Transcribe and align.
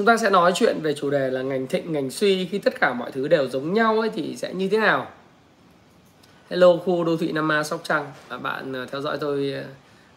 Chúng 0.00 0.06
ta 0.06 0.16
sẽ 0.16 0.30
nói 0.30 0.52
chuyện 0.54 0.80
về 0.82 0.94
chủ 0.94 1.10
đề 1.10 1.30
là 1.30 1.42
ngành 1.42 1.66
thịnh, 1.66 1.92
ngành 1.92 2.10
suy 2.10 2.46
khi 2.46 2.58
tất 2.58 2.80
cả 2.80 2.94
mọi 2.94 3.12
thứ 3.12 3.28
đều 3.28 3.48
giống 3.48 3.72
nhau 3.72 4.00
ấy 4.00 4.10
thì 4.14 4.36
sẽ 4.36 4.54
như 4.54 4.68
thế 4.68 4.78
nào? 4.78 5.10
Hello 6.50 6.76
khu 6.76 7.04
đô 7.04 7.16
thị 7.16 7.32
Nam 7.32 7.52
A 7.52 7.62
Sóc 7.62 7.80
Trăng, 7.84 8.12
và 8.28 8.38
bạn 8.38 8.76
à, 8.76 8.86
theo 8.92 9.00
dõi 9.00 9.18
tôi 9.20 9.52
à, 9.52 9.64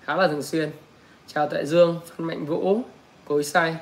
khá 0.03 0.15
là 0.15 0.27
thường 0.27 0.41
xuyên. 0.41 0.71
Chào 1.27 1.47
Tuệ 1.47 1.65
Dương, 1.65 1.99
Phan 2.05 2.27
Mạnh 2.27 2.45
Vũ, 2.45 2.81
Cối 3.25 3.43
Say. 3.43 3.75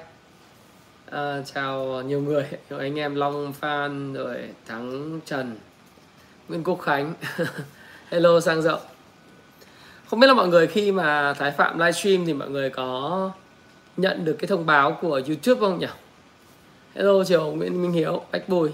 À, 1.12 1.42
chào 1.54 2.02
nhiều 2.02 2.22
người, 2.22 2.46
nhiều 2.70 2.80
anh 2.80 3.00
em 3.00 3.16
Long 3.16 3.54
Phan, 3.54 4.14
rồi 4.14 4.38
Thắng 4.68 5.20
Trần, 5.26 5.56
Nguyễn 6.48 6.64
Quốc 6.64 6.80
Khánh. 6.82 7.14
Hello 8.10 8.40
sang 8.40 8.62
rộng. 8.62 8.82
Không 10.06 10.20
biết 10.20 10.28
là 10.28 10.34
mọi 10.34 10.48
người 10.48 10.68
khi 10.68 10.92
mà 10.92 11.34
Thái 11.34 11.52
Phạm 11.52 11.80
livestream 11.80 12.26
thì 12.26 12.34
mọi 12.34 12.50
người 12.50 12.70
có 12.70 13.32
nhận 14.02 14.26
được 14.26 14.36
cái 14.40 14.48
thông 14.48 14.66
báo 14.66 14.98
của 15.02 15.22
YouTube 15.28 15.60
không 15.60 15.80
nhỉ? 15.80 15.88
Hello 16.96 17.24
chào 17.24 17.52
Nguyễn 17.52 17.82
Minh 17.82 17.92
Hiếu, 17.92 18.22
Bách 18.32 18.50
Bùi. 18.50 18.70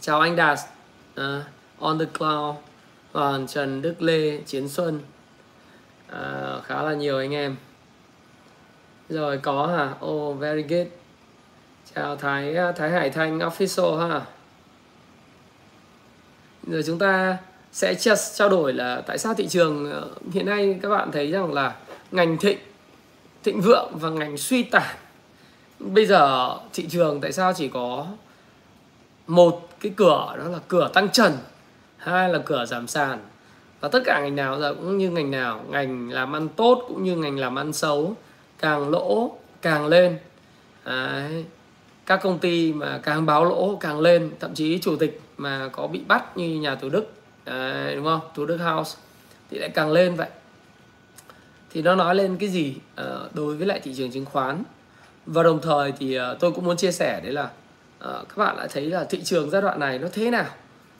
Chào 0.00 0.20
anh 0.20 0.36
Đạt, 0.36 0.58
uh, 1.20 1.24
On 1.78 1.98
the 1.98 2.04
Cloud, 2.18 2.56
Hoàng 3.12 3.46
Trần 3.46 3.82
Đức 3.82 4.02
Lê, 4.02 4.36
Chiến 4.46 4.68
Xuân. 4.68 5.00
Uh, 6.08 6.64
khá 6.64 6.82
là 6.82 6.94
nhiều 6.94 7.18
anh 7.18 7.34
em. 7.34 7.56
Rồi 9.08 9.38
có 9.38 9.66
hả? 9.66 10.06
Oh, 10.06 10.38
very 10.38 10.62
good. 10.62 10.86
Chào 11.94 12.16
Thái 12.16 12.54
à, 12.56 12.72
Thái 12.72 12.90
Hải 12.90 13.10
Thanh 13.10 13.38
official 13.38 13.96
ha. 13.96 14.20
Rồi 16.66 16.82
chúng 16.86 16.98
ta 16.98 17.38
sẽ 17.72 17.94
trao 18.36 18.48
đổi 18.48 18.72
là 18.72 19.02
tại 19.06 19.18
sao 19.18 19.34
thị 19.34 19.48
trường 19.48 20.02
hiện 20.32 20.46
nay 20.46 20.78
các 20.82 20.88
bạn 20.88 21.12
thấy 21.12 21.30
rằng 21.30 21.52
là 21.52 21.76
ngành 22.10 22.38
thịnh 22.38 22.58
thịnh 23.44 23.60
vượng 23.60 23.92
và 23.92 24.10
ngành 24.10 24.36
suy 24.36 24.62
tàn. 24.62 24.96
Bây 25.78 26.06
giờ 26.06 26.56
thị 26.72 26.86
trường 26.90 27.20
tại 27.20 27.32
sao 27.32 27.52
chỉ 27.52 27.68
có 27.68 28.06
một 29.26 29.68
cái 29.80 29.92
cửa 29.96 30.34
đó 30.38 30.44
là 30.48 30.58
cửa 30.68 30.90
tăng 30.94 31.08
trần 31.08 31.32
hai 31.96 32.28
là 32.28 32.38
cửa 32.38 32.64
giảm 32.66 32.86
sàn. 32.86 33.18
Và 33.80 33.88
tất 33.88 34.02
cả 34.04 34.20
ngành 34.20 34.36
nào 34.36 34.60
giờ 34.60 34.74
cũng 34.74 34.98
như 34.98 35.10
ngành 35.10 35.30
nào 35.30 35.64
ngành 35.68 36.10
làm 36.10 36.36
ăn 36.36 36.48
tốt 36.48 36.84
cũng 36.88 37.04
như 37.04 37.16
ngành 37.16 37.38
làm 37.38 37.58
ăn 37.58 37.72
xấu 37.72 38.14
càng 38.58 38.88
lỗ 38.90 39.36
càng 39.62 39.86
lên. 39.86 40.18
Đấy. 40.84 41.44
các 42.06 42.20
công 42.22 42.38
ty 42.38 42.72
mà 42.72 43.00
càng 43.02 43.26
báo 43.26 43.44
lỗ 43.44 43.76
càng 43.80 44.00
lên 44.00 44.30
thậm 44.40 44.54
chí 44.54 44.78
chủ 44.78 44.96
tịch 44.96 45.20
mà 45.36 45.68
có 45.72 45.86
bị 45.86 46.00
bắt 46.08 46.36
như 46.36 46.60
nhà 46.60 46.74
thủ 46.74 46.88
đức 46.88 47.12
Đấy, 47.44 47.96
đúng 47.96 48.04
không? 48.04 48.20
Thủ 48.34 48.46
đức 48.46 48.56
house 48.56 48.98
thì 49.50 49.58
lại 49.58 49.68
càng 49.68 49.92
lên 49.92 50.14
vậy 50.14 50.28
thì 51.72 51.82
nó 51.82 51.94
nói 51.94 52.14
lên 52.14 52.36
cái 52.36 52.48
gì 52.48 52.74
uh, 53.00 53.34
đối 53.34 53.56
với 53.56 53.66
lại 53.66 53.80
thị 53.80 53.94
trường 53.96 54.10
chứng 54.10 54.24
khoán? 54.24 54.62
Và 55.26 55.42
đồng 55.42 55.60
thời 55.62 55.92
thì 55.92 56.18
uh, 56.18 56.22
tôi 56.40 56.52
cũng 56.52 56.64
muốn 56.64 56.76
chia 56.76 56.92
sẻ 56.92 57.20
đấy 57.24 57.32
là 57.32 57.44
uh, 57.44 58.28
các 58.28 58.36
bạn 58.36 58.56
đã 58.56 58.66
thấy 58.66 58.86
là 58.86 59.04
thị 59.04 59.20
trường 59.24 59.50
giai 59.50 59.62
đoạn 59.62 59.80
này 59.80 59.98
nó 59.98 60.08
thế 60.12 60.30
nào? 60.30 60.46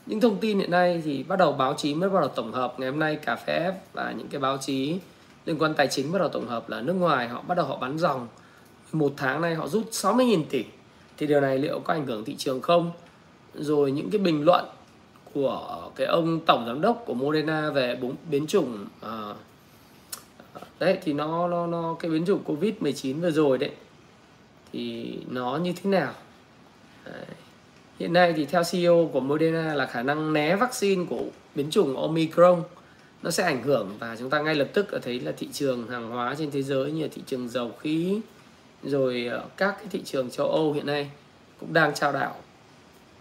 Những 0.07 0.21
thông 0.21 0.39
tin 0.39 0.59
hiện 0.59 0.71
nay 0.71 1.03
thì 1.05 1.23
bắt 1.23 1.39
đầu 1.39 1.53
báo 1.53 1.75
chí 1.75 1.95
mới 1.95 2.11
bắt 2.11 2.21
đầu 2.21 2.29
tổng 2.29 2.53
hợp. 2.53 2.81
Ngày 2.81 2.91
hôm 2.91 2.99
nay 2.99 3.17
cà 3.17 3.37
phê 3.37 3.73
và 3.93 4.15
những 4.19 4.29
cái 4.29 4.41
báo 4.41 4.59
chí 4.59 4.99
liên 5.47 5.59
quan 5.59 5.75
tài 5.75 5.89
chính 5.89 6.13
bắt 6.13 6.19
đầu 6.19 6.29
tổng 6.29 6.49
hợp 6.49 6.71
là 6.71 6.81
nước 6.81 6.93
ngoài 6.93 7.29
họ 7.29 7.43
bắt 7.49 7.55
đầu 7.55 7.67
họ 7.67 7.77
bán 7.77 7.99
dòng. 7.99 8.29
Một 8.93 9.13
tháng 9.17 9.41
nay 9.41 9.55
họ 9.55 9.69
rút 9.69 9.91
60.000 9.91 10.45
tỷ. 10.51 10.65
Thì 11.19 11.27
điều 11.27 11.41
này 11.41 11.59
liệu 11.59 11.81
có 11.81 11.95
ảnh 11.95 12.07
hưởng 12.07 12.25
thị 12.25 12.35
trường 12.39 12.61
không? 12.61 12.91
Rồi 13.55 13.93
những 13.93 14.11
cái 14.11 14.19
bình 14.19 14.45
luận 14.45 14.65
của 15.35 15.91
cái 15.97 16.07
ông 16.07 16.41
tổng 16.41 16.65
giám 16.67 16.81
đốc 16.81 17.03
của 17.07 17.15
Moderna 17.15 17.71
về 17.71 17.99
biến 18.31 18.47
chủng 18.47 18.87
uh, 19.07 19.37
đấy 20.79 20.99
thì 21.03 21.13
nó 21.13 21.49
nó 21.49 21.67
nó 21.67 21.97
cái 22.01 22.11
biến 22.11 22.25
chủng 22.25 22.43
covid 22.45 22.75
19 22.81 23.21
vừa 23.21 23.31
rồi 23.31 23.59
đấy 23.59 23.71
thì 24.73 25.15
nó 25.31 25.57
như 25.57 25.73
thế 25.73 25.91
nào? 25.91 26.13
Đấy. 27.05 27.25
hiện 27.99 28.13
nay 28.13 28.33
thì 28.37 28.45
theo 28.45 28.63
CEO 28.73 29.11
của 29.13 29.21
Moderna 29.21 29.75
là 29.75 29.87
khả 29.87 30.03
năng 30.03 30.33
né 30.33 30.57
vaccine 30.57 31.05
của 31.11 31.25
biến 31.55 31.71
chủng 31.71 31.97
Omicron 31.97 32.63
nó 33.23 33.31
sẽ 33.31 33.45
ảnh 33.45 33.63
hưởng 33.63 33.97
và 33.99 34.17
chúng 34.19 34.31
ta 34.31 34.43
ngay 34.43 34.55
lập 34.55 34.69
tức 34.73 34.87
thấy 35.03 35.21
là 35.21 35.33
thị 35.37 35.49
trường 35.53 35.89
hàng 35.89 36.11
hóa 36.11 36.35
trên 36.39 36.51
thế 36.51 36.63
giới 36.63 36.93
như 36.93 37.09
thị 37.09 37.23
trường 37.27 37.49
dầu 37.49 37.73
khí 37.81 38.21
rồi 38.83 39.27
ờ, 39.27 39.45
các 39.57 39.75
cái 39.79 39.87
thị 39.91 40.03
trường 40.05 40.31
châu 40.31 40.47
Âu 40.47 40.73
hiện 40.73 40.87
nay 40.87 41.11
cũng 41.61 41.73
đang 41.73 41.95
trao 41.95 42.13
đảo. 42.13 42.37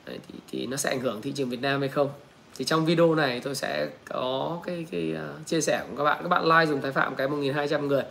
Đấy, 0.05 0.19
thì, 0.27 0.39
thì 0.51 0.67
nó 0.67 0.77
sẽ 0.77 0.89
ảnh 0.89 0.99
hưởng 0.99 1.21
thị 1.21 1.31
trường 1.35 1.49
Việt 1.49 1.61
Nam 1.61 1.79
hay 1.79 1.89
không? 1.89 2.09
Thì 2.57 2.65
trong 2.65 2.85
video 2.85 3.15
này 3.15 3.39
tôi 3.39 3.55
sẽ 3.55 3.87
có 4.09 4.59
cái 4.65 4.85
cái 4.91 5.13
uh, 5.13 5.47
chia 5.47 5.61
sẻ 5.61 5.83
của 5.89 5.97
các 5.97 6.03
bạn. 6.03 6.19
Các 6.21 6.29
bạn 6.29 6.45
like 6.45 6.65
dùng 6.65 6.81
thái 6.81 6.91
phạm 6.91 7.15
cái 7.15 7.27
1.200 7.27 7.87
người. 7.87 8.03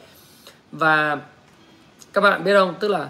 Và 0.73 1.21
các 2.13 2.21
bạn 2.21 2.45
biết 2.45 2.55
không? 2.55 2.75
Tức 2.81 2.89
là 2.89 3.09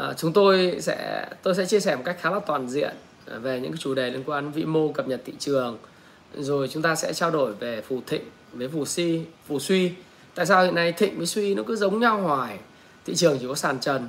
uh, 0.00 0.16
chúng 0.16 0.32
tôi 0.32 0.76
sẽ 0.80 1.26
tôi 1.42 1.54
sẽ 1.54 1.66
chia 1.66 1.80
sẻ 1.80 1.96
một 1.96 2.02
cách 2.04 2.16
khá 2.20 2.30
là 2.30 2.40
toàn 2.46 2.68
diện 2.68 2.94
à, 3.26 3.38
về 3.38 3.60
những 3.60 3.72
cái 3.72 3.78
chủ 3.78 3.94
đề 3.94 4.10
liên 4.10 4.22
quan 4.26 4.52
vĩ 4.52 4.64
mô 4.64 4.88
cập 4.88 5.08
nhật 5.08 5.22
thị 5.24 5.32
trường. 5.38 5.78
Rồi 6.34 6.68
chúng 6.68 6.82
ta 6.82 6.94
sẽ 6.94 7.12
trao 7.12 7.30
đổi 7.30 7.54
về 7.54 7.80
phù 7.80 8.00
thịnh 8.06 8.24
với 8.52 8.68
phù 8.68 8.84
si 8.84 9.22
phù 9.46 9.58
suy. 9.58 9.92
Tại 10.34 10.46
sao 10.46 10.64
hiện 10.64 10.74
nay 10.74 10.92
thịnh 10.92 11.16
với 11.16 11.26
suy 11.26 11.54
nó 11.54 11.62
cứ 11.66 11.76
giống 11.76 12.00
nhau 12.00 12.20
hoài? 12.20 12.58
Thị 13.04 13.14
trường 13.14 13.38
chỉ 13.40 13.46
có 13.48 13.54
sàn 13.54 13.80
trần. 13.80 14.08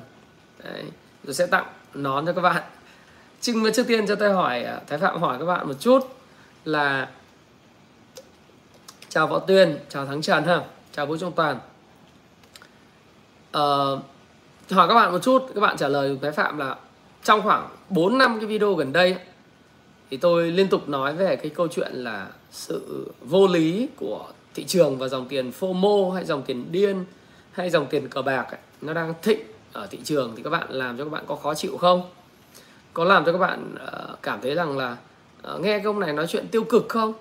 Đấy. 0.64 0.84
rồi 1.24 1.34
sẽ 1.34 1.46
tặng 1.46 1.66
nón 1.94 2.26
cho 2.26 2.34
các 2.34 2.42
bạn. 2.42 2.64
Nhưng 3.46 3.64
mà 3.64 3.70
trước 3.74 3.88
tiên 3.88 4.08
cho 4.08 4.16
tôi 4.16 4.34
hỏi 4.34 4.66
thái 4.88 5.00
phạm 5.00 5.22
hỏi 5.22 5.38
các 5.40 5.46
bạn 5.46 5.68
một 5.68 5.74
chút 5.80 6.17
là 6.68 7.10
chào 9.10 9.28
võ 9.28 9.40
tuyên 9.40 9.78
chào 9.90 10.06
thắng 10.06 10.22
trần 10.22 10.44
ha 10.44 10.62
chào 10.92 11.06
vũ 11.06 11.18
trung 11.18 11.32
toàn 11.36 11.60
uh, 13.50 14.04
hỏi 14.72 14.88
các 14.88 14.94
bạn 14.94 15.12
một 15.12 15.20
chút 15.24 15.44
các 15.56 15.62
bạn 15.62 15.78
trả 15.78 15.88
lời 15.88 16.18
cái 16.22 16.32
phạm 16.32 16.58
là 16.58 16.76
trong 17.24 17.42
khoảng 17.42 17.70
4 17.90 18.18
năm 18.18 18.38
cái 18.40 18.46
video 18.46 18.74
gần 18.74 18.94
đây 18.94 19.16
thì 20.10 20.18
tôi 20.18 20.52
liên 20.52 20.68
tục 20.68 20.90
nói 20.90 21.14
về 21.14 21.36
cái 21.36 21.50
câu 21.50 21.68
chuyện 21.68 21.92
là 21.94 22.28
sự 22.52 23.12
vô 23.22 23.48
lý 23.48 23.88
của 23.96 24.28
thị 24.54 24.64
trường 24.64 24.98
và 24.98 25.08
dòng 25.08 25.28
tiền 25.28 25.52
FOMO 25.60 26.12
hay 26.12 26.26
dòng 26.26 26.44
tiền 26.44 26.72
điên 26.72 27.06
hay 27.52 27.70
dòng 27.70 27.88
tiền 27.88 28.08
cờ 28.08 28.22
bạc 28.22 28.48
ấy, 28.52 28.60
nó 28.82 28.94
đang 28.94 29.14
thịnh 29.22 29.40
ở 29.74 29.88
thị 29.88 30.00
trường 30.04 30.34
thì 30.36 30.44
các 30.44 30.50
bạn 30.50 30.68
làm 30.70 30.98
cho 30.98 31.04
các 31.04 31.10
bạn 31.10 31.24
có 31.28 31.36
khó 31.36 31.54
chịu 31.54 31.78
không? 31.78 32.10
Có 32.94 33.04
làm 33.04 33.26
cho 33.26 33.32
các 33.32 33.38
bạn 33.38 33.76
uh, 33.76 34.22
cảm 34.22 34.42
thấy 34.42 34.56
rằng 34.56 34.78
là 34.78 34.92
uh, 34.92 34.98
Ờ, 35.48 35.60
nghe 35.60 35.80
công 35.80 36.00
này 36.00 36.14
nói 36.14 36.28
chuyện 36.28 36.48
tiêu 36.48 36.64
cực 36.64 36.86
không? 36.90 37.14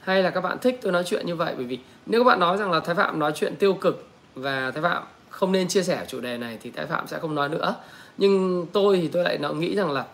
Hay 0.00 0.22
là 0.22 0.30
các 0.30 0.40
bạn 0.40 0.58
thích 0.58 0.78
tôi 0.82 0.92
nói 0.92 1.04
chuyện 1.06 1.26
như 1.26 1.34
vậy? 1.34 1.54
Bởi 1.56 1.64
vì 1.66 1.78
nếu 2.06 2.20
các 2.20 2.28
bạn 2.28 2.40
nói 2.40 2.56
rằng 2.56 2.70
là 2.70 2.80
thái 2.80 2.94
phạm 2.94 3.18
nói 3.18 3.32
chuyện 3.34 3.56
tiêu 3.56 3.74
cực 3.74 4.06
và 4.34 4.70
thái 4.70 4.82
phạm 4.82 5.02
không 5.30 5.52
nên 5.52 5.68
chia 5.68 5.82
sẻ 5.82 6.04
chủ 6.08 6.20
đề 6.20 6.38
này 6.38 6.58
thì 6.62 6.70
thái 6.70 6.86
phạm 6.86 7.06
sẽ 7.06 7.18
không 7.18 7.34
nói 7.34 7.48
nữa. 7.48 7.74
Nhưng 8.18 8.66
tôi 8.72 8.96
thì 9.02 9.08
tôi 9.08 9.24
lại 9.24 9.38
nghĩ 9.56 9.76
rằng 9.76 9.90
là 9.90 10.04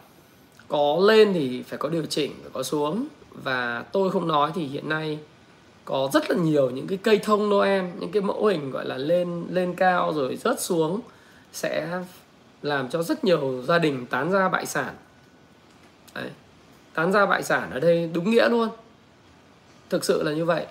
có 0.69 0.98
lên 1.03 1.32
thì 1.32 1.62
phải 1.62 1.78
có 1.78 1.88
điều 1.88 2.06
chỉnh, 2.06 2.32
phải 2.42 2.50
có 2.53 2.62
xuống. 2.62 3.06
Và 3.44 3.84
tôi 3.92 4.10
không 4.10 4.28
nói 4.28 4.50
thì 4.54 4.66
hiện 4.66 4.88
nay 4.88 5.18
có 5.84 6.10
rất 6.12 6.30
là 6.30 6.36
nhiều 6.36 6.71
những 6.71 6.86
cái 6.86 6.98
cây 7.03 7.18
thông 7.18 7.48
Noel, 7.48 7.84
những 7.98 8.12
cái 8.12 8.22
mẫu 8.22 8.47
hình 8.47 8.71
gọi 8.71 8.84
là 8.84 8.97
lên 8.97 9.47
lên 9.50 9.74
cao 9.74 10.12
rồi 10.15 10.36
rớt 10.36 10.60
xuống 10.60 11.00
sẽ 11.53 12.00
làm 12.62 12.89
cho 12.89 13.03
rất 13.03 13.24
nhiều 13.24 13.62
gia 13.62 13.78
đình 13.78 14.06
tán 14.06 14.33
ra 14.33 14.48
bại 14.48 14.66
sản. 14.66 14.95
Đấy 16.15 16.30
tán 16.95 17.13
gia 17.13 17.27
bại 17.27 17.42
sản 17.42 17.71
ở 17.71 17.81
đây 17.81 18.10
đúng 18.13 18.31
nghĩa 18.31 18.48
luôn. 18.48 18.69
Thực 19.91 20.04
sự 20.04 20.22
là 20.22 20.33
như 20.33 20.45
vậy. 20.45 20.66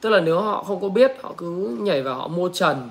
Tức 0.00 0.10
là 0.10 0.20
nếu 0.20 0.40
họ 0.40 0.62
không 0.62 0.80
có 0.80 0.88
biết, 0.88 1.12
họ 1.22 1.34
cứ 1.36 1.76
nhảy 1.80 2.02
vào 2.02 2.14
họ 2.14 2.28
mua 2.28 2.48
trần, 2.48 2.90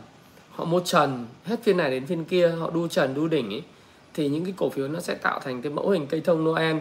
họ 0.51 0.65
mua 0.65 0.79
trần, 0.79 1.25
hết 1.45 1.63
phiên 1.63 1.77
này 1.77 1.89
đến 1.89 2.05
phiên 2.05 2.25
kia, 2.25 2.49
họ 2.49 2.69
đu 2.69 2.87
trần, 2.87 3.13
đu 3.13 3.27
đỉnh 3.27 3.49
ấy 3.49 3.63
thì 4.13 4.27
những 4.27 4.43
cái 4.45 4.53
cổ 4.57 4.69
phiếu 4.69 4.87
nó 4.87 4.99
sẽ 4.99 5.15
tạo 5.15 5.39
thành 5.39 5.61
cái 5.61 5.71
mẫu 5.71 5.89
hình 5.89 6.07
cây 6.07 6.21
thông 6.21 6.43
Noel. 6.43 6.77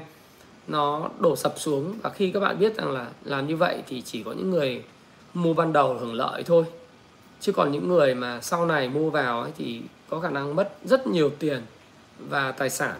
Nó 0.68 1.08
đổ 1.18 1.36
sập 1.36 1.54
xuống 1.56 1.94
và 2.02 2.10
khi 2.10 2.30
các 2.30 2.40
bạn 2.40 2.58
biết 2.58 2.76
rằng 2.76 2.92
là 2.92 3.06
làm 3.24 3.46
như 3.46 3.56
vậy 3.56 3.82
thì 3.86 4.02
chỉ 4.02 4.22
có 4.22 4.32
những 4.32 4.50
người 4.50 4.82
mua 5.34 5.54
ban 5.54 5.72
đầu 5.72 5.94
hưởng 5.94 6.14
lợi 6.14 6.42
thôi. 6.42 6.64
Chứ 7.40 7.52
còn 7.52 7.72
những 7.72 7.88
người 7.88 8.14
mà 8.14 8.40
sau 8.40 8.66
này 8.66 8.88
mua 8.88 9.10
vào 9.10 9.42
ấy 9.42 9.50
thì 9.58 9.82
có 10.08 10.20
khả 10.20 10.30
năng 10.30 10.56
mất 10.56 10.72
rất 10.84 11.06
nhiều 11.06 11.30
tiền 11.38 11.62
và 12.18 12.52
tài 12.52 12.70
sản 12.70 12.94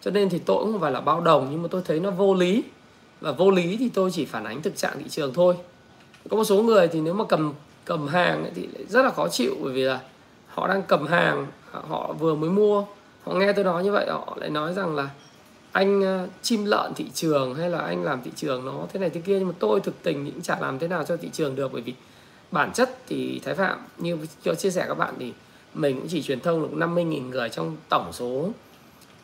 cho 0.00 0.10
nên 0.10 0.28
thì 0.28 0.38
tôi 0.38 0.64
cũng 0.64 0.72
không 0.72 0.80
phải 0.80 0.92
là 0.92 1.00
bao 1.00 1.20
đồng, 1.20 1.48
nhưng 1.50 1.62
mà 1.62 1.68
tôi 1.70 1.82
thấy 1.84 2.00
nó 2.00 2.10
vô 2.10 2.34
lý. 2.34 2.62
Và 3.20 3.32
vô 3.32 3.50
lý 3.50 3.76
thì 3.76 3.88
tôi 3.88 4.10
chỉ 4.10 4.24
phản 4.24 4.44
ánh 4.44 4.62
thực 4.62 4.76
trạng 4.76 4.98
thị 4.98 5.04
trường 5.08 5.34
thôi. 5.34 5.56
Có 6.30 6.36
một 6.36 6.44
số 6.44 6.62
người 6.62 6.88
thì 6.88 7.00
nếu 7.00 7.14
mà 7.14 7.24
cầm 7.24 7.52
cầm 7.84 8.06
hàng 8.06 8.42
ấy 8.42 8.52
thì 8.54 8.68
rất 8.88 9.02
là 9.02 9.10
khó 9.10 9.28
chịu, 9.28 9.56
bởi 9.62 9.72
vì 9.72 9.82
là 9.82 10.00
họ 10.48 10.68
đang 10.68 10.82
cầm 10.82 11.06
hàng, 11.06 11.46
họ 11.70 12.12
vừa 12.18 12.34
mới 12.34 12.50
mua. 12.50 12.84
Họ 13.24 13.34
nghe 13.34 13.52
tôi 13.52 13.64
nói 13.64 13.84
như 13.84 13.92
vậy, 13.92 14.06
họ 14.08 14.36
lại 14.40 14.50
nói 14.50 14.74
rằng 14.74 14.94
là 14.94 15.10
anh 15.72 16.02
ờ, 16.02 16.26
chim 16.42 16.64
lợn 16.64 16.94
thị 16.94 17.06
trường 17.14 17.54
hay 17.54 17.70
là 17.70 17.78
anh 17.78 18.02
làm 18.02 18.22
thị 18.22 18.30
trường 18.36 18.64
nó 18.64 18.86
thế 18.92 19.00
này 19.00 19.10
thế 19.10 19.20
kia, 19.20 19.38
nhưng 19.38 19.48
mà 19.48 19.54
tôi 19.58 19.80
thực 19.80 20.02
tình 20.02 20.30
cũng 20.30 20.42
chả 20.42 20.58
làm 20.60 20.78
thế 20.78 20.88
nào 20.88 21.04
cho 21.04 21.16
thị 21.16 21.28
trường 21.32 21.56
được, 21.56 21.72
bởi 21.72 21.82
vì 21.82 21.94
bản 22.50 22.72
chất 22.72 22.98
thì 23.06 23.40
Thái 23.44 23.54
Phạm, 23.54 23.78
như 23.98 24.18
cho 24.42 24.54
chia 24.54 24.70
sẻ 24.70 24.84
các 24.88 24.98
bạn 24.98 25.14
thì 25.18 25.32
mình 25.74 25.96
cũng 25.96 26.08
chỉ 26.08 26.22
truyền 26.22 26.40
thông 26.40 26.62
được 26.62 26.86
50.000 26.86 27.30
người 27.30 27.48
trong 27.48 27.76
tổng 27.88 28.12
số 28.12 28.50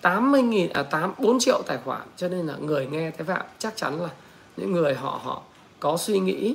80.000 0.03 0.69
à 0.75 0.83
8 0.83 1.13
4 1.19 1.39
triệu 1.41 1.63
tài 1.67 1.79
khoản. 1.85 2.03
Cho 2.17 2.29
nên 2.29 2.47
là 2.47 2.57
người 2.57 2.87
nghe 2.87 3.11
Thái 3.11 3.25
Phạm 3.25 3.47
chắc 3.59 3.77
chắn 3.77 4.01
là 4.01 4.09
những 4.57 4.73
người 4.73 4.95
họ 4.95 5.21
họ 5.25 5.43
có 5.81 5.97
suy 5.97 6.19
nghĩ 6.19 6.55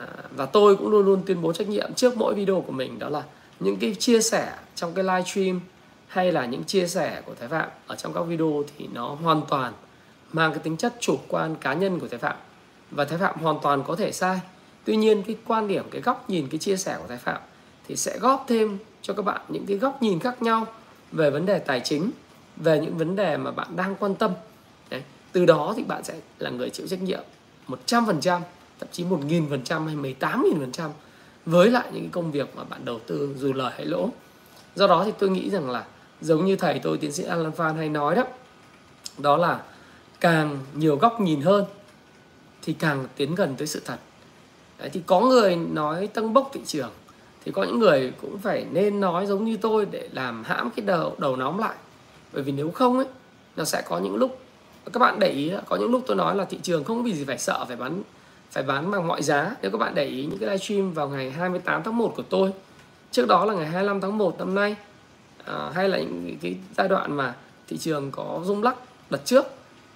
à, 0.00 0.06
và 0.36 0.46
tôi 0.46 0.76
cũng 0.76 0.88
luôn 0.88 1.06
luôn 1.06 1.22
tuyên 1.26 1.42
bố 1.42 1.52
trách 1.52 1.68
nhiệm 1.68 1.94
trước 1.94 2.16
mỗi 2.16 2.34
video 2.34 2.60
của 2.60 2.72
mình 2.72 2.98
đó 2.98 3.08
là 3.08 3.22
những 3.60 3.76
cái 3.76 3.94
chia 3.94 4.20
sẻ 4.20 4.52
trong 4.74 4.94
cái 4.94 5.04
live 5.04 5.22
stream 5.22 5.60
hay 6.06 6.32
là 6.32 6.46
những 6.46 6.64
chia 6.64 6.86
sẻ 6.86 7.22
của 7.26 7.34
Thái 7.40 7.48
Phạm 7.48 7.68
ở 7.86 7.96
trong 7.96 8.12
các 8.12 8.20
video 8.20 8.64
thì 8.78 8.88
nó 8.92 9.08
hoàn 9.08 9.42
toàn 9.48 9.72
mang 10.32 10.50
cái 10.50 10.58
tính 10.58 10.76
chất 10.76 10.94
chủ 11.00 11.18
quan 11.28 11.56
cá 11.56 11.74
nhân 11.74 12.00
của 12.00 12.08
Thái 12.08 12.18
Phạm. 12.18 12.36
Và 12.90 13.04
Thái 13.04 13.18
Phạm 13.18 13.38
hoàn 13.38 13.58
toàn 13.62 13.82
có 13.86 13.96
thể 13.96 14.12
sai. 14.12 14.40
Tuy 14.84 14.96
nhiên 14.96 15.22
cái 15.22 15.36
quan 15.46 15.68
điểm, 15.68 15.84
cái 15.90 16.00
góc 16.00 16.30
nhìn, 16.30 16.48
cái 16.48 16.58
chia 16.58 16.76
sẻ 16.76 16.96
của 16.98 17.06
Thái 17.08 17.18
Phạm 17.18 17.40
thì 17.88 17.96
sẽ 17.96 18.18
góp 18.18 18.44
thêm 18.48 18.78
cho 19.02 19.14
các 19.14 19.22
bạn 19.22 19.40
những 19.48 19.66
cái 19.66 19.76
góc 19.76 20.02
nhìn 20.02 20.20
khác 20.20 20.42
nhau 20.42 20.66
về 21.12 21.30
vấn 21.30 21.46
đề 21.46 21.58
tài 21.58 21.80
chính, 21.80 22.10
về 22.56 22.80
những 22.80 22.98
vấn 22.98 23.16
đề 23.16 23.36
mà 23.36 23.50
bạn 23.50 23.76
đang 23.76 23.96
quan 23.96 24.14
tâm. 24.14 24.32
Đấy. 24.90 25.02
Từ 25.32 25.46
đó 25.46 25.74
thì 25.76 25.84
bạn 25.84 26.04
sẽ 26.04 26.14
là 26.38 26.50
người 26.50 26.70
chịu 26.70 26.86
trách 26.86 27.02
nhiệm 27.02 27.20
100%, 27.68 28.40
thậm 28.80 28.88
chí 28.92 29.04
1.000% 29.04 29.86
hay 29.86 29.96
18.000% 29.96 30.90
với 31.46 31.70
lại 31.70 31.88
những 31.92 32.10
công 32.10 32.30
việc 32.30 32.56
mà 32.56 32.64
bạn 32.64 32.84
đầu 32.84 32.98
tư 33.06 33.34
dù 33.38 33.52
lời 33.52 33.72
hay 33.76 33.86
lỗ. 33.86 34.08
Do 34.74 34.86
đó 34.86 35.02
thì 35.04 35.12
tôi 35.18 35.30
nghĩ 35.30 35.50
rằng 35.50 35.70
là 35.70 35.84
giống 36.20 36.46
như 36.46 36.56
thầy 36.56 36.78
tôi 36.78 36.98
tiến 36.98 37.12
sĩ 37.12 37.22
Alan 37.22 37.52
Phan 37.52 37.76
hay 37.76 37.88
nói 37.88 38.14
đó 38.14 38.24
đó 39.18 39.36
là 39.36 39.62
càng 40.20 40.58
nhiều 40.74 40.96
góc 40.96 41.20
nhìn 41.20 41.40
hơn 41.40 41.64
thì 42.62 42.72
càng 42.72 43.06
tiến 43.16 43.34
gần 43.34 43.54
tới 43.56 43.66
sự 43.66 43.82
thật 43.84 43.98
Đấy, 44.78 44.90
thì 44.92 45.02
có 45.06 45.20
người 45.20 45.56
nói 45.56 46.06
tăng 46.06 46.32
bốc 46.34 46.50
thị 46.52 46.60
trường 46.66 46.90
thì 47.44 47.52
có 47.52 47.62
những 47.62 47.78
người 47.78 48.12
cũng 48.20 48.38
phải 48.38 48.66
nên 48.72 49.00
nói 49.00 49.26
giống 49.26 49.44
như 49.44 49.56
tôi 49.56 49.86
để 49.90 50.08
làm 50.12 50.44
hãm 50.44 50.70
cái 50.76 50.86
đầu 50.86 51.14
đầu 51.18 51.36
nóng 51.36 51.58
lại 51.58 51.76
bởi 52.32 52.42
vì 52.42 52.52
nếu 52.52 52.70
không 52.70 52.96
ấy 52.96 53.06
nó 53.56 53.64
sẽ 53.64 53.82
có 53.88 53.98
những 53.98 54.16
lúc 54.16 54.38
các 54.92 54.98
bạn 55.00 55.18
để 55.18 55.28
ý 55.28 55.52
có 55.68 55.76
những 55.76 55.90
lúc 55.90 56.02
tôi 56.06 56.16
nói 56.16 56.36
là 56.36 56.44
thị 56.44 56.58
trường 56.62 56.84
không 56.84 57.02
vì 57.02 57.14
gì 57.14 57.24
phải 57.24 57.38
sợ 57.38 57.64
phải 57.68 57.76
bán 57.76 58.02
phải 58.50 58.62
bán 58.62 58.90
bằng 58.90 59.06
mọi 59.06 59.22
giá. 59.22 59.56
Nếu 59.62 59.70
các 59.70 59.78
bạn 59.78 59.94
để 59.94 60.04
ý 60.04 60.26
những 60.26 60.38
cái 60.38 60.48
livestream 60.48 60.92
vào 60.92 61.08
ngày 61.08 61.30
28 61.30 61.82
tháng 61.82 61.96
1 61.96 62.12
của 62.16 62.22
tôi 62.22 62.52
trước 63.10 63.28
đó 63.28 63.44
là 63.44 63.54
ngày 63.54 63.66
25 63.66 64.00
tháng 64.00 64.18
1 64.18 64.38
năm 64.38 64.54
nay 64.54 64.76
à, 65.44 65.70
hay 65.74 65.88
là 65.88 65.98
những 65.98 66.38
cái 66.42 66.56
giai 66.76 66.88
đoạn 66.88 67.16
mà 67.16 67.34
thị 67.68 67.76
trường 67.78 68.10
có 68.10 68.40
rung 68.44 68.62
lắc 68.62 68.76
đợt 69.10 69.24
trước 69.24 69.46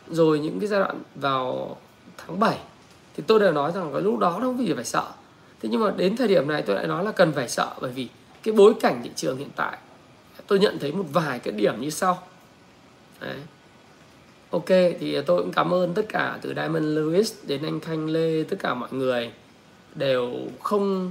rồi 0.09 0.39
những 0.39 0.61
cái 0.61 0.69
giai 0.69 0.81
đoạn 0.81 1.03
vào 1.15 1.77
tháng 2.19 2.41
7 2.41 2.59
thì 3.17 3.23
tôi 3.27 3.41
đều 3.41 3.53
nói 3.53 3.73
rằng 3.73 3.93
cái 3.93 4.03
lúc 4.03 4.19
đó 4.19 4.39
không 4.41 4.57
vì 4.57 4.75
phải 4.75 4.85
sợ. 4.85 5.05
Thế 5.63 5.69
nhưng 5.69 5.81
mà 5.81 5.93
đến 5.97 6.17
thời 6.17 6.29
điểm 6.29 6.49
này 6.49 6.63
tôi 6.63 6.77
lại 6.77 6.87
nói 6.87 7.05
là 7.05 7.13
cần 7.13 7.33
phải 7.33 7.49
sợ 7.49 7.75
bởi 7.81 7.91
vì 7.91 8.09
cái 8.43 8.55
bối 8.55 8.75
cảnh 8.81 9.01
thị 9.05 9.11
trường 9.17 9.39
hiện 9.39 9.51
tại 9.57 9.79
tôi 10.51 10.59
nhận 10.59 10.79
thấy 10.79 10.93
một 10.93 11.05
vài 11.13 11.39
cái 11.39 11.53
điểm 11.53 11.81
như 11.81 11.91
sau. 11.91 12.23
Đấy. 13.21 13.37
ok 14.51 14.69
thì 14.69 15.23
tôi 15.27 15.43
cũng 15.43 15.53
cảm 15.53 15.75
ơn 15.75 15.95
tất 15.95 16.07
cả 16.09 16.39
từ 16.43 16.55
Diamond 16.55 16.85
Lewis 16.85 17.35
đến 17.47 17.63
anh 17.63 17.81
Khanh 17.81 18.07
Lê 18.07 18.45
tất 18.45 18.57
cả 18.61 18.75
mọi 18.75 18.89
người 18.93 19.33
đều 19.95 20.35
không 20.63 21.11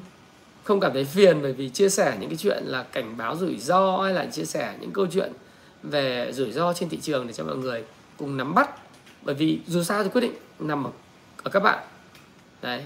không 0.64 0.80
cảm 0.80 0.94
thấy 0.94 1.06
phiền 1.06 1.42
bởi 1.42 1.54
vì 1.54 1.70
chia 1.70 1.90
sẻ 1.90 2.18
những 2.20 2.30
cái 2.30 2.38
chuyện 2.38 2.64
là 2.66 2.84
cảnh 2.84 3.18
báo 3.18 3.36
rủi 3.36 3.58
ro 3.58 4.02
hay 4.02 4.14
là 4.14 4.26
chia 4.26 4.46
sẻ 4.46 4.76
những 4.80 4.92
câu 4.92 5.08
chuyện 5.12 5.32
về 5.84 6.32
rủi 6.34 6.52
ro 6.52 6.74
trên 6.74 6.90
thị 6.90 7.00
trường 7.02 7.28
để 7.28 7.34
cho 7.34 7.44
mọi 7.44 7.58
người 7.58 7.84
cùng 8.18 8.38
nắm 8.38 8.54
bắt. 8.54 8.70
Bởi 9.22 9.36
vì 9.36 9.60
dù 9.68 9.84
sao 9.84 10.04
thì 10.04 10.10
quyết 10.10 10.22
định 10.22 10.34
nằm 10.60 10.84
ở, 10.84 10.92
ở 11.44 11.52
các 11.52 11.64
bạn. 11.64 11.84
Đấy 12.62 12.84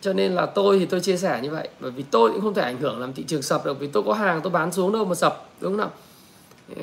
cho 0.00 0.12
nên 0.12 0.32
là 0.32 0.46
tôi 0.46 0.78
thì 0.78 0.86
tôi 0.86 1.00
chia 1.00 1.16
sẻ 1.16 1.40
như 1.42 1.50
vậy, 1.50 1.68
bởi 1.80 1.90
vì 1.90 2.02
tôi 2.02 2.32
cũng 2.32 2.40
không 2.40 2.54
thể 2.54 2.62
ảnh 2.62 2.80
hưởng 2.80 3.00
làm 3.00 3.12
thị 3.12 3.24
trường 3.26 3.42
sập 3.42 3.66
được, 3.66 3.80
vì 3.80 3.86
tôi 3.86 4.02
có 4.02 4.12
hàng, 4.12 4.40
tôi 4.42 4.50
bán 4.50 4.72
xuống 4.72 4.92
đâu 4.92 5.04
mà 5.04 5.14
sập, 5.14 5.48
đúng 5.60 5.72
không 5.72 5.78
nào? 5.78 5.90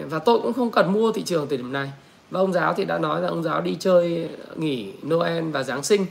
Và 0.10 0.20
tôi 0.20 0.40
cũng 0.40 0.54
không 0.54 0.72
cần 0.72 0.94
mua 0.94 1.12
thị 1.12 1.24
trường 1.24 1.48
thời 1.48 1.58
điểm 1.58 1.74
này. 1.74 1.92
Và 2.32 2.40
ông 2.40 2.54
giáo 2.54 2.74
thì 2.74 2.86
đã 2.86 2.98
nói 2.98 3.22
là 3.22 3.28
ông 3.28 3.44
giáo 3.44 3.62
đi 3.62 3.76
chơi, 3.80 4.30
nghỉ 4.56 4.92
Noel 5.08 5.50
và 5.50 5.64
Giáng 5.64 5.84
sinh. 5.84 6.06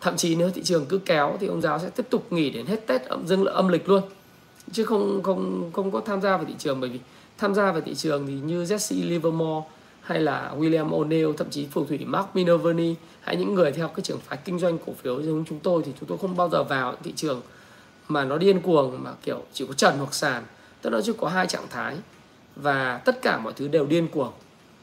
Thậm 0.00 0.16
chí 0.16 0.34
nếu 0.34 0.50
thị 0.50 0.62
trường 0.62 0.86
cứ 0.86 0.98
kéo 0.98 1.36
thì 1.40 1.46
ông 1.46 1.60
giáo 1.60 1.78
sẽ 1.78 1.90
tiếp 1.90 2.06
tục 2.10 2.32
nghỉ 2.32 2.50
đến 2.50 2.66
hết 2.66 2.86
tết 2.86 3.04
âm 3.04 3.26
dương 3.26 3.44
âm 3.44 3.68
lịch 3.68 3.88
luôn. 3.88 4.02
Chứ 4.72 4.84
không 4.84 5.22
không 5.22 5.70
không 5.72 5.90
có 5.90 6.00
tham 6.00 6.20
gia 6.20 6.36
vào 6.36 6.44
thị 6.44 6.54
trường, 6.58 6.80
bởi 6.80 6.90
vì 6.90 6.98
tham 7.38 7.54
gia 7.54 7.72
vào 7.72 7.80
thị 7.80 7.94
trường 7.94 8.26
thì 8.26 8.32
như 8.32 8.62
Jesse 8.62 9.08
Livermore 9.08 9.68
hay 10.12 10.22
là 10.22 10.52
William 10.58 10.88
O'Neill, 10.88 11.32
thậm 11.32 11.50
chí 11.50 11.66
phù 11.66 11.84
thủy 11.84 11.98
Mark 12.04 12.26
Minervini, 12.34 12.94
hay 13.20 13.36
những 13.36 13.54
người 13.54 13.72
theo 13.72 13.88
cái 13.88 14.00
trường 14.02 14.20
phái 14.20 14.38
kinh 14.44 14.58
doanh 14.58 14.78
cổ 14.86 14.92
phiếu 15.02 15.22
giống 15.22 15.44
chúng 15.48 15.60
tôi 15.60 15.82
thì 15.86 15.92
chúng 16.00 16.08
tôi 16.08 16.18
không 16.18 16.36
bao 16.36 16.48
giờ 16.48 16.64
vào 16.64 16.96
thị 17.02 17.12
trường 17.16 17.40
mà 18.08 18.24
nó 18.24 18.38
điên 18.38 18.60
cuồng, 18.60 19.02
mà 19.02 19.10
kiểu 19.22 19.42
chỉ 19.52 19.66
có 19.66 19.74
trần 19.74 19.98
hoặc 19.98 20.14
sàn. 20.14 20.42
Tức 20.82 20.90
là 20.90 21.00
chỉ 21.04 21.12
có 21.18 21.28
hai 21.28 21.46
trạng 21.46 21.68
thái 21.70 21.96
và 22.56 23.00
tất 23.04 23.22
cả 23.22 23.38
mọi 23.38 23.52
thứ 23.52 23.68
đều 23.68 23.86
điên 23.86 24.08
cuồng. 24.08 24.32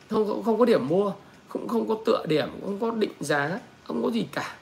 Không 0.09 0.43
không 0.43 0.59
có 0.59 0.65
điểm 0.65 0.87
mua, 0.87 1.11
cũng 1.49 1.67
không 1.67 1.87
có 1.87 1.97
tựa 2.05 2.25
điểm 2.27 2.49
không 2.63 2.79
có 2.79 2.91
định 2.91 3.13
giá, 3.19 3.59
không 3.83 4.03
có 4.03 4.11
gì 4.11 4.25
cả. 4.31 4.55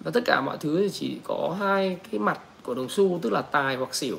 Và 0.00 0.10
tất 0.10 0.20
cả 0.26 0.40
mọi 0.40 0.56
thứ 0.60 0.80
thì 0.82 0.90
chỉ 0.90 1.18
có 1.24 1.56
hai 1.60 1.98
cái 2.10 2.18
mặt 2.18 2.40
của 2.62 2.74
đồng 2.74 2.88
xu, 2.88 3.18
tức 3.22 3.32
là 3.32 3.42
tài 3.42 3.76
hoặc 3.76 3.94
xỉu. 3.94 4.18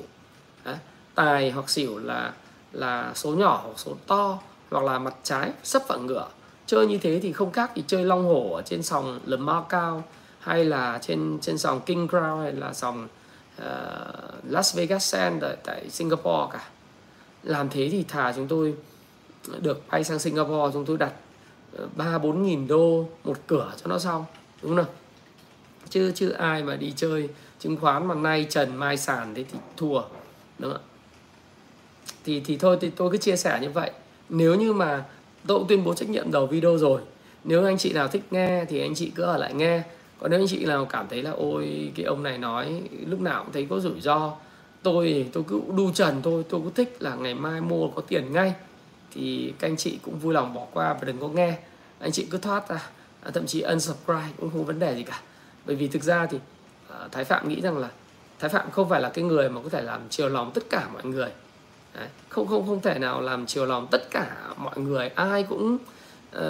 Đấy. 0.65 0.75
tài 1.15 1.51
hoặc 1.51 1.69
xỉu 1.69 1.97
là 1.97 2.33
là 2.71 3.11
số 3.15 3.35
nhỏ 3.35 3.61
hoặc 3.63 3.79
số 3.79 3.91
to 4.07 4.39
hoặc 4.75 4.91
là 4.91 4.99
mặt 4.99 5.15
trái 5.23 5.51
sấp 5.63 5.81
vào 5.87 5.99
ngựa 5.99 6.27
chơi 6.65 6.87
như 6.87 6.97
thế 6.97 7.19
thì 7.19 7.33
không 7.33 7.51
khác 7.51 7.71
thì 7.75 7.83
chơi 7.87 8.05
long 8.05 8.25
hổ 8.25 8.53
ở 8.53 8.61
trên 8.61 8.83
sòng 8.83 9.19
Le 9.25 9.37
Cao 9.69 10.03
hay 10.39 10.65
là 10.65 10.99
trên 11.01 11.39
trên 11.41 11.57
sòng 11.57 11.81
King 11.81 12.07
Crown 12.07 12.41
hay 12.41 12.51
là 12.51 12.73
sòng 12.73 13.07
uh, 13.61 13.65
Las 14.49 14.77
Vegas 14.77 15.13
sand 15.13 15.41
tại, 15.41 15.57
tại 15.63 15.89
Singapore 15.89 16.53
cả. 16.53 16.69
Làm 17.43 17.69
thế 17.69 17.89
thì 17.91 18.03
thà 18.03 18.33
chúng 18.35 18.47
tôi 18.47 18.75
được 19.61 19.81
bay 19.91 20.03
sang 20.03 20.19
Singapore 20.19 20.73
chúng 20.73 20.85
tôi 20.85 20.97
đặt 20.97 21.13
ờ, 21.77 21.87
ba 21.95 22.17
bốn 22.17 22.43
nghìn 22.43 22.67
đô 22.67 23.07
một 23.23 23.37
cửa 23.47 23.73
cho 23.83 23.87
nó 23.87 23.99
xong 23.99 24.25
đúng 24.61 24.75
không 24.75 24.85
chứ 25.89 26.11
chứ 26.15 26.29
ai 26.29 26.63
mà 26.63 26.75
đi 26.75 26.93
chơi 26.95 27.29
chứng 27.59 27.77
khoán 27.77 28.07
mà 28.07 28.15
nay 28.15 28.45
trần 28.49 28.75
mai 28.75 28.97
sàn 28.97 29.35
thế 29.35 29.43
thì 29.51 29.59
thua 29.77 30.01
đúng 30.59 30.71
không 30.71 30.81
thì 32.25 32.39
thì 32.39 32.57
thôi 32.57 32.77
thì 32.81 32.89
tôi 32.89 33.11
cứ 33.11 33.17
chia 33.17 33.37
sẻ 33.37 33.59
như 33.61 33.69
vậy 33.69 33.91
nếu 34.29 34.55
như 34.55 34.73
mà 34.73 35.03
tôi 35.47 35.59
cũng 35.59 35.67
tuyên 35.67 35.83
bố 35.83 35.93
trách 35.93 36.09
nhiệm 36.09 36.31
đầu 36.31 36.47
video 36.47 36.77
rồi 36.77 37.01
nếu 37.43 37.65
anh 37.65 37.77
chị 37.77 37.93
nào 37.93 38.07
thích 38.07 38.23
nghe 38.31 38.65
thì 38.65 38.79
anh 38.79 38.95
chị 38.95 39.11
cứ 39.15 39.23
ở 39.23 39.37
lại 39.37 39.53
nghe. 39.53 39.83
Còn 40.19 40.31
nếu 40.31 40.39
anh 40.39 40.47
chị 40.47 40.65
nào 40.65 40.85
cảm 40.85 41.07
thấy 41.09 41.21
là 41.21 41.31
ôi 41.31 41.91
cái 41.95 42.05
ông 42.05 42.23
này 42.23 42.37
nói 42.37 42.81
lúc 43.07 43.21
nào 43.21 43.43
cũng 43.43 43.53
thấy 43.53 43.67
có 43.69 43.79
rủi 43.79 44.01
ro 44.01 44.33
tôi 44.83 45.29
tôi 45.33 45.43
cứ 45.47 45.61
đu 45.77 45.91
trần 45.91 46.21
thôi 46.21 46.43
tôi 46.49 46.61
cứ 46.63 46.69
thích 46.75 46.97
là 46.99 47.15
ngày 47.15 47.33
mai 47.33 47.61
mua 47.61 47.87
có 47.87 48.01
tiền 48.01 48.33
ngay. 48.33 48.53
Thì 49.13 49.53
các 49.59 49.67
anh 49.67 49.77
chị 49.77 49.99
cũng 50.03 50.19
vui 50.19 50.33
lòng 50.33 50.53
bỏ 50.53 50.67
qua 50.73 50.93
và 50.93 50.99
đừng 51.05 51.17
có 51.17 51.27
nghe. 51.27 51.57
Anh 51.99 52.11
chị 52.11 52.27
cứ 52.31 52.37
thoát 52.37 52.69
ra 52.69 52.89
à, 53.21 53.31
thậm 53.33 53.45
chí 53.45 53.61
unsubscribe 53.61 54.29
cũng 54.39 54.49
không 54.49 54.59
có 54.59 54.65
vấn 54.65 54.79
đề 54.79 54.95
gì 54.95 55.03
cả. 55.03 55.21
Bởi 55.65 55.75
vì 55.75 55.87
thực 55.87 56.03
ra 56.03 56.25
thì 56.25 56.37
uh, 56.37 57.11
thái 57.11 57.23
phạm 57.23 57.49
nghĩ 57.49 57.61
rằng 57.61 57.77
là 57.77 57.89
thái 58.39 58.49
phạm 58.49 58.71
không 58.71 58.89
phải 58.89 59.01
là 59.01 59.09
cái 59.09 59.23
người 59.23 59.49
mà 59.49 59.61
có 59.63 59.69
thể 59.69 59.81
làm 59.81 60.01
chiều 60.09 60.29
lòng 60.29 60.51
tất 60.53 60.63
cả 60.69 60.87
mọi 60.93 61.05
người. 61.05 61.29
Đấy. 61.97 62.07
không 62.29 62.47
không 62.47 62.67
không 62.67 62.81
thể 62.81 62.99
nào 62.99 63.21
làm 63.21 63.45
chiều 63.45 63.65
lòng 63.65 63.87
tất 63.91 64.11
cả 64.11 64.37
mọi 64.57 64.77
người. 64.77 65.07
Ai 65.07 65.43
cũng 65.43 65.77
uh, 66.37 66.41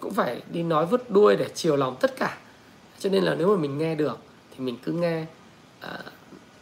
cũng 0.00 0.14
phải 0.14 0.42
đi 0.52 0.62
nói 0.62 0.86
vứt 0.86 1.10
đuôi 1.10 1.36
để 1.36 1.48
chiều 1.54 1.76
lòng 1.76 1.96
tất 2.00 2.16
cả. 2.16 2.38
Cho 2.98 3.10
nên 3.10 3.24
là 3.24 3.34
nếu 3.34 3.56
mà 3.56 3.62
mình 3.62 3.78
nghe 3.78 3.94
được 3.94 4.18
thì 4.50 4.64
mình 4.64 4.76
cứ 4.84 4.92
nghe 4.92 5.26
uh, 5.84 5.90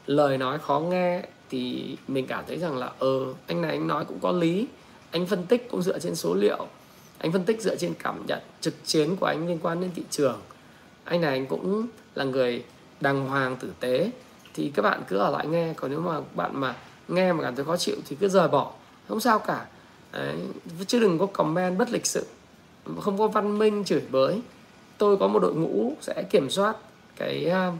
lời 0.07 0.39
nói 0.39 0.59
khó 0.59 0.81
nghe 0.81 1.23
thì 1.51 1.97
mình 2.09 2.27
cảm 2.27 2.45
thấy 2.49 2.59
rằng 2.59 2.77
là 2.77 2.93
ờ 2.99 3.35
anh 3.47 3.63
này 3.63 3.71
anh 3.71 3.87
nói 3.87 4.05
cũng 4.05 4.19
có 4.21 4.33
lý. 4.33 4.67
Anh 5.11 5.27
phân 5.27 5.47
tích 5.47 5.71
cũng 5.71 5.83
dựa 5.83 5.99
trên 5.99 6.15
số 6.15 6.35
liệu. 6.35 6.67
Anh 7.19 7.33
phân 7.33 7.45
tích 7.45 7.63
dựa 7.63 7.77
trên 7.77 7.95
cảm 7.95 8.27
nhận 8.27 8.39
trực 8.61 8.75
chiến 8.85 9.17
của 9.17 9.27
anh 9.27 9.49
liên 9.49 9.59
quan 9.63 9.81
đến 9.81 9.91
thị 9.95 10.03
trường. 10.11 10.41
Anh 11.05 11.21
này 11.21 11.31
anh 11.31 11.47
cũng 11.47 11.87
là 12.15 12.25
người 12.25 12.65
đàng 13.01 13.29
hoàng 13.29 13.57
tử 13.57 13.73
tế. 13.81 14.11
Thì 14.55 14.73
các 14.75 14.83
bạn 14.83 15.03
cứ 15.09 15.17
ở 15.17 15.31
lại 15.31 15.47
nghe 15.47 15.75
còn 15.77 15.91
nếu 15.91 16.01
mà 16.01 16.21
bạn 16.35 16.61
mà 16.61 16.77
nghe 17.13 17.33
mà 17.33 17.43
cảm 17.43 17.57
thấy 17.57 17.65
khó 17.65 17.77
chịu 17.77 17.97
thì 18.09 18.17
cứ 18.21 18.29
rời 18.29 18.49
bỏ. 18.49 18.73
Không 19.09 19.21
sao 19.21 19.39
cả. 19.39 19.67
Đấy. 20.13 20.37
chứ 20.87 21.01
đừng 21.01 21.19
có 21.19 21.27
comment 21.27 21.79
bất 21.79 21.91
lịch 21.91 22.07
sự. 22.07 22.27
Không 23.01 23.19
có 23.19 23.29
văn 23.29 23.59
minh 23.59 23.85
chửi 23.85 24.03
bới. 24.11 24.43
Tôi 24.99 25.17
có 25.17 25.29
một 25.29 25.39
đội 25.39 25.55
ngũ 25.55 25.97
sẽ 26.01 26.23
kiểm 26.31 26.51
soát 26.51 26.77
cái 27.17 27.45
ờ, 27.45 27.73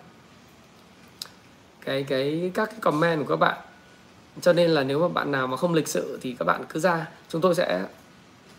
cái 1.85 2.03
cái, 2.03 2.51
các 2.55 2.71
cái 2.71 2.81
comment 2.81 3.21
của 3.21 3.29
các 3.29 3.37
bạn. 3.37 3.59
Cho 4.41 4.53
nên 4.53 4.71
là 4.71 4.83
nếu 4.83 5.01
mà 5.01 5.09
bạn 5.09 5.33
nào 5.33 5.47
mà 5.47 5.57
không 5.57 5.75
lịch 5.75 5.89
sự 5.89 6.19
thì 6.23 6.37
các 6.39 6.45
bạn 6.45 6.65
cứ 6.69 6.81
ra. 6.81 7.09
Chúng 7.29 7.41
tôi 7.41 7.55
sẽ 7.55 7.85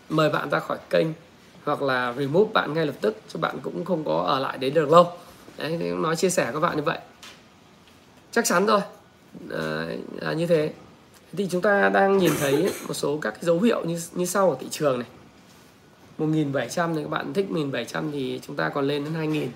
mời 0.08 0.30
bạn 0.30 0.50
ra 0.50 0.58
khỏi 0.58 0.78
kênh 0.90 1.06
hoặc 1.64 1.82
là 1.82 2.14
remove 2.18 2.52
bạn 2.52 2.74
ngay 2.74 2.86
lập 2.86 2.94
tức 3.00 3.16
cho 3.28 3.38
bạn 3.38 3.58
cũng 3.62 3.84
không 3.84 4.04
có 4.04 4.24
ở 4.26 4.38
lại 4.38 4.58
đến 4.58 4.74
được 4.74 4.90
lâu. 4.90 5.12
Đấy, 5.56 5.76
nói 5.76 6.16
chia 6.16 6.30
sẻ 6.30 6.50
các 6.52 6.60
bạn 6.60 6.76
như 6.76 6.82
vậy. 6.82 6.98
Chắc 8.32 8.44
chắn 8.44 8.66
rồi 8.66 8.80
là 10.20 10.32
như 10.32 10.46
thế. 10.46 10.72
Thì 11.36 11.48
chúng 11.50 11.62
ta 11.62 11.88
đang 11.88 12.18
nhìn 12.18 12.32
thấy 12.40 12.72
một 12.88 12.94
số 12.94 13.18
các 13.18 13.30
cái 13.30 13.44
dấu 13.44 13.60
hiệu 13.60 13.84
như 13.84 14.00
như 14.12 14.26
sau 14.26 14.50
ở 14.50 14.56
thị 14.60 14.66
trường 14.70 14.98
này. 14.98 15.08
1700 16.18 16.94
thì 16.94 17.02
các 17.02 17.08
bạn 17.08 17.32
thích 17.32 17.50
1700 17.50 18.12
thì 18.12 18.40
chúng 18.46 18.56
ta 18.56 18.68
còn 18.68 18.86
lên 18.86 19.04
đến 19.04 19.14
2000 19.14 19.48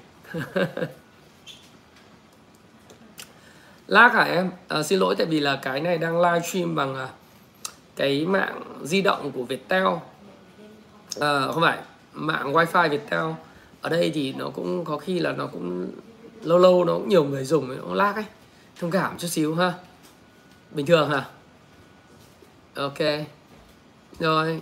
lag 3.86 4.08
hả 4.12 4.22
em? 4.22 4.50
À, 4.68 4.82
xin 4.82 4.98
lỗi 4.98 5.14
tại 5.18 5.26
vì 5.26 5.40
là 5.40 5.56
cái 5.62 5.80
này 5.80 5.98
đang 5.98 6.20
live 6.20 6.40
stream 6.40 6.74
bằng 6.74 6.96
à, 6.96 7.08
cái 7.96 8.26
mạng 8.26 8.62
di 8.82 9.02
động 9.02 9.32
của 9.32 9.42
Viettel. 9.42 9.86
À, 11.20 11.46
không 11.46 11.62
phải 11.62 11.78
mạng 12.12 12.52
wifi 12.52 12.88
Viettel. 12.88 13.24
Ở 13.80 13.90
đây 13.90 14.10
thì 14.14 14.32
nó 14.32 14.50
cũng 14.50 14.84
có 14.84 14.98
khi 14.98 15.18
là 15.18 15.32
nó 15.32 15.46
cũng 15.46 15.90
lâu 16.42 16.58
lâu 16.58 16.84
nó 16.84 16.94
cũng 16.94 17.08
nhiều 17.08 17.24
người 17.24 17.44
dùng 17.44 17.88
nó 17.88 17.94
lag 17.94 18.14
ấy 18.14 18.24
thông 18.78 18.90
cảm 18.90 19.18
chút 19.18 19.28
xíu 19.28 19.54
ha. 19.54 19.74
Bình 20.70 20.86
thường 20.86 21.10
hả? 21.10 21.24
Ok. 22.74 22.98
Rồi, 24.18 24.60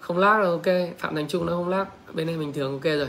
không 0.00 0.18
lag 0.18 0.38
rồi, 0.38 0.50
ok. 0.50 0.98
Phạm 0.98 1.14
thành 1.14 1.28
trung 1.28 1.46
nó 1.46 1.52
không 1.52 1.68
lag 1.68 1.86
bên 2.12 2.26
này 2.26 2.36
bình 2.36 2.52
thường, 2.52 2.72
ok 2.72 2.84
rồi. 2.84 3.08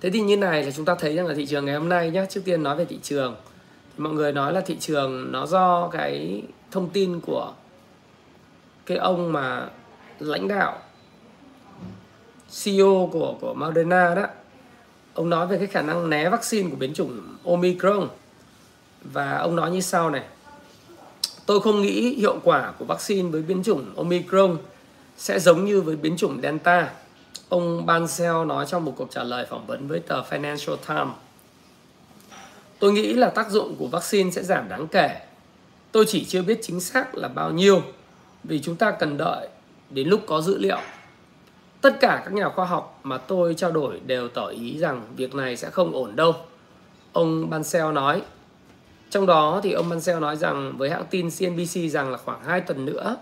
Thế 0.00 0.10
thì 0.10 0.20
như 0.20 0.36
này 0.36 0.64
là 0.64 0.70
chúng 0.70 0.84
ta 0.84 0.94
thấy 0.94 1.16
rằng 1.16 1.26
là 1.26 1.34
thị 1.34 1.46
trường 1.46 1.64
ngày 1.64 1.74
hôm 1.74 1.88
nay 1.88 2.10
nhé 2.10 2.26
trước 2.30 2.40
tiên 2.44 2.62
nói 2.62 2.76
về 2.76 2.84
thị 2.84 2.98
trường. 3.02 3.36
Mọi 3.96 4.12
người 4.12 4.32
nói 4.32 4.52
là 4.52 4.60
thị 4.60 4.76
trường 4.80 5.32
nó 5.32 5.46
do 5.46 5.88
cái 5.88 6.42
thông 6.70 6.90
tin 6.90 7.20
của 7.20 7.52
cái 8.86 8.98
ông 8.98 9.32
mà 9.32 9.68
lãnh 10.18 10.48
đạo 10.48 10.78
CEO 12.64 13.08
của 13.12 13.34
của 13.40 13.54
Moderna 13.54 14.14
đó. 14.14 14.26
Ông 15.14 15.30
nói 15.30 15.46
về 15.46 15.58
cái 15.58 15.66
khả 15.66 15.82
năng 15.82 16.10
né 16.10 16.28
vaccine 16.28 16.70
của 16.70 16.76
biến 16.76 16.94
chủng 16.94 17.36
Omicron 17.44 18.08
và 19.12 19.38
ông 19.38 19.56
nói 19.56 19.70
như 19.70 19.80
sau 19.80 20.10
này. 20.10 20.22
Tôi 21.46 21.60
không 21.60 21.82
nghĩ 21.82 22.14
hiệu 22.14 22.38
quả 22.44 22.72
của 22.78 22.84
vaccine 22.84 23.30
với 23.30 23.42
biến 23.42 23.62
chủng 23.62 23.96
Omicron 23.96 24.56
sẽ 25.16 25.40
giống 25.40 25.64
như 25.64 25.80
với 25.80 25.96
biến 25.96 26.16
chủng 26.16 26.40
Delta. 26.42 26.90
Ông 27.48 27.86
Bansell 27.86 28.44
nói 28.46 28.66
trong 28.68 28.84
một 28.84 28.94
cuộc 28.96 29.10
trả 29.10 29.22
lời 29.22 29.46
phỏng 29.50 29.66
vấn 29.66 29.88
với 29.88 30.00
tờ 30.00 30.22
Financial 30.22 30.76
Times. 30.76 31.14
Tôi 32.78 32.92
nghĩ 32.92 33.12
là 33.12 33.28
tác 33.28 33.50
dụng 33.50 33.76
của 33.78 33.86
vaccine 33.86 34.30
sẽ 34.30 34.42
giảm 34.42 34.68
đáng 34.68 34.86
kể. 34.86 35.20
Tôi 35.92 36.04
chỉ 36.08 36.24
chưa 36.24 36.42
biết 36.42 36.58
chính 36.62 36.80
xác 36.80 37.14
là 37.14 37.28
bao 37.28 37.50
nhiêu, 37.50 37.82
vì 38.44 38.60
chúng 38.62 38.76
ta 38.76 38.90
cần 38.90 39.16
đợi 39.16 39.48
đến 39.90 40.08
lúc 40.08 40.20
có 40.26 40.40
dữ 40.40 40.58
liệu. 40.58 40.78
Tất 41.80 42.00
cả 42.00 42.22
các 42.24 42.32
nhà 42.32 42.48
khoa 42.48 42.64
học 42.64 43.00
mà 43.02 43.18
tôi 43.18 43.54
trao 43.54 43.72
đổi 43.72 44.00
đều 44.06 44.28
tỏ 44.28 44.46
ý 44.46 44.78
rằng 44.78 45.02
việc 45.16 45.34
này 45.34 45.56
sẽ 45.56 45.70
không 45.70 45.92
ổn 45.92 46.16
đâu, 46.16 46.34
ông 47.12 47.50
Bansell 47.50 47.92
nói 47.92 48.22
trong 49.14 49.26
đó 49.26 49.60
thì 49.62 49.72
ông 49.72 49.88
Mansell 49.88 50.20
nói 50.20 50.36
rằng 50.36 50.74
với 50.76 50.90
hãng 50.90 51.04
tin 51.10 51.30
CNBC 51.30 51.90
rằng 51.90 52.10
là 52.10 52.16
khoảng 52.16 52.44
2 52.44 52.60
tuần 52.60 52.84
nữa 52.84 53.16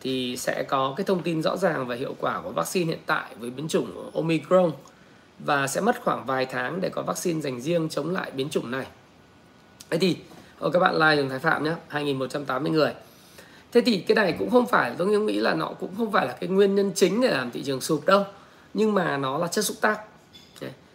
thì 0.00 0.36
sẽ 0.36 0.62
có 0.62 0.94
cái 0.96 1.04
thông 1.04 1.22
tin 1.22 1.42
rõ 1.42 1.56
ràng 1.56 1.86
về 1.86 1.96
hiệu 1.96 2.14
quả 2.20 2.40
của 2.40 2.50
vaccine 2.50 2.86
hiện 2.86 2.98
tại 3.06 3.24
với 3.38 3.50
biến 3.50 3.68
chủng 3.68 4.10
Omicron 4.14 4.72
và 5.38 5.66
sẽ 5.66 5.80
mất 5.80 6.04
khoảng 6.04 6.26
vài 6.26 6.46
tháng 6.46 6.80
để 6.80 6.88
có 6.88 7.02
vaccine 7.02 7.40
dành 7.40 7.60
riêng 7.60 7.88
chống 7.88 8.10
lại 8.10 8.30
biến 8.30 8.48
chủng 8.48 8.70
này. 8.70 8.86
Thế 9.90 9.98
thì 9.98 10.16
các 10.72 10.78
bạn 10.78 10.94
like 10.94 11.16
đường 11.16 11.28
Thái 11.28 11.38
Phạm 11.38 11.64
nhé, 11.64 11.74
2180 11.88 12.72
người. 12.72 12.92
Thế 13.72 13.80
thì 13.86 13.98
cái 13.98 14.14
này 14.14 14.34
cũng 14.38 14.50
không 14.50 14.66
phải 14.66 14.92
tôi 14.98 15.08
nghĩ 15.08 15.40
là 15.40 15.54
nó 15.54 15.66
cũng 15.80 15.90
không 15.96 16.12
phải 16.12 16.26
là 16.26 16.32
cái 16.40 16.48
nguyên 16.48 16.74
nhân 16.74 16.92
chính 16.94 17.20
để 17.20 17.30
làm 17.30 17.50
thị 17.50 17.62
trường 17.62 17.80
sụp 17.80 18.06
đâu, 18.06 18.24
nhưng 18.74 18.94
mà 18.94 19.16
nó 19.16 19.38
là 19.38 19.46
chất 19.46 19.64
xúc 19.64 19.76
tác. 19.80 20.00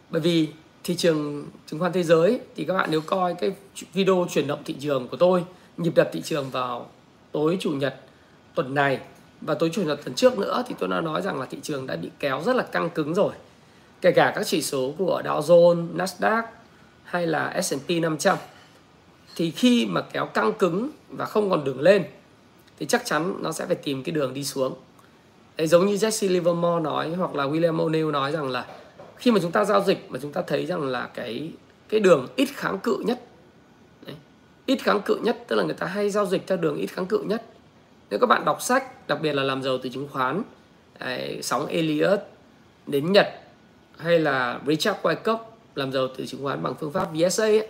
Bởi 0.09 0.21
vì 0.21 0.47
thị 0.91 0.97
trường 0.97 1.45
chứng 1.67 1.79
khoán 1.79 1.93
thế 1.93 2.03
giới 2.03 2.39
thì 2.55 2.65
các 2.65 2.73
bạn 2.73 2.89
nếu 2.91 3.01
coi 3.01 3.33
cái 3.33 3.51
video 3.93 4.27
chuyển 4.29 4.47
động 4.47 4.59
thị 4.65 4.75
trường 4.79 5.07
của 5.07 5.17
tôi 5.17 5.43
nhịp 5.77 5.95
đập 5.95 6.09
thị 6.13 6.21
trường 6.21 6.49
vào 6.49 6.89
tối 7.31 7.57
chủ 7.59 7.71
nhật 7.71 7.95
tuần 8.55 8.75
này 8.75 8.99
và 9.41 9.53
tối 9.53 9.69
chủ 9.73 9.83
nhật 9.83 9.99
tuần 10.05 10.15
trước 10.15 10.37
nữa 10.37 10.63
thì 10.67 10.75
tôi 10.79 10.89
đã 10.89 11.01
nói 11.01 11.21
rằng 11.21 11.39
là 11.39 11.45
thị 11.45 11.57
trường 11.61 11.87
đã 11.87 11.95
bị 11.95 12.09
kéo 12.19 12.41
rất 12.45 12.55
là 12.55 12.63
căng 12.63 12.89
cứng 12.89 13.13
rồi. 13.13 13.33
Kể 14.01 14.11
cả 14.11 14.33
các 14.35 14.47
chỉ 14.47 14.61
số 14.61 14.93
của 14.97 15.21
Dow 15.25 15.41
Jones, 15.41 15.97
Nasdaq 15.97 16.43
hay 17.03 17.27
là 17.27 17.61
S&P 17.61 17.89
500 18.01 18.37
thì 19.35 19.51
khi 19.51 19.85
mà 19.85 20.01
kéo 20.01 20.25
căng 20.25 20.53
cứng 20.53 20.89
và 21.09 21.25
không 21.25 21.49
còn 21.49 21.63
đường 21.63 21.81
lên 21.81 22.03
thì 22.79 22.85
chắc 22.85 23.05
chắn 23.05 23.37
nó 23.41 23.51
sẽ 23.51 23.65
phải 23.65 23.75
tìm 23.75 24.03
cái 24.03 24.11
đường 24.13 24.33
đi 24.33 24.43
xuống. 24.43 24.75
Đấy, 25.57 25.67
giống 25.67 25.85
như 25.85 25.95
Jesse 25.95 26.27
Livermore 26.27 26.83
nói 26.83 27.09
hoặc 27.09 27.35
là 27.35 27.43
William 27.47 27.75
O'Neill 27.75 28.11
nói 28.11 28.31
rằng 28.31 28.49
là 28.49 28.65
khi 29.21 29.31
mà 29.31 29.39
chúng 29.41 29.51
ta 29.51 29.65
giao 29.65 29.83
dịch 29.83 30.05
mà 30.09 30.19
chúng 30.21 30.31
ta 30.31 30.41
thấy 30.47 30.65
rằng 30.65 30.83
là 30.83 31.09
cái 31.13 31.51
cái 31.89 31.99
đường 31.99 32.27
ít 32.35 32.49
kháng 32.53 32.79
cự 32.79 32.97
nhất 33.05 33.21
Đấy, 34.05 34.15
ít 34.65 34.83
kháng 34.83 35.01
cự 35.01 35.19
nhất 35.23 35.43
tức 35.47 35.55
là 35.55 35.63
người 35.63 35.73
ta 35.73 35.87
hay 35.87 36.09
giao 36.09 36.25
dịch 36.25 36.47
theo 36.47 36.57
đường 36.57 36.77
ít 36.77 36.87
kháng 36.87 37.05
cự 37.05 37.19
nhất. 37.19 37.45
Nếu 38.09 38.19
các 38.19 38.27
bạn 38.27 38.45
đọc 38.45 38.61
sách 38.61 39.07
đặc 39.07 39.21
biệt 39.21 39.33
là 39.33 39.43
làm 39.43 39.63
giàu 39.63 39.77
từ 39.77 39.89
chứng 39.89 40.07
khoán 40.11 40.43
đấy, 40.99 41.39
sóng 41.43 41.67
Elliott 41.67 42.19
đến 42.87 43.11
Nhật 43.11 43.27
hay 43.97 44.19
là 44.19 44.59
Richard 44.67 44.99
Wyckoff 45.01 45.37
làm 45.75 45.91
giàu 45.91 46.07
từ 46.17 46.25
chứng 46.25 46.43
khoán 46.43 46.63
bằng 46.63 46.73
phương 46.79 46.91
pháp 46.91 47.07
VSA 47.13 47.43
ấy, 47.43 47.67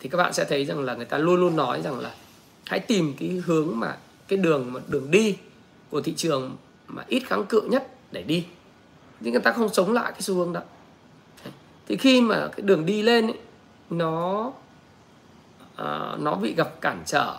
thì 0.00 0.08
các 0.08 0.18
bạn 0.18 0.32
sẽ 0.32 0.44
thấy 0.44 0.64
rằng 0.64 0.80
là 0.80 0.94
người 0.94 1.04
ta 1.04 1.18
luôn 1.18 1.40
luôn 1.40 1.56
nói 1.56 1.82
rằng 1.82 1.98
là 2.00 2.14
hãy 2.66 2.80
tìm 2.80 3.14
cái 3.18 3.28
hướng 3.28 3.68
mà 3.74 3.96
cái 4.28 4.36
đường 4.36 4.72
mà 4.72 4.80
đường 4.88 5.10
đi 5.10 5.36
của 5.90 6.00
thị 6.00 6.14
trường 6.16 6.56
mà 6.86 7.04
ít 7.08 7.22
kháng 7.26 7.44
cự 7.44 7.60
nhất 7.60 7.88
để 8.12 8.22
đi. 8.22 8.46
Nhưng 9.20 9.32
người 9.32 9.42
ta 9.42 9.52
không 9.52 9.68
sống 9.68 9.92
lại 9.92 10.12
cái 10.12 10.22
xu 10.22 10.34
hướng 10.34 10.52
đó 10.52 10.60
thì 11.88 11.96
khi 11.96 12.20
mà 12.20 12.48
cái 12.56 12.60
đường 12.60 12.86
đi 12.86 13.02
lên 13.02 13.26
ấy, 13.26 13.38
nó 13.90 14.52
à, 15.76 16.16
nó 16.18 16.34
bị 16.34 16.54
gặp 16.54 16.80
cản 16.80 17.02
trở. 17.06 17.36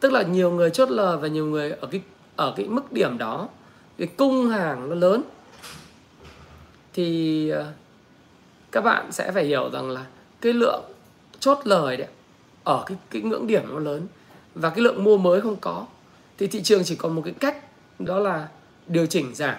Tức 0.00 0.12
là 0.12 0.22
nhiều 0.22 0.50
người 0.50 0.70
chốt 0.70 0.90
lời 0.90 1.16
và 1.16 1.28
nhiều 1.28 1.46
người 1.46 1.70
ở 1.70 1.86
cái 1.86 2.00
ở 2.36 2.54
cái 2.56 2.66
mức 2.66 2.92
điểm 2.92 3.18
đó 3.18 3.48
cái 3.98 4.08
cung 4.16 4.48
hàng 4.48 4.88
nó 4.88 4.94
lớn. 4.94 5.22
Thì 6.92 7.50
à, 7.50 7.64
các 8.72 8.80
bạn 8.80 9.12
sẽ 9.12 9.32
phải 9.32 9.44
hiểu 9.44 9.70
rằng 9.70 9.90
là 9.90 10.06
cái 10.40 10.52
lượng 10.52 10.82
chốt 11.40 11.58
lời 11.64 11.96
đấy 11.96 12.08
ở 12.64 12.84
cái 12.86 12.96
cái 13.10 13.22
ngưỡng 13.22 13.46
điểm 13.46 13.62
nó 13.68 13.78
lớn 13.78 14.06
và 14.54 14.70
cái 14.70 14.80
lượng 14.80 15.04
mua 15.04 15.16
mới 15.16 15.40
không 15.40 15.56
có. 15.56 15.86
Thì 16.38 16.46
thị 16.46 16.62
trường 16.62 16.84
chỉ 16.84 16.96
còn 16.96 17.14
một 17.14 17.22
cái 17.24 17.34
cách 17.40 17.56
đó 17.98 18.18
là 18.18 18.48
điều 18.86 19.06
chỉnh 19.06 19.34
giảm. 19.34 19.56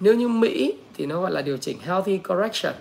Nếu 0.00 0.14
như 0.14 0.28
Mỹ 0.28 0.74
thì 0.94 1.06
nó 1.06 1.20
gọi 1.20 1.30
là 1.30 1.42
điều 1.42 1.56
chỉnh 1.56 1.78
healthy 1.80 2.18
correction 2.18 2.74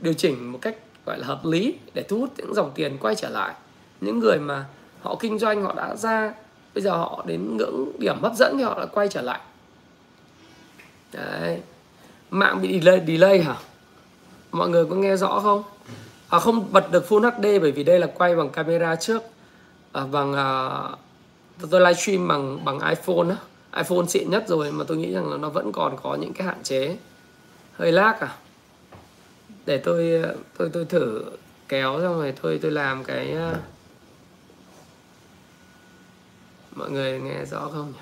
điều 0.00 0.12
chỉnh 0.12 0.52
một 0.52 0.58
cách 0.62 0.76
gọi 1.06 1.18
là 1.18 1.26
hợp 1.26 1.44
lý 1.44 1.74
để 1.94 2.02
thu 2.02 2.18
hút 2.18 2.30
những 2.36 2.54
dòng 2.54 2.72
tiền 2.74 2.98
quay 3.00 3.14
trở 3.14 3.28
lại. 3.28 3.54
Những 4.00 4.18
người 4.18 4.38
mà 4.38 4.64
họ 5.02 5.16
kinh 5.20 5.38
doanh 5.38 5.62
họ 5.62 5.74
đã 5.74 5.96
ra 5.96 6.34
bây 6.74 6.82
giờ 6.82 6.90
họ 6.90 7.24
đến 7.26 7.56
ngưỡng 7.56 7.92
điểm 7.98 8.22
hấp 8.22 8.32
dẫn 8.34 8.58
thì 8.58 8.64
họ 8.64 8.78
lại 8.78 8.86
quay 8.92 9.08
trở 9.08 9.22
lại. 9.22 9.40
Đấy. 11.12 11.60
Mạng 12.30 12.62
bị 12.62 12.80
delay, 12.80 13.02
delay 13.06 13.42
hả? 13.42 13.56
Mọi 14.52 14.68
người 14.68 14.84
có 14.84 14.96
nghe 14.96 15.16
rõ 15.16 15.40
không? 15.40 15.62
À, 16.28 16.38
không 16.38 16.72
bật 16.72 16.92
được 16.92 17.04
full 17.08 17.30
HD 17.30 17.60
bởi 17.62 17.72
vì 17.72 17.84
đây 17.84 17.98
là 17.98 18.06
quay 18.06 18.36
bằng 18.36 18.50
camera 18.50 18.96
trước. 18.96 19.22
À, 19.92 20.06
bằng 20.12 20.34
à, 20.34 20.80
tôi 21.70 21.80
livestream 21.80 22.28
bằng 22.28 22.64
bằng 22.64 22.78
iPhone 22.78 23.28
á. 23.30 23.36
iPhone 23.76 24.06
xịn 24.08 24.30
nhất 24.30 24.44
rồi 24.48 24.72
mà 24.72 24.84
tôi 24.88 24.96
nghĩ 24.96 25.12
rằng 25.12 25.30
là 25.30 25.36
nó 25.36 25.48
vẫn 25.48 25.72
còn 25.72 25.96
có 26.02 26.14
những 26.14 26.32
cái 26.32 26.46
hạn 26.46 26.62
chế. 26.62 26.96
Hơi 27.72 27.92
lag 27.92 28.16
à? 28.20 28.36
Để 29.66 29.78
tôi 29.78 30.22
tôi 30.58 30.70
tôi 30.72 30.84
thử 30.84 31.24
kéo 31.68 32.00
xong 32.00 32.14
rồi 32.14 32.32
thôi 32.42 32.58
tôi 32.62 32.70
làm 32.70 33.04
cái 33.04 33.32
à, 33.32 33.54
mọi 36.76 36.90
người 36.90 37.20
nghe 37.20 37.44
rõ 37.44 37.68
không 37.72 37.92
nhỉ? 37.92 38.00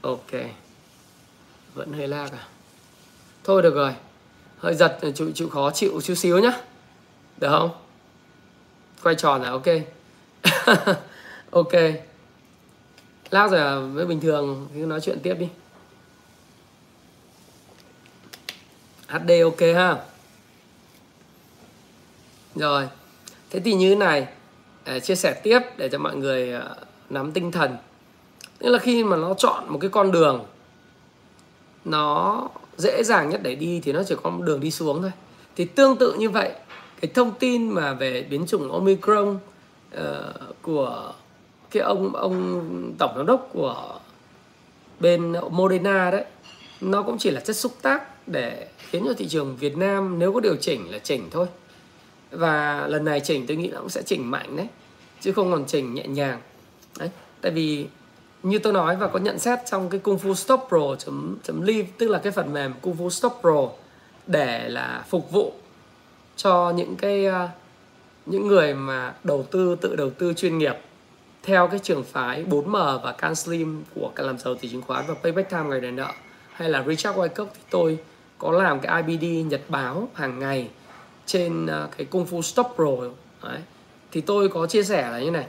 Ok. 0.00 0.30
Vẫn 1.74 1.92
hơi 1.92 2.08
lag 2.08 2.32
à? 2.32 2.46
Thôi 3.44 3.62
được 3.62 3.74
rồi. 3.74 3.94
Hơi 4.58 4.74
giật 4.74 4.98
chịu 5.14 5.30
chịu 5.34 5.48
khó 5.48 5.70
chịu 5.70 6.00
chút 6.04 6.14
xíu 6.14 6.38
nhá. 6.38 6.60
Được 7.38 7.48
không? 7.50 7.70
Quay 9.02 9.14
tròn 9.14 9.42
là 9.42 9.50
ok. 9.50 9.66
Ok. 11.50 11.72
Lag 13.30 13.50
rồi 13.50 13.60
à? 13.60 13.78
Với 13.78 14.06
bình 14.06 14.20
thường 14.20 14.68
cứ 14.74 14.86
nói 14.86 15.00
chuyện 15.00 15.18
tiếp 15.22 15.34
đi 15.34 15.48
HD 19.10 19.30
ok 19.44 19.60
ha? 19.60 19.96
Rồi 22.54 22.88
thế 23.50 23.60
thì 23.60 23.74
như 23.74 23.88
thế 23.88 23.96
này 23.96 24.26
để 24.84 25.00
chia 25.00 25.14
sẻ 25.14 25.40
tiếp 25.42 25.60
để 25.76 25.88
cho 25.88 25.98
mọi 25.98 26.16
người 26.16 26.52
ờ, 26.52 26.76
nắm 27.10 27.32
tinh 27.32 27.52
thần. 27.52 27.76
Tức 28.58 28.68
là 28.68 28.78
khi 28.78 29.04
mà 29.04 29.16
nó 29.16 29.34
chọn 29.34 29.64
một 29.68 29.78
cái 29.78 29.90
con 29.90 30.12
đường 30.12 30.44
nó 31.84 32.48
dễ 32.76 33.02
dàng 33.02 33.28
nhất 33.28 33.40
để 33.42 33.54
đi 33.54 33.80
thì 33.84 33.92
nó 33.92 34.02
chỉ 34.08 34.14
có 34.22 34.30
một 34.30 34.44
đường 34.44 34.60
đi 34.60 34.70
xuống 34.70 35.02
thôi. 35.02 35.12
Thì 35.56 35.64
tương 35.64 35.96
tự 35.96 36.14
như 36.14 36.30
vậy 36.30 36.52
cái 37.00 37.10
thông 37.14 37.32
tin 37.38 37.68
mà 37.68 37.92
về 37.92 38.22
biến 38.30 38.46
chủng 38.46 38.72
omicron 38.72 39.38
uh, 39.94 40.00
của 40.62 41.12
cái 41.70 41.82
ông 41.82 42.12
ông 42.16 42.94
tổng 42.98 43.12
giám 43.16 43.26
đốc 43.26 43.48
của 43.52 43.98
bên 45.00 45.34
Moderna 45.50 46.10
đấy 46.10 46.24
nó 46.80 47.02
cũng 47.02 47.18
chỉ 47.18 47.30
là 47.30 47.40
chất 47.40 47.56
xúc 47.56 47.72
tác 47.82 48.19
để 48.30 48.66
khiến 48.78 49.02
cho 49.06 49.14
thị 49.14 49.28
trường 49.28 49.56
Việt 49.56 49.76
Nam 49.76 50.18
nếu 50.18 50.32
có 50.32 50.40
điều 50.40 50.56
chỉnh 50.56 50.90
là 50.90 50.98
chỉnh 50.98 51.28
thôi. 51.30 51.46
Và 52.30 52.86
lần 52.86 53.04
này 53.04 53.20
chỉnh 53.20 53.46
tôi 53.46 53.56
nghĩ 53.56 53.68
nó 53.68 53.80
cũng 53.80 53.88
sẽ 53.88 54.02
chỉnh 54.02 54.30
mạnh 54.30 54.56
đấy, 54.56 54.68
chứ 55.20 55.32
không 55.32 55.52
còn 55.52 55.64
chỉnh 55.66 55.94
nhẹ 55.94 56.06
nhàng. 56.06 56.40
Đấy, 56.98 57.10
tại 57.40 57.52
vì 57.52 57.86
như 58.42 58.58
tôi 58.58 58.72
nói 58.72 58.96
và 58.96 59.06
có 59.06 59.18
nhận 59.18 59.38
xét 59.38 59.58
trong 59.70 59.90
cái 59.90 60.00
Kung 60.00 60.18
Fu 60.18 60.34
Stop 60.34 60.60
Pro 60.68 60.96
chấm 60.98 61.36
chấm 61.42 61.62
live 61.62 61.88
tức 61.98 62.08
là 62.08 62.18
cái 62.18 62.32
phần 62.32 62.52
mềm 62.52 62.72
Kung 62.82 62.96
Fu 62.96 63.08
Stop 63.08 63.32
Pro 63.40 63.68
để 64.26 64.68
là 64.68 65.04
phục 65.08 65.30
vụ 65.30 65.52
cho 66.36 66.72
những 66.76 66.96
cái 66.96 67.26
ờ, 67.26 67.48
những 68.26 68.46
người 68.46 68.74
mà 68.74 69.14
đầu 69.24 69.42
tư, 69.50 69.76
tự 69.80 69.96
đầu 69.96 70.10
tư 70.10 70.32
chuyên 70.34 70.58
nghiệp 70.58 70.76
theo 71.42 71.68
cái 71.68 71.80
trường 71.82 72.04
phái 72.04 72.44
4M 72.44 72.98
và 72.98 73.12
Can 73.12 73.34
Slim 73.34 73.84
của 73.94 74.12
cả 74.14 74.22
làm 74.22 74.38
giàu 74.38 74.54
từ 74.54 74.68
chứng 74.68 74.82
khoán 74.82 75.04
và 75.08 75.14
Payback 75.14 75.50
Time 75.50 75.62
ngày 75.62 75.80
đền 75.80 75.96
nợ, 75.96 76.12
hay 76.52 76.68
là 76.68 76.84
Richard 76.88 77.18
Wyckoff 77.18 77.46
thì 77.54 77.60
tôi 77.70 77.98
có 78.40 78.52
làm 78.52 78.80
cái 78.80 79.02
IBD 79.02 79.50
nhật 79.50 79.60
báo 79.68 80.08
hàng 80.14 80.38
ngày 80.38 80.68
trên 81.26 81.66
ờ, 81.66 81.88
cái 81.96 82.06
Kung 82.06 82.26
Fu 82.26 82.42
Stop 82.42 82.66
Pro 82.76 82.90
Đấy. 83.42 83.58
thì 84.12 84.20
tôi 84.20 84.48
có 84.48 84.66
chia 84.66 84.82
sẻ 84.82 85.10
là 85.10 85.20
như 85.20 85.30
này 85.30 85.46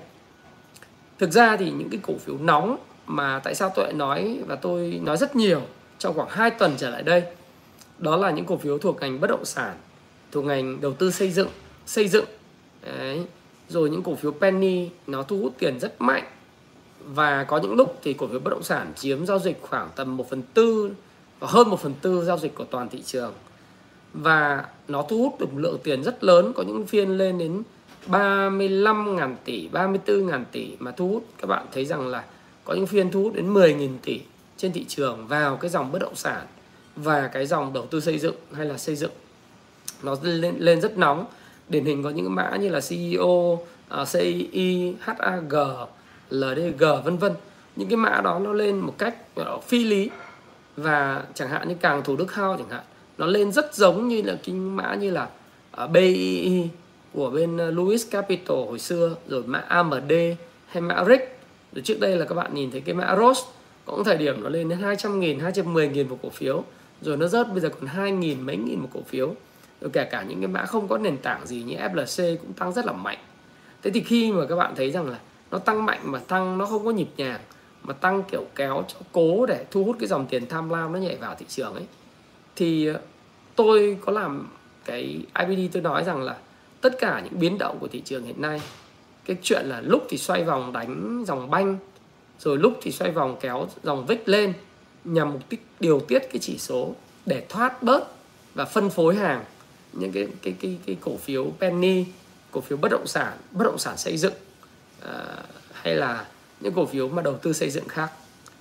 thực 1.20 1.32
ra 1.32 1.58
thì 1.58 1.72
những 1.72 1.90
cái 1.90 2.00
cổ 2.04 2.14
phiếu 2.26 2.38
nóng 2.38 2.78
mà 3.08 3.40
tại 3.40 3.56
sao 3.56 3.72
tôi 3.76 3.86
lại 3.86 3.94
nói 3.94 4.40
và 4.48 4.56
tôi 4.56 5.02
nói 5.04 5.18
rất 5.18 5.36
nhiều 5.36 5.62
trong 6.00 6.16
khoảng 6.16 6.30
2 6.30 6.50
tuần 6.50 6.74
trở 6.78 6.90
lại 6.90 7.04
đây, 7.04 7.24
đó 7.98 8.18
là 8.18 8.32
những 8.32 8.46
cổ 8.46 8.58
phiếu 8.58 8.78
thuộc 8.78 9.02
ngành 9.02 9.20
bất 9.20 9.30
động 9.30 9.46
sản, 9.46 9.78
thuộc 10.32 10.46
ngành 10.46 10.82
đầu 10.82 10.94
tư 10.94 11.12
xây 11.12 11.32
dựng 11.32 11.48
xây 11.86 12.08
dựng 12.08 12.26
Đấy. 12.82 13.26
rồi 13.70 13.90
những 13.90 14.04
cổ 14.04 14.16
phiếu 14.16 14.32
penny 14.32 14.90
nó 15.08 15.24
thu 15.24 15.38
hút 15.38 15.54
tiền 15.60 15.80
rất 15.80 16.02
mạnh 16.02 16.24
và 17.06 17.44
có 17.44 17.58
những 17.58 17.74
lúc 17.74 18.00
thì 18.04 18.14
cổ 18.14 18.28
phiếu 18.28 18.40
bất 18.40 18.50
động 18.50 18.64
sản 18.64 18.94
chiếm 18.96 19.26
giao 19.26 19.40
dịch 19.40 19.62
khoảng 19.62 19.90
tầm 19.96 20.18
1 20.18 20.30
phần 20.30 20.42
tư 20.54 20.92
và 21.42 21.48
hơn 21.48 21.70
1 21.70 21.80
phần 21.80 21.94
tư 22.02 22.24
giao 22.26 22.38
dịch 22.38 22.56
của 22.56 22.64
toàn 22.64 22.90
thị 22.90 23.02
trường. 23.06 23.34
Và 24.14 24.66
nó 24.88 25.02
thu 25.10 25.18
hút 25.18 25.40
được 25.40 25.54
một 25.54 25.60
lượng 25.60 25.78
tiền 25.84 26.04
rất 26.04 26.24
lớn 26.24 26.54
có 26.56 26.64
những 26.64 26.88
phiên 26.88 27.18
lên 27.18 27.38
đến 27.38 27.64
35.000 28.08 29.36
tỷ 29.46 29.70
34.000 29.70 30.44
tỷ 30.52 30.76
mà 30.80 30.92
thu 30.92 31.08
hút. 31.08 31.26
Các 31.38 31.48
bạn 31.48 31.66
thấy 31.72 31.86
rằng 31.86 32.08
là 32.08 32.24
có 32.64 32.74
những 32.74 32.88
phiên 32.88 33.12
thu 33.12 33.24
hút 33.24 33.34
đến 33.34 33.54
10.000 33.54 33.90
tỷ 34.02 34.22
trên 34.58 34.74
thị 34.74 34.86
trường 34.88 35.28
vào 35.28 35.58
cái 35.58 35.70
dòng 35.70 35.92
bất 35.92 36.00
động 36.00 36.16
sản 36.16 36.46
và 36.96 37.28
cái 37.28 37.46
dòng 37.46 37.74
đầu 37.74 37.86
tư 37.86 38.00
xây 38.00 38.20
dựng 38.20 38.36
hay 38.54 38.66
là 38.66 38.78
xây 38.78 38.96
dựng. 38.96 39.12
Nó 40.04 40.16
lên 40.22 40.56
lên 40.58 40.82
rất 40.82 40.98
nóng. 40.98 41.26
Điển 41.70 41.86
hình 41.86 42.04
có 42.04 42.10
những 42.10 42.36
mã 42.36 42.56
như 42.56 42.70
là 42.70 42.80
CEO, 42.90 43.28
uh, 43.28 43.68
à, 43.90 44.06
CI, 44.14 44.96
HAG, 45.00 45.50
LDG 46.30 46.86
vân 47.04 47.18
vân. 47.18 47.34
Những 47.76 47.90
cái 47.90 47.98
mã 47.98 48.22
đó 48.24 48.40
nó 48.40 48.54
lên 48.54 48.80
một 48.80 48.96
cách 48.98 49.16
phi 49.68 49.84
lý 49.84 50.10
và 50.82 51.24
chẳng 51.34 51.50
hạn 51.50 51.68
như 51.68 51.76
càng 51.82 52.04
thủ 52.04 52.16
đức 52.16 52.34
hao 52.34 52.58
chẳng 52.58 52.70
hạn 52.70 52.84
nó 53.18 53.26
lên 53.26 53.52
rất 53.52 53.76
giống 53.76 54.08
như 54.08 54.22
là 54.22 54.38
cái 54.46 54.56
mã 54.56 54.96
như 54.96 55.12
là 55.12 55.22
à, 55.22 55.30
ở 55.72 55.88
BII 55.88 56.70
của 57.14 57.30
bên 57.30 57.58
à, 57.58 57.66
Louis 57.66 58.08
Capital 58.12 58.58
hồi 58.58 58.80
xưa 58.80 59.16
rồi 59.28 59.44
mã 59.46 59.60
AMD 59.60 60.14
hay 60.68 60.82
mã 60.82 61.04
RIC 61.08 61.40
rồi 61.74 61.82
trước 61.82 62.00
đây 62.00 62.18
là 62.18 62.26
các 62.26 62.36
bạn 62.36 62.54
nhìn 62.54 62.72
thấy 62.72 62.82
cái 62.82 62.96
mã 62.96 63.16
ROS 63.16 63.40
cũng 63.86 64.04
thời 64.04 64.18
điểm 64.18 64.44
nó 64.44 64.50
lên 64.50 64.70
đến 64.70 64.80
200 64.80 65.20
nghìn, 65.20 65.40
210 65.40 65.88
nghìn 65.88 66.10
một 66.10 66.18
cổ 66.22 66.30
phiếu. 66.30 66.64
Rồi 67.02 67.18
nó 67.18 67.28
rớt 67.28 67.52
bây 67.52 67.60
giờ 67.60 67.70
còn 67.70 67.86
2 67.86 68.12
nghìn 68.12 68.42
mấy 68.42 68.58
nghìn 68.58 68.80
một 68.80 68.90
cổ 68.94 69.02
phiếu. 69.08 69.36
Rồi 69.82 69.90
kể 69.94 70.04
cả 70.04 70.24
những 70.24 70.42
cái 70.42 70.48
mã 70.48 70.66
không 70.66 70.88
có 70.88 70.98
nền 70.98 71.18
tảng 71.18 71.48
gì 71.48 71.64
như 71.64 71.76
FLC 71.76 72.38
cũng 72.38 72.54
tăng 72.54 72.74
rất 72.74 72.86
là 72.86 72.94
mạnh. 72.94 73.18
Thế 73.84 73.92
thì 73.92 74.04
khi 74.04 74.32
mà 74.32 74.46
các 74.46 74.56
bạn 74.56 74.74
thấy 74.76 74.92
rằng 74.92 75.10
là 75.10 75.20
nó 75.52 75.58
tăng 75.58 75.86
mạnh 75.86 76.00
mà 76.04 76.20
tăng 76.20 76.58
nó 76.58 76.66
không 76.66 76.86
có 76.86 76.92
nhịp 76.92 77.08
nhàng 77.18 77.40
mà 77.84 77.94
tăng 77.94 78.24
kiểu 78.32 78.46
kéo 78.56 78.84
cho 78.88 78.98
cố 79.12 79.46
để 79.46 79.66
thu 79.72 79.84
hút 79.84 79.96
cái 80.00 80.08
dòng 80.08 80.26
tiền 80.30 80.48
tham 80.48 80.70
lam 80.70 80.94
nó 80.94 81.00
nhảy 81.00 81.16
vào 81.16 81.36
thị 81.36 81.46
trường 81.50 81.74
ấy 81.74 81.86
thì 82.56 82.88
ờ, 82.88 83.00
tôi 83.56 83.98
có 84.06 84.12
làm 84.12 84.50
cái 84.86 85.26
IBD 85.48 85.74
tôi 85.74 85.82
nói 85.84 86.04
rằng 86.04 86.22
là 86.22 86.38
tất 86.82 87.00
cả 87.00 87.22
những 87.24 87.40
biến 87.40 87.58
động 87.58 87.78
của 87.80 87.88
thị 87.88 88.02
trường 88.06 88.24
hiện 88.24 88.42
nay 88.42 88.62
cái 89.26 89.38
chuyện 89.42 89.66
là 89.66 89.82
lúc 89.82 90.04
thì 90.10 90.18
xoay 90.18 90.44
vòng 90.44 90.74
đánh 90.74 91.24
dòng 91.28 91.50
banh 91.50 91.78
rồi 92.40 92.58
lúc 92.58 92.80
thì 92.82 92.92
xoay 92.92 93.12
vòng 93.12 93.38
kéo 93.42 93.68
dòng 93.84 94.06
vích 94.06 94.30
lên 94.30 94.54
nhằm 95.04 95.34
mục 95.34 95.42
đích 95.50 95.66
điều 95.80 96.00
tiết 96.00 96.20
cái 96.20 96.40
chỉ 96.42 96.58
số 96.58 96.96
để 97.26 97.46
thoát 97.50 97.84
bớt 97.84 98.08
và 98.54 98.66
phân 98.66 98.90
phối 98.90 99.16
hàng 99.16 99.44
những 99.94 100.12
cái 100.12 100.28
cái 100.42 100.54
cái 100.62 100.78
cái 100.86 100.98
cổ 101.02 101.18
phiếu 101.18 101.52
penny 101.60 102.06
cổ 102.52 102.62
phiếu 102.62 102.78
bất 102.78 102.92
động 102.92 103.08
sản 103.08 103.38
bất 103.52 103.64
động 103.66 103.78
sản 103.78 103.98
xây 103.98 104.18
dựng 104.18 104.34
uh, 105.04 105.10
hay 105.74 105.96
là 105.96 106.26
những 106.62 106.74
cổ 106.74 106.86
phiếu 106.86 107.08
mà 107.08 107.22
đầu 107.22 107.38
tư 107.38 107.54
xây 107.54 107.70
dựng 107.70 107.88
khác. 107.88 108.12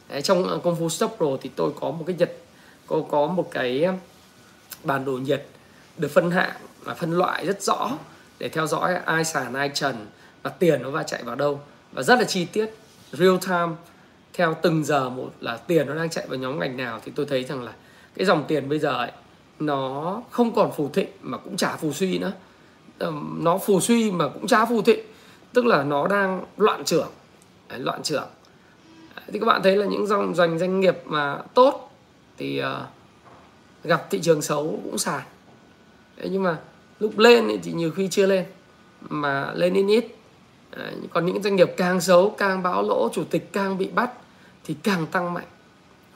Đấy, 0.09 0.23
trong 0.23 0.61
công 0.65 0.77
phu 0.77 0.89
stop 0.89 1.15
pro 1.17 1.27
thì 1.43 1.51
tôi 1.57 1.73
có 1.81 1.91
một 1.91 2.05
cái 2.07 2.17
nhật 2.19 2.37
có 2.87 3.03
có 3.11 3.27
một 3.27 3.49
cái 3.51 3.87
bản 4.85 5.05
đồ 5.05 5.13
nhiệt 5.13 5.47
được 5.99 6.11
phân 6.11 6.31
hạng 6.31 6.57
và 6.85 6.95
phân 6.95 7.19
loại 7.19 7.47
rất 7.47 7.63
rõ 7.63 7.91
để 8.39 8.49
theo 8.49 8.67
dõi 8.67 8.95
ai 8.95 9.25
sàn 9.25 9.55
ai 9.55 9.71
trần 9.75 10.07
và 10.43 10.51
tiền 10.51 10.83
nó 10.83 10.91
va 10.91 11.03
chạy 11.03 11.23
vào 11.23 11.37
đâu. 11.37 11.61
Và 11.93 12.03
rất 12.03 12.19
là 12.19 12.25
chi 12.25 12.45
tiết 12.45 12.75
real 13.13 13.37
time 13.47 13.77
theo 14.33 14.57
từng 14.63 14.85
giờ 14.85 15.09
một 15.09 15.31
là 15.41 15.57
tiền 15.57 15.87
nó 15.87 15.95
đang 15.95 16.11
chạy 16.11 16.27
vào 16.29 16.39
nhóm 16.39 16.59
ngành 16.59 16.77
nào 16.77 17.01
thì 17.05 17.13
tôi 17.15 17.27
thấy 17.27 17.45
rằng 17.45 17.63
là 17.63 17.73
cái 18.15 18.27
dòng 18.27 18.45
tiền 18.49 18.69
bây 18.69 18.79
giờ 18.79 18.99
ấy, 18.99 19.11
nó 19.59 20.23
không 20.31 20.55
còn 20.55 20.73
phù 20.77 20.89
thịnh 20.89 21.09
mà 21.21 21.39
cũng 21.39 21.57
chả 21.57 21.77
phù 21.77 21.93
suy 21.93 22.19
nữa. 22.19 22.33
Nó 23.39 23.59
phù 23.59 23.81
suy 23.81 24.11
mà 24.11 24.29
cũng 24.29 24.47
chả 24.47 24.65
phù 24.65 24.83
thịnh 24.83 25.01
tức 25.53 25.67
là 25.67 25.83
nó 25.83 26.07
đang 26.07 26.45
loạn 26.57 26.85
trưởng 26.85 27.09
loạn 27.79 28.03
trưởng. 28.03 28.29
Thì 29.27 29.39
các 29.39 29.47
bạn 29.47 29.63
thấy 29.63 29.77
là 29.77 29.87
những 29.87 30.07
dòng 30.07 30.35
doanh 30.35 30.59
doanh 30.59 30.81
nghiệp 30.81 30.99
mà 31.05 31.39
tốt 31.55 31.91
thì 32.39 32.63
uh, 32.63 32.89
gặp 33.85 34.11
thị 34.11 34.21
trường 34.21 34.43
xấu 34.43 34.81
cũng 34.85 34.99
sàn 34.99 35.21
Đấy, 36.17 36.29
nhưng 36.33 36.43
mà 36.43 36.59
lúc 37.01 37.19
lên 37.19 37.61
thì 37.63 37.73
nhiều 37.73 37.91
khi 37.91 38.09
chưa 38.09 38.27
lên 38.27 38.45
mà 39.01 39.53
lên 39.55 39.75
ít 39.75 39.87
ít. 39.87 40.07
Đấy, 40.77 40.95
còn 41.11 41.27
những 41.27 41.43
doanh 41.43 41.57
nghiệp 41.57 41.75
càng 41.77 42.01
xấu 42.01 42.31
càng 42.31 42.63
báo 42.63 42.83
lỗ 42.83 43.09
chủ 43.13 43.25
tịch 43.25 43.53
càng 43.53 43.79
bị 43.79 43.89
bắt 43.89 44.11
thì 44.65 44.77
càng 44.83 45.07
tăng 45.07 45.35
mạnh. 45.35 45.47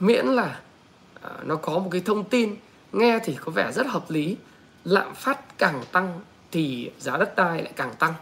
Miễn 0.01 0.27
là 0.27 0.61
uh, 1.17 1.47
nó 1.47 1.57
có 1.57 1.79
một 1.79 1.89
cái 1.93 2.03
thông 2.05 2.25
tin 2.25 2.57
nghe 2.93 3.19
thì 3.25 3.37
có 3.41 3.53
vẻ 3.53 3.73
rất 3.73 3.87
hợp 3.87 4.11
lý 4.11 4.37
lạm 4.85 5.15
phát 5.15 5.59
càng 5.59 5.83
tăng 5.93 6.21
thì 6.53 6.91
giá 6.99 7.17
đất 7.17 7.37
đai 7.37 7.63
lại 7.63 7.73
càng 7.77 7.95
tăng. 7.99 8.15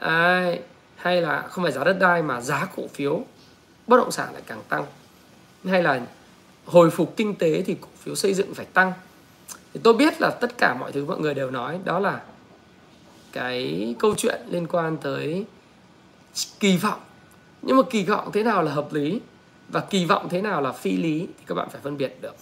Đấy, 0.00 0.60
hay 0.98 1.22
là 1.22 1.42
không 1.42 1.64
phải 1.64 1.72
giá 1.72 1.84
đất 1.84 1.96
đai 2.00 2.22
mà 2.22 2.40
giá 2.40 2.68
cổ 2.76 2.82
phiếu, 2.94 3.22
bất 3.86 3.96
động 3.96 4.10
sản 4.10 4.32
lại 4.32 4.42
càng 4.46 4.62
tăng. 4.68 4.86
Hay 5.64 5.82
là 5.82 6.00
hồi 6.66 6.90
phục 6.90 7.16
kinh 7.16 7.34
tế 7.34 7.62
thì 7.62 7.76
cổ 7.80 7.88
phiếu 7.98 8.14
xây 8.14 8.34
dựng 8.34 8.54
phải 8.54 8.66
tăng. 8.66 8.92
Thì 9.74 9.80
tôi 9.82 9.94
biết 9.94 10.20
là 10.20 10.30
tất 10.40 10.58
cả 10.58 10.76
mọi 10.80 10.92
thứ 10.92 11.04
mọi 11.04 11.18
người 11.18 11.34
đều 11.34 11.50
nói, 11.50 11.78
đó 11.84 11.98
là 11.98 12.22
cái 13.32 13.94
câu 13.98 14.14
chuyện 14.16 14.40
liên 14.48 14.66
quan 14.66 14.96
tới 14.96 15.44
kỳ 16.60 16.76
vọng. 16.76 17.00
Nhưng 17.62 17.76
mà 17.76 17.82
kỳ 17.90 18.04
vọng 18.04 18.30
thế 18.32 18.42
nào 18.42 18.62
là 18.62 18.72
hợp 18.72 18.92
lý 18.92 19.20
và 19.68 19.80
kỳ 19.80 20.04
vọng 20.04 20.28
thế 20.28 20.42
nào 20.42 20.62
là 20.62 20.72
phi 20.72 20.96
lý 20.96 21.18
thì 21.38 21.44
các 21.46 21.54
bạn 21.54 21.68
phải 21.70 21.80
phân 21.80 21.96
biệt 21.96 22.18
được. 22.20 22.34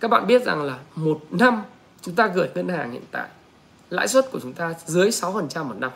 Các 0.00 0.10
bạn 0.10 0.26
biết 0.26 0.42
rằng 0.44 0.62
là 0.62 0.78
một 0.94 1.20
năm 1.30 1.62
chúng 2.02 2.14
ta 2.14 2.26
gửi 2.26 2.48
ngân 2.54 2.68
hàng 2.68 2.92
hiện 2.92 3.04
tại, 3.10 3.28
lãi 3.90 4.08
suất 4.08 4.30
của 4.32 4.40
chúng 4.40 4.52
ta 4.52 4.74
dưới 4.86 5.10
6% 5.10 5.64
một 5.64 5.74
năm 5.78 5.90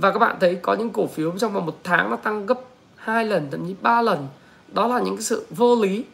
và 0.00 0.12
các 0.12 0.18
bạn 0.18 0.36
thấy 0.40 0.58
có 0.62 0.74
những 0.74 0.90
cổ 0.90 1.06
phiếu 1.06 1.32
trong 1.38 1.52
vòng 1.52 1.66
một 1.66 1.78
tháng 1.84 2.10
nó 2.10 2.16
tăng 2.16 2.46
gấp 2.46 2.60
hai 2.96 3.24
lần 3.24 3.50
thậm 3.50 3.66
chí 3.66 3.74
ba 3.82 4.02
lần. 4.02 4.28
Đó 4.72 4.86
là 4.88 5.00
những 5.00 5.16
cái 5.16 5.22
sự 5.22 5.46
vô 5.50 5.76
lý 5.82 6.04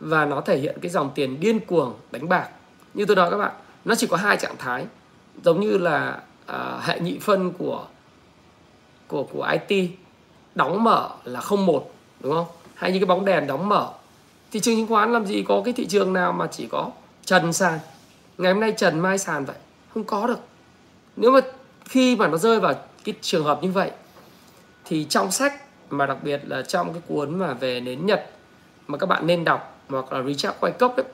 và 0.00 0.24
nó 0.24 0.40
thể 0.40 0.58
hiện 0.58 0.78
cái 0.82 0.90
dòng 0.90 1.10
tiền 1.14 1.40
điên 1.40 1.60
cuồng 1.60 1.94
đánh 2.10 2.28
bạc. 2.28 2.48
Như 2.94 3.06
tôi 3.06 3.16
nói 3.16 3.30
các 3.30 3.36
bạn 3.36 3.52
nó 3.84 3.94
chỉ 3.94 4.06
có 4.06 4.16
hai 4.16 4.36
trạng 4.36 4.56
thái. 4.58 4.86
Giống 5.44 5.60
như 5.60 5.78
là 5.78 6.20
à, 6.46 6.80
hệ 6.82 7.00
nhị 7.00 7.18
phân 7.18 7.52
của 7.52 7.86
của 9.08 9.22
của 9.22 9.56
IT 9.68 9.90
đóng 10.54 10.84
mở 10.84 11.10
là 11.24 11.40
không 11.40 11.66
một 11.66 11.92
đúng 12.20 12.32
không? 12.32 12.46
Hay 12.74 12.92
như 12.92 12.98
cái 12.98 13.06
bóng 13.06 13.24
đèn 13.24 13.46
đóng 13.46 13.68
mở. 13.68 13.92
Thị 14.50 14.60
trường 14.60 14.76
chứng 14.76 14.86
khoán 14.86 15.12
làm 15.12 15.26
gì 15.26 15.44
có 15.48 15.62
cái 15.64 15.74
thị 15.74 15.86
trường 15.86 16.12
nào 16.12 16.32
mà 16.32 16.46
chỉ 16.46 16.66
có 16.66 16.90
trần 17.24 17.52
sàn? 17.52 17.78
Ngày 18.38 18.52
hôm 18.52 18.60
nay 18.60 18.72
trần 18.76 19.00
mai 19.00 19.18
sàn 19.18 19.44
vậy? 19.44 19.56
Không 19.94 20.04
có 20.04 20.26
được. 20.26 20.38
Nếu 21.16 21.30
mà 21.30 21.40
khi 21.84 22.16
mà 22.16 22.28
nó 22.28 22.36
rơi 22.36 22.60
vào 22.60 22.74
cái 23.04 23.14
trường 23.20 23.44
hợp 23.44 23.62
như 23.62 23.70
vậy 23.70 23.90
thì 24.84 25.06
trong 25.08 25.30
sách 25.30 25.62
mà 25.90 26.06
đặc 26.06 26.18
biệt 26.22 26.40
là 26.46 26.62
trong 26.62 26.92
cái 26.92 27.02
cuốn 27.08 27.38
mà 27.38 27.54
về 27.54 27.80
nến 27.80 28.06
nhật 28.06 28.30
mà 28.86 28.98
các 28.98 29.06
bạn 29.06 29.26
nên 29.26 29.44
đọc 29.44 29.80
hoặc 29.88 30.12
là 30.12 30.22
Richard 30.22 30.58
Wyckoff 30.60 30.94
ấy, 30.94 31.04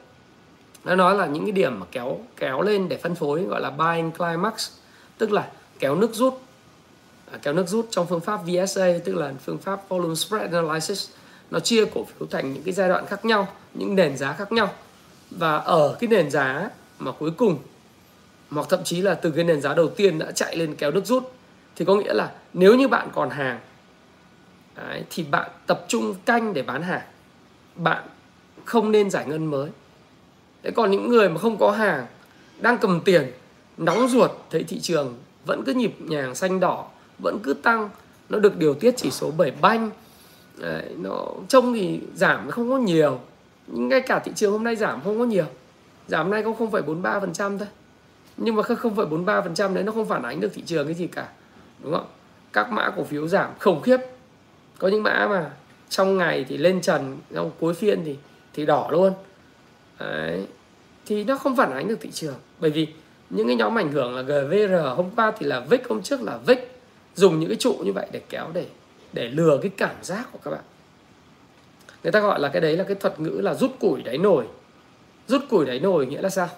nó 0.84 0.94
nói 0.94 1.14
là 1.14 1.26
những 1.26 1.44
cái 1.44 1.52
điểm 1.52 1.80
mà 1.80 1.86
kéo 1.90 2.18
kéo 2.36 2.62
lên 2.62 2.88
để 2.88 2.96
phân 2.96 3.14
phối 3.14 3.42
gọi 3.42 3.60
là 3.60 3.70
buying 3.70 4.10
climax 4.10 4.70
tức 5.18 5.32
là 5.32 5.50
kéo 5.78 5.94
nước 5.94 6.14
rút 6.14 6.40
à, 7.32 7.38
kéo 7.42 7.54
nước 7.54 7.68
rút 7.68 7.86
trong 7.90 8.06
phương 8.06 8.20
pháp 8.20 8.40
VSA 8.46 8.86
tức 9.04 9.14
là 9.14 9.32
phương 9.44 9.58
pháp 9.58 9.88
volume 9.88 10.14
spread 10.14 10.52
analysis. 10.52 11.08
Nó 11.50 11.60
chia 11.60 11.84
cổ 11.84 12.04
phiếu 12.04 12.28
thành 12.30 12.52
những 12.52 12.62
cái 12.62 12.74
giai 12.74 12.88
đoạn 12.88 13.06
khác 13.06 13.24
nhau 13.24 13.48
những 13.74 13.96
nền 13.96 14.16
giá 14.16 14.32
khác 14.32 14.52
nhau. 14.52 14.72
Và 15.30 15.56
ở 15.56 15.96
cái 16.00 16.08
nền 16.08 16.30
giá 16.30 16.70
mà 16.98 17.12
cuối 17.12 17.30
cùng 17.30 17.58
hoặc 18.50 18.66
thậm 18.68 18.84
chí 18.84 19.00
là 19.00 19.14
từ 19.14 19.30
cái 19.30 19.44
nền 19.44 19.60
giá 19.60 19.74
đầu 19.74 19.88
tiên 19.88 20.18
đã 20.18 20.32
chạy 20.32 20.56
lên 20.56 20.74
kéo 20.76 20.90
nước 20.90 21.06
rút 21.06 21.32
thì 21.78 21.84
có 21.84 21.96
nghĩa 21.96 22.14
là 22.14 22.32
nếu 22.52 22.74
như 22.74 22.88
bạn 22.88 23.08
còn 23.14 23.30
hàng 23.30 23.60
đấy, 24.76 25.04
thì 25.10 25.24
bạn 25.30 25.50
tập 25.66 25.84
trung 25.88 26.14
canh 26.24 26.54
để 26.54 26.62
bán 26.62 26.82
hàng. 26.82 27.02
Bạn 27.74 28.04
không 28.64 28.92
nên 28.92 29.10
giải 29.10 29.26
ngân 29.26 29.46
mới. 29.46 29.70
Thế 30.62 30.70
còn 30.70 30.90
những 30.90 31.08
người 31.08 31.28
mà 31.28 31.38
không 31.38 31.58
có 31.58 31.70
hàng 31.70 32.06
đang 32.60 32.78
cầm 32.78 33.00
tiền 33.04 33.32
nóng 33.76 34.08
ruột 34.08 34.30
thấy 34.50 34.64
thị 34.64 34.80
trường 34.80 35.18
vẫn 35.46 35.62
cứ 35.66 35.74
nhịp 35.74 35.94
nhàng 35.98 36.34
xanh 36.34 36.60
đỏ 36.60 36.86
vẫn 37.22 37.38
cứ 37.42 37.54
tăng 37.54 37.90
nó 38.28 38.38
được 38.38 38.56
điều 38.56 38.74
tiết 38.74 38.94
chỉ 38.96 39.10
số 39.10 39.30
bởi 39.36 39.50
banh 39.60 39.90
Đấy, 40.56 40.94
nó 40.96 41.26
trông 41.48 41.74
thì 41.74 42.00
giảm 42.14 42.50
không 42.50 42.70
có 42.70 42.78
nhiều. 42.78 43.20
Nhưng 43.66 43.88
ngay 43.88 44.00
cả 44.00 44.18
thị 44.18 44.32
trường 44.34 44.52
hôm 44.52 44.64
nay 44.64 44.76
giảm 44.76 45.00
không 45.04 45.18
có 45.18 45.24
nhiều. 45.24 45.46
Giảm 46.08 46.30
nay 46.30 46.42
có 46.42 46.50
0,43% 46.50 47.58
thôi. 47.58 47.68
Nhưng 48.36 48.56
mà 48.56 48.62
0,43% 48.62 49.74
đấy 49.74 49.84
nó 49.84 49.92
không 49.92 50.08
phản 50.08 50.22
ánh 50.22 50.40
được 50.40 50.52
thị 50.54 50.62
trường 50.66 50.86
cái 50.86 50.94
gì 50.94 51.06
cả 51.06 51.28
đúng 51.82 51.92
không? 51.92 52.06
Các 52.52 52.72
mã 52.72 52.90
cổ 52.96 53.04
phiếu 53.04 53.28
giảm 53.28 53.50
khủng 53.60 53.82
khiếp. 53.82 54.00
Có 54.78 54.88
những 54.88 55.02
mã 55.02 55.26
mà 55.30 55.50
trong 55.88 56.16
ngày 56.16 56.44
thì 56.48 56.56
lên 56.56 56.80
trần 56.80 57.18
trong 57.34 57.50
cuối 57.60 57.74
phiên 57.74 58.02
thì 58.04 58.16
thì 58.52 58.66
đỏ 58.66 58.88
luôn. 58.90 59.12
Đấy. 59.98 60.46
Thì 61.06 61.24
nó 61.24 61.36
không 61.36 61.56
phản 61.56 61.72
ánh 61.72 61.88
được 61.88 61.98
thị 62.00 62.10
trường. 62.10 62.34
Bởi 62.58 62.70
vì 62.70 62.86
những 63.30 63.46
cái 63.46 63.56
nhóm 63.56 63.78
ảnh 63.78 63.92
hưởng 63.92 64.16
là 64.16 64.22
GVR 64.22 64.96
hôm 64.96 65.10
qua 65.16 65.32
thì 65.38 65.46
là 65.46 65.60
VIX 65.60 65.80
hôm 65.88 66.02
trước 66.02 66.22
là 66.22 66.38
VIX 66.46 66.58
dùng 67.14 67.40
những 67.40 67.48
cái 67.48 67.56
trụ 67.56 67.72
như 67.84 67.92
vậy 67.92 68.06
để 68.12 68.22
kéo, 68.28 68.50
để 68.54 68.66
để 69.12 69.28
lừa 69.28 69.58
cái 69.62 69.70
cảm 69.76 69.96
giác 70.02 70.28
của 70.32 70.38
các 70.44 70.50
bạn. 70.50 70.60
Người 72.02 72.12
ta 72.12 72.20
gọi 72.20 72.40
là 72.40 72.48
cái 72.48 72.60
đấy 72.60 72.76
là 72.76 72.84
cái 72.84 72.94
thuật 72.94 73.20
ngữ 73.20 73.40
là 73.42 73.54
rút 73.54 73.70
củi 73.80 74.02
đáy 74.02 74.18
nồi. 74.18 74.44
Rút 75.26 75.42
củi 75.50 75.66
đáy 75.66 75.80
nồi 75.80 76.06
nghĩa 76.06 76.22
là 76.22 76.28
sao? 76.28 76.48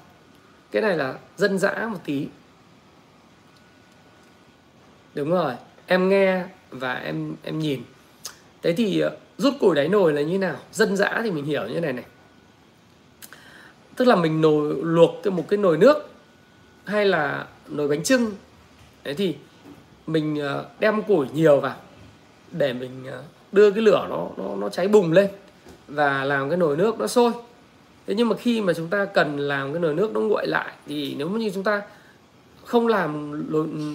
Cái 0.70 0.82
này 0.82 0.96
là 0.96 1.14
dân 1.36 1.58
dã 1.58 1.88
một 1.92 1.98
tí 2.04 2.26
đúng 5.14 5.30
rồi, 5.30 5.52
em 5.86 6.08
nghe 6.08 6.44
và 6.70 6.94
em 6.94 7.34
em 7.42 7.58
nhìn. 7.58 7.82
Thế 8.62 8.72
thì 8.72 9.00
ờ, 9.00 9.16
rút 9.38 9.54
củi 9.60 9.76
đáy 9.76 9.88
nồi 9.88 10.12
là 10.12 10.22
như 10.22 10.38
nào? 10.38 10.56
Dân 10.72 10.96
dã 10.96 11.20
thì 11.24 11.30
mình 11.30 11.44
hiểu 11.44 11.68
như 11.68 11.80
này 11.80 11.92
này. 11.92 12.04
Tức 13.96 14.04
là 14.08 14.16
mình 14.16 14.40
nồi, 14.40 14.74
luộc 14.82 15.10
cái 15.22 15.30
một 15.30 15.44
cái 15.48 15.58
nồi 15.58 15.78
nước 15.78 16.10
hay 16.84 17.06
là 17.06 17.46
nồi 17.68 17.88
bánh 17.88 18.02
trưng 18.02 18.30
thế 19.04 19.14
thì 19.14 19.34
mình 20.06 20.38
ờ, 20.40 20.64
đem 20.80 21.02
củi 21.02 21.26
nhiều 21.34 21.60
vào 21.60 21.76
để 22.50 22.72
mình 22.72 23.06
ờ, 23.10 23.22
đưa 23.52 23.70
cái 23.70 23.82
lửa 23.82 24.06
nó 24.10 24.28
nó 24.36 24.56
nó 24.56 24.68
cháy 24.68 24.88
bùng 24.88 25.12
lên 25.12 25.30
và 25.88 26.24
làm 26.24 26.48
cái 26.48 26.58
nồi 26.58 26.76
nước 26.76 27.00
nó 27.00 27.06
sôi. 27.06 27.32
Thế 28.06 28.14
nhưng 28.14 28.28
mà 28.28 28.36
khi 28.36 28.60
mà 28.60 28.72
chúng 28.72 28.88
ta 28.88 29.04
cần 29.04 29.38
làm 29.38 29.72
cái 29.72 29.80
nồi 29.80 29.94
nước 29.94 30.12
nó 30.12 30.20
nguội 30.20 30.46
lại 30.46 30.72
thì 30.86 31.14
nếu 31.18 31.28
như 31.28 31.50
chúng 31.54 31.64
ta 31.64 31.82
không 32.70 32.86
làm 32.88 33.32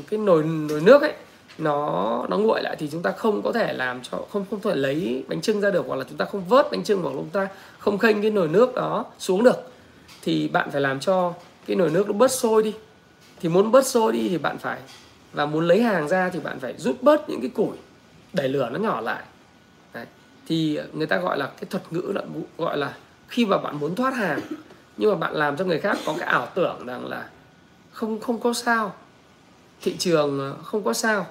cái 0.10 0.20
nồi 0.20 0.44
nồi 0.44 0.82
nước 0.82 1.02
ấy, 1.02 1.14
nó 1.58 2.26
nó 2.30 2.38
nguội 2.38 2.62
lại 2.62 2.76
thì 2.80 2.90
chúng 2.92 3.02
ta 3.02 3.12
không 3.12 3.42
có 3.42 3.52
thể 3.52 3.74
làm 3.74 4.02
cho, 4.02 4.18
không 4.32 4.46
không 4.50 4.60
thể 4.62 4.76
lấy 4.76 5.24
bánh 5.28 5.42
trưng 5.42 5.62
ra 5.62 5.72
được 5.72 5.86
hoặc 5.88 5.96
là 5.96 6.06
chúng 6.10 6.18
ta 6.18 6.26
không 6.26 6.46
vớt 6.50 6.68
bánh 6.72 6.84
trưng 6.84 7.02
hoặc 7.02 7.10
là 7.10 7.16
chúng 7.16 7.30
ta 7.30 7.48
không 7.80 7.98
khênh 7.98 8.22
cái 8.22 8.32
nồi 8.32 8.48
nước 8.48 8.76
đó 8.76 9.06
xuống 9.20 9.44
được. 9.44 9.72
Thì 10.22 10.48
bạn 10.48 10.72
phải 10.72 10.82
làm 10.82 11.00
cho 11.00 11.34
cái 11.66 11.76
nồi 11.76 11.90
nước 11.90 12.08
nó 12.08 12.14
bớt 12.14 12.32
sôi 12.32 12.64
đi. 12.64 12.74
Thì 13.42 13.50
muốn 13.50 13.72
bớt 13.72 13.88
sôi 13.88 14.14
đi 14.14 14.30
thì 14.30 14.38
bạn 14.38 14.58
phải, 14.58 14.80
và 15.34 15.46
muốn 15.46 15.68
lấy 15.68 15.82
hàng 15.84 16.08
ra 16.08 16.30
thì 16.30 16.40
bạn 16.40 16.60
phải 16.60 16.74
rút 16.78 17.04
bớt 17.04 17.30
những 17.30 17.42
cái 17.42 17.50
củi 17.50 17.78
để 18.34 18.48
lửa 18.48 18.70
nó 18.74 18.80
nhỏ 18.80 19.02
lại. 19.02 19.24
Đấy. 19.94 20.06
thì 20.48 20.80
người 20.94 21.08
ta 21.08 21.18
gọi 21.18 21.38
là 21.38 21.46
cái 21.46 21.66
thuật 21.70 21.84
ngữ 21.94 22.12
là, 22.16 22.22
gọi 22.58 22.78
là 22.78 22.94
khi 23.28 23.46
mà 23.46 23.58
bạn 23.58 23.80
muốn 23.80 23.96
thoát 23.96 24.14
hàng, 24.14 24.40
nhưng 24.98 25.10
mà 25.12 25.16
bạn 25.16 25.34
làm 25.34 25.58
cho 25.58 25.66
người 25.66 25.80
khác 25.80 25.98
có 26.06 26.16
cái 26.20 26.28
ảo 26.28 26.48
tưởng 26.56 26.86
rằng 26.86 27.06
là 27.08 27.30
không 27.96 28.20
không 28.20 28.40
có 28.40 28.54
sao. 28.54 28.96
Thị 29.82 29.96
trường 30.00 30.40
ờ, 30.40 30.58
không 30.64 30.84
có 30.84 30.94
sao. 30.94 31.28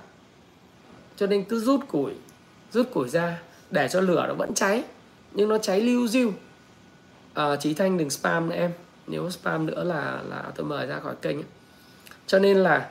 Cho 1.17 1.27
nên 1.27 1.45
cứ 1.45 1.61
rút 1.61 1.81
củi 1.89 2.13
rút 2.73 2.91
củi 2.95 3.09
ra 3.09 3.41
để 3.71 3.89
cho 3.89 4.01
lửa 4.01 4.25
nó 4.29 4.35
vẫn 4.35 4.55
cháy. 4.55 4.85
Nhưng 5.33 5.49
nó 5.49 5.59
cháy 5.59 5.81
lưu 5.81 6.09
diêu 6.09 6.29
à, 6.29 6.35
ờ, 7.35 7.57
trí 7.57 7.75
thanh 7.75 7.99
đừng 7.99 8.11
spam 8.11 8.49
nữa 8.49 8.57
em. 8.57 8.73
Nếu 9.07 9.31
spam 9.31 9.67
nữa 9.67 9.85
là 9.85 10.23
là 10.29 10.53
tôi 10.55 10.67
mời 10.67 10.87
ra 10.87 11.01
khỏi 11.01 11.15
kênh. 11.23 11.37
Ấy. 11.37 11.45
cho 12.27 12.39
nên 12.39 12.57
là 12.57 12.91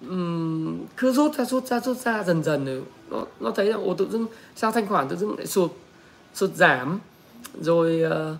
um, 0.00 0.86
cứ 0.96 1.12
rút 1.12 1.34
ra 1.36 1.44
rút 1.44 1.66
ra 1.66 1.80
rút 1.80 1.96
ra 1.96 2.22
dần 2.22 2.42
dần 2.42 2.64
rồi 2.64 2.82
nó 3.10 3.24
nó 3.40 3.50
thấy 3.50 3.66
là 3.66 3.76
ồ 3.76 3.94
tự 3.94 4.08
dưng 4.10 4.26
sao 4.56 4.72
thanh 4.72 4.86
khoản 4.86 5.08
tự 5.08 5.16
dưng 5.16 5.36
lại 5.36 5.46
sụt 5.46 5.70
sụt 6.34 6.54
giảm. 6.54 7.00
Rồi 7.60 8.02
uh, 8.06 8.36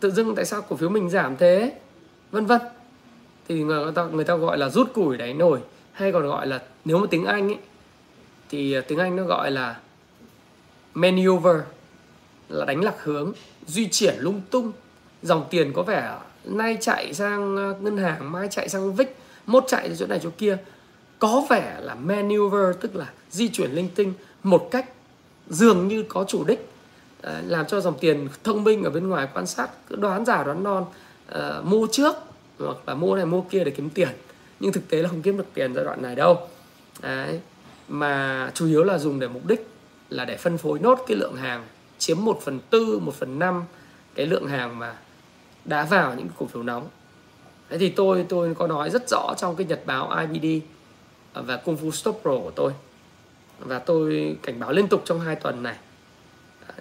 tự 0.00 0.10
dưng 0.10 0.34
tại 0.34 0.44
sao 0.44 0.62
cổ 0.62 0.76
phiếu 0.76 0.88
mình 0.88 1.10
giảm 1.10 1.36
thế? 1.36 1.78
Vân 2.34 2.46
vân. 2.46 2.60
Thì 3.48 3.62
người 3.62 3.92
ta 3.92 4.04
người 4.04 4.24
ta 4.24 4.34
gọi 4.34 4.58
là 4.58 4.68
rút 4.68 4.94
củi 4.94 5.16
đáy 5.16 5.34
nồi, 5.34 5.60
hay 5.92 6.12
còn 6.12 6.22
gọi 6.22 6.46
là 6.46 6.62
nếu 6.84 6.98
mà 6.98 7.06
tiếng 7.10 7.24
Anh 7.24 7.48
ấy, 7.48 7.58
thì 8.50 8.74
à, 8.74 8.80
tiếng 8.88 8.98
Anh 8.98 9.16
nó 9.16 9.24
gọi 9.24 9.50
là 9.50 9.78
maneuver, 10.94 11.56
là 12.48 12.64
đánh 12.64 12.84
lạc 12.84 12.94
hướng, 13.02 13.32
di 13.66 13.88
chuyển 13.88 14.14
lung 14.18 14.40
tung. 14.50 14.72
Dòng 15.22 15.46
tiền 15.50 15.72
có 15.72 15.82
vẻ 15.82 16.18
nay 16.44 16.78
chạy 16.80 17.14
sang 17.14 17.56
à, 17.56 17.72
ngân 17.80 17.96
hàng, 17.96 18.32
mai 18.32 18.48
chạy 18.50 18.68
sang 18.68 18.94
vích 18.94 19.16
mốt 19.46 19.64
chạy 19.66 19.90
chỗ 19.98 20.06
này 20.06 20.20
chỗ 20.22 20.30
kia. 20.38 20.56
Có 21.18 21.46
vẻ 21.50 21.76
là 21.80 21.94
maneuver, 21.94 22.76
tức 22.80 22.96
là 22.96 23.10
di 23.30 23.48
chuyển 23.48 23.70
linh 23.70 23.88
tinh 23.94 24.12
một 24.42 24.68
cách 24.70 24.90
dường 25.48 25.88
như 25.88 26.04
có 26.08 26.24
chủ 26.28 26.44
đích. 26.44 26.68
Làm 27.46 27.66
cho 27.66 27.80
dòng 27.80 27.98
tiền 28.00 28.28
thông 28.44 28.64
minh 28.64 28.84
ở 28.84 28.90
bên 28.90 29.08
ngoài 29.08 29.28
quan 29.34 29.46
sát, 29.46 29.68
cứ 29.88 29.96
đoán 29.96 30.24
giả 30.24 30.44
đoán 30.44 30.62
non 30.62 30.84
uh, 31.30 31.64
mua 31.64 31.86
trước 31.92 32.16
hoặc 32.58 32.76
là 32.86 32.94
mua 32.94 33.16
này 33.16 33.26
mua 33.26 33.40
kia 33.40 33.64
để 33.64 33.70
kiếm 33.70 33.90
tiền. 33.90 34.08
Nhưng 34.60 34.72
thực 34.72 34.88
tế 34.88 35.02
là 35.02 35.08
không 35.08 35.22
kiếm 35.22 35.36
được 35.36 35.46
tiền 35.54 35.74
giai 35.74 35.84
đoạn 35.84 36.02
này 36.02 36.14
đâu. 36.14 36.48
Đấy. 37.02 37.40
mà 37.88 38.50
chủ 38.54 38.66
yếu 38.66 38.84
là 38.84 38.98
dùng 38.98 39.20
để 39.20 39.28
mục 39.28 39.46
đích 39.46 39.68
là 40.10 40.24
để 40.24 40.36
phân 40.36 40.58
phối 40.58 40.78
nốt 40.78 41.04
cái 41.06 41.16
lượng 41.16 41.36
hàng 41.36 41.64
chiếm 41.98 42.24
1 42.24 42.40
phần 42.42 42.60
tư, 42.70 42.98
1 42.98 43.14
phần 43.14 43.38
năm 43.38 43.64
cái 44.14 44.26
lượng 44.26 44.46
hàng 44.46 44.78
mà 44.78 44.96
đã 45.64 45.84
vào 45.84 46.14
những 46.14 46.28
cổ 46.38 46.46
phiếu 46.46 46.62
nóng. 46.62 46.88
Thế 47.68 47.78
thì 47.78 47.88
tôi 47.88 48.26
tôi 48.28 48.54
có 48.54 48.66
nói 48.66 48.90
rất 48.90 49.08
rõ 49.08 49.34
trong 49.36 49.56
cái 49.56 49.66
nhật 49.66 49.82
báo 49.86 50.26
IBD 50.30 50.64
và 51.34 51.56
Kung 51.56 51.76
Fu 51.76 51.90
Stop 51.90 52.18
Pro 52.22 52.30
của 52.30 52.52
tôi. 52.54 52.72
Và 53.58 53.78
tôi 53.78 54.36
cảnh 54.42 54.60
báo 54.60 54.72
liên 54.72 54.88
tục 54.88 55.02
trong 55.04 55.20
hai 55.20 55.36
tuần 55.36 55.62
này. 55.62 55.76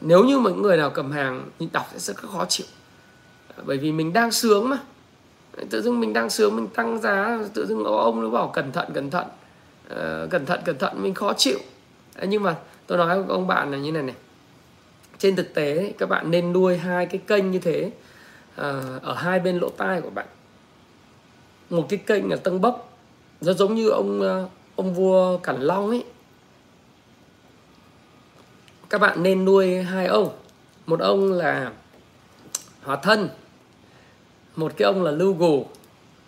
Nếu 0.01 0.23
như 0.23 0.39
mọi 0.39 0.53
người 0.53 0.77
nào 0.77 0.89
cầm 0.89 1.12
hàng 1.12 1.49
thì 1.60 1.67
đọc 1.71 1.86
sẽ 1.91 1.99
rất 1.99 2.17
khó 2.17 2.45
chịu 2.49 2.67
bởi 3.63 3.77
vì 3.77 3.91
mình 3.91 4.13
đang 4.13 4.31
sướng 4.31 4.69
mà. 4.69 4.77
Tự 5.69 5.81
dưng 5.81 5.99
mình 5.99 6.13
đang 6.13 6.29
sướng 6.29 6.55
mình 6.55 6.67
tăng 6.67 7.01
giá 7.01 7.39
tự 7.53 7.65
dưng 7.65 7.83
ông 7.83 8.21
nó 8.21 8.29
bảo 8.29 8.47
cẩn 8.47 8.71
thận 8.71 8.87
cẩn 8.93 9.09
thận. 9.09 9.27
Uh, 9.93 10.29
cẩn 10.29 10.45
thận 10.45 10.59
cẩn 10.65 10.77
thận 10.77 11.03
mình 11.03 11.13
khó 11.13 11.33
chịu. 11.33 11.59
Nhưng 12.27 12.43
mà 12.43 12.55
tôi 12.87 12.97
nói 12.97 13.21
với 13.21 13.35
ông 13.35 13.47
bạn 13.47 13.71
là 13.71 13.77
như 13.77 13.91
này 13.91 14.03
này. 14.03 14.15
Trên 15.17 15.35
thực 15.35 15.53
tế 15.53 15.93
các 15.97 16.09
bạn 16.09 16.31
nên 16.31 16.53
nuôi 16.53 16.77
hai 16.77 17.05
cái 17.05 17.21
kênh 17.27 17.51
như 17.51 17.59
thế 17.59 17.91
uh, 18.61 19.01
ở 19.01 19.13
hai 19.13 19.39
bên 19.39 19.57
lỗ 19.59 19.69
tai 19.69 20.01
của 20.01 20.09
bạn. 20.09 20.25
Một 21.69 21.85
cái 21.89 21.99
kênh 22.05 22.29
là 22.29 22.35
tăng 22.35 22.61
bốc 22.61 22.97
nó 23.41 23.53
giống 23.53 23.75
như 23.75 23.89
ông 23.89 24.21
uh, 24.43 24.51
ông 24.75 24.93
vua 24.93 25.37
cẩn 25.37 25.61
long 25.61 25.89
ấy. 25.89 26.03
Các 28.89 29.01
bạn 29.01 29.23
nên 29.23 29.45
nuôi 29.45 29.83
hai 29.83 30.05
ông. 30.05 30.29
Một 30.85 30.99
ông 30.99 31.31
là 31.31 31.71
hòa 32.83 32.95
thân 32.95 33.29
một 34.55 34.71
cái 34.77 34.85
ông 34.85 35.03
là 35.03 35.11
lưu 35.11 35.33
gù 35.33 35.65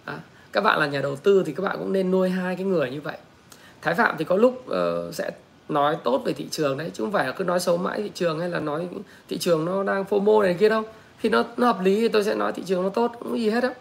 à, 0.05 0.19
các 0.51 0.61
bạn 0.61 0.79
là 0.79 0.87
nhà 0.87 1.01
đầu 1.01 1.15
tư 1.15 1.43
thì 1.45 1.53
các 1.53 1.63
bạn 1.63 1.77
cũng 1.79 1.93
nên 1.93 2.11
nuôi 2.11 2.29
hai 2.29 2.55
cái 2.55 2.65
người 2.65 2.89
như 2.89 3.01
vậy. 3.01 3.17
Thái 3.81 3.93
phạm 3.93 4.15
thì 4.17 4.25
có 4.25 4.35
lúc 4.35 4.65
uh, 4.69 5.15
sẽ 5.15 5.31
nói 5.69 5.97
tốt 6.03 6.21
về 6.25 6.33
thị 6.33 6.47
trường 6.51 6.77
đấy 6.77 6.91
chứ 6.93 7.03
không 7.03 7.11
phải 7.11 7.27
là 7.27 7.31
cứ 7.31 7.43
nói 7.43 7.59
xấu 7.59 7.77
mãi 7.77 8.01
thị 8.01 8.11
trường 8.13 8.39
hay 8.39 8.49
là 8.49 8.59
nói 8.59 8.87
thị 9.27 9.37
trường 9.37 9.65
nó 9.65 9.83
đang 9.83 10.05
phô 10.05 10.19
mô 10.19 10.43
này 10.43 10.53
kia 10.53 10.69
đâu. 10.69 10.83
Khi 11.19 11.29
nó 11.29 11.43
nó 11.57 11.67
hợp 11.67 11.81
lý 11.81 12.01
thì 12.01 12.07
tôi 12.07 12.23
sẽ 12.23 12.35
nói 12.35 12.51
thị 12.51 12.63
trường 12.65 12.83
nó 12.83 12.89
tốt 12.89 13.11
cũng 13.19 13.39
gì 13.39 13.49
hết 13.49 13.63
á 13.63 13.73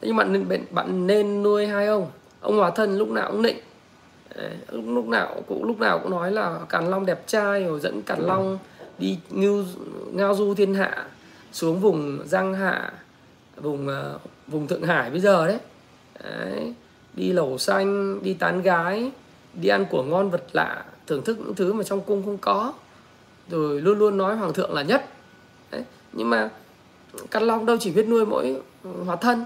nhưng 0.00 0.16
mà 0.16 0.24
bạn 0.24 0.64
bạn 0.70 1.06
nên 1.06 1.42
nuôi 1.42 1.66
hai 1.66 1.86
ông. 1.86 2.10
Ông 2.40 2.56
hòa 2.56 2.70
thân 2.70 2.98
lúc 2.98 3.08
nào 3.08 3.30
cũng 3.32 3.42
định 3.42 3.56
lúc 4.70 4.84
lúc 4.86 5.08
nào 5.08 5.42
cũng 5.46 5.64
lúc 5.64 5.80
nào 5.80 5.98
cũng 5.98 6.10
nói 6.10 6.32
là 6.32 6.58
càn 6.68 6.90
long 6.90 7.06
đẹp 7.06 7.26
trai 7.26 7.64
rồi 7.64 7.80
dẫn 7.80 8.02
càn 8.02 8.20
long 8.20 8.58
đi 8.98 9.18
ngưu 9.30 9.64
ngao 10.12 10.34
du 10.34 10.54
thiên 10.54 10.74
hạ 10.74 11.06
xuống 11.52 11.80
vùng 11.80 12.18
giang 12.26 12.54
hạ 12.54 12.92
vùng 13.62 13.88
ờ, 13.88 14.18
vùng 14.46 14.66
thượng 14.66 14.82
hải 14.82 15.10
bây 15.10 15.20
giờ 15.20 15.46
đấy. 15.46 15.58
đấy, 16.24 16.74
đi 17.14 17.32
lẩu 17.32 17.58
xanh, 17.58 18.22
đi 18.22 18.34
tán 18.34 18.62
gái, 18.62 19.10
đi 19.54 19.68
ăn 19.68 19.86
của 19.90 20.02
ngon 20.02 20.30
vật 20.30 20.44
lạ, 20.52 20.84
thưởng 21.06 21.22
thức 21.24 21.38
những 21.38 21.54
thứ 21.54 21.72
mà 21.72 21.84
trong 21.84 22.00
cung 22.00 22.22
không 22.24 22.38
có 22.38 22.72
rồi 23.50 23.80
luôn 23.80 23.98
luôn 23.98 24.18
nói 24.18 24.36
hoàng 24.36 24.52
thượng 24.52 24.72
là 24.72 24.82
nhất 24.82 25.04
đấy. 25.70 25.82
nhưng 26.12 26.30
mà 26.30 26.50
cát 27.30 27.42
long 27.42 27.66
đâu 27.66 27.76
chỉ 27.80 27.90
biết 27.90 28.08
nuôi 28.08 28.26
mỗi 28.26 28.60
hóa 29.06 29.16
thân 29.16 29.44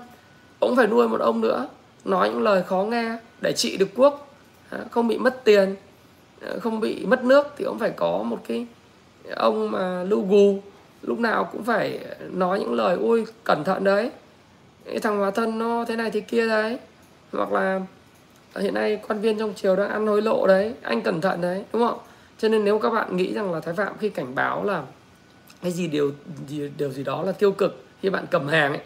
ông 0.59 0.77
phải 0.77 0.87
nuôi 0.87 1.09
một 1.09 1.21
ông 1.21 1.41
nữa 1.41 1.69
nói 2.05 2.31
những 2.31 2.43
lời 2.43 2.63
khó 2.63 2.83
nghe 2.83 3.17
để 3.41 3.53
trị 3.53 3.77
được 3.77 3.89
quốc 3.97 4.29
không 4.91 5.09
bị 5.09 5.19
mất 5.19 5.45
tiền 5.45 5.77
ờ, 6.41 6.59
không 6.61 6.81
bị 6.81 7.07
mất 7.07 7.25
nước 7.25 7.47
thì 7.57 7.65
ông 7.65 7.79
phải 7.79 7.91
có 7.91 8.23
một 8.23 8.41
cái 8.49 8.67
ông 9.37 9.71
mà 9.71 10.03
lưu 10.03 10.27
gù 10.29 10.63
lúc 11.03 11.19
nào 11.19 11.49
cũng 11.53 11.65
phải 11.65 11.99
nói 12.31 12.61
những 12.61 12.75
lời 12.75 12.97
ôi 13.01 13.25
cẩn 13.45 13.65
thận 13.65 13.85
đấy. 13.85 14.11
Cái 14.85 14.99
thằng 14.99 15.19
hóa 15.19 15.31
thân 15.31 15.59
nó 15.59 15.85
thế 15.89 15.97
này 15.97 16.11
thế 16.11 16.21
kia 16.21 16.49
đấy. 16.49 16.79
Hoặc 17.33 17.53
là 17.53 17.81
à, 18.53 18.63
hiện 18.63 18.75
nay 18.75 19.01
quan 19.09 19.21
viên 19.21 19.39
trong 19.39 19.55
triều 19.55 19.77
đang 19.77 19.91
ăn 19.91 20.07
hối 20.07 20.23
lộ 20.23 20.47
đấy 20.47 20.75
anh 20.83 21.03
cẩn 21.03 21.21
thận 21.21 21.41
đấy 21.41 21.65
đúng 21.73 21.89
không? 21.89 21.99
Cho 22.39 22.49
nên 22.49 22.65
nếu 22.65 22.79
các 22.79 22.91
bạn 22.91 23.17
nghĩ 23.17 23.33
rằng 23.35 23.53
là 23.53 23.61
thái 23.61 23.75
phạm 23.75 23.93
khi 23.99 24.09
cảnh 24.09 24.35
báo 24.35 24.65
là 24.65 24.83
cái 25.63 25.73
gì 25.73 25.87
điều 25.87 26.13
gì, 26.49 26.71
điều 26.77 26.91
gì 26.91 27.05
đó 27.05 27.23
là 27.23 27.33
tiêu 27.33 27.53
cực 27.53 27.85
khi 28.01 28.11
bạn 28.11 28.25
cầm 28.31 28.49
hàng 28.49 28.73
ấy 28.73 28.83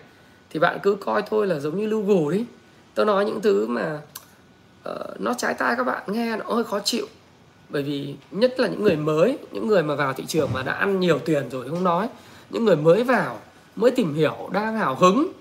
thì 0.50 0.60
bạn 0.60 0.78
cứ 0.82 0.94
coi 0.94 1.22
thôi 1.22 1.46
là 1.46 1.58
giống 1.58 1.80
như 1.80 1.86
lưu 1.86 2.02
gù 2.02 2.30
đi 2.30 2.44
tôi 2.94 3.06
nói 3.06 3.24
những 3.24 3.42
thứ 3.42 3.66
mà 3.66 4.00
uh, 4.90 5.20
nó 5.20 5.34
trái 5.34 5.54
tai 5.54 5.76
các 5.76 5.84
bạn 5.84 6.02
nghe 6.06 6.36
nó 6.36 6.44
hơi 6.44 6.64
khó 6.64 6.80
chịu 6.80 7.06
bởi 7.68 7.82
vì 7.82 8.14
nhất 8.30 8.60
là 8.60 8.68
những 8.68 8.82
người 8.82 8.96
mới 8.96 9.38
những 9.52 9.66
người 9.66 9.82
mà 9.82 9.94
vào 9.94 10.12
thị 10.12 10.24
trường 10.26 10.50
mà 10.52 10.62
đã 10.62 10.72
ăn 10.72 11.00
nhiều 11.00 11.18
tiền 11.18 11.48
rồi 11.50 11.68
không 11.68 11.84
nói 11.84 12.08
những 12.50 12.64
người 12.64 12.76
mới 12.76 13.04
vào 13.04 13.40
mới 13.76 13.90
tìm 13.90 14.14
hiểu 14.14 14.48
đang 14.52 14.76
hào 14.76 14.94
hứng 14.94 15.32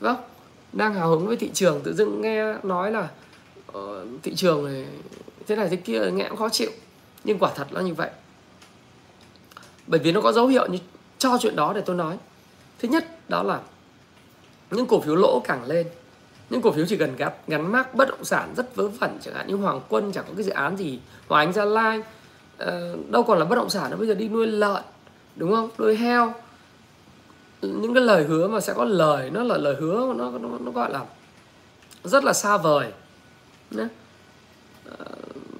vâng 0.00 0.16
đang 0.72 0.94
hào 0.94 1.10
hứng 1.10 1.26
với 1.26 1.36
thị 1.36 1.50
trường 1.54 1.80
tự 1.80 1.94
dưng 1.94 2.20
nghe 2.20 2.54
nói 2.62 2.92
là 2.92 3.08
uh, 3.72 4.06
thị 4.22 4.34
trường 4.34 4.64
này 4.64 4.86
thế 5.48 5.56
này 5.56 5.68
thế 5.68 5.76
kia 5.76 6.10
nghe 6.12 6.28
cũng 6.28 6.38
khó 6.38 6.48
chịu. 6.48 6.70
Nhưng 7.24 7.38
quả 7.38 7.52
thật 7.54 7.66
là 7.70 7.82
như 7.82 7.94
vậy. 7.94 8.10
Bởi 9.86 10.00
vì 10.00 10.12
nó 10.12 10.20
có 10.20 10.32
dấu 10.32 10.46
hiệu 10.46 10.66
như 10.66 10.78
cho 11.18 11.38
chuyện 11.40 11.56
đó 11.56 11.72
để 11.72 11.80
tôi 11.80 11.96
nói. 11.96 12.18
Thứ 12.78 12.88
nhất 12.88 13.28
đó 13.28 13.42
là 13.42 13.60
những 14.70 14.86
cổ 14.86 15.00
phiếu 15.00 15.16
lỗ 15.16 15.42
càng 15.44 15.64
lên 15.64 15.86
những 16.50 16.62
cổ 16.62 16.72
phiếu 16.72 16.86
chỉ 16.88 16.96
cần 16.96 17.16
gắn 17.16 17.32
gắn 17.48 17.72
mác 17.72 17.94
bất 17.94 18.08
động 18.08 18.24
sản 18.24 18.54
rất 18.56 18.76
vớ 18.76 18.88
vẩn 18.88 19.18
chẳng 19.20 19.34
hạn. 19.34 19.46
Như 19.46 19.54
Hoàng 19.54 19.80
Quân 19.88 20.12
chẳng 20.12 20.24
có 20.28 20.32
cái 20.36 20.44
dự 20.44 20.52
án 20.52 20.76
gì 20.76 20.98
Hoàng 21.28 21.46
Anh 21.46 21.52
Gia 21.52 21.64
Lai. 21.64 22.02
Uh, 22.62 23.10
đâu 23.10 23.22
còn 23.22 23.38
là 23.38 23.44
bất 23.44 23.56
động 23.56 23.70
sản 23.70 23.90
nữa 23.90 23.96
bây 23.96 24.08
giờ 24.08 24.14
đi 24.14 24.28
nuôi 24.28 24.46
lợn 24.46 24.82
đúng 25.36 25.54
không? 25.54 25.70
Nuôi 25.78 25.96
heo. 25.96 26.34
Những 27.62 27.94
cái 27.94 28.02
lời 28.02 28.24
hứa 28.24 28.48
mà 28.48 28.60
sẽ 28.60 28.72
có 28.74 28.84
lời 28.84 29.30
nó 29.30 29.42
là 29.42 29.56
lời 29.56 29.76
hứa 29.80 30.14
nó 30.16 30.30
nó, 30.30 30.58
nó 30.60 30.70
gọi 30.70 30.92
là 30.92 31.04
rất 32.04 32.24
là 32.24 32.32
xa 32.32 32.56
vời 32.56 32.92
ờ, 33.76 35.06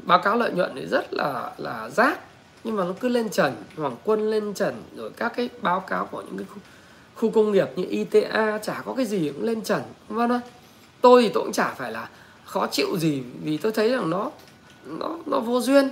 báo 0.02 0.18
cáo 0.18 0.36
lợi 0.36 0.52
nhuận 0.52 0.72
thì 0.74 0.86
rất 0.86 1.14
là 1.14 1.52
là 1.58 1.88
rác 1.88 2.20
nhưng 2.64 2.76
mà 2.76 2.84
nó 2.84 2.92
cứ 3.00 3.08
lên 3.08 3.28
trần 3.30 3.54
Hoàng 3.76 3.96
Quân 4.04 4.30
lên 4.30 4.54
trần 4.54 4.82
rồi 4.96 5.10
các 5.16 5.32
cái 5.36 5.48
báo 5.62 5.80
cáo 5.80 6.06
của 6.06 6.22
những 6.22 6.38
cái 6.38 6.46
khu, 6.54 6.58
khu 7.14 7.30
công 7.30 7.52
nghiệp 7.52 7.68
như 7.76 7.84
ITA 7.88 8.58
chả 8.62 8.82
có 8.84 8.94
cái 8.94 9.06
gì 9.06 9.32
cũng 9.34 9.44
lên 9.44 9.62
trần 9.62 9.82
vâng 10.08 10.28
vân 10.28 10.40
tôi 11.00 11.22
thì 11.22 11.28
tôi 11.28 11.42
cũng 11.44 11.52
chả 11.52 11.74
phải 11.74 11.92
là 11.92 12.08
khó 12.44 12.66
chịu 12.66 12.98
gì 12.98 13.22
vì 13.42 13.56
tôi 13.56 13.72
thấy 13.72 13.90
rằng 13.90 14.10
nó 14.10 14.30
nó 14.86 15.18
nó 15.26 15.40
vô 15.40 15.60
duyên. 15.60 15.88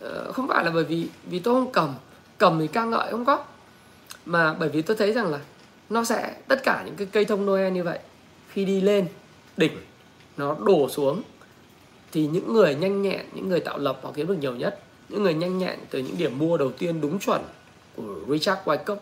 Ờ, 0.00 0.32
không 0.32 0.48
phải 0.48 0.64
là 0.64 0.70
bởi 0.70 0.84
vì 0.84 1.08
vì 1.24 1.38
tôi 1.38 1.54
không 1.54 1.72
cầm. 1.72 1.94
Cầm 2.38 2.60
thì 2.60 2.66
ca 2.66 2.84
ngợi 2.84 3.10
không 3.10 3.24
có. 3.24 3.44
Mà 4.26 4.54
bởi 4.54 4.68
vì 4.68 4.82
tôi 4.82 4.96
thấy 4.96 5.12
rằng 5.12 5.26
là 5.26 5.38
nó 5.90 6.04
sẽ, 6.04 6.36
tất 6.48 6.62
cả 6.62 6.82
những 6.86 6.96
cái 6.96 7.06
cây 7.12 7.24
thông 7.24 7.46
Noel 7.46 7.72
như 7.72 7.84
vậy, 7.84 7.98
khi 8.48 8.64
đi 8.64 8.80
lên, 8.80 9.06
đỉnh, 9.56 9.72
nó 10.36 10.56
đổ 10.60 10.88
xuống, 10.88 11.22
thì 12.12 12.26
những 12.26 12.52
người 12.52 12.74
nhanh 12.74 13.02
nhẹn, 13.02 13.26
những 13.32 13.48
người 13.48 13.60
tạo 13.60 13.78
lập 13.78 14.00
họ 14.02 14.10
kiếm 14.14 14.26
được 14.26 14.38
nhiều 14.40 14.54
nhất. 14.54 14.82
Những 15.08 15.22
người 15.22 15.34
nhanh 15.34 15.58
nhẹn 15.58 15.78
từ 15.90 15.98
những 15.98 16.18
điểm 16.18 16.38
mua 16.38 16.56
đầu 16.56 16.72
tiên 16.72 17.00
đúng 17.00 17.18
chuẩn 17.18 17.42
của 17.96 18.14
Richard 18.28 18.60
Wyckoff, 18.64 18.96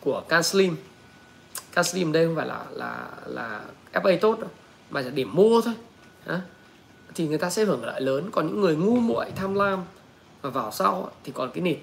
của 0.00 0.22
Can 0.28 0.42
Slim 0.42 0.76
Can 1.72 1.84
Slim 1.84 2.12
đây 2.12 2.26
không 2.26 2.36
phải 2.36 2.46
là 2.46 2.64
là 2.70 3.08
là 3.26 3.60
FA 3.92 4.18
tốt 4.20 4.40
đâu. 4.40 4.50
Mà 4.90 5.00
là 5.00 5.10
điểm 5.10 5.34
mua 5.34 5.60
thôi. 5.60 5.74
Hả? 6.26 6.40
thì 7.14 7.28
người 7.28 7.38
ta 7.38 7.50
sẽ 7.50 7.64
hưởng 7.64 7.84
lợi 7.84 8.00
lớn. 8.00 8.28
Còn 8.32 8.46
những 8.46 8.60
người 8.60 8.76
ngu 8.76 8.96
muội 8.96 9.26
tham 9.36 9.54
lam 9.54 9.84
mà 10.42 10.50
vào 10.50 10.72
sau 10.72 11.10
thì 11.24 11.32
còn 11.32 11.50
cái 11.54 11.62
nịt. 11.62 11.78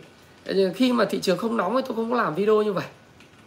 Khi 0.76 0.94
mà 0.94 1.06
thị 1.06 1.20
trường 1.20 1.38
không 1.38 1.58
nóng 1.58 1.76
thì 1.76 1.82
tôi 1.88 1.96
không 1.96 2.12
có 2.12 2.18
làm 2.18 2.36
video 2.36 2.62
như 2.62 2.74
vậy. 2.74 2.86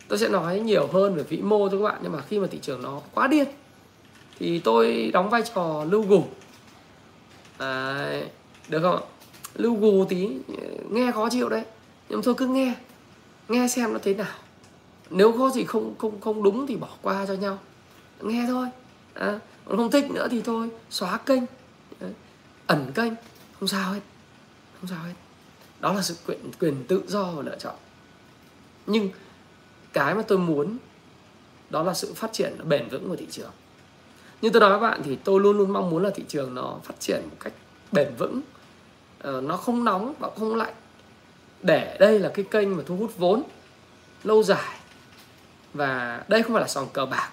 Tôi 0.08 0.18
sẽ 0.18 0.28
nói 0.28 0.60
nhiều 0.60 0.86
hơn 0.92 1.14
về 1.14 1.22
vĩ 1.22 1.36
mô 1.36 1.68
cho 1.68 1.78
các 1.78 1.84
bạn. 1.84 1.98
Nhưng 2.02 2.12
mà 2.12 2.20
khi 2.28 2.38
mà 2.38 2.46
thị 2.50 2.58
trường 2.62 2.82
nó 2.82 3.00
quá 3.14 3.26
điên 3.26 3.48
thì 4.38 4.58
tôi 4.58 5.10
đóng 5.12 5.30
vai 5.30 5.42
trò 5.54 5.84
lưu 5.90 6.02
gù. 6.02 6.24
À, 7.58 8.22
được 8.68 8.82
không 8.82 8.96
ạ? 8.96 9.02
Lưu 9.54 9.74
gù 9.74 10.04
tí 10.04 10.28
nghe 10.90 11.12
khó 11.12 11.28
chịu 11.30 11.48
đấy. 11.48 11.64
Nhưng 12.08 12.22
thôi 12.22 12.34
cứ 12.36 12.46
nghe. 12.46 12.74
Nghe 13.48 13.68
xem 13.68 13.92
nó 13.92 13.98
thế 14.02 14.14
nào. 14.14 14.34
Nếu 15.10 15.32
có 15.38 15.50
gì 15.50 15.64
không 15.64 15.94
không 15.98 16.20
không 16.20 16.42
đúng 16.42 16.66
thì 16.66 16.76
bỏ 16.76 16.88
qua 17.02 17.26
cho 17.26 17.34
nhau 17.34 17.58
nghe 18.22 18.44
thôi. 18.48 18.68
À, 19.14 19.38
còn 19.64 19.76
không 19.76 19.90
thích 19.90 20.10
nữa 20.10 20.28
thì 20.30 20.42
thôi. 20.42 20.68
Xóa 20.90 21.18
kênh. 21.18 21.42
Ờ, 22.00 22.08
ẩn 22.66 22.92
kênh. 22.94 23.12
Không 23.58 23.68
sao 23.68 23.92
hết. 23.92 24.00
Không 24.80 24.90
sao 24.90 24.98
hết. 25.04 25.14
Đó 25.80 25.92
là 25.92 26.02
sự 26.02 26.16
quyền 26.26 26.38
quyền 26.60 26.84
tự 26.84 27.02
do 27.06 27.22
và 27.22 27.42
lựa 27.42 27.56
chọn. 27.58 27.74
Nhưng 28.86 29.10
cái 29.92 30.14
mà 30.14 30.22
tôi 30.22 30.38
muốn 30.38 30.78
đó 31.70 31.82
là 31.82 31.94
sự 31.94 32.14
phát 32.14 32.32
triển 32.32 32.68
bền 32.68 32.88
vững 32.88 33.08
của 33.08 33.16
thị 33.16 33.26
trường. 33.30 33.50
Như 34.42 34.50
tôi 34.50 34.60
nói 34.60 34.70
với 34.70 34.90
bạn 34.90 35.02
thì 35.04 35.16
tôi 35.16 35.40
luôn 35.40 35.58
luôn 35.58 35.72
mong 35.72 35.90
muốn 35.90 36.02
là 36.02 36.10
thị 36.14 36.24
trường 36.28 36.54
nó 36.54 36.78
phát 36.84 37.00
triển 37.00 37.20
một 37.30 37.36
cách 37.40 37.52
bền 37.92 38.14
vững. 38.18 38.40
Ờ, 39.18 39.40
nó 39.40 39.56
không 39.56 39.84
nóng 39.84 40.14
và 40.18 40.30
không 40.38 40.54
lạnh. 40.54 40.74
Để 41.62 41.96
đây 42.00 42.18
là 42.18 42.30
cái 42.34 42.44
kênh 42.50 42.76
mà 42.76 42.82
thu 42.86 42.96
hút 42.96 43.12
vốn 43.18 43.42
lâu 44.24 44.42
dài. 44.42 44.78
Và 45.74 46.24
đây 46.28 46.42
không 46.42 46.52
phải 46.52 46.62
là 46.62 46.68
sòng 46.68 46.88
cờ 46.92 47.06
bạc 47.06 47.30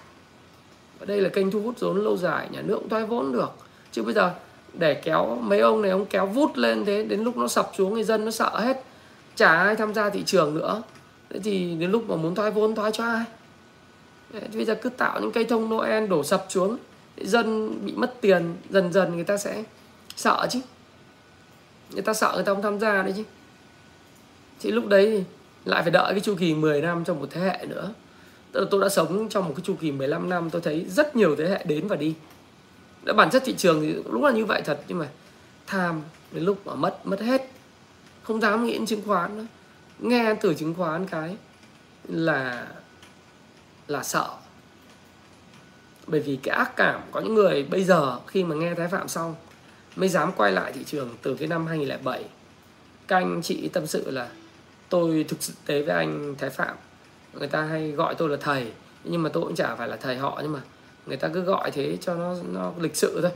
và 0.98 1.06
đây 1.06 1.20
là 1.20 1.28
kênh 1.28 1.50
thu 1.50 1.60
hút 1.60 1.80
vốn 1.80 2.04
lâu 2.04 2.16
dài, 2.16 2.48
nhà 2.52 2.60
nước 2.60 2.76
cũng 2.78 2.88
thoái 2.88 3.04
vốn 3.04 3.32
được. 3.32 3.50
Chứ 3.92 4.02
bây 4.02 4.14
giờ 4.14 4.34
để 4.72 4.94
kéo 4.94 5.38
mấy 5.42 5.60
ông 5.60 5.82
này, 5.82 5.90
ông 5.90 6.06
kéo 6.06 6.26
vút 6.26 6.56
lên 6.56 6.84
thế, 6.84 7.02
đến 7.02 7.20
lúc 7.20 7.36
nó 7.36 7.48
sập 7.48 7.70
xuống 7.78 7.94
người 7.94 8.04
dân 8.04 8.24
nó 8.24 8.30
sợ 8.30 8.58
hết. 8.58 8.82
Chả 9.36 9.56
ai 9.56 9.76
tham 9.76 9.94
gia 9.94 10.10
thị 10.10 10.22
trường 10.26 10.54
nữa. 10.54 10.82
Thế 11.30 11.40
thì 11.44 11.74
đến 11.74 11.90
lúc 11.90 12.08
mà 12.08 12.16
muốn 12.16 12.34
thoái 12.34 12.50
vốn, 12.50 12.74
thoái 12.74 12.92
cho 12.92 13.04
ai? 13.04 13.24
Bây 14.54 14.64
giờ 14.64 14.74
cứ 14.74 14.88
tạo 14.88 15.20
những 15.20 15.32
cây 15.32 15.44
thông 15.44 15.70
Noel 15.70 16.06
đổ 16.06 16.22
sập 16.24 16.46
xuống 16.48 16.76
dân 17.16 17.78
bị 17.86 17.92
mất 17.96 18.20
tiền, 18.20 18.56
dần 18.70 18.92
dần 18.92 19.14
người 19.14 19.24
ta 19.24 19.36
sẽ 19.36 19.64
sợ 20.16 20.46
chứ. 20.50 20.60
Người 21.90 22.02
ta 22.02 22.14
sợ 22.14 22.32
người 22.34 22.44
ta 22.44 22.54
không 22.54 22.62
tham 22.62 22.78
gia 22.78 23.02
đấy 23.02 23.14
chứ. 23.16 23.24
Thì 24.60 24.70
lúc 24.70 24.86
đấy 24.86 25.06
thì 25.06 25.24
lại 25.64 25.82
phải 25.82 25.90
đợi 25.90 26.12
cái 26.12 26.20
chu 26.20 26.34
kỳ 26.38 26.54
10 26.54 26.82
năm 26.82 27.04
trong 27.04 27.20
một 27.20 27.26
thế 27.30 27.40
hệ 27.40 27.66
nữa 27.66 27.90
tôi 28.52 28.80
đã 28.80 28.88
sống 28.88 29.28
trong 29.28 29.44
một 29.44 29.52
cái 29.56 29.64
chu 29.64 29.76
kỳ 29.80 29.92
15 29.92 30.28
năm, 30.28 30.50
tôi 30.50 30.60
thấy 30.60 30.86
rất 30.88 31.16
nhiều 31.16 31.36
thế 31.36 31.48
hệ 31.48 31.64
đến 31.64 31.88
và 31.88 31.96
đi. 31.96 32.14
Đã 33.04 33.12
bản 33.12 33.30
chất 33.30 33.42
thị 33.46 33.54
trường 33.56 33.80
thì 33.80 33.94
đúng 34.12 34.24
là 34.24 34.32
như 34.32 34.44
vậy 34.44 34.62
thật, 34.64 34.80
nhưng 34.88 34.98
mà 34.98 35.08
tham 35.66 36.02
đến 36.32 36.44
lúc 36.44 36.66
mà 36.66 36.74
mất 36.74 37.06
mất 37.06 37.20
hết. 37.20 37.50
Không 38.22 38.40
dám 38.40 38.66
nghĩ 38.66 38.72
đến 38.72 38.86
chứng 38.86 39.02
khoán 39.06 39.38
nữa. 39.38 39.46
Nghe 39.98 40.34
từ 40.40 40.54
chứng 40.54 40.74
khoán 40.74 41.06
cái 41.06 41.36
là 42.08 42.68
là 43.86 44.02
sợ. 44.02 44.28
Bởi 46.06 46.20
vì 46.20 46.36
cái 46.36 46.56
ác 46.56 46.76
cảm 46.76 47.00
có 47.12 47.20
những 47.20 47.34
người 47.34 47.62
bây 47.62 47.84
giờ 47.84 48.18
khi 48.26 48.44
mà 48.44 48.54
nghe 48.54 48.74
thái 48.74 48.88
phạm 48.88 49.08
xong 49.08 49.34
mới 49.96 50.08
dám 50.08 50.32
quay 50.36 50.52
lại 50.52 50.72
thị 50.72 50.84
trường 50.84 51.16
từ 51.22 51.34
cái 51.34 51.48
năm 51.48 51.66
2007 51.66 52.24
các 53.08 53.16
anh 53.16 53.42
chị 53.42 53.68
tâm 53.68 53.86
sự 53.86 54.10
là 54.10 54.28
tôi 54.88 55.24
thực 55.28 55.38
tế 55.66 55.82
với 55.82 55.96
anh 55.96 56.34
thái 56.38 56.50
phạm 56.50 56.76
người 57.32 57.48
ta 57.48 57.62
hay 57.62 57.90
gọi 57.90 58.14
tôi 58.14 58.28
là 58.28 58.36
thầy 58.40 58.72
nhưng 59.04 59.22
mà 59.22 59.28
tôi 59.28 59.42
cũng 59.42 59.54
chả 59.54 59.74
phải 59.74 59.88
là 59.88 59.96
thầy 59.96 60.16
họ 60.16 60.38
nhưng 60.42 60.52
mà 60.52 60.60
người 61.06 61.16
ta 61.16 61.28
cứ 61.28 61.40
gọi 61.40 61.70
thế 61.70 61.96
cho 62.00 62.14
nó 62.14 62.34
nó 62.52 62.72
lịch 62.80 62.96
sự 62.96 63.20
thôi. 63.22 63.30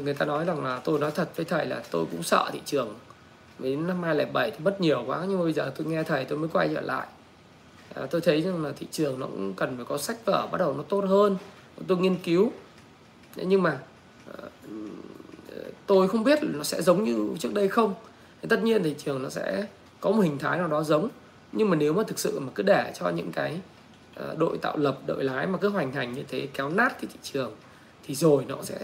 Người 0.00 0.14
ta 0.14 0.26
nói 0.26 0.44
rằng 0.44 0.64
là 0.64 0.80
tôi 0.84 0.98
nói 0.98 1.10
thật 1.10 1.28
với 1.36 1.44
thầy 1.44 1.66
là 1.66 1.82
tôi 1.90 2.04
cũng 2.10 2.22
sợ 2.22 2.50
thị 2.52 2.60
trường. 2.64 2.94
Đến 3.58 3.86
năm 3.86 4.02
2007 4.02 4.50
thì 4.50 4.56
mất 4.64 4.80
nhiều 4.80 5.04
quá 5.06 5.24
nhưng 5.28 5.38
mà 5.38 5.44
bây 5.44 5.52
giờ 5.52 5.72
tôi 5.76 5.86
nghe 5.86 6.02
thầy 6.02 6.24
tôi 6.24 6.38
mới 6.38 6.48
quay 6.48 6.70
trở 6.74 6.80
lại. 6.80 7.06
À, 7.94 8.06
tôi 8.10 8.20
thấy 8.20 8.42
rằng 8.42 8.64
là 8.64 8.72
thị 8.78 8.86
trường 8.90 9.20
nó 9.20 9.26
cũng 9.26 9.54
cần 9.54 9.76
phải 9.76 9.84
có 9.84 9.98
sách 9.98 10.16
vở 10.24 10.48
bắt 10.52 10.58
đầu 10.58 10.74
nó 10.74 10.82
tốt 10.82 11.04
hơn 11.08 11.36
tôi 11.86 11.98
nghiên 11.98 12.16
cứu. 12.16 12.52
Nhưng 13.36 13.62
mà 13.62 13.78
ờ, 14.32 14.48
tôi 15.86 16.08
không 16.08 16.24
biết 16.24 16.38
nó 16.42 16.64
sẽ 16.64 16.82
giống 16.82 17.04
như 17.04 17.36
trước 17.38 17.54
đây 17.54 17.68
không. 17.68 17.94
Tất 18.48 18.62
nhiên 18.62 18.82
thị 18.82 18.94
trường 18.98 19.22
nó 19.22 19.28
sẽ 19.28 19.66
có 20.00 20.10
một 20.10 20.20
hình 20.20 20.38
thái 20.38 20.58
nào 20.58 20.68
đó 20.68 20.82
giống 20.82 21.08
nhưng 21.52 21.70
mà 21.70 21.76
nếu 21.76 21.92
mà 21.92 22.02
thực 22.06 22.18
sự 22.18 22.40
mà 22.40 22.52
cứ 22.54 22.62
để 22.62 22.92
cho 22.98 23.08
những 23.08 23.32
cái 23.32 23.60
ờ, 24.14 24.34
đội 24.38 24.58
tạo 24.58 24.76
lập 24.76 24.98
đội 25.06 25.24
lái 25.24 25.46
mà 25.46 25.58
cứ 25.58 25.68
hoành 25.68 25.92
hành 25.92 26.12
như 26.12 26.22
thế 26.28 26.48
kéo 26.54 26.68
nát 26.68 26.88
cái 26.88 27.06
thị 27.12 27.18
trường 27.22 27.56
thì 28.06 28.14
rồi 28.14 28.44
nó 28.48 28.56
sẽ 28.62 28.78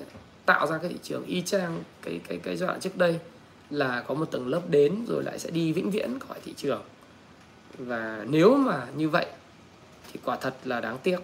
tạo 0.46 0.66
ra 0.66 0.78
cái 0.78 0.90
thị 0.90 0.98
trường 1.02 1.24
y 1.26 1.42
chang 1.42 1.82
cái 2.02 2.20
cái 2.28 2.38
cái 2.38 2.56
giai 2.56 2.66
đoạn 2.66 2.80
trước 2.80 2.96
đây 2.96 3.18
là 3.70 4.04
có 4.06 4.14
một 4.14 4.30
tầng 4.30 4.48
lớp 4.48 4.60
đến 4.68 5.04
rồi 5.08 5.22
lại 5.22 5.38
sẽ 5.38 5.50
đi 5.50 5.72
vĩnh 5.72 5.90
viễn 5.90 6.18
khỏi 6.18 6.38
thị 6.44 6.54
trường. 6.56 6.82
Và 7.78 8.24
nếu 8.28 8.54
mà 8.54 8.86
như 8.96 9.08
vậy 9.08 9.26
thì 10.12 10.20
quả 10.24 10.36
thật 10.36 10.54
là 10.64 10.80
đáng 10.80 10.98
tiếc. 11.02 11.18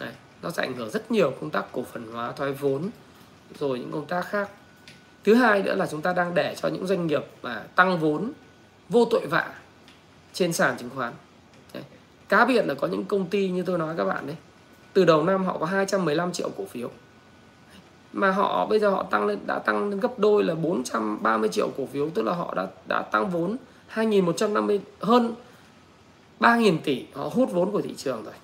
Đấy, 0.00 0.12
nó 0.42 0.50
sẽ 0.50 0.62
ảnh 0.62 0.76
hưởng 0.76 0.90
rất 0.90 1.10
nhiều 1.10 1.32
công 1.40 1.50
tác 1.50 1.64
cổ 1.72 1.84
phần 1.92 2.12
hóa 2.12 2.32
thoái 2.32 2.52
vốn 2.52 2.90
rồi 3.58 3.78
những 3.78 3.92
công 3.92 4.06
tác 4.06 4.22
khác. 4.22 4.50
Thứ 5.24 5.34
hai 5.34 5.62
nữa 5.62 5.74
là 5.74 5.86
chúng 5.86 6.02
ta 6.02 6.12
đang 6.12 6.34
để 6.34 6.54
cho 6.62 6.68
những 6.68 6.86
doanh 6.86 7.06
nghiệp 7.06 7.24
mà 7.42 7.64
tăng 7.74 7.98
vốn 7.98 8.32
vô 8.88 9.04
tội 9.10 9.26
vạ 9.30 9.54
trên 10.36 10.52
sàn 10.52 10.76
chứng 10.78 10.90
khoán. 10.94 11.12
Đấy. 11.74 11.82
cá 12.28 12.44
biệt 12.44 12.66
là 12.66 12.74
có 12.74 12.86
những 12.86 13.04
công 13.04 13.26
ty 13.26 13.48
như 13.48 13.62
tôi 13.62 13.78
nói 13.78 13.94
các 13.96 14.04
bạn 14.04 14.26
đấy, 14.26 14.36
từ 14.92 15.04
đầu 15.04 15.24
năm 15.24 15.44
họ 15.44 15.58
có 15.58 15.66
215 15.66 16.32
triệu 16.32 16.50
cổ 16.56 16.64
phiếu. 16.64 16.90
Mà 18.12 18.30
họ, 18.30 18.66
bây 18.66 18.78
giờ 18.78 18.90
họ 18.90 19.02
tăng 19.02 19.26
lên, 19.26 19.38
đã 19.46 19.58
tăng 19.58 19.90
lên 19.90 20.00
gấp 20.00 20.18
đôi 20.18 20.44
là 20.44 20.54
430 20.54 21.48
triệu 21.48 21.68
cổ 21.76 21.86
phiếu, 21.86 22.10
tức 22.10 22.22
là 22.22 22.32
họ 22.32 22.54
đã 22.54 22.66
đã 22.86 23.02
tăng 23.02 23.30
vốn 23.30 23.56
2.150 23.94 24.78
hơn 25.00 25.34
3.000 26.40 26.78
tỷ, 26.84 27.06
họ 27.14 27.30
hút 27.32 27.52
vốn 27.52 27.70
của 27.70 27.80
thị 27.80 27.94
trường 27.96 28.24
rồi. 28.24 28.34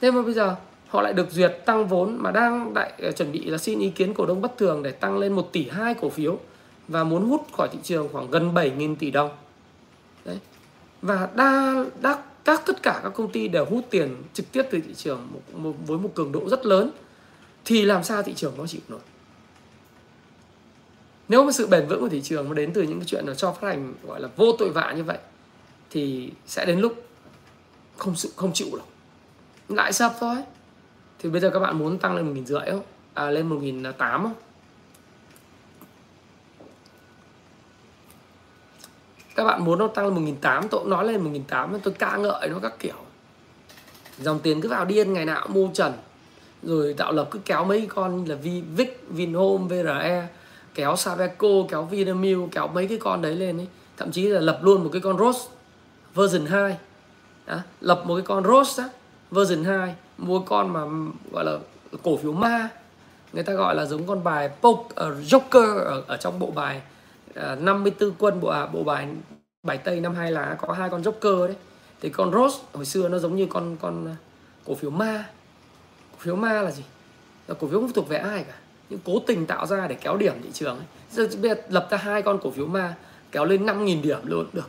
Thế 0.00 0.10
mà 0.10 0.22
bây 0.22 0.32
giờ 0.32 0.56
họ 0.88 1.02
lại 1.02 1.12
được 1.12 1.30
duyệt 1.30 1.52
tăng 1.64 1.86
vốn 1.86 2.16
mà 2.18 2.30
đang 2.30 2.74
đại 2.74 2.92
ờ, 3.02 3.12
chuẩn 3.12 3.32
bị 3.32 3.44
là 3.44 3.58
xin 3.58 3.78
ý 3.78 3.90
kiến 3.90 4.14
cổ 4.14 4.26
đông 4.26 4.42
bất 4.42 4.58
thường 4.58 4.82
để 4.82 4.90
tăng 4.90 5.18
lên 5.18 5.32
1 5.32 5.52
tỷ 5.52 5.68
2 5.68 5.94
cổ 5.94 6.08
phiếu 6.08 6.38
và 6.88 7.04
muốn 7.04 7.24
hút 7.24 7.46
khỏi 7.52 7.68
thị 7.72 7.78
trường 7.82 8.08
khoảng 8.12 8.30
gần 8.30 8.54
7.000 8.54 8.96
tỷ 8.96 9.10
đồng 9.10 9.30
và 11.04 11.28
đa 11.34 11.84
đa 12.00 12.22
các 12.44 12.62
tất 12.66 12.82
cả 12.82 13.00
các 13.02 13.10
công 13.10 13.32
ty 13.32 13.48
đều 13.48 13.64
hút 13.64 13.84
tiền 13.90 14.16
trực 14.32 14.52
tiếp 14.52 14.62
từ 14.70 14.80
thị 14.80 14.94
trường 14.94 15.28
một, 15.32 15.40
một, 15.58 15.72
với 15.86 15.98
một 15.98 16.10
cường 16.14 16.32
độ 16.32 16.48
rất 16.48 16.66
lớn. 16.66 16.90
Thì 17.64 17.84
làm 17.84 18.04
sao 18.04 18.22
thị 18.22 18.34
trường 18.34 18.54
nó 18.58 18.66
chịu 18.66 18.80
nổi? 18.88 19.00
Nếu 21.28 21.44
mà 21.44 21.52
sự 21.52 21.66
bền 21.66 21.86
vững 21.88 22.00
của 22.00 22.08
thị 22.08 22.22
trường 22.22 22.48
nó 22.48 22.54
đến 22.54 22.72
từ 22.72 22.82
những 22.82 22.98
cái 22.98 23.06
chuyện 23.06 23.26
là 23.26 23.34
cho 23.34 23.52
phát 23.52 23.68
hành 23.68 23.94
gọi 24.06 24.20
là 24.20 24.28
vô 24.36 24.56
tội 24.58 24.70
vạ 24.70 24.92
như 24.96 25.04
vậy 25.04 25.18
thì 25.90 26.30
sẽ 26.46 26.64
đến 26.66 26.80
lúc 26.80 27.04
không 27.96 28.16
sự 28.16 28.30
không 28.36 28.52
chịu 28.52 28.68
được 28.72 28.84
lại 29.68 29.92
sập 29.92 30.14
thôi. 30.20 30.36
Thì 31.18 31.30
bây 31.30 31.40
giờ 31.40 31.50
các 31.50 31.60
bạn 31.60 31.78
muốn 31.78 31.98
tăng 31.98 32.16
lên 32.16 32.26
một 32.26 32.32
nghìn 32.34 32.46
rưỡi 32.46 32.70
không? 32.70 32.82
À 33.14 33.30
lên 33.30 33.46
một 33.46 33.56
nghìn 33.62 33.82
tám 33.98 34.22
không? 34.22 34.34
Các 39.34 39.44
bạn 39.44 39.64
muốn 39.64 39.78
nó 39.78 39.86
tăng 39.86 40.04
lên 40.04 40.14
một 40.14 40.20
nghìn 40.20 40.36
tám 40.36 40.68
tôi 40.68 40.80
cũng 40.80 40.90
nói 40.90 41.06
lên 41.06 41.20
một 41.20 41.30
nghìn 41.32 41.44
tám 41.44 41.80
tôi 41.80 41.94
ca 41.98 42.16
ngợi 42.16 42.48
nó 42.48 42.58
các 42.62 42.78
kiểu 42.78 42.96
dòng 44.18 44.40
tiền 44.40 44.60
cứ 44.60 44.68
vào 44.68 44.84
điên 44.84 45.12
ngày 45.12 45.24
nào 45.24 45.46
mua 45.48 45.68
trần 45.74 45.92
rồi 46.62 46.94
tạo 46.94 47.12
lập 47.12 47.28
cứ 47.30 47.38
kéo 47.44 47.64
mấy 47.64 47.86
con 47.88 48.24
là 48.24 48.34
Vic, 48.76 49.04
Vinhome, 49.08 49.64
VRE 49.68 50.28
kéo 50.74 50.96
Sabeco, 50.96 51.48
kéo 51.68 51.82
Vinamilk, 51.82 52.50
kéo 52.52 52.68
mấy 52.68 52.86
cái 52.86 52.98
con 52.98 53.22
đấy 53.22 53.34
lên 53.36 53.60
ấy. 53.60 53.66
Thậm 53.96 54.10
chí 54.10 54.22
là 54.22 54.40
lập 54.40 54.58
luôn 54.62 54.84
một 54.84 54.90
cái 54.92 55.02
con 55.02 55.18
Rose 55.18 55.48
version 56.14 56.46
2. 56.46 56.76
Đó, 57.46 57.56
lập 57.80 58.02
một 58.06 58.14
cái 58.14 58.24
con 58.24 58.44
Rose 58.44 58.82
đó, 58.82 58.88
version 59.30 59.64
2, 59.64 59.94
mua 60.18 60.40
con 60.40 60.72
mà 60.72 60.80
gọi 61.32 61.44
là 61.44 61.58
cổ 62.02 62.16
phiếu 62.16 62.32
ma. 62.32 62.68
Người 63.32 63.42
ta 63.42 63.52
gọi 63.52 63.74
là 63.74 63.84
giống 63.84 64.06
con 64.06 64.24
bài 64.24 64.50
poker, 64.60 64.86
uh, 64.86 64.94
ờ, 64.94 65.14
Joker 65.20 65.78
ở, 65.78 66.02
ở 66.06 66.16
trong 66.16 66.38
bộ 66.38 66.50
bài 66.50 66.80
À, 67.34 67.52
uh, 67.52 67.62
54 67.62 68.12
quân 68.18 68.40
bộ 68.40 68.48
à, 68.48 68.66
bộ 68.66 68.84
bài 68.84 69.08
bài 69.62 69.78
Tây 69.78 70.00
năm 70.00 70.14
hai 70.14 70.32
lá 70.32 70.56
có 70.60 70.72
hai 70.72 70.90
con 70.90 71.02
Joker 71.02 71.46
đấy. 71.46 71.56
Thì 72.00 72.10
con 72.10 72.32
Rose 72.32 72.58
hồi 72.72 72.84
xưa 72.84 73.08
nó 73.08 73.18
giống 73.18 73.36
như 73.36 73.46
con 73.50 73.76
con 73.80 74.06
à, 74.06 74.16
cổ 74.66 74.74
phiếu 74.74 74.90
ma. 74.90 75.28
Cổ 76.12 76.18
phiếu 76.18 76.36
ma 76.36 76.62
là 76.62 76.70
gì? 76.70 76.82
Là 77.48 77.54
cổ 77.60 77.68
phiếu 77.68 77.80
không 77.80 77.92
thuộc 77.92 78.08
về 78.08 78.16
ai 78.16 78.44
cả 78.44 78.54
nhưng 78.90 79.00
cố 79.04 79.18
tình 79.26 79.46
tạo 79.46 79.66
ra 79.66 79.86
để 79.86 79.94
kéo 79.94 80.16
điểm 80.16 80.34
thị 80.42 80.48
trường 80.52 80.76
ấy. 80.76 80.86
Giờ 81.10 81.28
bây 81.42 81.50
giờ 81.50 81.62
lập 81.68 81.88
ra 81.90 81.96
hai 81.96 82.22
con 82.22 82.38
cổ 82.42 82.50
phiếu 82.50 82.66
ma 82.66 82.94
kéo 83.32 83.44
lên 83.44 83.66
5.000 83.66 84.02
điểm 84.02 84.18
luôn 84.24 84.46
được 84.52 84.68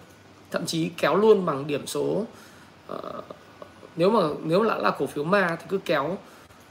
thậm 0.51 0.65
chí 0.65 0.89
kéo 0.97 1.15
luôn 1.15 1.45
bằng 1.45 1.67
điểm 1.67 1.87
số 1.87 2.25
uh, 2.93 2.99
nếu 3.95 4.09
mà 4.09 4.19
nếu 4.43 4.63
là 4.63 4.77
là 4.77 4.91
cổ 4.91 5.07
phiếu 5.07 5.23
ma 5.23 5.57
thì 5.59 5.65
cứ 5.69 5.77
kéo 5.85 6.17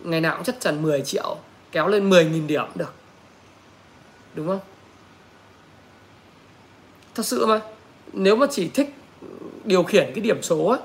ngày 0.00 0.20
nào 0.20 0.36
cũng 0.36 0.44
chất 0.44 0.56
trần 0.60 0.82
10 0.82 1.02
triệu 1.02 1.36
kéo 1.72 1.88
lên 1.88 2.10
10.000 2.10 2.46
điểm 2.46 2.64
được 2.74 2.92
đúng 4.34 4.46
không 4.46 4.60
thật 7.14 7.26
sự 7.26 7.46
mà 7.46 7.60
nếu 8.12 8.36
mà 8.36 8.46
chỉ 8.50 8.68
thích 8.68 8.94
điều 9.64 9.82
khiển 9.82 10.10
cái 10.14 10.20
điểm 10.20 10.42
số 10.42 10.66
ấy, 10.66 10.80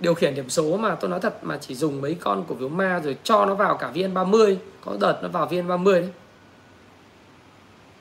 điều 0.00 0.14
khiển 0.14 0.34
điểm 0.34 0.50
số 0.50 0.76
mà 0.76 0.94
tôi 0.94 1.10
nói 1.10 1.20
thật 1.20 1.44
mà 1.44 1.58
chỉ 1.60 1.74
dùng 1.74 2.00
mấy 2.00 2.14
con 2.14 2.44
cổ 2.48 2.54
phiếu 2.58 2.68
ma 2.68 3.00
rồi 3.04 3.16
cho 3.22 3.46
nó 3.46 3.54
vào 3.54 3.76
cả 3.76 3.90
VN30 3.94 4.56
có 4.84 4.96
đợt 5.00 5.18
nó 5.22 5.28
vào 5.28 5.48
VN30 5.48 5.92
đấy 5.92 6.10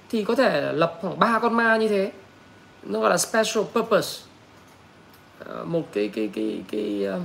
thì 0.10 0.24
có 0.24 0.36
thể 0.36 0.72
lập 0.74 0.98
khoảng 1.02 1.20
ba 1.20 1.40
con 1.40 1.58
ma 1.58 1.78
như 1.78 1.88
thế. 1.88 2.12
Nó 2.84 3.00
gọi 3.00 3.10
là 3.10 3.18
special 3.18 3.64
purpose. 3.74 4.24
Ờ, 5.40 5.66
một 5.66 5.84
cái 5.94 6.08
cái 6.08 6.30
cái 6.34 6.64
cái 6.72 7.06
um, 7.06 7.24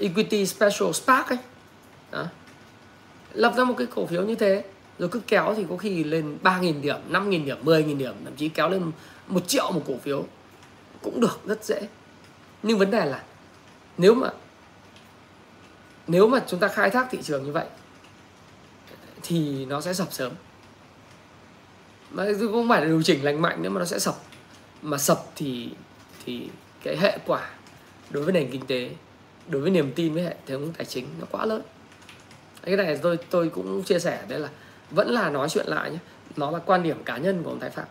equity 0.00 0.46
special 0.46 0.92
spark 0.92 1.28
ấy. 1.28 1.38
Đó. 2.10 2.26
lập 3.32 3.54
ra 3.56 3.64
một 3.64 3.74
cái 3.78 3.86
cổ 3.86 4.06
phiếu 4.06 4.22
như 4.22 4.34
thế 4.34 4.64
rồi 4.98 5.08
cứ 5.08 5.20
kéo 5.26 5.54
thì 5.56 5.64
có 5.68 5.76
khi 5.76 6.04
lên 6.04 6.38
3.000 6.42 6.80
điểm, 6.80 6.96
5.000 7.10 7.44
điểm, 7.44 7.64
10.000 7.64 7.96
điểm 7.96 8.14
thậm 8.24 8.36
chí 8.36 8.48
kéo 8.48 8.68
lên 8.68 8.92
một 9.26 9.48
triệu 9.48 9.72
một 9.72 9.82
cổ 9.86 9.94
phiếu. 10.02 10.24
Cũng 11.02 11.20
được 11.20 11.40
rất 11.44 11.64
dễ. 11.64 11.88
Nhưng 12.62 12.78
vấn 12.78 12.90
đề 12.90 13.04
là 13.04 13.22
nếu 13.98 14.14
mà 14.14 14.30
nếu 16.06 16.28
mà 16.28 16.42
chúng 16.46 16.60
ta 16.60 16.68
khai 16.68 16.90
thác 16.90 17.06
thị 17.10 17.18
trường 17.22 17.44
như 17.44 17.52
vậy 17.52 17.66
thì 19.22 19.64
nó 19.64 19.80
sẽ 19.80 19.94
sập 19.94 20.12
sớm. 20.12 20.32
Mà 22.10 22.24
không 22.52 22.68
phải 22.68 22.80
là 22.80 22.86
điều 22.86 23.02
chỉnh 23.02 23.24
lành 23.24 23.42
mạnh 23.42 23.62
nữa 23.62 23.70
mà 23.70 23.78
nó 23.78 23.84
sẽ 23.84 23.98
sập. 23.98 24.14
Mà 24.82 24.98
sập 24.98 25.18
thì 25.36 25.70
thì 26.24 26.48
cái 26.82 26.96
hệ 26.96 27.18
quả 27.26 27.50
đối 28.10 28.24
với 28.24 28.32
nền 28.32 28.50
kinh 28.50 28.66
tế 28.66 28.90
đối 29.48 29.62
với 29.62 29.70
niềm 29.70 29.92
tin 29.92 30.14
với 30.14 30.22
hệ 30.22 30.34
thống 30.46 30.72
tài 30.78 30.84
chính 30.84 31.06
nó 31.20 31.26
quá 31.30 31.46
lớn. 31.46 31.62
Cái 32.62 32.76
này 32.76 32.98
tôi 33.02 33.18
tôi 33.30 33.48
cũng 33.48 33.82
chia 33.82 33.98
sẻ 33.98 34.24
đấy 34.28 34.38
là 34.40 34.48
vẫn 34.90 35.08
là 35.08 35.30
nói 35.30 35.48
chuyện 35.48 35.66
lại 35.66 35.90
nhé. 35.90 35.98
Nó 36.36 36.50
là 36.50 36.58
quan 36.58 36.82
điểm 36.82 37.04
cá 37.04 37.16
nhân 37.16 37.42
của 37.42 37.50
ông 37.50 37.60
Thái 37.60 37.70
Phạm. 37.70 37.86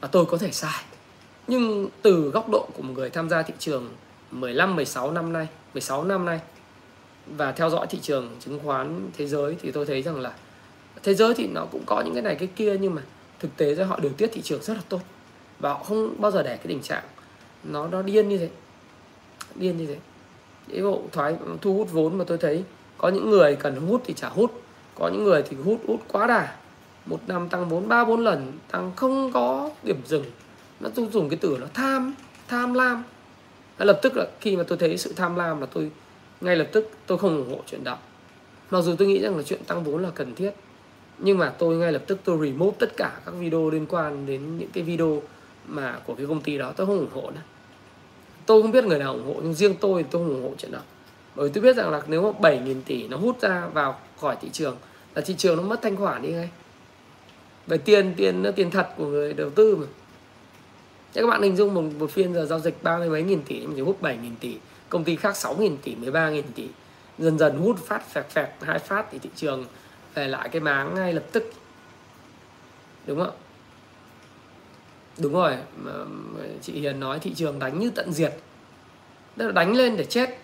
Và 0.00 0.08
tôi 0.08 0.26
có 0.26 0.38
thể 0.38 0.52
sai. 0.52 0.84
Nhưng 1.46 1.88
từ 2.02 2.30
góc 2.30 2.48
độ 2.48 2.68
của 2.76 2.82
một 2.82 2.92
người 2.96 3.10
tham 3.10 3.28
gia 3.28 3.42
thị 3.42 3.54
trường 3.58 3.90
15 4.30 4.76
16 4.76 5.10
năm 5.10 5.32
nay, 5.32 5.48
16 5.74 6.04
năm 6.04 6.24
nay 6.24 6.40
và 7.26 7.52
theo 7.52 7.70
dõi 7.70 7.86
thị 7.86 7.98
trường 8.02 8.36
chứng 8.40 8.60
khoán 8.64 9.10
thế 9.16 9.26
giới 9.26 9.56
thì 9.62 9.72
tôi 9.72 9.86
thấy 9.86 10.02
rằng 10.02 10.20
là 10.20 10.32
thế 11.02 11.14
giới 11.14 11.34
thì 11.34 11.46
nó 11.46 11.66
cũng 11.72 11.82
có 11.86 12.00
những 12.00 12.14
cái 12.14 12.22
này 12.22 12.34
cái 12.34 12.48
kia 12.56 12.76
nhưng 12.80 12.94
mà 12.94 13.02
thực 13.38 13.56
tế 13.56 13.74
ra 13.74 13.84
họ 13.84 13.98
điều 14.00 14.12
tiết 14.12 14.30
thị 14.32 14.40
trường 14.42 14.62
rất 14.62 14.74
là 14.74 14.82
tốt. 14.88 15.00
Và 15.58 15.72
họ 15.72 15.82
không 15.82 16.14
bao 16.18 16.30
giờ 16.30 16.42
để 16.42 16.56
cái 16.56 16.66
tình 16.66 16.82
trạng 16.82 17.04
nó 17.64 17.88
nó 17.88 18.02
điên 18.02 18.28
như 18.28 18.38
thế. 18.38 18.48
Điên 19.54 19.76
như 19.76 19.86
thế. 19.86 19.96
Cái 20.72 20.82
bộ 20.82 21.02
thoái 21.12 21.36
thu 21.60 21.74
hút 21.74 21.92
vốn 21.92 22.18
mà 22.18 22.24
tôi 22.24 22.38
thấy 22.38 22.64
có 22.98 23.08
những 23.08 23.30
người 23.30 23.56
cần 23.56 23.76
hút 23.76 24.02
thì 24.04 24.14
chả 24.14 24.28
hút 24.28 24.61
có 24.94 25.08
những 25.08 25.24
người 25.24 25.42
thì 25.42 25.56
hút 25.64 25.80
hút 25.86 26.00
quá 26.08 26.26
đà. 26.26 26.56
Một 27.06 27.20
năm 27.26 27.48
tăng 27.48 27.68
vốn 27.68 27.88
ba, 27.88 28.04
bốn 28.04 28.20
lần, 28.20 28.52
tăng 28.70 28.92
không 28.96 29.32
có 29.32 29.70
điểm 29.82 30.00
dừng. 30.06 30.24
Nó 30.80 30.88
tôi 30.94 31.08
dùng 31.12 31.28
cái 31.28 31.38
từ 31.42 31.56
nó 31.60 31.66
tham 31.74 32.14
tham 32.48 32.74
lam. 32.74 33.04
Lập 33.78 33.98
tức 34.02 34.16
là 34.16 34.26
khi 34.40 34.56
mà 34.56 34.62
tôi 34.62 34.78
thấy 34.78 34.98
sự 34.98 35.12
tham 35.16 35.36
lam 35.36 35.60
là 35.60 35.66
tôi, 35.66 35.90
ngay 36.40 36.56
lập 36.56 36.68
tức 36.72 36.90
tôi 37.06 37.18
không 37.18 37.36
ủng 37.36 37.50
hộ 37.50 37.62
chuyện 37.66 37.84
đó. 37.84 37.98
Mặc 38.70 38.80
dù 38.80 38.94
tôi 38.98 39.08
nghĩ 39.08 39.18
rằng 39.18 39.36
là 39.36 39.42
chuyện 39.42 39.64
tăng 39.64 39.84
vốn 39.84 40.02
là 40.02 40.10
cần 40.14 40.34
thiết, 40.34 40.50
nhưng 41.18 41.38
mà 41.38 41.52
tôi 41.58 41.76
ngay 41.76 41.92
lập 41.92 42.02
tức 42.06 42.18
tôi 42.24 42.38
remove 42.46 42.76
tất 42.78 42.96
cả 42.96 43.20
các 43.24 43.34
video 43.38 43.70
liên 43.70 43.86
quan 43.86 44.26
đến 44.26 44.58
những 44.58 44.70
cái 44.72 44.84
video 44.84 45.22
mà 45.66 45.98
của 46.06 46.14
cái 46.14 46.26
công 46.26 46.40
ty 46.40 46.58
đó, 46.58 46.72
tôi 46.76 46.86
không 46.86 46.98
ủng 46.98 47.10
hộ 47.14 47.30
nữa. 47.30 47.40
Tôi 48.46 48.62
không 48.62 48.72
biết 48.72 48.84
người 48.84 48.98
nào 48.98 49.12
ủng 49.12 49.26
hộ, 49.26 49.40
nhưng 49.42 49.54
riêng 49.54 49.74
tôi 49.80 50.02
tôi 50.10 50.24
không 50.24 50.34
ủng 50.34 50.42
hộ 50.42 50.54
chuyện 50.58 50.72
đó 50.72 50.80
bởi 51.34 51.50
tôi 51.54 51.62
biết 51.62 51.76
rằng 51.76 51.90
là 51.90 52.02
nếu 52.06 52.32
mà 52.32 52.50
7.000 52.50 52.80
tỷ 52.86 53.08
nó 53.08 53.16
hút 53.16 53.40
ra 53.40 53.66
vào 53.66 54.00
khỏi 54.20 54.36
thị 54.40 54.48
trường 54.52 54.76
là 55.14 55.22
thị 55.22 55.34
trường 55.38 55.56
nó 55.56 55.62
mất 55.62 55.82
thanh 55.82 55.96
khoản 55.96 56.22
đi 56.22 56.28
ngay. 56.28 56.50
Về 57.66 57.78
tiền 57.78 58.14
tiền 58.16 58.42
nó 58.42 58.50
tiền 58.50 58.70
thật 58.70 58.88
của 58.96 59.06
người 59.06 59.32
đầu 59.32 59.50
tư 59.50 59.76
mà. 59.76 59.86
Thế 61.14 61.20
các 61.20 61.26
bạn 61.26 61.42
hình 61.42 61.56
dung 61.56 61.74
một, 61.74 61.82
một 61.98 62.10
phiên 62.10 62.34
giờ 62.34 62.46
giao 62.46 62.60
dịch 62.60 62.82
ba 62.82 62.98
mươi 62.98 63.08
mấy 63.08 63.22
nghìn 63.22 63.42
tỷ 63.42 63.60
mình 63.60 63.72
chỉ 63.76 63.82
hút 63.82 64.02
7 64.02 64.16
nghìn 64.16 64.36
tỷ 64.36 64.56
công 64.88 65.04
ty 65.04 65.16
khác 65.16 65.36
6 65.36 65.56
nghìn 65.56 65.76
tỷ 65.76 65.94
13 65.94 66.30
nghìn 66.30 66.44
tỷ. 66.54 66.68
Dần 67.18 67.38
dần 67.38 67.58
hút 67.58 67.78
phát 67.86 68.10
phẹt 68.10 68.30
phẹt 68.30 68.48
hai 68.60 68.78
phát 68.78 69.06
thì 69.10 69.18
thị 69.18 69.30
trường 69.36 69.64
về 70.14 70.28
lại 70.28 70.48
cái 70.48 70.60
máng 70.60 70.94
ngay 70.94 71.12
lập 71.12 71.24
tức. 71.32 71.52
Đúng 73.06 73.18
không 73.18 73.34
đúng 75.18 75.32
rồi 75.32 75.56
chị 76.62 76.72
Hiền 76.72 77.00
nói 77.00 77.18
thị 77.18 77.32
trường 77.34 77.58
đánh 77.58 77.78
như 77.78 77.90
tận 77.90 78.12
diệt. 78.12 78.32
Tức 79.36 79.46
là 79.46 79.52
đánh 79.52 79.76
lên 79.76 79.96
để 79.96 80.04
chết 80.04 80.38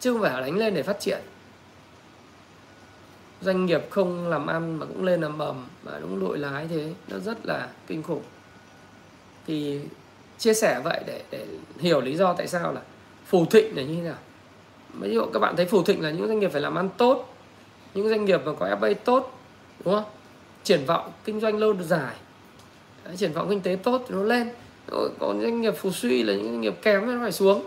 chứ 0.00 0.12
không 0.12 0.22
phải 0.22 0.40
đánh 0.40 0.56
lên 0.56 0.74
để 0.74 0.82
phát 0.82 1.00
triển. 1.00 1.18
Doanh 3.40 3.66
nghiệp 3.66 3.86
không 3.90 4.28
làm 4.28 4.46
ăn 4.46 4.78
mà 4.78 4.86
cũng 4.86 5.04
lên 5.04 5.20
làm 5.20 5.38
bầm, 5.38 5.66
mà 5.82 5.92
đúng 6.00 6.20
đội 6.20 6.38
lái 6.38 6.66
thế, 6.68 6.92
nó 7.08 7.18
rất 7.18 7.46
là 7.46 7.68
kinh 7.86 8.02
khủng. 8.02 8.22
Thì 9.46 9.80
chia 10.38 10.54
sẻ 10.54 10.80
vậy 10.84 11.00
để 11.06 11.22
để 11.30 11.46
hiểu 11.78 12.00
lý 12.00 12.16
do 12.16 12.32
tại 12.32 12.48
sao 12.48 12.72
là 12.72 12.80
phù 13.26 13.46
thịnh 13.46 13.76
là 13.76 13.82
như 13.82 13.94
thế 13.94 14.02
nào. 14.02 14.18
Ví 15.00 15.14
dụ 15.14 15.26
các 15.32 15.38
bạn 15.38 15.56
thấy 15.56 15.66
phù 15.66 15.82
thịnh 15.82 16.02
là 16.02 16.10
những 16.10 16.26
doanh 16.26 16.40
nghiệp 16.40 16.52
phải 16.52 16.60
làm 16.60 16.74
ăn 16.74 16.88
tốt, 16.96 17.34
những 17.94 18.08
doanh 18.08 18.24
nghiệp 18.24 18.40
mà 18.44 18.52
có 18.58 18.66
FA 18.80 18.94
tốt, 18.94 19.38
đúng 19.84 19.94
không? 19.94 20.04
Triển 20.64 20.84
vọng 20.86 21.12
kinh 21.24 21.40
doanh 21.40 21.58
lâu 21.58 21.74
dài. 21.82 22.14
Triển 23.16 23.32
vọng 23.32 23.46
kinh 23.48 23.60
tế 23.60 23.76
tốt 23.82 24.04
thì 24.08 24.14
nó 24.14 24.22
lên. 24.22 24.50
Còn 25.18 25.40
doanh 25.42 25.60
nghiệp 25.60 25.74
phù 25.76 25.90
suy 25.90 26.22
là 26.22 26.34
những 26.34 26.44
doanh 26.44 26.60
nghiệp 26.60 26.74
kém 26.82 27.06
nó 27.06 27.18
phải 27.22 27.32
xuống 27.32 27.66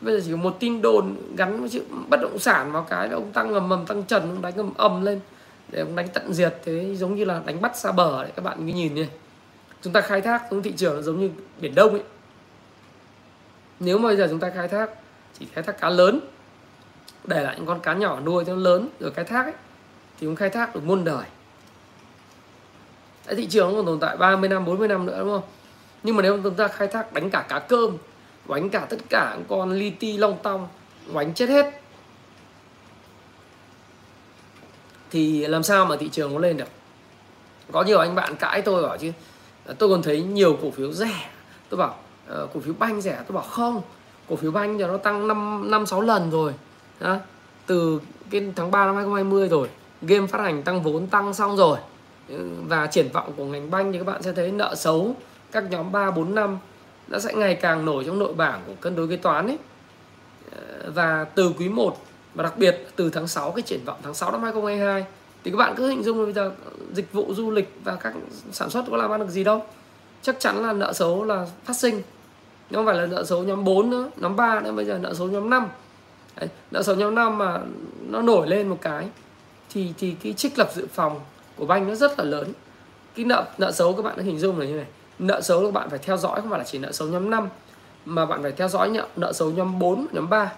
bây 0.00 0.14
giờ 0.14 0.22
chỉ 0.24 0.30
có 0.30 0.36
một 0.36 0.56
tin 0.60 0.82
đồn 0.82 1.16
gắn 1.36 1.60
với 1.60 1.68
chữ 1.68 1.82
bất 2.08 2.20
động 2.20 2.38
sản 2.38 2.72
vào 2.72 2.82
cái 2.82 3.08
là 3.08 3.14
ông 3.14 3.32
tăng 3.32 3.52
ngầm 3.52 3.68
mầm 3.68 3.86
tăng 3.86 4.02
trần 4.02 4.22
ông 4.22 4.42
đánh 4.42 4.52
ngầm 4.56 4.74
ầm 4.76 5.04
lên. 5.04 5.20
Để 5.68 5.80
ông 5.80 5.96
đánh 5.96 6.08
tận 6.08 6.32
diệt 6.34 6.54
thế 6.64 6.94
giống 6.96 7.14
như 7.14 7.24
là 7.24 7.42
đánh 7.46 7.60
bắt 7.60 7.76
xa 7.76 7.92
bờ 7.92 8.22
đấy 8.22 8.32
các 8.36 8.44
bạn 8.44 8.58
cứ 8.58 8.64
nhìn 8.64 8.94
đi. 8.94 9.06
Chúng 9.82 9.92
ta 9.92 10.00
khai 10.00 10.20
thác 10.20 10.42
giống 10.50 10.62
thị 10.62 10.72
trường 10.76 10.96
nó 10.96 11.02
giống 11.02 11.20
như 11.20 11.30
biển 11.60 11.74
đông 11.74 11.90
ấy. 11.90 12.02
Nếu 13.80 13.98
mà 13.98 14.08
bây 14.08 14.16
giờ 14.16 14.26
chúng 14.30 14.40
ta 14.40 14.50
khai 14.50 14.68
thác 14.68 14.90
chỉ 15.38 15.46
khai 15.52 15.64
thác 15.64 15.80
cá 15.80 15.88
lớn 15.88 16.20
để 17.24 17.42
lại 17.42 17.54
những 17.56 17.66
con 17.66 17.80
cá 17.80 17.94
nhỏ 17.94 18.20
nuôi 18.20 18.44
cho 18.44 18.52
nó 18.52 18.58
lớn 18.58 18.88
rồi 19.00 19.10
khai 19.10 19.24
thác 19.24 19.44
ấy 19.44 19.54
thì 20.20 20.26
chúng 20.26 20.36
khai 20.36 20.50
thác 20.50 20.74
được 20.74 20.84
muôn 20.84 21.04
đời. 21.04 21.24
Đấy, 23.26 23.36
thị 23.36 23.46
trường 23.46 23.68
nó 23.68 23.76
còn 23.76 23.86
tồn 23.86 24.00
tại 24.00 24.16
30 24.16 24.48
năm 24.48 24.64
40 24.64 24.88
năm 24.88 25.06
nữa 25.06 25.16
đúng 25.18 25.28
không? 25.28 25.42
Nhưng 26.02 26.16
mà 26.16 26.22
nếu 26.22 26.40
chúng 26.42 26.54
ta 26.54 26.68
khai 26.68 26.88
thác 26.88 27.12
đánh 27.12 27.30
cả 27.30 27.46
cá 27.48 27.58
cơm 27.58 27.96
quánh 28.50 28.70
cả 28.70 28.86
tất 28.90 28.96
cả 29.08 29.38
con 29.48 29.72
li 29.72 29.90
ti 29.90 30.16
long 30.16 30.38
tong. 30.42 30.68
Quánh 31.12 31.34
chết 31.34 31.48
hết. 31.48 31.80
Thì 35.10 35.46
làm 35.46 35.62
sao 35.62 35.86
mà 35.86 35.96
thị 35.96 36.08
trường 36.08 36.32
nó 36.32 36.38
lên 36.38 36.56
được? 36.56 36.68
Có 37.72 37.82
nhiều 37.82 37.98
anh 37.98 38.14
bạn 38.14 38.36
cãi 38.36 38.62
tôi 38.62 38.82
bảo 38.82 38.98
chứ 38.98 39.12
tôi 39.78 39.88
còn 39.88 40.02
thấy 40.02 40.22
nhiều 40.22 40.58
cổ 40.62 40.70
phiếu 40.70 40.92
rẻ. 40.92 41.30
Tôi 41.68 41.78
bảo 41.78 41.96
uh, 42.32 42.50
cổ 42.54 42.60
phiếu 42.60 42.74
banh 42.78 43.00
rẻ. 43.00 43.22
Tôi 43.28 43.34
bảo 43.34 43.44
không 43.44 43.82
cổ 44.28 44.36
phiếu 44.36 44.50
banh 44.50 44.78
giờ 44.78 44.86
nó 44.86 44.96
tăng 44.96 45.28
năm 45.28 45.70
năm 45.70 45.86
sáu 45.86 46.00
lần 46.00 46.30
rồi. 46.30 46.54
Đó. 47.00 47.16
từ 47.66 48.00
cái 48.30 48.52
tháng 48.56 48.70
3 48.70 48.86
năm 48.86 48.94
2020 48.94 49.48
rồi 49.48 49.68
game 50.02 50.26
phát 50.26 50.40
hành 50.40 50.62
tăng 50.62 50.82
vốn 50.82 51.06
tăng 51.06 51.34
xong 51.34 51.56
rồi. 51.56 51.78
Và 52.66 52.86
triển 52.86 53.08
vọng 53.12 53.32
của 53.36 53.44
ngành 53.44 53.70
banh 53.70 53.92
thì 53.92 53.98
các 53.98 54.04
bạn 54.04 54.22
sẽ 54.22 54.32
thấy 54.32 54.52
nợ 54.52 54.74
xấu. 54.74 55.14
Các 55.52 55.64
nhóm 55.70 55.92
3, 55.92 56.10
4, 56.10 56.34
5 56.34 56.58
nó 57.10 57.18
sẽ 57.18 57.34
ngày 57.34 57.54
càng 57.54 57.84
nổi 57.84 58.04
trong 58.06 58.18
nội 58.18 58.34
bảng 58.34 58.62
của 58.66 58.72
cân 58.80 58.96
đối 58.96 59.08
kế 59.08 59.16
toán 59.16 59.46
ấy. 59.46 59.58
Ờ, 60.50 60.90
và 60.94 61.24
từ 61.24 61.52
quý 61.58 61.68
1 61.68 61.96
và 62.34 62.42
đặc 62.42 62.58
biệt 62.58 62.86
từ 62.96 63.10
tháng 63.10 63.28
6 63.28 63.52
cái 63.52 63.62
triển 63.62 63.84
vọng 63.84 63.98
tháng 64.02 64.14
6 64.14 64.32
năm 64.32 64.42
2022 64.42 65.04
thì 65.44 65.50
các 65.50 65.56
bạn 65.56 65.74
cứ 65.76 65.88
hình 65.88 66.02
dung 66.02 66.18
là 66.18 66.24
bây 66.24 66.32
giờ 66.32 66.52
dịch 66.92 67.12
vụ 67.12 67.34
du 67.34 67.50
lịch 67.50 67.72
và 67.84 67.96
các 67.96 68.14
sản 68.52 68.70
xuất 68.70 68.84
có 68.90 68.96
làm 68.96 69.10
ăn 69.10 69.20
được 69.20 69.28
gì 69.28 69.44
đâu. 69.44 69.66
Chắc 70.22 70.36
chắn 70.40 70.62
là 70.62 70.72
nợ 70.72 70.92
xấu 70.92 71.24
là 71.24 71.46
phát 71.64 71.76
sinh. 71.76 72.02
Nhưng 72.70 72.78
không 72.78 72.86
phải 72.86 72.94
là 72.94 73.06
nợ 73.06 73.24
xấu 73.24 73.42
nhóm 73.42 73.64
4 73.64 73.90
nữa 73.90 74.10
nhóm 74.16 74.36
3 74.36 74.60
nữa 74.60 74.72
bây 74.72 74.84
giờ 74.84 74.98
nợ 74.98 75.14
xấu 75.14 75.28
nhóm 75.28 75.50
5 75.50 75.68
Đấy, 76.36 76.48
nợ 76.70 76.82
xấu 76.82 76.96
nhóm 76.96 77.14
5 77.14 77.38
mà 77.38 77.60
nó 78.08 78.22
nổi 78.22 78.46
lên 78.46 78.68
một 78.68 78.78
cái 78.80 79.08
thì 79.70 79.92
thì 79.98 80.14
cái 80.22 80.32
trích 80.32 80.58
lập 80.58 80.70
dự 80.74 80.86
phòng 80.92 81.20
của 81.56 81.66
banh 81.66 81.88
nó 81.88 81.94
rất 81.94 82.18
là 82.18 82.24
lớn. 82.24 82.52
Cái 83.14 83.24
nợ 83.24 83.44
nợ 83.58 83.72
xấu 83.72 83.92
các 83.92 84.02
bạn 84.02 84.16
đã 84.16 84.22
hình 84.22 84.38
dung 84.38 84.58
là 84.58 84.66
như 84.66 84.74
này 84.74 84.86
nợ 85.20 85.40
xấu 85.40 85.64
các 85.64 85.72
bạn 85.72 85.90
phải 85.90 85.98
theo 85.98 86.16
dõi 86.16 86.40
không 86.40 86.50
phải 86.50 86.58
là 86.58 86.64
chỉ 86.64 86.78
nợ 86.78 86.92
xấu 86.92 87.08
nhóm 87.08 87.30
5 87.30 87.48
mà 88.04 88.26
bạn 88.26 88.42
phải 88.42 88.52
theo 88.52 88.68
dõi 88.68 88.88
nợ, 88.88 89.06
nợ 89.16 89.32
xấu 89.32 89.50
nhóm 89.50 89.78
4, 89.78 90.06
nhóm 90.12 90.30
3 90.30 90.52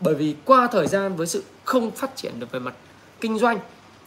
bởi 0.00 0.14
vì 0.14 0.36
qua 0.44 0.68
thời 0.72 0.86
gian 0.86 1.16
với 1.16 1.26
sự 1.26 1.42
không 1.64 1.90
phát 1.90 2.16
triển 2.16 2.40
được 2.40 2.50
về 2.50 2.60
mặt 2.60 2.74
kinh 3.20 3.38
doanh 3.38 3.58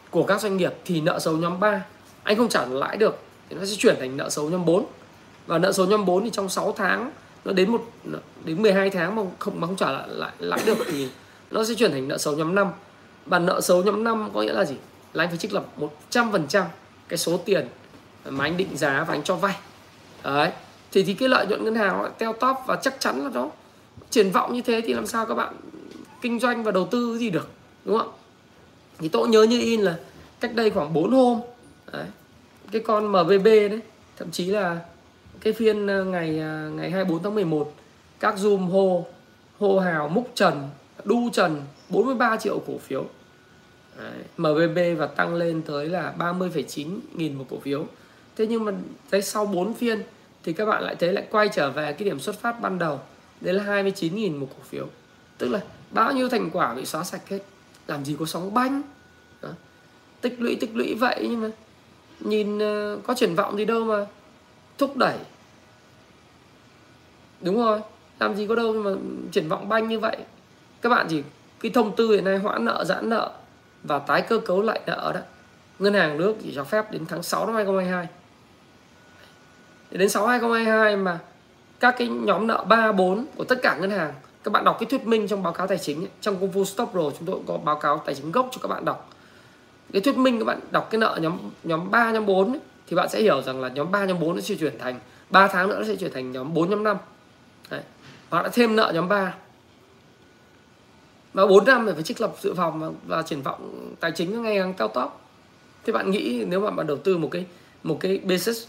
của 0.09 0.23
các 0.23 0.41
doanh 0.41 0.57
nghiệp 0.57 0.73
thì 0.85 1.01
nợ 1.01 1.19
xấu 1.19 1.37
nhóm 1.37 1.59
3 1.59 1.85
anh 2.23 2.37
không 2.37 2.49
trả 2.49 2.65
lãi 2.65 2.97
được 2.97 3.19
thì 3.49 3.55
nó 3.55 3.65
sẽ 3.65 3.75
chuyển 3.77 3.95
thành 3.99 4.17
nợ 4.17 4.29
xấu 4.29 4.49
nhóm 4.49 4.65
4 4.65 4.85
và 5.47 5.57
nợ 5.57 5.71
xấu 5.71 5.85
nhóm 5.85 6.05
4 6.05 6.23
thì 6.23 6.29
trong 6.29 6.49
6 6.49 6.71
tháng 6.71 7.11
nó 7.45 7.53
đến 7.53 7.71
một 7.71 7.81
đến 8.45 8.61
12 8.61 8.89
tháng 8.89 9.15
mà 9.15 9.21
không 9.39 9.59
mà 9.59 9.67
không 9.67 9.75
trả 9.75 9.91
lại 9.91 10.07
lại 10.07 10.31
lãi 10.39 10.59
được 10.65 10.77
thì 10.87 11.09
nó 11.51 11.63
sẽ 11.63 11.73
chuyển 11.73 11.91
thành 11.91 12.07
nợ 12.07 12.17
xấu 12.17 12.35
nhóm 12.35 12.55
5 12.55 12.71
và 13.25 13.39
nợ 13.39 13.61
xấu 13.61 13.83
nhóm 13.83 14.03
5 14.03 14.29
có 14.33 14.41
nghĩa 14.41 14.53
là 14.53 14.65
gì? 14.65 14.75
Là 15.13 15.23
anh 15.23 15.29
phải 15.29 15.37
trích 15.37 15.53
lập 15.53 15.65
100% 16.11 16.63
cái 17.07 17.17
số 17.17 17.37
tiền 17.45 17.67
mà 18.25 18.45
anh 18.45 18.57
định 18.57 18.77
giá 18.77 19.03
và 19.07 19.13
anh 19.13 19.23
cho 19.23 19.35
vay 19.35 19.55
đấy. 20.23 20.51
Thì 20.91 21.03
thì 21.03 21.13
cái 21.13 21.29
lợi 21.29 21.47
nhuận 21.47 21.63
ngân 21.63 21.75
hàng 21.75 21.97
nó 21.97 22.09
teo 22.09 22.33
top 22.33 22.57
và 22.67 22.75
chắc 22.75 22.99
chắn 22.99 23.23
là 23.23 23.29
nó 23.33 23.49
triển 24.09 24.31
vọng 24.31 24.53
như 24.53 24.61
thế 24.61 24.81
thì 24.85 24.93
làm 24.93 25.07
sao 25.07 25.25
các 25.25 25.33
bạn 25.33 25.53
kinh 26.21 26.39
doanh 26.39 26.63
và 26.63 26.71
đầu 26.71 26.87
tư 26.91 27.17
gì 27.17 27.29
được 27.29 27.49
đúng 27.85 27.97
không 27.97 28.11
thì 28.99 29.09
tôi 29.09 29.27
nhớ 29.27 29.43
như 29.43 29.59
in 29.59 29.81
là 29.81 29.95
cách 30.39 30.55
đây 30.55 30.69
khoảng 30.69 30.93
4 30.93 31.11
hôm 31.11 31.39
đấy, 31.93 32.05
cái 32.71 32.81
con 32.81 33.07
MVB 33.11 33.45
đấy 33.45 33.79
thậm 34.17 34.31
chí 34.31 34.45
là 34.45 34.79
cái 35.41 35.53
phiên 35.53 35.87
ờ, 35.87 36.03
ngày 36.03 36.39
ờ, 36.39 36.69
ngày 36.69 36.91
24 36.91 37.23
tháng 37.23 37.35
11 37.35 37.73
các 38.19 38.35
zoom 38.35 38.57
hô 38.57 39.05
hô 39.59 39.79
hào 39.79 40.09
múc 40.09 40.31
trần 40.35 40.69
đu 41.03 41.29
trần 41.33 41.61
43 41.89 42.37
triệu 42.37 42.59
cổ 42.67 42.77
phiếu. 42.77 43.05
Đấy, 43.97 44.11
MVB 44.37 44.99
và 44.99 45.07
tăng 45.07 45.35
lên 45.35 45.61
tới 45.61 45.85
là 45.89 46.13
30,9 46.17 46.99
nghìn 47.15 47.35
một 47.35 47.45
cổ 47.49 47.59
phiếu 47.59 47.85
thế 48.39 48.47
nhưng 48.47 48.65
mà 48.65 48.71
tới 49.09 49.21
sau 49.21 49.45
4 49.45 49.73
phiên 49.73 50.03
thì 50.43 50.53
các 50.53 50.65
bạn 50.65 50.83
lại 50.83 50.95
thấy 50.95 51.13
lại 51.13 51.27
quay 51.31 51.49
trở 51.53 51.71
về 51.71 51.93
cái 51.93 52.05
điểm 52.05 52.19
xuất 52.19 52.39
phát 52.39 52.61
ban 52.61 52.79
đầu. 52.79 52.99
Đấy 53.41 53.53
là 53.53 53.63
29 53.63 54.15
nghìn 54.15 54.37
một 54.37 54.47
cổ 54.49 54.63
phiếu. 54.63 54.87
Tức 55.37 55.47
là 55.47 55.59
bao 55.91 56.11
nhiêu 56.11 56.29
thành 56.29 56.49
quả 56.53 56.73
bị 56.73 56.85
xóa 56.85 57.03
sạch 57.03 57.29
hết? 57.29 57.39
Làm 57.87 58.05
gì 58.05 58.15
có 58.19 58.25
sóng 58.25 58.53
banh? 58.53 58.81
Đó. 59.41 59.49
tích 60.21 60.35
lũy 60.41 60.55
tích 60.55 60.75
lũy 60.75 60.93
vậy 60.93 61.27
nhưng 61.29 61.41
mà 61.41 61.49
nhìn 62.19 62.57
uh, 62.57 63.03
có 63.03 63.13
triển 63.13 63.35
vọng 63.35 63.57
gì 63.57 63.65
đâu 63.65 63.83
mà 63.83 64.05
thúc 64.77 64.97
đẩy. 64.97 65.17
Đúng 67.41 67.57
rồi 67.57 67.81
làm 68.19 68.35
gì 68.35 68.47
có 68.47 68.55
đâu 68.55 68.73
mà 68.73 68.91
triển 69.31 69.49
vọng 69.49 69.69
banh 69.69 69.87
như 69.87 69.99
vậy. 69.99 70.17
Các 70.81 70.89
bạn 70.89 71.07
chỉ 71.09 71.23
cái 71.59 71.71
thông 71.71 71.95
tư 71.95 72.11
hiện 72.11 72.25
nay 72.25 72.37
hoãn 72.37 72.65
nợ 72.65 72.83
giãn 72.85 73.09
nợ 73.09 73.31
và 73.83 73.99
tái 73.99 74.21
cơ 74.21 74.39
cấu 74.39 74.61
lại 74.61 74.81
nợ 74.85 75.11
đó. 75.15 75.21
Ngân 75.79 75.93
hàng 75.93 76.17
nước 76.17 76.35
chỉ 76.43 76.51
cho 76.55 76.63
phép 76.63 76.91
đến 76.91 77.05
tháng 77.05 77.23
6 77.23 77.45
năm 77.45 77.55
2022 77.55 78.07
đến 79.97 80.09
6 80.09 80.27
2022 80.27 80.97
mà 80.97 81.19
các 81.79 81.95
cái 81.97 82.07
nhóm 82.07 82.47
nợ 82.47 82.65
3 82.67 82.91
4 82.91 83.25
của 83.35 83.43
tất 83.43 83.59
cả 83.61 83.77
ngân 83.77 83.91
hàng 83.91 84.13
các 84.43 84.51
bạn 84.51 84.63
đọc 84.63 84.77
cái 84.79 84.87
thuyết 84.89 85.07
minh 85.07 85.27
trong 85.27 85.43
báo 85.43 85.53
cáo 85.53 85.67
tài 85.67 85.77
chính 85.77 86.01
ấy, 86.01 86.09
trong 86.21 86.39
công 86.39 86.51
vụ 86.51 86.65
stop 86.65 86.93
rồi 86.93 87.11
chúng 87.19 87.27
tôi 87.27 87.39
có 87.47 87.57
báo 87.57 87.75
cáo 87.75 88.01
tài 88.05 88.15
chính 88.15 88.31
gốc 88.31 88.49
cho 88.51 88.59
các 88.61 88.67
bạn 88.67 88.85
đọc. 88.85 89.09
Cái 89.93 90.01
thuyết 90.01 90.17
minh 90.17 90.39
các 90.39 90.45
bạn 90.45 90.59
đọc 90.71 90.87
cái 90.91 90.99
nợ 90.99 91.19
nhóm 91.21 91.37
nhóm 91.63 91.91
3 91.91 92.11
nhóm 92.11 92.25
4 92.25 92.51
ấy, 92.51 92.59
thì 92.87 92.95
bạn 92.95 93.09
sẽ 93.09 93.21
hiểu 93.21 93.41
rằng 93.41 93.61
là 93.61 93.69
nhóm 93.69 93.91
3 93.91 94.05
nhóm 94.05 94.19
4 94.19 94.35
nó 94.35 94.41
sẽ 94.41 94.55
chuyển 94.55 94.79
thành 94.79 94.99
3 95.29 95.47
tháng 95.47 95.69
nữa 95.69 95.75
nó 95.79 95.85
sẽ 95.85 95.95
chuyển 95.95 96.13
thành 96.13 96.31
nhóm 96.31 96.53
4 96.53 96.69
nhóm 96.69 96.83
5 96.83 96.97
Đấy. 97.69 97.81
hoặc 98.29 98.43
đã 98.43 98.49
thêm 98.53 98.75
nợ 98.75 98.91
nhóm 98.95 99.09
3 99.09 99.33
và 101.33 101.45
4 101.45 101.65
năm 101.65 101.85
thì 101.85 101.93
phải 101.93 102.03
trích 102.03 102.21
lập 102.21 102.35
dự 102.41 102.53
phòng 102.53 102.79
và, 102.79 102.89
và 103.05 103.21
triển 103.21 103.41
vọng 103.41 103.93
tài 103.99 104.11
chính 104.11 104.43
ngày 104.43 104.57
càng 104.57 104.73
cao 104.73 104.87
top. 104.87 105.11
Thế 105.85 105.93
bạn 105.93 106.11
nghĩ 106.11 106.45
nếu 106.47 106.59
mà 106.59 106.71
bạn 106.71 106.87
đầu 106.87 106.97
tư 106.97 107.17
một 107.17 107.29
cái 107.31 107.45
một 107.83 107.97
cái 107.99 108.19
business 108.23 108.67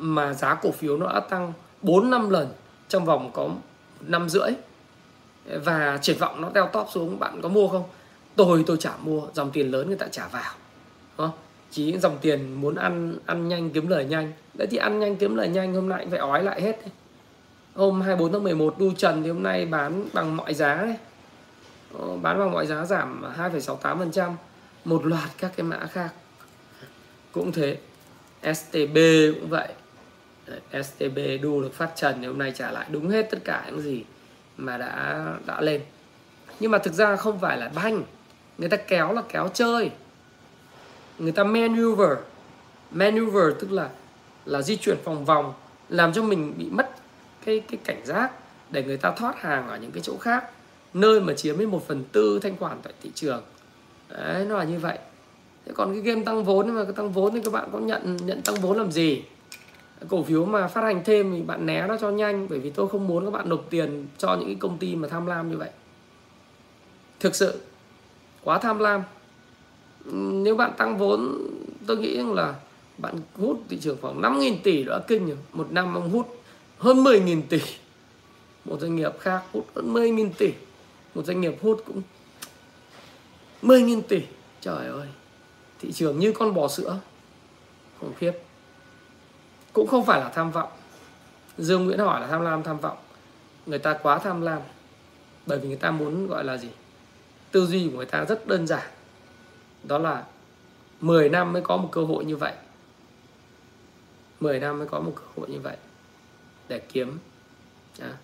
mà 0.00 0.32
giá 0.32 0.54
cổ 0.54 0.70
phiếu 0.70 0.96
nó 0.96 1.12
đã 1.12 1.20
tăng 1.20 1.52
4 1.82 2.10
năm 2.10 2.30
lần 2.30 2.48
trong 2.88 3.04
vòng 3.04 3.30
có 3.32 3.48
năm 4.00 4.28
rưỡi. 4.28 4.50
Và 5.44 5.98
triển 6.02 6.18
vọng 6.18 6.40
nó 6.40 6.50
teo 6.50 6.66
top 6.66 6.86
xuống 6.92 7.18
bạn 7.18 7.40
có 7.42 7.48
mua 7.48 7.68
không? 7.68 7.84
Tôi 8.36 8.64
tôi 8.66 8.76
chả 8.76 8.92
mua 9.02 9.22
dòng 9.34 9.50
tiền 9.50 9.70
lớn 9.70 9.86
người 9.86 9.96
ta 9.96 10.06
trả 10.10 10.28
vào. 10.28 10.54
Chỉ 11.70 11.84
những 11.84 12.00
dòng 12.00 12.18
tiền 12.20 12.54
muốn 12.60 12.74
ăn 12.74 13.18
ăn 13.26 13.48
nhanh 13.48 13.70
kiếm 13.70 13.88
lời 13.88 14.04
nhanh. 14.04 14.32
Đấy 14.54 14.68
thì 14.70 14.76
ăn 14.76 15.00
nhanh 15.00 15.16
kiếm 15.16 15.36
lời 15.36 15.48
nhanh 15.48 15.74
hôm 15.74 15.88
nay 15.88 16.06
phải 16.10 16.18
ói 16.18 16.42
lại 16.42 16.60
hết 16.62 16.78
hôm 17.74 18.00
24 18.00 18.32
tháng 18.32 18.42
11 18.42 18.74
đu 18.78 18.92
trần 18.96 19.22
thì 19.22 19.30
hôm 19.30 19.42
nay 19.42 19.66
bán 19.66 20.08
bằng 20.12 20.36
mọi 20.36 20.54
giá 20.54 20.74
đấy. 20.74 20.96
Bán 22.22 22.38
bằng 22.38 22.52
mọi 22.52 22.66
giá 22.66 22.84
giảm 22.84 23.24
2,68% 23.36 24.32
một 24.84 25.06
loạt 25.06 25.30
các 25.38 25.52
cái 25.56 25.66
mã 25.66 25.86
khác. 25.86 26.10
Cũng 27.32 27.52
thế 27.52 27.78
STB 28.42 28.96
cũng 29.34 29.48
vậy. 29.48 29.68
Đấy, 30.50 30.82
STB 30.82 31.18
đu 31.42 31.62
được 31.62 31.74
phát 31.74 31.90
trần 31.96 32.16
thì 32.20 32.26
hôm 32.26 32.38
nay 32.38 32.52
trả 32.56 32.70
lại 32.70 32.86
đúng 32.90 33.10
hết 33.10 33.30
tất 33.30 33.38
cả 33.44 33.64
những 33.66 33.80
gì 33.80 34.04
mà 34.56 34.78
đã 34.78 35.24
đã 35.46 35.60
lên. 35.60 35.80
Nhưng 36.60 36.70
mà 36.70 36.78
thực 36.78 36.92
ra 36.94 37.16
không 37.16 37.38
phải 37.40 37.58
là 37.58 37.70
banh. 37.74 38.02
Người 38.58 38.68
ta 38.68 38.76
kéo 38.76 39.12
là 39.12 39.22
kéo 39.28 39.48
chơi. 39.54 39.90
Người 41.18 41.32
ta 41.32 41.44
maneuver. 41.44 42.18
Maneuver 42.90 43.54
tức 43.60 43.72
là 43.72 43.88
là 44.44 44.62
di 44.62 44.76
chuyển 44.76 44.96
vòng 45.04 45.24
vòng 45.24 45.52
làm 45.88 46.12
cho 46.12 46.22
mình 46.22 46.54
bị 46.58 46.66
mất 46.70 46.90
cái 47.44 47.60
cái 47.60 47.78
cảnh 47.84 48.06
giác 48.06 48.32
để 48.70 48.82
người 48.82 48.96
ta 48.96 49.10
thoát 49.10 49.40
hàng 49.42 49.68
ở 49.68 49.76
những 49.76 49.90
cái 49.90 50.02
chỗ 50.02 50.16
khác. 50.16 50.44
Nơi 50.94 51.20
mà 51.20 51.34
chiếm 51.34 51.58
đến 51.58 51.70
một 51.70 51.86
phần 51.86 52.04
tư 52.12 52.40
thanh 52.42 52.56
khoản 52.56 52.78
tại 52.82 52.92
thị 53.02 53.10
trường. 53.14 53.42
Đấy 54.08 54.44
nó 54.48 54.58
là 54.58 54.64
như 54.64 54.78
vậy. 54.78 54.98
Thế 55.66 55.72
còn 55.76 55.92
cái 55.92 56.02
game 56.02 56.24
tăng 56.24 56.44
vốn 56.44 56.70
mà 56.70 56.84
cái 56.84 56.92
tăng 56.92 57.12
vốn 57.12 57.32
thì 57.32 57.40
các 57.44 57.52
bạn 57.52 57.68
có 57.72 57.78
nhận 57.78 58.16
nhận 58.16 58.42
tăng 58.42 58.54
vốn 58.54 58.76
làm 58.76 58.92
gì? 58.92 59.22
Cổ 60.08 60.22
phiếu 60.22 60.44
mà 60.44 60.68
phát 60.68 60.80
hành 60.80 61.02
thêm 61.04 61.32
thì 61.32 61.42
bạn 61.42 61.66
né 61.66 61.86
nó 61.86 61.96
cho 62.00 62.10
nhanh, 62.10 62.46
bởi 62.48 62.58
vì 62.58 62.70
tôi 62.70 62.88
không 62.88 63.06
muốn 63.06 63.24
các 63.24 63.30
bạn 63.30 63.48
nộp 63.48 63.66
tiền 63.70 64.06
cho 64.18 64.36
những 64.36 64.46
cái 64.46 64.56
công 64.60 64.78
ty 64.78 64.96
mà 64.96 65.08
tham 65.08 65.26
lam 65.26 65.50
như 65.50 65.56
vậy. 65.56 65.70
Thực 67.20 67.34
sự, 67.34 67.60
quá 68.44 68.58
tham 68.58 68.78
lam. 68.78 69.02
Nếu 70.14 70.56
bạn 70.56 70.72
tăng 70.78 70.98
vốn, 70.98 71.48
tôi 71.86 71.96
nghĩ 71.96 72.16
rằng 72.16 72.34
là 72.34 72.54
bạn 72.98 73.14
hút 73.34 73.62
thị 73.68 73.78
trường 73.80 73.96
khoảng 74.00 74.20
5.000 74.20 74.56
tỷ 74.62 74.82
đã 74.82 75.00
kinh 75.08 75.26
rồi 75.26 75.38
một 75.52 75.72
năm 75.72 75.94
ông 75.94 76.10
hút 76.10 76.42
hơn 76.78 77.04
10.000 77.04 77.42
tỷ. 77.48 77.60
Một 78.64 78.80
doanh 78.80 78.96
nghiệp 78.96 79.12
khác 79.20 79.42
hút 79.52 79.66
hơn 79.74 79.94
10.000 79.94 80.30
tỷ. 80.38 80.52
Một 81.14 81.26
doanh 81.26 81.40
nghiệp 81.40 81.54
hút 81.62 81.82
cũng 81.86 82.02
10.000 83.62 84.02
tỷ. 84.02 84.20
Trời 84.60 84.86
ơi, 84.86 85.06
thị 85.80 85.92
trường 85.92 86.18
như 86.18 86.32
con 86.32 86.54
bò 86.54 86.68
sữa. 86.68 86.98
Khủng 88.00 88.14
khiếp 88.18 88.32
cũng 89.72 89.86
không 89.86 90.06
phải 90.06 90.20
là 90.20 90.28
tham 90.28 90.50
vọng. 90.50 90.68
Dương 91.58 91.84
nguyễn 91.84 91.98
hỏi 91.98 92.20
là 92.20 92.26
tham 92.26 92.42
lam 92.42 92.62
tham 92.62 92.78
vọng. 92.78 92.96
Người 93.66 93.78
ta 93.78 93.98
quá 94.02 94.18
tham 94.18 94.40
lam 94.40 94.60
bởi 95.46 95.58
vì 95.58 95.68
người 95.68 95.76
ta 95.76 95.90
muốn 95.90 96.26
gọi 96.26 96.44
là 96.44 96.56
gì? 96.56 96.68
Tư 97.50 97.66
duy 97.66 97.88
của 97.88 97.96
người 97.96 98.06
ta 98.06 98.24
rất 98.24 98.46
đơn 98.46 98.66
giản. 98.66 98.90
Đó 99.82 99.98
là 99.98 100.24
10 101.00 101.28
năm 101.28 101.52
mới 101.52 101.62
có 101.62 101.76
một 101.76 101.88
cơ 101.92 102.04
hội 102.04 102.24
như 102.24 102.36
vậy. 102.36 102.52
10 104.40 104.60
năm 104.60 104.78
mới 104.78 104.88
có 104.88 105.00
một 105.00 105.12
cơ 105.16 105.22
hội 105.36 105.50
như 105.50 105.60
vậy 105.60 105.76
để 106.68 106.78
kiếm. 106.78 107.18
À, 108.00 108.16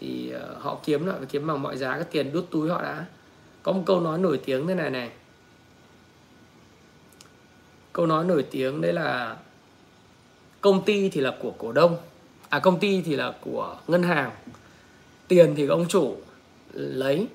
thì 0.00 0.34
uh, 0.36 0.62
họ 0.62 0.78
kiếm 0.84 1.06
lại 1.06 1.16
phải 1.18 1.26
kiếm 1.26 1.46
bằng 1.46 1.62
mọi 1.62 1.76
giá 1.76 1.94
cái 1.94 2.04
tiền 2.04 2.32
đút 2.32 2.50
túi 2.50 2.68
họ 2.68 2.82
đã. 2.82 3.04
Có 3.62 3.72
một 3.72 3.82
câu 3.86 4.00
nói 4.00 4.18
nổi 4.18 4.40
tiếng 4.44 4.66
thế 4.66 4.74
này 4.74 4.90
này. 4.90 5.10
Câu 7.92 8.06
nói 8.06 8.24
nổi 8.24 8.46
tiếng 8.50 8.80
đấy 8.80 8.92
là 8.92 9.36
công 10.66 10.84
ty 10.84 11.08
thì 11.08 11.20
là 11.20 11.32
của 11.40 11.50
cổ 11.58 11.72
đông. 11.72 11.96
À 12.48 12.58
công 12.58 12.78
ty 12.78 13.02
thì 13.02 13.16
là 13.16 13.32
của 13.40 13.76
ngân 13.86 14.02
hàng. 14.02 14.30
Tiền 15.28 15.54
thì 15.56 15.66
ông 15.66 15.88
chủ 15.88 16.16
lấy. 16.72 17.26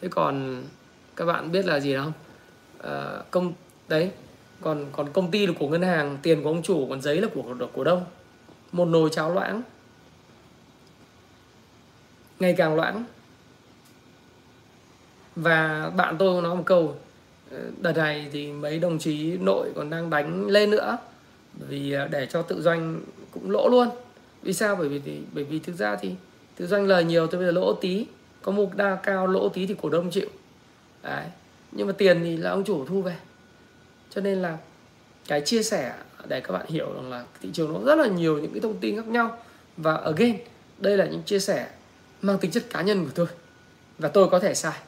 Thế 0.00 0.08
còn 0.08 0.64
các 1.16 1.24
bạn 1.24 1.52
biết 1.52 1.66
là 1.66 1.80
gì 1.80 1.96
không? 1.96 2.12
À, 2.82 3.18
công 3.30 3.52
đấy 3.88 4.10
còn 4.60 4.86
còn 4.92 5.12
công 5.12 5.30
ty 5.30 5.46
là 5.46 5.52
của 5.58 5.68
ngân 5.68 5.82
hàng 5.82 6.18
tiền 6.22 6.42
của 6.42 6.48
ông 6.48 6.62
chủ 6.62 6.86
còn 6.90 7.00
giấy 7.00 7.20
là 7.20 7.28
của 7.34 7.54
cổ 7.74 7.84
đông. 7.84 8.04
Một 8.72 8.84
nồi 8.84 9.10
cháo 9.12 9.34
loãng. 9.34 9.62
Ngày 12.40 12.54
càng 12.58 12.76
loãng. 12.76 13.04
Và 15.36 15.90
bạn 15.96 16.16
tôi 16.18 16.42
nói 16.42 16.56
một 16.56 16.64
câu 16.66 16.96
ờ, 17.50 17.58
đợt 17.80 17.96
này 17.96 18.28
thì 18.32 18.52
mấy 18.52 18.78
đồng 18.78 18.98
chí 18.98 19.36
nội 19.40 19.72
còn 19.76 19.90
đang 19.90 20.10
đánh 20.10 20.46
lên 20.46 20.70
nữa 20.70 20.98
vì 21.56 21.92
à, 21.92 22.08
để 22.10 22.26
cho 22.26 22.42
tự 22.42 22.62
doanh 22.62 23.00
cũng 23.30 23.50
lỗ 23.50 23.68
luôn. 23.68 23.88
Vì 24.42 24.52
sao? 24.52 24.76
Bởi 24.76 24.88
vì 24.88 24.98
thì, 24.98 25.20
bởi 25.32 25.44
vì 25.44 25.58
thực 25.58 25.76
ra 25.76 25.96
thì 25.96 26.10
tự 26.56 26.66
doanh 26.66 26.86
lời 26.86 27.04
nhiều 27.04 27.26
tôi 27.26 27.38
bây 27.38 27.46
giờ 27.46 27.52
lỗ 27.52 27.72
tí. 27.72 28.06
Có 28.42 28.52
mục 28.52 28.76
đa 28.76 28.96
cao 29.02 29.26
lỗ 29.26 29.48
tí 29.48 29.66
thì 29.66 29.74
cổ 29.82 29.88
đông 29.88 30.10
chịu. 30.10 30.28
Đấy. 31.02 31.24
Nhưng 31.72 31.86
mà 31.86 31.92
tiền 31.92 32.20
thì 32.24 32.36
là 32.36 32.50
ông 32.50 32.64
chủ 32.64 32.86
thu 32.86 33.02
về. 33.02 33.16
Cho 34.10 34.20
nên 34.20 34.42
là 34.42 34.58
cái 35.28 35.40
chia 35.40 35.62
sẻ 35.62 35.94
để 36.28 36.40
các 36.40 36.52
bạn 36.52 36.66
hiểu 36.68 36.94
rằng 36.94 37.10
là 37.10 37.24
thị 37.42 37.48
trường 37.52 37.72
nó 37.72 37.80
rất 37.86 37.94
là 37.94 38.06
nhiều 38.06 38.38
những 38.38 38.52
cái 38.52 38.60
thông 38.60 38.78
tin 38.78 38.96
khác 38.96 39.06
nhau. 39.06 39.38
Và 39.76 39.94
again 39.94 40.36
đây 40.78 40.96
là 40.96 41.06
những 41.06 41.22
chia 41.22 41.38
sẻ 41.38 41.68
mang 42.22 42.38
tính 42.38 42.50
chất 42.50 42.64
cá 42.70 42.82
nhân 42.82 43.04
của 43.04 43.10
tôi. 43.14 43.26
Và 43.98 44.08
tôi 44.08 44.28
có 44.28 44.38
thể 44.38 44.54
sai. 44.54 44.78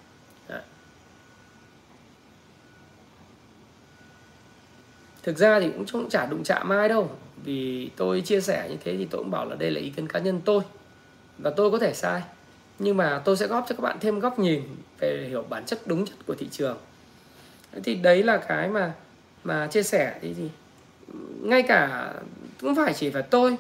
Thực 5.29 5.39
ra 5.39 5.61
thì 5.61 5.71
cũng 5.71 5.87
không 5.87 6.09
chả 6.09 6.27
đụng 6.27 6.45
chạm 6.45 6.69
ai 6.69 6.89
đâu. 6.89 7.11
Vì 7.45 7.91
tôi 7.97 8.21
chia 8.21 8.41
sẻ 8.41 8.67
như 8.71 8.77
thế 8.85 8.97
thì 8.97 9.07
tôi 9.11 9.19
cũng 9.19 9.31
bảo 9.31 9.49
là 9.49 9.57
đây 9.57 9.71
là 9.71 9.81
ý 9.81 9.91
kiến 9.91 10.09
cá 10.09 10.19
nhân 10.19 10.41
tôi. 10.45 10.63
Và 11.39 11.51
tôi 11.51 11.71
có 11.71 11.79
thể 11.79 11.95
sai. 11.95 12.23
Nhưng 12.79 12.97
mà 12.97 13.23
tôi 13.25 13.37
sẽ 13.37 13.47
góp 13.47 13.65
cho 13.69 13.75
các 13.75 13.83
bạn 13.83 13.97
thêm 14.01 14.21
góc 14.21 14.39
nhìn 14.39 14.63
về 15.01 15.27
hiểu 15.29 15.45
bản 15.49 15.65
chất 15.67 15.87
đúng 15.87 16.07
chất 16.07 16.15
của 16.27 16.35
thị 16.35 16.49
trường. 16.51 16.79
Thì 17.85 17.95
đấy 17.95 18.23
là 18.23 18.37
cái 18.37 18.69
mà 18.69 18.93
mà 19.45 19.67
chia 19.67 19.83
sẻ. 19.83 20.19
Thì, 20.23 20.35
thì 20.35 20.49
ngay 21.43 21.63
cả 21.63 22.13
cũng 22.61 22.75
phải 22.75 22.95
chỉ 22.95 23.11
phải 23.11 23.23
tôi. 23.23 23.57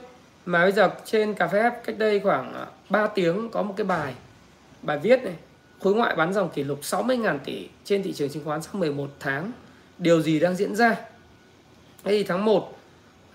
Mà 0.46 0.62
bây 0.62 0.72
giờ 0.72 0.90
trên 1.04 1.34
cà 1.34 1.46
phê 1.46 1.70
cách 1.84 1.98
đây 1.98 2.20
khoảng 2.20 2.54
à, 2.54 2.66
3 2.90 3.06
tiếng 3.06 3.48
có 3.50 3.62
một 3.62 3.74
cái 3.76 3.84
bài 3.84 4.14
bài 4.82 4.98
viết 4.98 5.24
này. 5.24 5.36
Khối 5.80 5.94
ngoại 5.94 6.16
bán 6.16 6.32
dòng 6.32 6.50
kỷ 6.50 6.64
lục 6.64 6.80
60.000 6.82 7.38
tỷ 7.44 7.68
trên 7.84 8.02
thị 8.02 8.12
trường 8.12 8.30
chứng 8.30 8.44
khoán 8.44 8.62
sau 8.62 8.74
11 8.74 9.10
tháng. 9.20 9.52
Điều 9.98 10.22
gì 10.22 10.40
đang 10.40 10.56
diễn 10.56 10.76
ra? 10.76 10.96
Thế 12.09 12.14
thì 12.14 12.24
tháng 12.24 12.44
1 12.44 12.78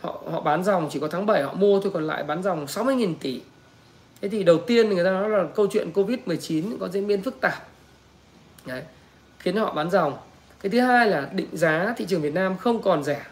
họ 0.02 0.22
họ 0.32 0.42
bán 0.42 0.64
dòng 0.64 0.90
chỉ 0.92 1.00
có 1.00 1.08
tháng 1.08 1.26
7 1.26 1.44
họ 1.44 1.54
mua 1.54 1.80
thôi 1.80 1.92
còn 1.94 2.08
lại 2.08 2.24
bán 2.24 2.44
dòng 2.44 2.66
60.000 2.66 3.14
tỷ. 3.20 3.42
Thế 4.22 4.30
thì 4.30 4.44
đầu 4.44 4.58
tiên 4.68 4.90
người 4.90 5.04
ta 5.04 5.12
nói 5.12 5.30
là 5.30 5.44
câu 5.56 5.68
chuyện 5.72 5.92
Covid-19 5.94 6.78
có 6.80 6.88
diễn 6.88 7.08
biến 7.08 7.22
phức 7.22 7.42
tạp. 7.42 7.68
Đấy, 8.66 8.84
khiến 9.40 9.56
họ 9.58 9.74
bán 9.74 9.92
dòng. 9.92 10.18
Cái 10.62 10.70
thứ 10.70 10.80
hai 10.80 11.08
là 11.08 11.30
định 11.34 11.48
giá 11.52 11.94
thị 11.98 12.06
trường 12.10 12.22
Việt 12.22 12.34
Nam 12.34 12.58
không 12.58 12.82
còn 12.82 13.04
rẻ. 13.04 13.26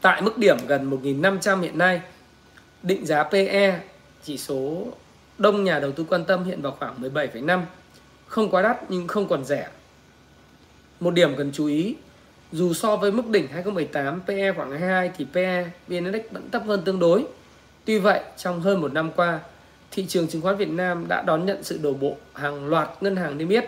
Tại 0.00 0.22
mức 0.22 0.38
điểm 0.38 0.56
gần 0.66 0.90
1.500 0.90 1.60
hiện 1.60 1.78
nay, 1.78 2.00
định 2.82 3.06
giá 3.06 3.22
PE 3.22 3.80
chỉ 4.22 4.38
số 4.38 4.86
đông 5.38 5.64
nhà 5.64 5.78
đầu 5.78 5.92
tư 5.92 6.04
quan 6.08 6.24
tâm 6.24 6.44
hiện 6.44 6.62
vào 6.62 6.76
khoảng 6.78 7.02
17,5 7.02 7.62
không 8.26 8.50
quá 8.50 8.62
đắt 8.62 8.90
nhưng 8.90 9.06
không 9.06 9.28
còn 9.28 9.44
rẻ 9.44 9.68
một 11.00 11.14
điểm 11.14 11.34
cần 11.36 11.50
chú 11.52 11.66
ý, 11.66 11.94
dù 12.52 12.74
so 12.74 12.96
với 12.96 13.12
mức 13.12 13.28
đỉnh 13.28 13.48
2018 13.48 14.20
PE 14.26 14.52
khoảng 14.52 14.70
22 14.70 15.10
thì 15.18 15.26
PE 15.34 15.64
VN 15.88 16.04
Index 16.04 16.22
vẫn 16.30 16.50
thấp 16.50 16.62
hơn 16.66 16.82
tương 16.84 16.98
đối. 16.98 17.24
Tuy 17.84 17.98
vậy, 17.98 18.20
trong 18.36 18.60
hơn 18.60 18.80
một 18.80 18.92
năm 18.92 19.10
qua, 19.16 19.40
thị 19.90 20.06
trường 20.08 20.28
chứng 20.28 20.42
khoán 20.42 20.56
Việt 20.56 20.68
Nam 20.68 21.08
đã 21.08 21.22
đón 21.22 21.46
nhận 21.46 21.62
sự 21.62 21.78
đổ 21.82 21.92
bộ 21.92 22.16
hàng 22.34 22.68
loạt 22.68 22.88
ngân 23.00 23.16
hàng 23.16 23.38
niêm 23.38 23.48
yết, 23.48 23.64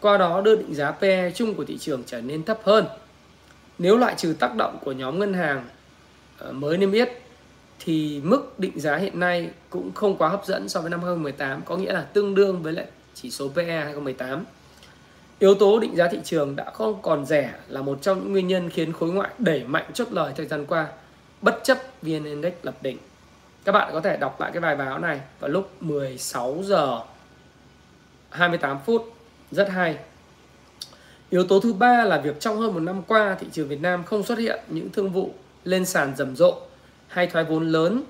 qua 0.00 0.18
đó 0.18 0.40
đưa 0.40 0.56
định 0.56 0.74
giá 0.74 0.90
PE 0.90 1.30
chung 1.34 1.54
của 1.54 1.64
thị 1.64 1.78
trường 1.78 2.02
trở 2.06 2.20
nên 2.20 2.44
thấp 2.44 2.58
hơn. 2.64 2.84
Nếu 3.78 3.96
loại 3.96 4.14
trừ 4.16 4.34
tác 4.38 4.54
động 4.54 4.78
của 4.84 4.92
nhóm 4.92 5.18
ngân 5.18 5.34
hàng 5.34 5.64
ờ, 6.38 6.52
mới 6.52 6.76
niêm 6.78 6.92
yết 6.92 7.08
thì 7.80 8.20
mức 8.24 8.58
định 8.58 8.80
giá 8.80 8.96
hiện 8.96 9.20
nay 9.20 9.50
cũng 9.70 9.92
không 9.94 10.16
quá 10.16 10.28
hấp 10.28 10.46
dẫn 10.46 10.68
so 10.68 10.80
với 10.80 10.90
năm 10.90 11.00
2018, 11.00 11.62
có 11.64 11.76
nghĩa 11.76 11.92
là 11.92 12.02
tương 12.02 12.34
đương 12.34 12.62
với 12.62 12.72
lại 12.72 12.86
chỉ 13.14 13.30
số 13.30 13.48
PE 13.48 13.80
2018. 13.80 14.44
Yếu 15.38 15.54
tố 15.54 15.80
định 15.80 15.96
giá 15.96 16.08
thị 16.08 16.18
trường 16.24 16.56
đã 16.56 16.70
không 16.70 17.02
còn 17.02 17.26
rẻ 17.26 17.54
là 17.68 17.82
một 17.82 17.98
trong 18.02 18.18
những 18.18 18.32
nguyên 18.32 18.48
nhân 18.48 18.70
khiến 18.70 18.92
khối 18.92 19.10
ngoại 19.10 19.30
đẩy 19.38 19.64
mạnh 19.64 19.90
chốt 19.94 20.08
lời 20.10 20.32
thời 20.36 20.46
gian 20.46 20.66
qua, 20.66 20.88
bất 21.42 21.60
chấp 21.64 21.78
VN 22.02 22.24
Index 22.24 22.52
lập 22.62 22.74
đỉnh. 22.82 22.98
Các 23.64 23.72
bạn 23.72 23.90
có 23.92 24.00
thể 24.00 24.16
đọc 24.16 24.40
lại 24.40 24.50
cái 24.52 24.60
bài 24.60 24.76
báo 24.76 24.98
này 24.98 25.20
vào 25.40 25.50
lúc 25.50 25.82
16 25.82 26.58
giờ 26.62 27.00
28 28.30 28.78
phút, 28.86 29.12
rất 29.50 29.70
hay. 29.70 29.96
Yếu 31.30 31.44
tố 31.44 31.60
thứ 31.60 31.72
ba 31.72 32.04
là 32.04 32.20
việc 32.20 32.40
trong 32.40 32.58
hơn 32.58 32.74
một 32.74 32.80
năm 32.80 33.02
qua 33.02 33.36
thị 33.40 33.46
trường 33.52 33.68
Việt 33.68 33.80
Nam 33.80 34.04
không 34.04 34.22
xuất 34.22 34.38
hiện 34.38 34.60
những 34.68 34.90
thương 34.90 35.10
vụ 35.10 35.34
lên 35.64 35.84
sàn 35.84 36.16
rầm 36.16 36.36
rộ 36.36 36.60
hay 37.08 37.26
thoái 37.26 37.44
vốn 37.44 37.68
lớn 37.68 38.02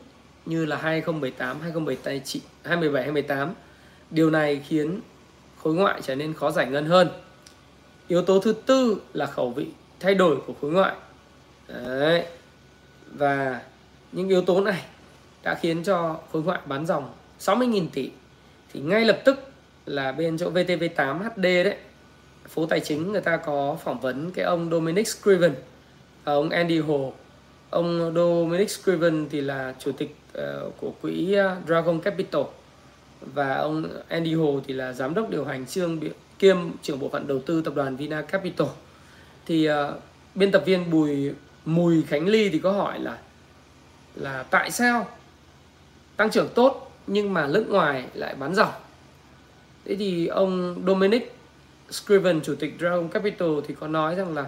như 0.46 0.64
là 0.64 0.76
2018, 0.76 1.60
2017, 1.60 2.20
2017, 2.64 3.02
2018. 3.02 3.54
Điều 4.10 4.30
này 4.30 4.60
khiến 4.68 5.00
khối 5.62 5.74
ngoại 5.74 6.00
trở 6.02 6.14
nên 6.14 6.34
khó 6.34 6.50
giải 6.50 6.66
ngân 6.66 6.86
hơn. 6.86 7.08
Yếu 8.08 8.22
tố 8.22 8.40
thứ 8.40 8.54
tư 8.66 8.96
là 9.12 9.26
khẩu 9.26 9.50
vị 9.50 9.66
thay 10.00 10.14
đổi 10.14 10.36
của 10.46 10.54
khối 10.60 10.70
ngoại. 10.70 10.94
Đấy. 11.68 12.24
và 13.12 13.60
những 14.12 14.28
yếu 14.28 14.42
tố 14.42 14.60
này 14.60 14.84
đã 15.42 15.54
khiến 15.54 15.82
cho 15.82 16.18
khối 16.32 16.42
ngoại 16.42 16.60
bán 16.66 16.86
dòng 16.86 17.12
60.000 17.40 17.86
tỷ. 17.92 18.10
Thì 18.72 18.80
ngay 18.80 19.04
lập 19.04 19.20
tức 19.24 19.38
là 19.86 20.12
bên 20.12 20.38
chỗ 20.38 20.50
VTV8 20.50 21.18
HD 21.18 21.42
đấy, 21.42 21.76
phố 22.48 22.66
tài 22.66 22.80
chính 22.80 23.12
người 23.12 23.20
ta 23.20 23.36
có 23.36 23.76
phỏng 23.84 24.00
vấn 24.00 24.30
cái 24.30 24.44
ông 24.44 24.70
Dominic 24.70 25.08
Scriven 25.08 25.54
và 26.24 26.32
ông 26.32 26.50
Andy 26.50 26.78
Hồ 26.78 27.12
ông 27.70 28.12
Dominic 28.14 28.70
Scriven 28.70 29.28
thì 29.30 29.40
là 29.40 29.74
chủ 29.78 29.92
tịch 29.92 30.16
ờ, 30.32 30.70
của 30.80 30.92
quỹ 31.02 31.32
ờ, 31.32 31.56
Dragon 31.66 32.00
Capital 32.00 32.42
và 33.20 33.54
ông 33.54 33.88
Andy 34.08 34.34
Hồ 34.34 34.60
thì 34.66 34.74
là 34.74 34.92
giám 34.92 35.14
đốc 35.14 35.30
điều 35.30 35.44
hành 35.44 35.66
trương 35.66 36.00
kiêm 36.38 36.56
trưởng 36.82 36.98
bộ 36.98 37.08
phận 37.08 37.26
đầu 37.26 37.38
tư 37.46 37.62
tập 37.62 37.74
đoàn 37.76 37.96
Vina 37.96 38.22
Capital. 38.22 38.68
Thì 39.46 39.70
uh, 39.70 39.74
biên 40.34 40.50
tập 40.50 40.62
viên 40.66 40.90
Bùi 40.90 41.32
Mùi 41.64 42.02
Khánh 42.02 42.26
Ly 42.26 42.48
thì 42.48 42.58
có 42.58 42.72
hỏi 42.72 42.98
là 42.98 43.18
là 44.14 44.42
tại 44.42 44.70
sao 44.70 45.06
tăng 46.16 46.30
trưởng 46.30 46.48
tốt 46.54 46.92
nhưng 47.06 47.34
mà 47.34 47.46
nước 47.46 47.66
ngoài 47.68 48.04
lại 48.14 48.34
bán 48.34 48.54
dòng? 48.54 48.72
Thế 49.84 49.96
thì 49.96 50.26
ông 50.26 50.82
Dominic 50.86 51.34
Scriven 51.90 52.40
chủ 52.40 52.54
tịch 52.54 52.74
Dragon 52.78 53.08
Capital 53.08 53.48
thì 53.68 53.74
có 53.80 53.88
nói 53.88 54.14
rằng 54.14 54.34
là 54.34 54.46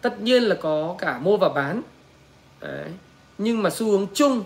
tất 0.00 0.20
nhiên 0.20 0.42
là 0.42 0.54
có 0.54 0.96
cả 0.98 1.18
mua 1.18 1.36
và 1.36 1.48
bán. 1.48 1.82
Đấy. 2.60 2.90
nhưng 3.38 3.62
mà 3.62 3.70
xu 3.70 3.90
hướng 3.90 4.06
chung 4.14 4.42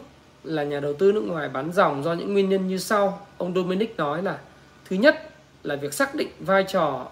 là 0.48 0.64
nhà 0.64 0.80
đầu 0.80 0.92
tư 0.92 1.12
nước 1.12 1.20
ngoài 1.20 1.48
bán 1.48 1.72
dòng 1.72 2.02
do 2.02 2.12
những 2.12 2.32
nguyên 2.32 2.48
nhân 2.48 2.68
như 2.68 2.78
sau. 2.78 3.26
Ông 3.38 3.54
Dominic 3.54 3.96
nói 3.96 4.22
là 4.22 4.38
thứ 4.84 4.96
nhất 4.96 5.30
là 5.62 5.76
việc 5.76 5.94
xác 5.94 6.14
định 6.14 6.28
vai 6.40 6.64
trò 6.68 7.08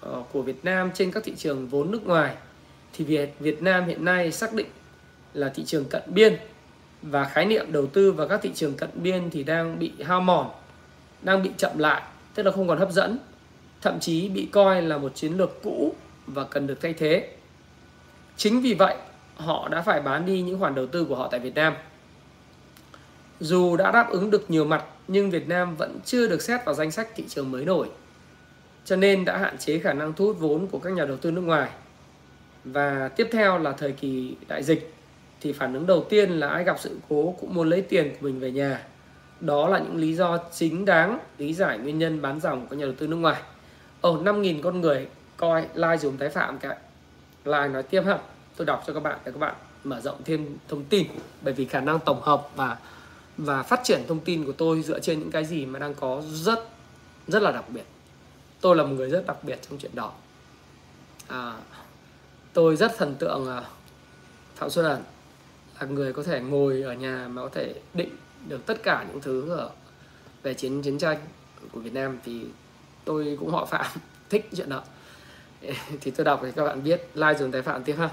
ờ, 0.00 0.22
của 0.32 0.42
Việt 0.42 0.64
Nam 0.64 0.90
trên 0.94 1.10
các 1.10 1.24
thị 1.24 1.34
trường 1.36 1.68
vốn 1.68 1.90
nước 1.90 2.06
ngoài 2.06 2.34
thì 2.92 3.04
Việt 3.04 3.34
Việt 3.40 3.62
Nam 3.62 3.86
hiện 3.86 4.04
nay 4.04 4.32
xác 4.32 4.54
định 4.54 4.66
là 5.34 5.48
thị 5.48 5.64
trường 5.64 5.84
cận 5.84 6.02
biên 6.06 6.36
và 7.02 7.24
khái 7.24 7.46
niệm 7.46 7.72
đầu 7.72 7.86
tư 7.86 8.12
vào 8.12 8.28
các 8.28 8.40
thị 8.42 8.50
trường 8.54 8.74
cận 8.74 8.90
biên 8.94 9.30
thì 9.30 9.44
đang 9.44 9.78
bị 9.78 9.92
hao 10.04 10.20
mòn, 10.20 10.50
đang 11.22 11.42
bị 11.42 11.50
chậm 11.56 11.78
lại, 11.78 12.02
tức 12.34 12.42
là 12.42 12.52
không 12.52 12.68
còn 12.68 12.78
hấp 12.78 12.92
dẫn, 12.92 13.18
thậm 13.80 14.00
chí 14.00 14.28
bị 14.28 14.48
coi 14.52 14.82
là 14.82 14.98
một 14.98 15.14
chiến 15.14 15.36
lược 15.36 15.62
cũ 15.62 15.94
và 16.26 16.44
cần 16.44 16.66
được 16.66 16.80
thay 16.80 16.92
thế. 16.92 17.28
Chính 18.36 18.60
vì 18.60 18.74
vậy, 18.74 18.96
họ 19.36 19.68
đã 19.68 19.82
phải 19.82 20.00
bán 20.00 20.26
đi 20.26 20.42
những 20.42 20.60
khoản 20.60 20.74
đầu 20.74 20.86
tư 20.86 21.04
của 21.04 21.16
họ 21.16 21.28
tại 21.28 21.40
Việt 21.40 21.54
Nam. 21.54 21.74
Dù 23.40 23.76
đã 23.76 23.90
đáp 23.90 24.10
ứng 24.10 24.30
được 24.30 24.50
nhiều 24.50 24.64
mặt 24.64 24.84
nhưng 25.08 25.30
Việt 25.30 25.48
Nam 25.48 25.76
vẫn 25.76 25.98
chưa 26.04 26.28
được 26.28 26.42
xét 26.42 26.64
vào 26.64 26.74
danh 26.74 26.90
sách 26.90 27.08
thị 27.14 27.24
trường 27.28 27.50
mới 27.50 27.64
nổi. 27.64 27.88
Cho 28.84 28.96
nên 28.96 29.24
đã 29.24 29.38
hạn 29.38 29.58
chế 29.58 29.78
khả 29.78 29.92
năng 29.92 30.12
thu 30.12 30.26
hút 30.26 30.36
vốn 30.40 30.66
của 30.66 30.78
các 30.78 30.92
nhà 30.92 31.04
đầu 31.04 31.16
tư 31.16 31.30
nước 31.30 31.40
ngoài. 31.40 31.70
Và 32.64 33.08
tiếp 33.08 33.28
theo 33.32 33.58
là 33.58 33.72
thời 33.72 33.92
kỳ 33.92 34.36
đại 34.48 34.62
dịch 34.62 34.94
thì 35.40 35.52
phản 35.52 35.74
ứng 35.74 35.86
đầu 35.86 36.06
tiên 36.10 36.30
là 36.30 36.48
ai 36.48 36.64
gặp 36.64 36.76
sự 36.80 36.96
cố 37.08 37.34
cũng 37.40 37.54
muốn 37.54 37.68
lấy 37.68 37.82
tiền 37.82 38.10
của 38.10 38.18
mình 38.20 38.40
về 38.40 38.50
nhà. 38.50 38.86
Đó 39.40 39.68
là 39.68 39.78
những 39.78 39.96
lý 39.96 40.14
do 40.14 40.38
chính 40.52 40.84
đáng 40.84 41.18
lý 41.38 41.54
giải 41.54 41.78
nguyên 41.78 41.98
nhân 41.98 42.22
bán 42.22 42.40
dòng 42.40 42.66
của 42.66 42.76
nhà 42.76 42.84
đầu 42.84 42.94
tư 42.98 43.06
nước 43.06 43.16
ngoài. 43.16 43.42
Ồ, 44.00 44.22
5.000 44.22 44.62
con 44.62 44.80
người 44.80 45.06
coi 45.36 45.66
like 45.74 45.96
dùm 45.96 46.16
tái 46.16 46.28
phạm 46.28 46.58
cái 46.58 46.76
like 47.44 47.68
nói 47.68 47.82
tiếp 47.82 48.02
ha. 48.06 48.18
Tôi 48.56 48.66
đọc 48.66 48.84
cho 48.86 48.94
các 48.94 49.02
bạn 49.02 49.18
để 49.24 49.32
các 49.32 49.38
bạn 49.38 49.54
mở 49.84 50.00
rộng 50.00 50.20
thêm 50.24 50.56
thông 50.68 50.84
tin 50.84 51.06
bởi 51.42 51.54
vì 51.54 51.64
khả 51.64 51.80
năng 51.80 51.98
tổng 51.98 52.20
hợp 52.22 52.48
và 52.56 52.76
và 53.36 53.62
phát 53.62 53.80
triển 53.84 54.02
thông 54.08 54.20
tin 54.20 54.44
của 54.44 54.52
tôi 54.52 54.82
dựa 54.82 55.00
trên 55.00 55.18
những 55.18 55.30
cái 55.30 55.44
gì 55.44 55.66
mà 55.66 55.78
đang 55.78 55.94
có 55.94 56.22
rất 56.32 56.68
rất 57.28 57.42
là 57.42 57.52
đặc 57.52 57.64
biệt. 57.68 57.84
Tôi 58.60 58.76
là 58.76 58.82
một 58.82 58.94
người 58.94 59.10
rất 59.10 59.26
đặc 59.26 59.44
biệt 59.44 59.58
trong 59.68 59.78
chuyện 59.78 59.94
đó. 59.94 60.12
À, 61.28 61.56
tôi 62.52 62.76
rất 62.76 62.92
thần 62.98 63.14
tượng 63.14 63.48
à, 63.48 63.64
phạm 64.54 64.70
xuân 64.70 64.86
ẩn 64.86 65.02
là 65.80 65.86
người 65.86 66.12
có 66.12 66.22
thể 66.22 66.40
ngồi 66.40 66.82
ở 66.82 66.92
nhà 66.92 67.28
mà 67.30 67.42
có 67.42 67.48
thể 67.48 67.74
định 67.94 68.10
được 68.48 68.66
tất 68.66 68.82
cả 68.82 69.06
những 69.08 69.20
thứ 69.20 69.50
ở 69.50 69.70
về 70.42 70.54
chiến 70.54 70.82
chiến 70.82 70.98
tranh 70.98 71.18
của 71.72 71.80
Việt 71.80 71.92
Nam 71.92 72.18
thì 72.24 72.44
tôi 73.04 73.36
cũng 73.40 73.50
họ 73.50 73.64
phạm 73.66 73.86
thích 74.30 74.48
chuyện 74.56 74.68
đó. 74.68 74.82
Thì 76.00 76.10
tôi 76.10 76.24
đọc 76.24 76.40
thì 76.42 76.52
các 76.56 76.64
bạn 76.64 76.84
biết 76.84 77.08
like 77.14 77.38
dùm 77.38 77.50
tái 77.50 77.62
phạm 77.62 77.84
tiếp 77.84 77.94
ha. 77.98 78.10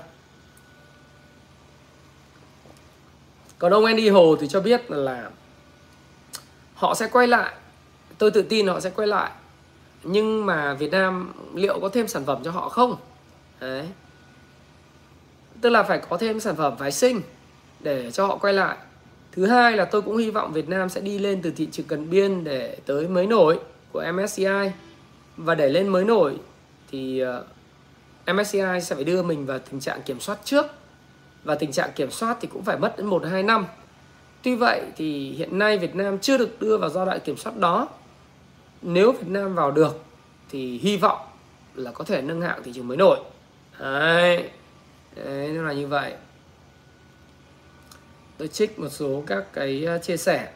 Còn 3.60 3.72
ông 3.72 3.86
Andy 3.86 4.10
Hồ 4.10 4.36
thì 4.39 4.47
cho 4.47 4.62
biết 4.62 4.91
là 4.91 5.30
họ 6.74 6.95
sẽ 6.95 7.07
quay 7.12 7.28
lại. 7.28 7.53
Tôi 8.18 8.32
tự 8.32 8.41
tin 8.41 8.68
họ 8.68 8.80
sẽ 8.80 8.89
quay 8.89 9.07
lại. 9.07 9.32
Nhưng 10.03 10.45
mà 10.45 10.74
Việt 10.74 10.91
Nam 10.91 11.34
liệu 11.53 11.80
có 11.80 11.89
thêm 11.89 12.07
sản 12.07 12.26
phẩm 12.26 12.41
cho 12.43 12.51
họ 12.51 12.70
không? 12.70 12.95
Đấy. 13.60 13.88
Tức 15.62 15.70
là 15.70 15.84
phải 15.84 16.01
có 16.10 16.18
thêm 16.18 16.39
sản 16.39 16.55
phẩm 16.55 16.78
phái 16.78 16.91
sinh 16.91 17.22
để 17.80 18.12
cho 18.12 18.28
họ 18.28 18.38
quay 18.38 18.53
lại. 18.53 18.78
Thứ 19.32 19.45
hai 19.45 19.78
là 19.78 19.86
tôi 19.86 20.01
cũng 20.01 20.18
hy 20.18 20.30
vọng 20.30 20.53
Việt 20.53 20.70
Nam 20.70 20.89
sẽ 20.89 21.01
đi 21.01 21.20
lên 21.20 21.41
từ 21.41 21.51
thị 21.51 21.68
trường 21.72 21.86
cần 21.86 22.10
biên 22.10 22.43
để 22.43 22.78
tới 22.86 23.07
mới 23.07 23.28
nổi 23.28 23.60
của 23.91 24.05
MSCI 24.14 24.72
và 25.38 25.55
để 25.55 25.70
lên 25.70 25.88
mới 25.88 26.05
nổi 26.05 26.38
thì 26.91 27.20
ờ, 27.20 27.43
MSCI 28.34 28.82
sẽ 28.82 28.95
phải 28.95 29.03
đưa 29.03 29.24
mình 29.24 29.45
vào 29.45 29.60
tình 29.60 29.80
trạng 29.80 30.01
kiểm 30.01 30.20
soát 30.20 30.39
trước 30.43 30.66
và 31.44 31.56
tình 31.56 31.72
trạng 31.72 31.90
kiểm 31.96 32.12
soát 32.12 32.38
thì 32.42 32.48
cũng 32.48 32.64
phải 32.64 32.78
mất 32.78 32.98
đến 32.98 33.06
1 33.06 33.26
2 33.26 33.44
năm. 33.44 33.66
Tuy 34.44 34.56
vậy 34.56 34.82
thì 34.96 35.32
hiện 35.32 35.60
nay 35.60 35.78
Việt 35.78 35.96
Nam 35.96 36.20
chưa 36.20 36.38
được 36.38 36.60
đưa 36.62 36.78
vào 36.78 36.90
giai 36.90 37.06
đoạn 37.06 37.20
kiểm 37.26 37.38
soát 37.38 37.58
đó. 37.58 37.88
Nếu 38.82 39.12
Việt 39.12 39.28
Nam 39.28 39.56
vào 39.56 39.72
được 39.72 40.04
thì 40.50 40.78
hy 40.78 40.98
vọng 40.98 41.20
là 41.76 41.92
có 41.92 42.04
thể 42.04 42.22
nâng 42.22 42.42
hạng 42.42 42.64
thị 42.64 42.72
trường 42.76 42.88
mới 42.88 42.98
nổi. 42.98 43.20
Đấy. 43.80 44.50
Đấy, 45.16 45.48
nó 45.48 45.62
là 45.62 45.74
như 45.74 45.88
vậy. 45.88 46.14
Tôi 48.38 48.48
trích 48.48 48.80
một 48.80 48.90
số 48.90 49.24
các 49.28 49.54
cái 49.54 49.86
ờ, 49.86 49.98
chia 49.98 50.18
sẻ. 50.18 50.52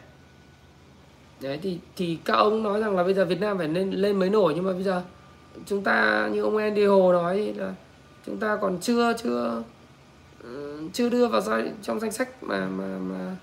Đấy 1.41 1.59
thì 1.61 1.79
thì 1.95 2.17
các 2.25 2.33
ông 2.33 2.63
nói 2.63 2.79
rằng 2.79 2.95
là 2.95 3.03
bây 3.03 3.13
giờ 3.13 3.25
Việt 3.25 3.41
Nam 3.41 3.57
phải 3.57 3.67
lên 3.67 3.91
lên 3.91 4.19
mới 4.19 4.29
nổi 4.29 4.53
nhưng 4.55 4.63
mà 4.63 4.73
bây 4.73 4.83
giờ 4.83 5.01
chúng 5.65 5.83
ta 5.83 6.29
như 6.31 6.41
ông 6.41 6.57
Andy 6.57 6.85
Hồ 6.85 7.13
nói 7.13 7.53
là 7.57 7.73
chúng 8.25 8.37
ta 8.37 8.57
còn 8.61 8.77
chưa 8.81 9.13
chưa 9.23 9.63
Ờ, 10.43 10.79
chưa 10.93 11.09
đưa 11.09 11.27
vào 11.27 11.41
trong 11.81 11.99
danh 11.99 12.11
sách 12.11 12.43
mà 12.43 12.65
mà 12.65 12.97
mà 12.99 13.35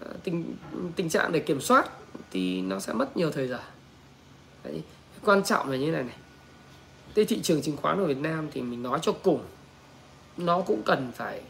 ờ, 0.00 0.12
tình 0.24 0.56
tình 0.96 1.08
trạng 1.08 1.32
để 1.32 1.40
kiểm 1.40 1.60
soát 1.60 1.90
thì 2.30 2.60
nó 2.60 2.78
sẽ 2.78 2.92
mất 2.92 3.16
nhiều 3.16 3.30
thời 3.30 3.48
gian. 3.48 3.60
Đấy, 4.64 4.82
quan 5.24 5.44
trọng 5.44 5.70
là 5.70 5.76
như 5.76 5.90
này 5.90 6.02
này. 6.02 6.16
Cái 7.14 7.24
thị 7.24 7.40
trường 7.42 7.62
chứng 7.62 7.76
khoán 7.76 7.98
ở 7.98 8.06
Việt 8.06 8.18
Nam 8.18 8.48
thì 8.52 8.62
mình 8.62 8.82
nói 8.82 8.98
cho 9.02 9.12
cùng 9.12 9.44
nó 10.36 10.60
cũng 10.60 10.82
cần 10.86 11.12
phải 11.14 11.42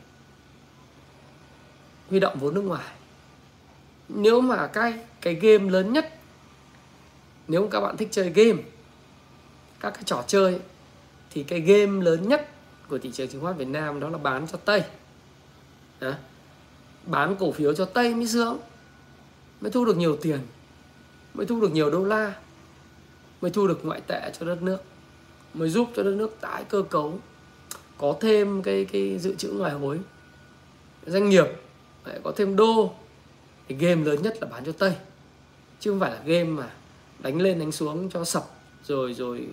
huy 2.11 2.21
động 2.21 2.39
vốn 2.39 2.55
nước 2.55 2.63
ngoài. 2.63 2.95
Nếu 4.09 4.41
mà 4.41 4.67
cái 4.67 4.95
cái 5.21 5.35
game 5.35 5.71
lớn 5.71 5.93
nhất 5.93 6.17
nếu 7.49 7.69
các 7.71 7.81
bạn 7.81 7.97
thích 7.97 8.09
chơi 8.11 8.31
game 8.31 8.63
các 9.81 9.91
cái 9.95 10.03
trò 10.07 10.25
chơi 10.27 10.59
thì 11.31 11.43
cái 11.43 11.61
game 11.61 12.05
lớn 12.05 12.29
nhất 12.29 12.51
của 12.89 12.99
thị 12.99 13.11
trường 13.13 13.29
chứng 13.29 13.41
khoán 13.43 13.57
Việt 13.57 13.69
Nam 13.69 14.01
đó 14.01 14.09
là 14.09 14.19
bán 14.19 14.47
cho 14.53 14.59
Tây 14.65 14.83
đó. 16.01 16.13
bán 17.07 17.37
cổ 17.37 17.53
phiếu 17.53 17.75
cho 17.75 17.85
Tây 17.85 18.15
mới 18.15 18.27
sướng 18.27 18.59
mới 19.61 19.71
thu 19.71 19.85
được 19.85 19.97
nhiều 19.97 20.17
tiền, 20.23 20.39
mới 21.35 21.47
thu 21.47 21.61
được 21.61 21.73
nhiều 21.73 21.91
đô 21.91 22.05
la, 22.05 22.35
mới 23.41 23.51
thu 23.51 23.67
được 23.67 23.85
ngoại 23.85 24.01
tệ 24.07 24.33
cho 24.39 24.47
đất 24.47 24.63
nước, 24.63 24.79
mới 25.55 25.69
giúp 25.69 25.89
cho 25.97 26.03
đất 26.03 26.15
nước 26.15 26.37
tái 26.41 26.65
cơ 26.65 26.83
cấu, 26.83 27.19
có 27.99 28.17
thêm 28.21 28.63
cái 28.63 28.85
cái 28.85 29.19
dự 29.19 29.35
trữ 29.35 29.49
ngoại 29.49 29.73
hối 29.73 30.01
doanh 31.07 31.29
nghiệp 31.29 31.47
có 32.25 32.33
thêm 32.37 32.57
đô, 32.57 32.95
thì 33.69 33.75
game 33.75 34.05
lớn 34.05 34.23
nhất 34.23 34.37
là 34.41 34.49
bán 34.49 34.65
cho 34.65 34.73
Tây, 34.73 34.97
chứ 35.81 35.91
không 35.91 36.01
phải 36.01 36.11
là 36.11 36.21
game 36.25 36.45
mà 36.45 36.71
đánh 37.19 37.41
lên 37.41 37.59
đánh 37.59 37.73
xuống 37.73 38.11
cho 38.11 38.25
sập, 38.25 38.45
rồi 38.85 39.15
rồi 39.15 39.49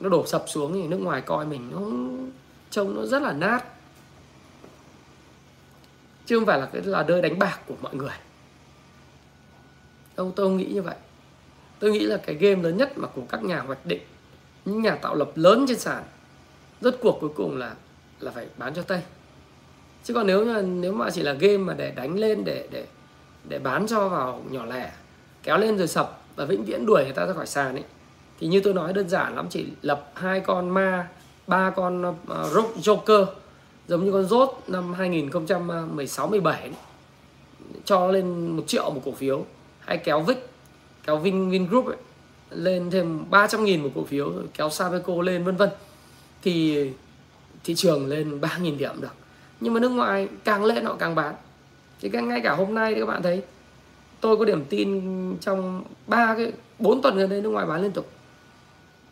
nó 0.00 0.08
đổ 0.08 0.26
sập 0.26 0.44
xuống 0.46 0.72
thì 0.72 0.86
nước 0.86 1.00
ngoài 1.00 1.20
coi 1.20 1.46
mình 1.46 1.70
nó 1.70 1.80
trông 2.74 2.96
nó 2.96 3.06
rất 3.06 3.22
là 3.22 3.32
nát. 3.32 3.64
Chứ 6.26 6.38
không 6.38 6.46
phải 6.46 6.58
là 6.60 6.66
cái 6.66 6.82
là 6.82 7.04
nơi 7.08 7.22
đánh 7.22 7.38
bạc 7.38 7.58
của 7.66 7.74
mọi 7.82 7.94
người. 7.94 8.16
Đâu, 10.16 10.32
tôi 10.36 10.46
không 10.46 10.56
nghĩ 10.56 10.64
như 10.64 10.82
vậy. 10.82 10.96
Tôi 11.78 11.92
nghĩ 11.92 12.00
là 12.00 12.16
cái 12.16 12.34
game 12.34 12.62
lớn 12.62 12.76
nhất 12.76 12.98
mà 12.98 13.08
của 13.08 13.22
các 13.28 13.42
nhà 13.42 13.60
hoạch 13.60 13.86
định, 13.86 14.02
những 14.64 14.82
nhà 14.82 14.94
tạo 14.94 15.14
lập 15.14 15.30
lớn 15.34 15.64
trên 15.68 15.78
sàn, 15.78 16.04
rốt 16.80 16.94
cuộc 17.00 17.18
cuối 17.20 17.30
cùng 17.36 17.56
là 17.56 17.74
là 18.20 18.30
phải 18.30 18.46
bán 18.56 18.74
cho 18.74 18.82
tây. 18.82 19.02
Chứ 20.04 20.14
còn 20.14 20.26
nếu 20.26 20.44
mà 20.44 20.62
nếu 20.62 20.92
mà 20.92 21.10
chỉ 21.10 21.22
là 21.22 21.32
game 21.32 21.58
mà 21.58 21.74
để 21.74 21.90
đánh 21.90 22.18
lên, 22.18 22.44
để 22.44 22.68
để 22.70 22.86
để 23.48 23.58
bán 23.58 23.86
cho 23.86 24.08
vào 24.08 24.42
nhỏ 24.50 24.66
lẻ, 24.66 24.92
kéo 25.42 25.58
lên 25.58 25.78
rồi 25.78 25.86
sập 25.86 26.20
và 26.36 26.44
vĩnh 26.44 26.64
viễn 26.64 26.86
đuổi 26.86 27.04
người 27.04 27.12
ta 27.12 27.26
ra 27.26 27.32
khỏi 27.32 27.46
sàn 27.46 27.74
ấy, 27.74 27.84
thì 28.40 28.46
như 28.46 28.60
tôi 28.60 28.74
nói, 28.74 28.92
đơn 28.92 29.08
giản 29.08 29.36
lắm, 29.36 29.46
chỉ 29.50 29.66
lập 29.82 30.12
hai 30.14 30.40
con 30.40 30.70
ma 30.70 31.08
ba 31.46 31.70
con 31.70 32.10
uh, 32.10 32.76
Joker 32.76 33.26
giống 33.88 34.04
như 34.04 34.12
con 34.12 34.24
rốt 34.24 34.58
năm 34.66 34.92
2016 34.94 36.26
17 36.28 36.70
cho 37.84 38.06
lên 38.06 38.56
một 38.56 38.62
triệu 38.66 38.90
một 38.90 39.00
cổ 39.04 39.12
phiếu. 39.12 39.44
Hay 39.80 39.98
kéo 39.98 40.20
Vic 40.20 40.48
kéo 41.06 41.16
Vin 41.16 41.50
Vingroup 41.50 41.86
ấy, 41.86 41.96
lên 42.50 42.90
thêm 42.90 43.24
300 43.30 43.64
nghìn 43.64 43.82
một 43.82 43.90
cổ 43.94 44.04
phiếu 44.04 44.30
rồi 44.30 44.44
kéo 44.54 44.70
Sabeco 44.70 45.22
lên 45.22 45.44
vân 45.44 45.56
vân. 45.56 45.70
Thì 46.42 46.90
thị 47.64 47.74
trường 47.74 48.06
lên 48.06 48.40
3.000 48.40 48.76
điểm 48.76 49.00
được. 49.00 49.14
Nhưng 49.60 49.74
mà 49.74 49.80
nước 49.80 49.88
ngoài 49.88 50.28
càng 50.44 50.64
lên 50.64 50.84
họ 50.84 50.96
càng 50.98 51.14
bán. 51.14 51.34
Thì 52.00 52.10
ngay 52.10 52.40
cả 52.40 52.54
hôm 52.54 52.74
nay 52.74 52.94
thì 52.94 53.00
các 53.00 53.06
bạn 53.06 53.22
thấy 53.22 53.42
tôi 54.20 54.36
có 54.36 54.44
điểm 54.44 54.64
tin 54.64 55.36
trong 55.40 55.84
ba 56.06 56.34
cái 56.34 56.52
bốn 56.78 57.02
tuần 57.02 57.16
gần 57.16 57.30
đây 57.30 57.40
nước 57.42 57.48
ngoài 57.48 57.66
bán 57.66 57.82
liên 57.82 57.92
tục. 57.92 58.10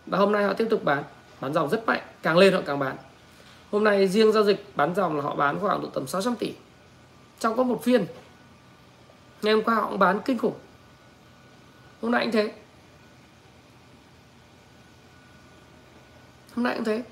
Và 0.07 0.18
hôm 0.18 0.33
nay 0.33 0.45
họ 0.45 0.53
tiếp 0.53 0.66
tục 0.70 0.85
bán 0.85 1.05
bán 1.43 1.53
dòng 1.53 1.68
rất 1.68 1.86
mạnh, 1.86 2.03
càng 2.22 2.38
lên 2.38 2.53
họ 2.53 2.61
càng 2.66 2.78
bán. 2.78 2.97
Hôm 3.70 3.84
nay 3.84 4.09
riêng 4.09 4.32
giao 4.32 4.45
dịch 4.45 4.66
bán 4.74 4.95
dòng 4.95 5.16
là 5.16 5.22
họ 5.22 5.34
bán 5.34 5.59
khoảng 5.61 5.82
độ 5.82 5.88
tầm 5.88 6.07
600 6.07 6.36
tỷ. 6.36 6.53
Trong 7.38 7.57
có 7.57 7.62
một 7.62 7.80
phiên, 7.82 8.07
ngày 9.43 9.55
hôm 9.55 9.64
qua 9.64 9.74
họ 9.74 9.88
cũng 9.88 9.99
bán 9.99 10.20
kinh 10.24 10.38
khủng. 10.38 10.55
Hôm 12.03 12.11
nay 12.11 12.24
cũng 12.24 12.32
thế. 12.32 12.53
Hôm 16.55 16.64
nay 16.64 16.74
cũng 16.76 16.84
thế. 16.84 17.03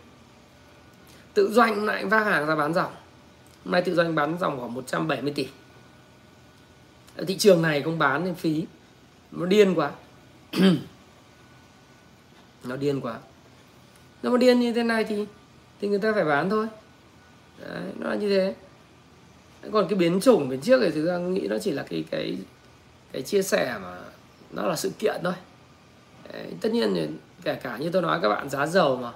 Tự 1.35 1.53
doanh 1.53 1.85
lại 1.85 2.05
vác 2.05 2.27
hàng 2.27 2.47
ra 2.47 2.57
bán 2.57 2.75
dòng. 2.75 2.93
Hôm 3.65 3.73
nay 3.73 3.83
tự 3.83 3.95
doanh 3.95 4.15
bán 4.15 4.39
dòng 4.39 4.59
khoảng 4.59 4.75
170 4.75 5.33
tỷ. 5.33 5.49
Ở 7.17 7.25
thị 7.25 7.39
trường 7.39 7.63
này 7.63 7.83
không 7.83 7.99
bán 7.99 8.25
nên 8.25 8.35
phí. 8.35 8.67
Nó 9.31 9.47
điên 9.47 9.75
quá. 9.75 9.91
Nó 12.65 12.77
điên 12.77 13.01
quá 13.01 13.19
nó 14.23 14.31
mà 14.31 14.39
điên 14.39 14.61
như 14.61 14.73
thế 14.73 14.83
này 14.83 15.05
thì 15.05 15.27
thì 15.81 15.89
người 15.89 15.99
ta 15.99 16.13
phải 16.13 16.25
bán 16.25 16.51
thôi. 16.51 16.67
Đấy, 17.61 17.83
nó 17.99 18.11
là 18.11 18.17
như 18.17 18.29
thế. 18.29 18.55
Còn 19.73 19.89
cái 19.89 19.99
biến 19.99 20.21
chủng 20.21 20.49
biến 20.49 20.61
trước 20.61 20.81
thì 20.83 20.91
thực 20.91 21.07
ra 21.07 21.19
nghĩ 21.19 21.47
nó 21.49 21.59
chỉ 21.59 21.71
là 21.71 21.83
cái 21.91 22.05
cái 22.11 22.39
cái 23.13 23.23
chia 23.23 23.43
sẻ 23.43 23.79
mà 23.83 23.99
nó 24.51 24.67
là 24.67 24.77
sự 24.77 24.91
kiện 24.99 25.21
thôi. 25.25 25.35
Đấy, 26.33 26.47
tất 26.61 26.73
nhiên 26.73 26.95
thì 26.95 27.07
kể 27.43 27.55
cả 27.55 27.77
như 27.77 27.91
tôi 27.91 28.03
nói 28.03 28.19
các 28.23 28.29
bạn 28.29 28.51
giá 28.51 28.67
dầu 28.67 28.97
mà 28.97 29.13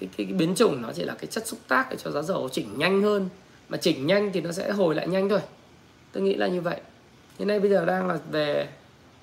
cái, 0.00 0.08
cái, 0.16 0.26
cái 0.26 0.34
biến 0.34 0.54
chủng 0.54 0.82
nó 0.82 0.92
chỉ 0.92 1.04
là 1.04 1.14
cái 1.14 1.26
chất 1.26 1.46
xúc 1.46 1.58
tác 1.68 1.86
để 1.90 1.96
cho 2.04 2.10
giá 2.10 2.22
dầu 2.22 2.48
chỉnh 2.52 2.68
nhanh 2.76 3.02
hơn. 3.02 3.28
Mà 3.68 3.76
chỉnh 3.76 4.06
nhanh 4.06 4.32
thì 4.32 4.40
nó 4.40 4.52
sẽ 4.52 4.70
hồi 4.70 4.94
lại 4.94 5.08
nhanh 5.08 5.28
thôi. 5.28 5.40
Tôi 6.12 6.22
nghĩ 6.22 6.34
là 6.34 6.46
như 6.46 6.60
vậy. 6.60 6.80
Hiện 7.38 7.48
nay 7.48 7.60
bây 7.60 7.70
giờ 7.70 7.84
đang 7.84 8.08
là 8.08 8.18
về 8.30 8.68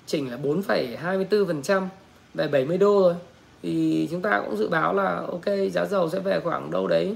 chỉnh 0.06 0.30
là 0.30 0.36
4,24% 0.36 1.86
về 2.34 2.48
70 2.48 2.78
đô 2.78 3.00
rồi 3.00 3.14
thì 3.62 4.08
chúng 4.10 4.22
ta 4.22 4.42
cũng 4.44 4.56
dự 4.56 4.68
báo 4.68 4.94
là, 4.94 5.22
ok, 5.28 5.44
giá 5.72 5.86
dầu 5.86 6.10
sẽ 6.10 6.18
về 6.18 6.40
khoảng 6.40 6.70
đâu 6.70 6.86
đấy 6.86 7.14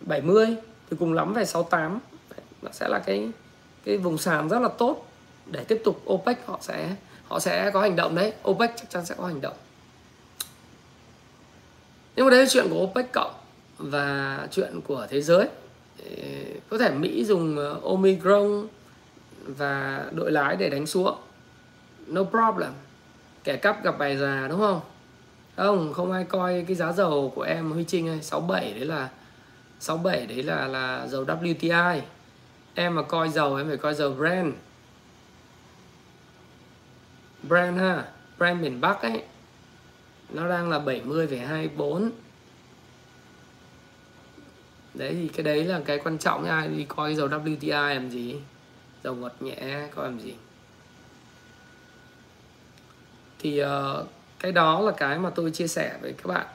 70 0.00 0.46
thì 0.90 0.96
cùng 1.00 1.12
lắm 1.12 1.34
về 1.34 1.44
68 1.44 1.98
nó 2.62 2.70
sẽ 2.72 2.88
là 2.88 2.98
cái 2.98 3.30
cái 3.84 3.96
vùng 3.96 4.18
sàn 4.18 4.48
rất 4.48 4.58
là 4.58 4.68
tốt 4.68 5.06
để 5.46 5.64
tiếp 5.64 5.82
tục 5.84 6.02
OPEC 6.06 6.46
họ 6.46 6.58
sẽ 6.60 6.96
họ 7.28 7.40
sẽ 7.40 7.70
có 7.70 7.80
hành 7.80 7.96
động 7.96 8.14
đấy. 8.14 8.32
OPEC 8.48 8.70
chắc 8.76 8.90
chắn 8.90 9.06
sẽ 9.06 9.14
có 9.18 9.26
hành 9.26 9.40
động. 9.40 9.56
Nhưng 12.16 12.26
mà 12.26 12.30
đấy 12.30 12.40
là 12.40 12.46
chuyện 12.48 12.66
của 12.70 12.82
OPEC 12.82 13.12
cộng 13.12 13.34
và 13.78 14.48
chuyện 14.50 14.80
của 14.86 15.06
thế 15.10 15.22
giới. 15.22 15.48
Có 16.68 16.78
thể 16.78 16.90
Mỹ 16.90 17.24
dùng 17.24 17.56
ờ, 17.56 17.80
Omicron 17.82 18.66
và 19.46 20.04
đội 20.12 20.32
lái 20.32 20.56
để 20.56 20.70
đánh 20.70 20.86
xuống. 20.86 21.16
No 22.06 22.24
problem. 22.24 22.72
Kẻ 23.44 23.56
cắp 23.56 23.84
gặp 23.84 23.98
bài 23.98 24.16
già, 24.16 24.46
đúng 24.50 24.60
không? 24.60 24.80
Không 25.56 25.92
không 25.92 26.12
ai 26.12 26.24
coi 26.24 26.64
cái 26.66 26.76
giá 26.76 26.92
dầu 26.92 27.32
của 27.34 27.42
em 27.42 27.70
Huy 27.72 27.84
Trinh 27.84 28.08
ơi. 28.08 28.18
67 28.22 28.74
đấy 28.74 28.84
là 28.84 29.08
67 29.80 30.26
đấy 30.26 30.42
là 30.42 30.66
là 30.66 31.06
dầu 31.06 31.24
WTI 31.24 32.00
em 32.74 32.94
mà 32.94 33.02
coi 33.02 33.28
dầu 33.28 33.56
em 33.56 33.68
phải 33.68 33.76
coi 33.76 33.94
dầu 33.94 34.12
Brent. 34.12 34.54
Brent 37.42 37.78
ha 37.78 38.04
Brent 38.38 38.60
miền 38.60 38.80
Bắc 38.80 39.02
ấy. 39.02 39.22
Nó 40.30 40.48
đang 40.48 40.70
là 40.70 40.78
70,24 40.78 42.10
đấy 44.94 45.14
thì 45.14 45.28
cái 45.28 45.44
đấy 45.44 45.64
là 45.64 45.80
cái 45.84 45.98
quan 45.98 46.18
trọng 46.18 46.44
nha 46.44 46.66
đi 46.76 46.84
coi 46.84 47.14
dầu 47.14 47.28
WTI 47.28 47.94
làm 47.94 48.10
gì? 48.10 48.36
Dầu 49.04 49.14
ngọt 49.14 49.32
nhẹ 49.40 49.88
coi 49.94 50.04
làm 50.04 50.20
gì? 50.20 50.34
Thì 53.38 53.62
uh, 53.62 54.06
cái 54.40 54.52
đó 54.52 54.80
là 54.80 54.92
cái 54.92 55.18
mà 55.18 55.30
tôi 55.30 55.50
chia 55.50 55.66
sẻ 55.66 55.98
với 56.02 56.12
các 56.12 56.26
bạn. 56.26 56.46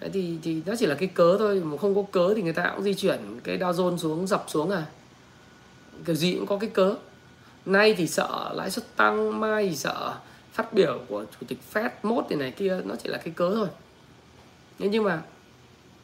Đấy, 0.00 0.10
thì 0.12 0.38
thì 0.42 0.62
nó 0.66 0.74
chỉ 0.78 0.86
là 0.86 0.94
cái 0.94 1.08
cớ 1.08 1.38
thôi, 1.38 1.60
mà 1.64 1.76
không 1.76 1.94
có 1.94 2.02
cớ 2.12 2.34
thì 2.34 2.42
người 2.42 2.52
ta 2.52 2.72
cũng 2.74 2.84
di 2.84 2.94
chuyển 2.94 3.40
cái 3.44 3.58
Dow 3.58 3.72
Jones 3.72 3.96
xuống 3.96 4.26
dập 4.26 4.44
xuống 4.48 4.70
à. 4.70 4.86
Kiểu 6.04 6.14
gì 6.14 6.34
cũng 6.34 6.46
có 6.46 6.58
cái 6.58 6.70
cớ. 6.70 6.94
Nay 7.66 7.94
thì 7.94 8.08
sợ 8.08 8.52
lãi 8.54 8.70
suất 8.70 8.96
tăng, 8.96 9.40
mai 9.40 9.68
thì 9.68 9.76
sợ 9.76 10.14
phát 10.52 10.72
biểu 10.72 11.00
của 11.08 11.24
chủ 11.24 11.46
tịch 11.48 11.58
Fed 11.72 11.90
mốt 12.02 12.24
thì 12.30 12.36
này 12.36 12.50
kia, 12.50 12.80
nó 12.84 12.94
chỉ 13.02 13.08
là 13.08 13.18
cái 13.18 13.34
cớ 13.36 13.50
thôi. 13.54 13.68
Thế 14.78 14.88
nhưng 14.88 15.04
mà 15.04 15.22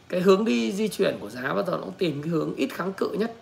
cái 0.09 0.20
hướng 0.20 0.44
đi 0.44 0.72
di 0.72 0.88
chuyển 0.88 1.16
của 1.20 1.30
giá 1.30 1.42
bao 1.42 1.64
giờ 1.66 1.72
nó 1.72 1.78
cũng 1.78 1.94
tìm 1.99 2.22
cái 2.22 2.30
hướng 2.30 2.55
ít 2.55 2.68
kháng 2.74 2.92
cự 2.92 3.12
nhất. 3.18 3.34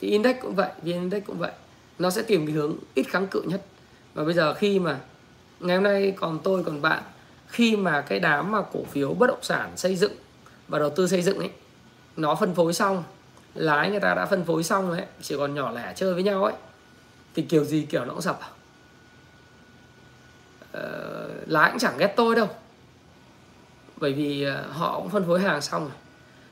Thì 0.00 0.10
index 0.10 0.36
cũng 0.42 0.54
vậy 0.54 0.70
vn 0.82 0.92
index 0.92 1.22
cũng 1.26 1.38
vậy. 1.38 1.52
Nó 1.98 2.10
sẽ 2.10 2.22
tìm 2.22 2.46
cái 2.46 2.54
hướng 2.54 2.76
ít 2.94 3.02
kháng 3.02 3.26
cự 3.26 3.42
nhất. 3.42 3.62
Và 4.14 4.24
bây 4.24 4.34
giờ 4.34 4.54
khi 4.54 4.78
mà 4.78 5.00
ngày 5.62 5.76
hôm 5.76 5.84
nay 5.84 6.14
còn 6.16 6.38
tôi 6.42 6.64
còn 6.64 6.82
bạn. 6.82 7.02
Khi 7.46 7.76
mà 7.76 8.00
cái 8.00 8.20
đám 8.20 8.52
mà 8.52 8.62
cổ 8.72 8.84
phiếu 8.84 9.14
bất 9.14 9.26
động 9.26 9.42
sản 9.42 9.76
xây 9.76 9.96
dựng 9.96 10.12
và 10.68 10.78
đầu 10.78 10.90
tư 10.90 11.06
xây 11.06 11.22
dựng 11.22 11.38
ấy 11.38 11.50
nó 12.16 12.34
phân 12.34 12.54
phối 12.54 12.72
xong 12.72 13.04
lái 13.54 13.90
người 13.90 14.00
ta 14.00 14.14
đã 14.14 14.26
phân 14.26 14.44
phối 14.44 14.62
xong 14.62 14.88
rồi 14.88 14.98
ấy 14.98 15.06
chỉ 15.22 15.36
còn 15.36 15.54
nhỏ 15.54 15.72
lẻ 15.72 15.92
chơi 15.96 16.14
với 16.14 16.22
nhau 16.22 16.44
ấy 16.44 16.54
thì 17.34 17.42
kiểu 17.42 17.64
gì 17.64 17.86
kiểu 17.90 18.04
nó 18.04 18.10
cũng 18.12 18.22
sập. 18.22 18.40
À? 18.40 18.48
ờ, 20.72 21.28
lái 21.46 21.70
cũng 21.70 21.78
chẳng 21.78 21.98
ghét 21.98 22.12
tôi 22.16 22.34
đâu. 22.34 22.48
Bởi 23.96 24.12
vì 24.12 24.42
ờ, 24.42 24.64
họ 24.72 25.00
cũng 25.00 25.10
phân 25.10 25.26
phối 25.26 25.40
hàng 25.40 25.60
xong 25.60 25.82
rồi. 25.82 25.92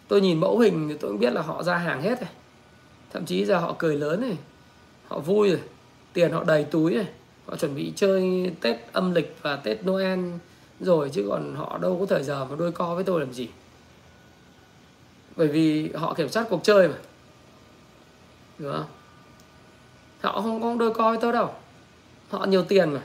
Tôi 0.09 0.21
nhìn 0.21 0.41
mẫu 0.41 0.59
hình 0.59 0.89
thì 0.89 0.97
tôi 1.01 1.11
cũng 1.11 1.21
biết 1.21 1.33
là 1.33 1.43
họ 1.43 1.63
ra 1.63 1.77
hàng 1.77 2.03
hết 2.03 2.21
rồi. 2.21 2.31
Thậm 3.13 3.25
chí 3.27 3.45
giờ 3.45 3.59
họ 3.59 3.75
cười 3.79 3.97
lớn 3.97 4.21
này 4.21 4.37
họ 5.09 5.19
vui 5.19 5.49
rồi 5.49 5.61
tiền 6.13 6.33
họ 6.33 6.45
đầy 6.45 6.65
túi 6.65 6.95
rồi 6.95 7.07
họ 7.51 7.57
chuẩn 7.57 7.75
bị 7.75 7.93
chơi 7.97 8.51
tết 8.61 8.77
âm 8.93 9.15
lịch 9.15 9.37
và 9.43 9.57
tết 9.57 9.87
noel 9.87 10.21
rồi 10.81 11.11
chứ 11.13 11.27
còn 11.29 11.55
họ 11.55 11.79
đâu 11.79 11.97
có 12.01 12.07
thời 12.07 12.23
giờ 12.23 12.45
mà 12.45 12.57
đôi 12.57 12.73
co 12.73 12.95
với 12.95 13.05
tôi 13.05 13.21
làm 13.21 13.33
gì. 13.33 13.49
Bởi 15.37 15.49
vì 15.49 15.91
họ 15.93 16.15
kiểm 16.15 16.29
soát 16.29 16.47
cuộc 16.51 16.61
chơi 16.65 16.89
mà. 16.89 16.95
Đúng 18.59 18.73
không? 18.73 18.85
Họ 20.21 20.41
không 20.41 20.63
có 20.63 20.75
đôi 20.79 20.95
co 20.95 21.11
với 21.11 21.19
tôi 21.21 21.33
đâu. 21.33 21.55
Họ 22.31 22.45
nhiều 22.45 22.65
tiền 22.65 22.91
mà. 22.91 23.03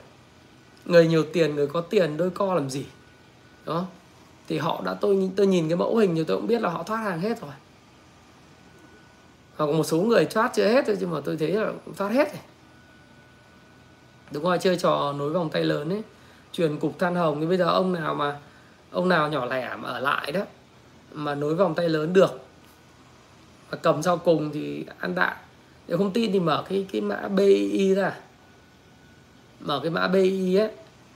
Người 0.86 1.08
nhiều 1.08 1.24
tiền, 1.34 1.56
người 1.56 1.68
có 1.68 1.82
tiền 1.82 2.18
đôi 2.18 2.30
co 2.30 2.56
làm 2.56 2.70
gì? 2.70 2.86
Đó 3.66 3.86
thì 4.48 4.58
họ 4.58 4.82
đã, 4.86 4.93
tôi 4.93 5.32
tôi 5.36 5.48
nhìn 5.48 5.70
cái 5.70 5.78
mẫu 5.78 5.98
hình 5.98 6.16
thì 6.16 6.24
tôi 6.24 6.38
cũng 6.38 6.48
biết 6.48 6.62
là 6.62 6.70
họ 6.70 6.84
thoát 6.84 6.98
hàng 6.98 7.20
hết 7.20 7.41
rồi. 7.41 7.52
Hoặc 9.56 9.66
một 9.66 9.84
số 9.84 9.98
người 9.98 10.26
thoát 10.26 10.52
chưa 10.54 10.68
hết 10.68 10.84
thôi, 10.88 10.98
nhưng 11.00 11.12
mà 11.12 11.20
tôi 11.26 11.38
thấy 11.38 11.52
là 11.52 11.72
thoát 11.98 12.10
hết 12.10 12.34
rồi 12.34 12.41
đúng 14.36 14.44
rồi, 14.44 14.58
chơi 14.58 14.78
trò 14.78 15.14
nối 15.18 15.30
vòng 15.30 15.50
tay 15.50 15.64
lớn 15.64 15.90
ấy. 15.90 16.02
Truyền 16.52 16.78
cục 16.78 17.00
than 17.00 17.16
hồng 17.16 17.42
thì 17.42 17.48
bây 17.48 17.58
giờ 17.58 17.66
ông 17.66 17.94
nào 17.94 18.16
mà, 18.16 18.38
ông 18.92 19.10
nào 19.10 19.30
nhỏ 19.30 19.46
lẻ 19.46 19.76
mà 19.80 19.90
ở 19.90 20.00
lại 20.00 20.32
đó, 20.32 20.42
mà 21.14 21.36
nối 21.36 21.56
vòng 21.56 21.76
tay 21.76 21.90
lớn 21.90 22.14
được 22.14 22.40
và 23.70 23.78
cầm 23.82 24.04
sau 24.04 24.18
cùng 24.18 24.52
thì 24.54 24.86
ăn 25.00 25.16
đạn 25.16 25.38
nếu 25.88 25.98
không 25.98 26.12
tin 26.12 26.32
thì 26.32 26.40
mở 26.40 26.64
cái 26.70 26.86
cái 26.92 27.02
mã 27.02 27.28
BI 27.28 27.96
ra. 27.96 28.16
Mở 29.60 29.80
cái 29.84 29.92
mã 29.92 30.08
BI 30.08 30.56
ấy, 30.56 30.72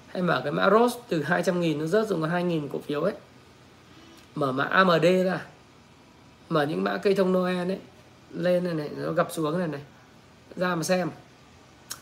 hay 0.08 0.22
mở 0.22 0.42
cái 0.44 0.52
mã 0.52 0.70
ROS 0.70 0.94
từ 1.10 1.24
200 1.24 1.62
nghìn 1.62 1.80
nó 1.80 1.86
rớt 1.86 2.08
xuống 2.08 2.22
còn 2.22 2.30
2 2.30 2.44
nghìn 2.44 2.70
cổ 2.70 2.80
phiếu 2.80 3.02
ấy. 3.02 3.14
Mở 4.36 4.52
mã 4.52 4.64
AMD 4.64 5.06
ra. 5.26 5.46
Mở 6.50 6.64
những 6.64 6.84
mã 6.84 6.98
cây 6.98 7.16
thông 7.16 7.34
Noel 7.34 7.72
ấy, 7.72 7.80
lên 8.34 8.64
này 8.64 8.74
này, 8.74 8.90
nó 8.98 9.12
gặp 9.12 9.28
xuống 9.32 9.60
này 9.60 9.68
này, 9.68 9.82
ra 10.56 10.76
mà 10.76 10.84
xem. 10.84 11.10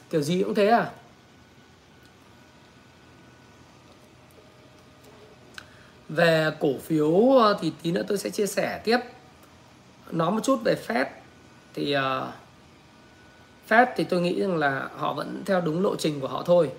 Kiểu 0.09 0.21
gì 0.21 0.43
cũng 0.43 0.55
thế 0.55 0.67
à? 0.67 0.91
Về 6.09 6.51
cổ 6.59 6.69
phiếu 6.83 7.31
ờ, 7.31 7.57
thì 7.61 7.71
tí 7.83 7.91
nữa 7.91 8.03
tôi 8.07 8.17
sẽ 8.17 8.29
chia 8.29 8.47
sẻ 8.47 8.81
tiếp. 8.83 8.99
Nói 10.11 10.31
một 10.31 10.39
chút 10.43 10.59
về 10.63 10.75
Fed. 10.87 11.05
Thì 11.73 11.95
uh, 11.97 12.01
Fed 13.69 13.85
thì 13.95 14.03
tôi 14.03 14.21
nghĩ 14.21 14.41
rằng 14.41 14.57
là 14.57 14.89
họ 14.95 15.13
vẫn 15.13 15.43
theo 15.45 15.61
đúng 15.61 15.83
lộ 15.83 15.95
trình 15.95 16.19
của 16.19 16.27
họ 16.27 16.43
thôi. 16.43 16.71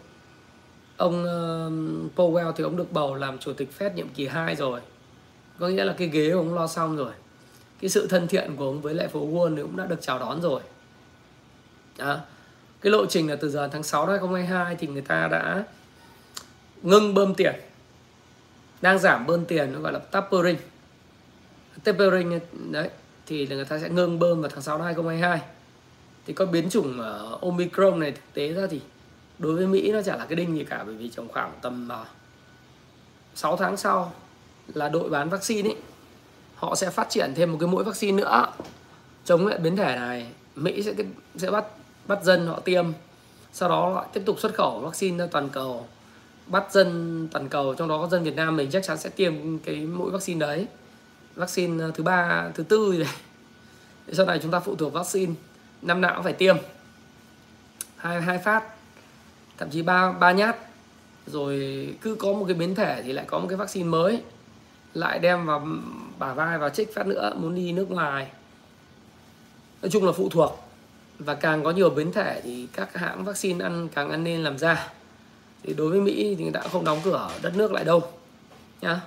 Ông 0.96 1.22
uh, 1.22 2.18
Powell 2.18 2.52
thì 2.52 2.64
ông 2.64 2.76
được 2.76 2.92
bầu 2.92 3.14
làm 3.14 3.38
chủ 3.38 3.52
tịch 3.52 3.68
Fed 3.78 3.94
nhiệm 3.94 4.08
kỳ 4.08 4.26
2 4.26 4.56
rồi. 4.56 4.80
Có 5.58 5.68
nghĩa 5.68 5.84
là 5.84 5.94
cái 5.98 6.08
ghế 6.08 6.30
ông 6.30 6.54
lo 6.54 6.66
xong 6.66 6.96
rồi. 6.96 7.12
Cái 7.80 7.90
sự 7.90 8.06
thân 8.06 8.28
thiện 8.28 8.56
của 8.56 8.64
ông 8.64 8.80
với 8.80 8.94
lại 8.94 9.08
phố 9.08 9.26
Wall 9.26 9.56
thì 9.56 9.62
cũng 9.62 9.76
đã 9.76 9.86
được 9.86 9.98
chào 10.00 10.18
đón 10.18 10.40
rồi. 10.42 10.60
Đó. 11.98 12.18
cái 12.80 12.90
lộ 12.90 13.06
trình 13.06 13.30
là 13.30 13.36
từ 13.36 13.50
giờ 13.50 13.68
tháng 13.72 13.82
6 13.82 14.06
năm 14.06 14.10
2022 14.10 14.76
thì 14.76 14.86
người 14.86 15.02
ta 15.02 15.28
đã 15.28 15.64
ngưng 16.82 17.14
bơm 17.14 17.34
tiền 17.34 17.54
đang 18.80 18.98
giảm 18.98 19.26
bơm 19.26 19.44
tiền, 19.44 19.72
nó 19.72 19.80
gọi 19.80 19.92
là 19.92 19.98
tapering. 19.98 20.56
Tapering, 21.84 22.40
đấy, 22.70 22.90
thì 23.26 23.46
là 23.46 23.56
người 23.56 23.64
ta 23.64 23.78
sẽ 23.78 23.88
ngưng 23.88 24.18
bơm 24.18 24.40
vào 24.40 24.50
tháng 24.50 24.62
6 24.62 24.78
năm 24.78 24.84
2022 24.84 25.40
thì 26.26 26.34
có 26.34 26.46
biến 26.46 26.70
chủng 26.70 27.00
ờ, 27.00 27.38
Omicron 27.42 28.00
này 28.00 28.12
thực 28.12 28.34
tế 28.34 28.52
ra 28.52 28.66
thì 28.70 28.80
đối 29.38 29.54
với 29.54 29.66
Mỹ 29.66 29.92
nó 29.92 30.02
chả 30.02 30.16
là 30.16 30.26
cái 30.26 30.36
đinh 30.36 30.56
gì 30.56 30.64
cả, 30.64 30.84
bởi 30.86 30.94
vì 30.94 31.08
trong 31.08 31.28
khoảng 31.28 31.52
tầm 31.62 31.88
ờ, 31.88 32.04
6 33.34 33.56
tháng 33.56 33.76
sau 33.76 34.12
là 34.74 34.88
đội 34.88 35.10
bán 35.10 35.28
vaccine 35.28 35.68
ấy 35.68 35.76
họ 36.54 36.74
sẽ 36.74 36.90
phát 36.90 37.10
triển 37.10 37.32
thêm 37.34 37.52
một 37.52 37.58
cái 37.60 37.68
mũi 37.68 37.84
vaccine 37.84 38.22
nữa. 38.22 38.46
Chống 39.24 39.46
lại 39.46 39.58
biến 39.58 39.76
thể 39.76 39.96
này, 39.96 40.26
Mỹ 40.54 40.82
sẽ 40.82 40.92
sẽ 41.36 41.50
bắt 41.50 41.64
bắt 42.06 42.24
dân 42.24 42.46
họ 42.46 42.60
tiêm. 42.60 42.86
Sau 43.52 43.68
đó 43.68 43.90
họ 43.94 44.06
tiếp 44.12 44.22
tục 44.26 44.40
xuất 44.40 44.54
khẩu 44.54 44.80
vaccine 44.80 45.18
ra 45.18 45.26
toàn 45.30 45.48
cầu 45.48 45.86
bắt 46.51 46.72
dân 46.72 47.28
toàn 47.32 47.49
cầu, 47.49 47.74
trong 47.74 47.88
đó 47.88 47.99
có 47.99 48.09
dân 48.09 48.24
Việt 48.24 48.36
Nam 48.36 48.57
mình 48.57 48.70
chắc 48.70 48.82
chắn 48.82 48.99
sẽ 48.99 49.11
tiêm 49.11 49.59
cái 49.59 49.76
mũi 49.76 50.11
vaccine 50.11 50.40
đấy. 50.40 50.66
Vaccine 51.34 51.84
ờ, 51.84 51.90
thứ 51.94 52.05
ba, 52.05 52.49
thứ 52.55 52.62
tư 52.62 52.92
rồi 52.96 53.07
sau 54.12 54.26
này 54.26 54.38
chúng 54.42 54.51
ta 54.51 54.61
phụ 54.61 54.76
thuộc 54.76 54.92
vaccine, 54.92 55.34
năm 55.82 56.01
nào 56.01 56.14
cũng 56.14 56.24
phải 56.24 56.32
tiêm. 56.32 56.57
Hai 57.96 58.22
hai 58.22 58.38
phát, 58.38 58.64
thậm 59.59 59.70
chí 59.70 59.82
ba 59.82 60.12
ba 60.12 60.32
nhát. 60.32 60.57
Rồi 61.26 61.88
cứ 62.01 62.14
có 62.14 62.32
một 62.32 62.44
cái 62.49 62.55
biến 62.55 62.74
thể 62.74 63.03
thì 63.03 63.12
lại 63.12 63.24
có 63.28 63.38
một 63.38 63.46
cái 63.49 63.57
vaccine 63.57 63.88
mới. 63.88 64.22
Lại 64.94 65.18
đem 65.18 65.46
vào 65.46 65.66
bả 66.18 66.32
vai 66.32 66.59
và 66.59 66.68
trích 66.68 66.94
phát 66.94 67.07
nữa, 67.07 67.32
muốn 67.36 67.55
đi 67.55 67.72
nước 67.72 67.90
ngoài. 67.90 68.26
Nói 69.82 69.90
chung 69.90 70.07
là 70.07 70.12
phụ 70.12 70.28
thuộc. 70.28 70.64
Và 71.18 71.34
càng 71.34 71.64
có 71.64 71.70
nhiều 71.70 71.90
biến 71.90 72.12
thể 72.12 72.40
thì 72.44 72.68
các 72.72 72.96
hãng 72.96 73.24
vaccine 73.24 73.64
ăn, 73.64 73.88
càng 73.94 74.11
ăn 74.11 74.24
nên 74.24 74.44
làm 74.44 74.59
ra 74.59 74.88
thì 75.62 75.74
đối 75.74 75.90
với 75.90 76.00
Mỹ 76.00 76.34
thì 76.38 76.42
người 76.42 76.52
ta 76.52 76.61
cũng 76.61 76.70
không 76.72 76.84
đóng 76.84 77.00
cửa 77.04 77.30
đất 77.42 77.56
nước 77.56 77.72
lại 77.72 77.84
đâu 77.84 78.02
nhá. 78.80 79.00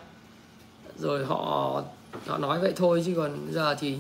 Rồi 0.98 1.26
họ 1.26 1.82
họ 2.28 2.38
nói 2.38 2.60
vậy 2.60 2.74
thôi 2.76 3.04
chứ 3.06 3.14
còn 3.16 3.48
giờ 3.52 3.76
thì 3.80 3.98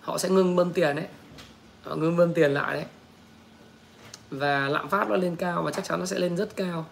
họ 0.00 0.18
sẽ 0.18 0.28
ngưng 0.28 0.56
bơm 0.56 0.72
tiền 0.72 0.96
đấy. 0.96 1.06
Họ 1.82 1.94
ngưng 1.96 2.16
bơm 2.16 2.34
tiền 2.34 2.54
lại 2.54 2.74
đấy. 2.74 2.84
Và 4.30 4.68
lạm 4.68 4.88
phát 4.88 5.08
nó 5.08 5.16
lên 5.16 5.36
cao 5.36 5.62
và 5.62 5.70
chắc 5.70 5.84
chắn 5.84 6.00
nó 6.00 6.06
sẽ 6.06 6.18
lên 6.18 6.36
rất 6.36 6.56
cao. 6.56 6.86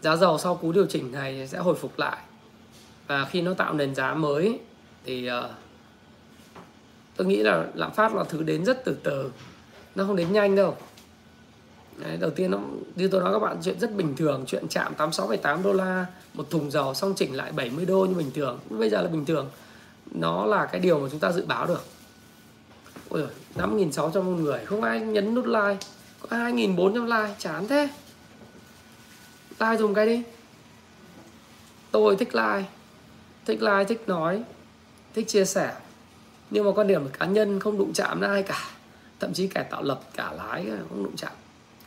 Giá 0.00 0.16
dầu 0.16 0.38
sau 0.38 0.56
cú 0.56 0.72
điều 0.72 0.86
chỉnh 0.86 1.12
này 1.12 1.48
sẽ 1.48 1.58
hồi 1.58 1.74
phục 1.74 1.98
lại. 1.98 2.18
Và 3.06 3.24
khi 3.24 3.42
nó 3.42 3.54
tạo 3.54 3.74
nền 3.74 3.94
giá 3.94 4.14
mới 4.14 4.58
thì 5.04 5.30
uh, 5.30 5.50
tôi 7.16 7.26
nghĩ 7.26 7.36
là 7.36 7.66
lạm 7.74 7.92
phát 7.92 8.14
là 8.14 8.24
thứ 8.24 8.42
đến 8.42 8.64
rất 8.64 8.84
từ 8.84 8.96
từ. 9.02 9.30
Nó 9.94 10.04
không 10.04 10.16
đến 10.16 10.32
nhanh 10.32 10.56
đâu. 10.56 10.76
Đấy, 12.00 12.16
đầu 12.16 12.30
tiên 12.30 12.50
nó 12.50 12.58
như 12.96 13.08
tôi 13.08 13.20
nói 13.20 13.32
các 13.32 13.38
bạn 13.38 13.56
chuyện 13.62 13.80
rất 13.80 13.94
bình 13.94 14.16
thường 14.16 14.44
chuyện 14.46 14.68
chạm 14.68 14.92
86,8 14.98 15.62
đô 15.62 15.72
la 15.72 16.06
một 16.34 16.50
thùng 16.50 16.70
dầu 16.70 16.94
xong 16.94 17.14
chỉnh 17.16 17.36
lại 17.36 17.52
70 17.52 17.86
đô 17.86 18.04
như 18.04 18.14
bình 18.14 18.30
thường. 18.34 18.58
Bây 18.70 18.90
giờ 18.90 19.02
là 19.02 19.08
bình 19.08 19.24
thường. 19.24 19.50
Nó 20.10 20.46
là 20.46 20.66
cái 20.66 20.80
điều 20.80 21.00
mà 21.00 21.08
chúng 21.10 21.20
ta 21.20 21.32
dự 21.32 21.46
báo 21.46 21.66
được. 21.66 21.84
Ôi 23.08 23.20
giời, 23.56 23.66
5.600 23.68 24.22
một 24.22 24.36
người 24.38 24.64
không 24.64 24.82
ai 24.82 25.00
nhấn 25.00 25.34
nút 25.34 25.46
like. 25.46 25.78
Có 26.20 26.36
2.400 26.36 27.04
like 27.04 27.34
chán 27.38 27.68
thế. 27.68 27.88
Like 29.60 29.76
dùng 29.76 29.94
cái 29.94 30.06
đi. 30.06 30.22
Tôi 31.90 32.16
thích 32.16 32.34
like. 32.34 32.64
Thích 33.46 33.62
like 33.62 33.84
thích 33.84 34.02
nói 34.06 34.42
thích 35.14 35.28
chia 35.28 35.44
sẻ. 35.44 35.74
Nhưng 36.50 36.64
mà 36.64 36.70
quan 36.74 36.86
điểm 36.86 37.04
của 37.04 37.10
cá 37.18 37.26
nhân 37.26 37.60
không 37.60 37.78
đụng 37.78 37.92
chạm 37.92 38.20
đến 38.20 38.30
ai 38.30 38.42
cả. 38.42 38.70
Thậm 39.20 39.32
chí 39.32 39.46
kẻ 39.46 39.62
tạo 39.70 39.82
lập 39.82 40.00
cả 40.14 40.32
lái 40.32 40.66
không 40.88 41.04
đụng 41.04 41.16
chạm 41.16 41.32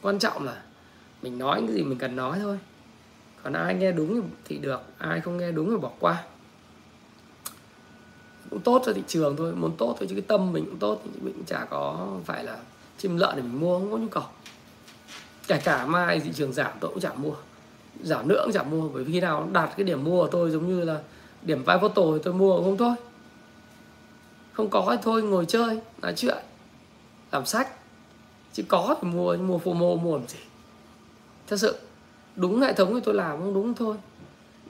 quan 0.03 0.19
trọng 0.19 0.43
là 0.43 0.61
mình 1.21 1.37
nói 1.37 1.63
cái 1.67 1.75
gì 1.75 1.83
mình 1.83 1.97
cần 1.97 2.15
nói 2.15 2.39
thôi. 2.41 2.59
Còn 3.43 3.53
ai 3.53 3.75
nghe 3.75 3.91
đúng 3.91 4.29
thì 4.45 4.57
được, 4.57 4.81
ai 4.97 5.21
không 5.21 5.37
nghe 5.37 5.51
đúng 5.51 5.69
thì 5.69 5.77
bỏ 5.77 5.91
qua. 5.99 6.23
Cũng 8.49 8.59
tốt 8.59 8.81
cho 8.85 8.93
thị 8.93 9.03
trường 9.07 9.35
thôi, 9.37 9.55
muốn 9.55 9.75
tốt 9.77 9.95
thôi 9.99 10.07
chứ 10.09 10.15
cái 10.15 10.25
tâm 10.27 10.53
mình 10.53 10.65
cũng 10.65 10.79
tốt 10.79 11.01
thì 11.03 11.09
mình 11.21 11.33
cũng 11.33 11.45
chả 11.45 11.65
có 11.65 12.07
phải 12.25 12.43
là 12.43 12.57
chim 12.97 13.17
lợn 13.17 13.35
để 13.35 13.41
mình 13.41 13.59
mua, 13.59 13.79
không 13.79 13.91
có 13.91 13.97
nhu 13.97 14.07
cầu. 14.07 14.23
Kể 15.47 15.61
cả 15.63 15.85
mai 15.85 16.19
thị 16.19 16.29
trường 16.33 16.53
giảm 16.53 16.71
tôi 16.79 16.91
cũng 16.91 16.99
chả 16.99 17.13
mua. 17.13 17.33
Giảm 18.03 18.27
nữa 18.27 18.41
cũng 18.43 18.53
chả 18.53 18.63
mua, 18.63 18.89
bởi 18.89 19.03
vì 19.03 19.13
khi 19.13 19.19
nào 19.19 19.49
đạt 19.53 19.69
cái 19.77 19.83
điểm 19.83 20.03
mua 20.03 20.23
của 20.23 20.29
tôi 20.31 20.51
giống 20.51 20.67
như 20.67 20.83
là 20.83 20.99
điểm 21.41 21.63
vai 21.63 21.79
photo 21.79 22.01
thì 22.13 22.19
tôi 22.23 22.33
mua 22.33 22.63
không 22.63 22.77
thôi. 22.77 22.95
Không 24.53 24.69
có 24.69 24.87
thì 24.89 24.97
thôi, 25.01 25.23
ngồi 25.23 25.45
chơi, 25.45 25.81
nói 26.01 26.13
chuyện, 26.15 26.37
làm 27.31 27.45
sách 27.45 27.82
chứ 28.53 28.63
có 28.67 28.95
thì 29.01 29.07
mua 29.07 29.37
mua 29.37 29.57
fomo 29.57 29.97
mua 29.97 30.17
làm 30.17 30.27
gì. 30.27 30.39
Thật 31.47 31.57
sự, 31.57 31.79
đúng 32.35 32.61
hệ 32.61 32.73
thống 32.73 32.93
thì 32.93 32.99
tôi 33.03 33.15
làm 33.15 33.39
không 33.39 33.53
đúng 33.53 33.73
thôi. 33.73 33.95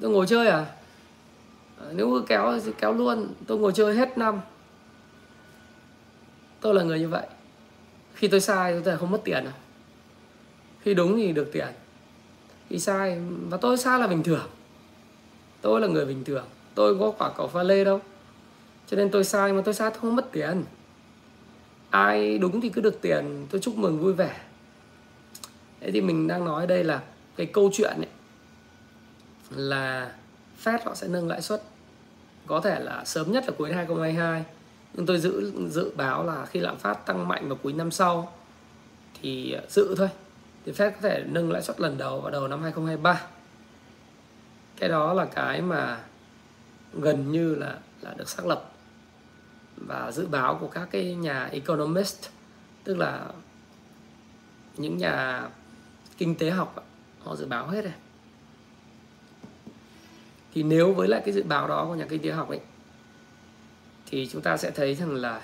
Tôi 0.02 0.12
ngồi 0.12 0.28
chơi 0.28 0.48
à? 0.48 0.58
à 0.58 1.86
nếu 1.94 2.12
nếu 2.12 2.22
kéo 2.28 2.60
thì 2.66 2.72
kéo 2.78 2.94
luôn, 2.94 3.34
tôi 3.48 3.58
ngồi 3.58 3.74
chơi 3.74 3.96
hết 3.96 4.18
năm. 4.18 4.42
Tôi 6.62 6.74
là 6.74 6.84
người 6.84 7.00
như 7.00 7.10
vậy. 7.10 7.28
Khi 8.14 8.28
tôi 8.28 8.40
sai, 8.40 8.82
tôi 8.86 8.98
không 8.98 9.12
mất 9.12 9.22
tiền 9.24 9.46
à? 9.46 9.54
Khi 10.82 10.94
đúng 10.94 11.16
thì 11.16 11.32
được 11.32 11.50
tiền. 11.52 11.68
Khi 12.70 12.80
sai, 12.80 13.22
và 13.50 13.58
tôi 13.58 13.78
sai 13.78 14.00
là 14.00 14.08
bình 14.08 14.24
thường. 14.24 14.48
Tôi 15.62 15.82
là 15.82 15.88
người 15.88 16.06
bình 16.06 16.24
thường. 16.24 16.46
Tôi 16.76 17.00
có 17.00 17.12
quả 17.18 17.32
cầu 17.38 17.48
pha 17.48 17.64
lê 17.64 17.84
đâu. 17.84 18.02
Cho 18.88 18.98
nên 18.98 19.10
tôi 19.10 19.24
sai, 19.24 19.54
mà 19.54 19.62
tôi 19.66 19.74
sai 19.74 19.90
tôi 19.90 20.00
không 20.02 20.16
mất 20.16 20.32
tiền 20.32 20.64
ai 21.94 22.38
đúng 22.38 22.62
thì 22.62 22.70
cứ 22.70 22.82
được 22.82 23.02
tiền, 23.02 23.48
tôi 23.50 23.62
chúc 23.62 23.78
mừng 23.78 24.00
vui 24.00 24.14
vẻ. 24.14 24.42
Thế 25.82 25.92
thì 25.92 26.02
mình 26.02 26.28
đang 26.28 26.46
nói 26.46 26.68
đây 26.68 26.84
là 26.84 27.02
cái 27.36 27.46
câu 27.46 27.70
chuyện 27.74 27.94
ấy, 27.98 28.08
là 29.50 30.14
Fed 30.64 30.80
họ 30.86 30.96
sẽ 30.96 31.08
nâng 31.08 31.28
lãi 31.28 31.42
suất. 31.42 31.62
Có 32.48 32.60
thể 32.60 32.80
là 32.80 33.06
sớm 33.06 33.32
nhất 33.32 33.44
là 33.48 33.54
cuối 33.58 33.74
2022 33.74 34.44
nhưng 34.94 35.06
tôi 35.06 35.20
dự 35.20 35.52
dự 35.70 35.92
báo 35.96 36.26
là 36.26 36.46
khi 36.46 36.60
lạm 36.60 36.78
phát 36.78 37.06
tăng 37.06 37.28
mạnh 37.28 37.50
vào 37.50 37.58
cuối 37.64 37.74
năm 37.74 37.92
sau 37.92 38.34
thì 39.22 39.52
ờ, 39.52 39.62
dự 39.70 39.96
thôi. 39.98 40.10
Thì 40.66 40.72
Fed 40.72 40.92
có 40.92 40.98
thể 41.02 41.24
nâng 41.28 41.52
lãi 41.52 41.62
suất 41.62 41.80
lần 41.80 41.98
đầu 41.98 42.22
vào 42.22 42.32
đầu 42.32 42.48
năm 42.48 42.62
2023 42.62 43.22
cái 44.80 44.90
đó 44.90 45.14
là 45.14 45.26
cái 45.26 45.62
mà 45.62 46.00
gần 46.94 47.32
như 47.32 47.56
là 47.56 47.78
là 48.02 48.14
được 48.18 48.30
xác 48.30 48.46
lập 48.46 48.73
và 49.88 50.12
dự 50.12 50.28
báo 50.28 50.58
của 50.62 50.68
các 50.68 50.88
cái 50.92 51.16
nhà 51.16 51.46
economist, 51.46 52.30
tức 52.84 52.98
là 52.98 53.28
những 54.78 54.98
nhà 54.98 55.48
kinh 56.18 56.36
tế 56.36 56.50
học, 56.50 56.86
họ 57.20 57.36
dự 57.36 57.46
báo 57.46 57.68
hết 57.68 57.82
rồi 57.82 57.94
thì 60.54 60.64
nếu 60.64 60.94
với 60.94 61.08
lại 61.08 61.22
cái 61.26 61.34
dự 61.34 61.44
báo 61.44 61.68
đó 61.68 61.86
của 61.86 61.96
nhà 61.96 62.06
kinh 62.10 62.22
tế 62.22 62.32
học 62.32 62.50
ấy, 62.50 62.60
thì 64.06 64.30
chúng 64.32 64.42
ta 64.42 64.58
sẽ 64.58 64.72
thấy 64.72 64.96
rằng 64.96 65.16
là 65.16 65.42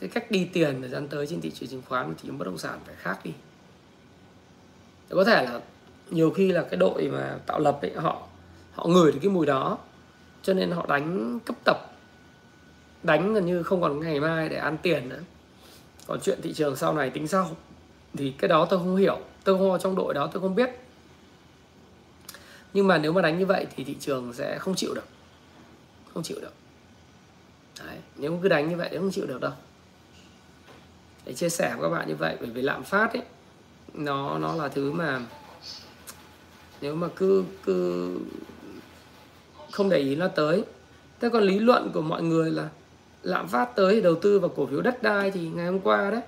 cái 0.00 0.08
cách 0.08 0.30
đi 0.30 0.44
tiền 0.52 0.80
thời 0.80 0.90
gian 0.90 1.08
tới 1.08 1.26
trên 1.26 1.40
thị 1.40 1.50
trường 1.50 1.68
chứng 1.68 1.82
khoán 1.88 2.08
và 2.08 2.14
thị 2.18 2.22
trường 2.26 2.38
bất 2.38 2.44
động 2.44 2.58
sản 2.58 2.78
phải 2.86 2.94
khác 2.94 3.18
đi. 3.24 3.32
Có 5.08 5.24
thể 5.24 5.44
là 5.44 5.60
nhiều 6.10 6.30
khi 6.30 6.52
là 6.52 6.62
cái 6.62 6.76
đội 6.76 7.10
mà 7.12 7.38
tạo 7.46 7.58
lập 7.58 7.78
ấy, 7.82 7.92
họ 7.94 8.28
họ 8.72 8.86
ngửi 8.86 9.12
được 9.12 9.18
cái 9.22 9.30
mùi 9.30 9.46
đó, 9.46 9.78
cho 10.42 10.54
nên 10.54 10.70
họ 10.70 10.86
đánh 10.88 11.38
cấp 11.44 11.56
tập 11.64 11.91
đánh 13.02 13.34
gần 13.34 13.46
như 13.46 13.62
không 13.62 13.80
còn 13.80 14.00
ngày 14.00 14.20
mai 14.20 14.48
để 14.48 14.56
ăn 14.56 14.78
tiền 14.82 15.08
nữa. 15.08 15.20
Còn 16.06 16.20
chuyện 16.20 16.38
thị 16.42 16.52
trường 16.52 16.76
sau 16.76 16.94
này 16.94 17.10
tính 17.10 17.28
sau 17.28 17.56
thì 18.14 18.32
cái 18.38 18.48
đó 18.48 18.66
tôi 18.70 18.78
không 18.78 18.96
hiểu. 18.96 19.20
Tôi 19.44 19.58
không 19.58 19.78
trong 19.80 19.96
đội 19.96 20.14
đó 20.14 20.26
tôi 20.32 20.42
không 20.42 20.54
biết. 20.54 20.70
Nhưng 22.74 22.86
mà 22.86 22.98
nếu 22.98 23.12
mà 23.12 23.22
đánh 23.22 23.38
như 23.38 23.46
vậy 23.46 23.66
thì 23.76 23.84
thị 23.84 23.96
trường 24.00 24.32
sẽ 24.32 24.58
không 24.58 24.74
chịu 24.74 24.94
được. 24.94 25.06
Không 26.14 26.22
chịu 26.22 26.38
được. 26.40 26.52
Đấy, 27.86 27.96
nếu 28.16 28.38
cứ 28.42 28.48
đánh 28.48 28.68
như 28.68 28.76
vậy 28.76 28.88
thì 28.90 28.98
không 28.98 29.10
chịu 29.10 29.26
được 29.26 29.40
đâu. 29.40 29.52
Để 31.24 31.32
chia 31.32 31.48
sẻ 31.48 31.74
với 31.78 31.90
các 31.90 31.96
bạn 31.96 32.08
như 32.08 32.14
vậy 32.14 32.36
bởi 32.40 32.50
vì 32.50 32.62
lạm 32.62 32.84
phát 32.84 33.12
ấy 33.12 33.22
nó 33.94 34.38
nó 34.38 34.54
là 34.54 34.68
thứ 34.68 34.92
mà 34.92 35.20
nếu 36.80 36.94
mà 36.94 37.08
cứ 37.16 37.44
cứ 37.64 38.10
không 39.70 39.88
để 39.88 39.98
ý 39.98 40.16
nó 40.16 40.28
tới. 40.28 40.64
Thế 41.20 41.28
còn 41.32 41.42
lý 41.42 41.58
luận 41.58 41.90
của 41.94 42.00
mọi 42.02 42.22
người 42.22 42.50
là 42.50 42.68
lạm 43.22 43.48
phát 43.48 43.64
tới 43.76 43.94
thì 43.94 44.00
đầu 44.00 44.14
tư 44.14 44.38
vào 44.38 44.50
cổ 44.56 44.66
phiếu 44.66 44.80
đất 44.80 45.02
đai 45.02 45.30
thì 45.30 45.48
ngày 45.48 45.66
hôm 45.66 45.80
qua 45.80 46.10
đấy, 46.10 46.20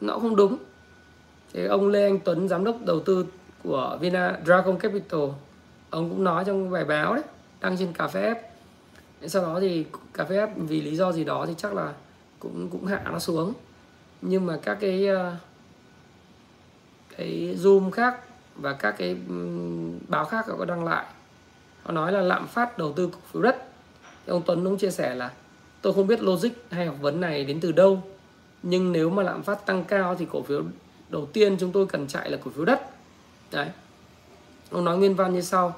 nó 0.00 0.18
không 0.18 0.36
đúng. 0.36 0.56
Thì 1.52 1.66
ông 1.66 1.88
Lê 1.88 2.02
Anh 2.02 2.18
Tuấn, 2.24 2.48
giám 2.48 2.64
đốc 2.64 2.76
đầu 2.84 3.00
tư 3.00 3.26
của 3.64 3.98
Vina 4.00 4.38
Dragon 4.44 4.78
Capital, 4.78 5.20
ông 5.90 6.10
cũng 6.10 6.24
nói 6.24 6.44
trong 6.44 6.70
bài 6.70 6.84
báo 6.84 7.14
đấy, 7.14 7.24
đăng 7.60 7.76
trên 7.76 7.92
cà 7.92 8.08
phê 8.08 8.34
F. 8.34 8.36
Sau 9.28 9.42
đó 9.42 9.60
thì 9.60 9.86
cà 10.14 10.24
phê 10.24 10.36
F 10.36 10.48
vì 10.56 10.80
lý 10.80 10.96
do 10.96 11.12
gì 11.12 11.24
đó 11.24 11.46
thì 11.46 11.54
chắc 11.56 11.74
là 11.74 11.92
cũng 12.38 12.68
cũng 12.70 12.86
hạ 12.86 13.02
nó 13.12 13.18
xuống. 13.18 13.52
Nhưng 14.22 14.46
mà 14.46 14.58
các 14.62 14.78
cái 14.80 15.06
ờ, 15.06 15.36
cái 17.16 17.56
zoom 17.62 17.90
khác 17.90 18.20
và 18.56 18.72
các 18.72 18.94
cái 18.98 19.16
báo 20.08 20.24
khác 20.24 20.46
họ 20.48 20.56
có 20.58 20.64
đăng 20.64 20.84
lại. 20.84 21.06
Họ 21.82 21.92
nói 21.92 22.12
là 22.12 22.20
lạm 22.20 22.46
phát 22.46 22.78
đầu 22.78 22.92
tư 22.92 23.08
cổ 23.12 23.18
phiếu 23.32 23.42
đất. 23.42 23.56
Thì 24.26 24.30
ông 24.30 24.42
Tuấn 24.46 24.64
cũng 24.64 24.78
chia 24.78 24.90
sẻ 24.90 25.14
là 25.14 25.30
tôi 25.82 25.92
không 25.92 26.06
biết 26.06 26.22
logic 26.22 26.48
hay 26.70 26.86
học 26.86 26.96
vấn 27.00 27.20
này 27.20 27.44
đến 27.44 27.60
từ 27.60 27.72
đâu 27.72 28.02
nhưng 28.62 28.92
nếu 28.92 29.10
mà 29.10 29.22
lạm 29.22 29.42
phát 29.42 29.66
tăng 29.66 29.84
cao 29.84 30.14
thì 30.14 30.26
cổ 30.32 30.42
phiếu 30.42 30.62
đầu 31.08 31.26
tiên 31.26 31.56
chúng 31.60 31.72
tôi 31.72 31.86
cần 31.86 32.06
chạy 32.06 32.30
là 32.30 32.38
cổ 32.44 32.50
phiếu 32.50 32.64
đất. 32.64 32.80
Đấy. 33.52 33.68
Ông 34.70 34.84
nói 34.84 34.98
nguyên 34.98 35.14
văn 35.14 35.34
như 35.34 35.40
sau. 35.40 35.76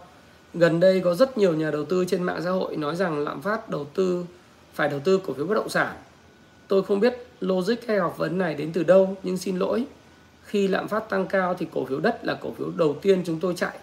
Gần 0.55 0.81
đây 0.81 1.01
có 1.01 1.15
rất 1.15 1.39
nhiều 1.39 1.55
nhà 1.55 1.71
đầu 1.71 1.85
tư 1.85 2.05
trên 2.05 2.23
mạng 2.23 2.41
xã 2.45 2.51
hội 2.51 2.77
nói 2.77 2.97
rằng 2.97 3.19
lạm 3.19 3.43
phát 3.43 3.71
đầu 3.71 3.85
tư 3.85 4.25
phải 4.75 4.89
đầu 4.89 5.01
tư 5.01 5.21
cổ 5.27 5.33
phiếu 5.33 5.47
bất 5.47 5.55
động 5.55 5.69
sản. 5.69 5.97
Tôi 6.69 6.83
không 6.83 7.01
biết 7.01 7.27
logic 7.41 7.89
hay 7.89 7.99
học 7.99 8.19
vấn 8.19 8.39
này 8.39 8.55
đến 8.55 8.71
từ 8.73 8.83
đâu 8.83 9.17
nhưng 9.23 9.37
xin 9.37 9.57
lỗi. 9.57 9.85
Khi 10.45 10.69
lạm 10.69 10.89
phát 10.89 11.09
tăng 11.09 11.27
cao 11.27 11.55
thì 11.55 11.67
cổ 11.75 11.85
phiếu 11.85 12.01
đất 12.01 12.25
là 12.25 12.39
cổ 12.41 12.53
phiếu 12.59 12.71
đầu 12.77 12.97
tiên 13.03 13.23
chúng 13.27 13.41
tôi 13.41 13.55
chạy. 13.57 13.79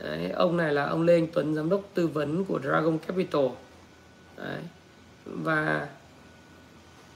Đấy, 0.00 0.30
ông 0.30 0.56
này 0.56 0.72
là 0.72 0.84
ông 0.84 1.02
Lê 1.02 1.14
Anh 1.14 1.26
Tuấn 1.32 1.54
giám 1.54 1.68
đốc 1.68 1.80
tư 1.94 2.06
vấn 2.06 2.44
của 2.44 2.60
Dragon 2.62 2.98
Capital. 2.98 3.46
Đấy 4.36 4.60
và 5.26 5.88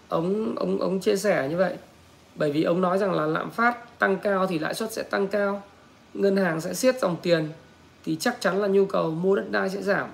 ông 0.09 0.55
ông 0.57 0.81
ông 0.81 1.01
chia 1.01 1.17
sẻ 1.17 1.49
như 1.51 1.57
vậy. 1.57 1.77
Bởi 2.35 2.53
vì 2.53 2.63
ông 2.63 2.81
nói 2.81 2.99
rằng 2.99 3.13
là 3.13 3.27
lạm 3.27 3.51
phát 3.51 3.99
tăng 3.99 4.17
cao 4.17 4.47
thì 4.47 4.59
lãi 4.59 4.75
suất 4.75 4.93
sẽ 4.93 5.03
tăng 5.03 5.29
cao 5.29 5.63
ngân 6.15 6.37
hàng 6.37 6.61
sẽ 6.61 6.75
siết 6.75 7.01
dòng 7.01 7.17
tiền 7.23 7.49
thì 8.05 8.17
chắc 8.17 8.41
chắn 8.41 8.61
là 8.63 8.69
nhu 8.69 8.87
cầu 8.87 9.11
mua 9.11 9.37
đất 9.37 9.51
đai 9.51 9.71
sẽ 9.71 9.83
giảm. 9.83 10.09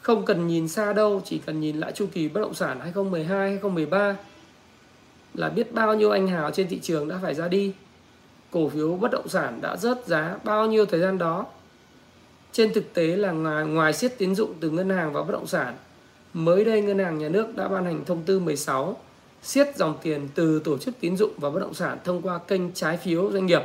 Không 0.00 0.24
cần 0.24 0.46
nhìn 0.46 0.68
xa 0.68 0.92
đâu 0.92 1.22
chỉ 1.24 1.38
cần 1.46 1.60
nhìn 1.60 1.76
lại 1.76 1.92
chu 1.92 2.06
kỳ 2.12 2.28
bất 2.28 2.40
động 2.40 2.54
sản 2.54 2.80
2012 2.80 3.48
2013 3.50 4.16
là 5.34 5.48
biết 5.48 5.72
bao 5.72 5.94
nhiêu 5.94 6.10
anh 6.10 6.28
hào 6.28 6.50
trên 6.50 6.68
thị 6.68 6.78
trường 6.82 7.08
đã 7.08 7.18
phải 7.22 7.34
ra 7.34 7.48
đi. 7.48 7.74
Cổ 8.50 8.68
phiếu 8.68 8.96
bất 8.96 9.10
động 9.10 9.28
sản 9.28 9.58
đã 9.60 9.76
rớt 9.76 10.06
giá 10.06 10.36
bao 10.44 10.66
nhiêu 10.66 10.86
thời 10.86 11.00
gian 11.00 11.18
đó. 11.18 11.46
Trên 12.52 12.74
thực 12.74 12.94
tế 12.94 13.06
là 13.16 13.32
ngoài, 13.32 13.66
ngoài 13.66 13.92
siết 13.92 14.18
tín 14.18 14.34
dụng 14.34 14.54
từ 14.60 14.70
ngân 14.70 14.90
hàng 14.90 15.12
vào 15.12 15.24
bất 15.24 15.32
động 15.32 15.46
sản 15.46 15.74
mới 16.34 16.64
đây, 16.64 16.82
ngân 16.82 16.98
hàng 16.98 17.18
nhà 17.18 17.28
nước 17.28 17.56
đã 17.56 17.68
ban 17.68 17.84
hành 17.84 18.04
thông 18.04 18.22
tư 18.22 18.38
16 18.38 18.96
siết 19.42 19.76
dòng 19.76 19.98
tiền 20.02 20.28
từ 20.34 20.60
tổ 20.64 20.78
chức 20.78 20.94
tín 21.00 21.16
dụng 21.16 21.32
và 21.36 21.50
bất 21.50 21.60
động 21.60 21.74
sản 21.74 21.98
thông 22.04 22.22
qua 22.22 22.38
kênh 22.38 22.72
trái 22.72 22.96
phiếu 22.96 23.32
doanh 23.32 23.46
nghiệp. 23.46 23.62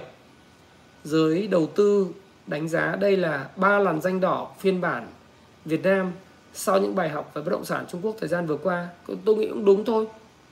Giới 1.04 1.48
đầu 1.48 1.68
tư 1.68 2.08
đánh 2.48 2.70
giá 2.70 2.96
đây 2.96 3.18
là 3.18 3.50
ba 3.56 3.80
làn 3.80 4.02
danh 4.02 4.20
đỏ 4.20 4.52
phiên 4.60 4.82
bản 4.82 5.08
Việt 5.66 5.84
Nam 5.84 6.12
sau 6.54 6.80
những 6.80 6.96
bài 6.96 7.10
học 7.10 7.32
về 7.34 7.42
bất 7.42 7.52
động 7.52 7.66
sản 7.66 7.86
Trung 7.90 8.02
Quốc 8.04 8.16
thời 8.20 8.30
gian 8.30 8.48
vừa 8.48 8.58
qua. 8.58 8.88
Tôi 9.26 9.36
nghĩ 9.36 9.48
cũng 9.48 9.66
đúng 9.66 9.86
thôi. 9.86 10.08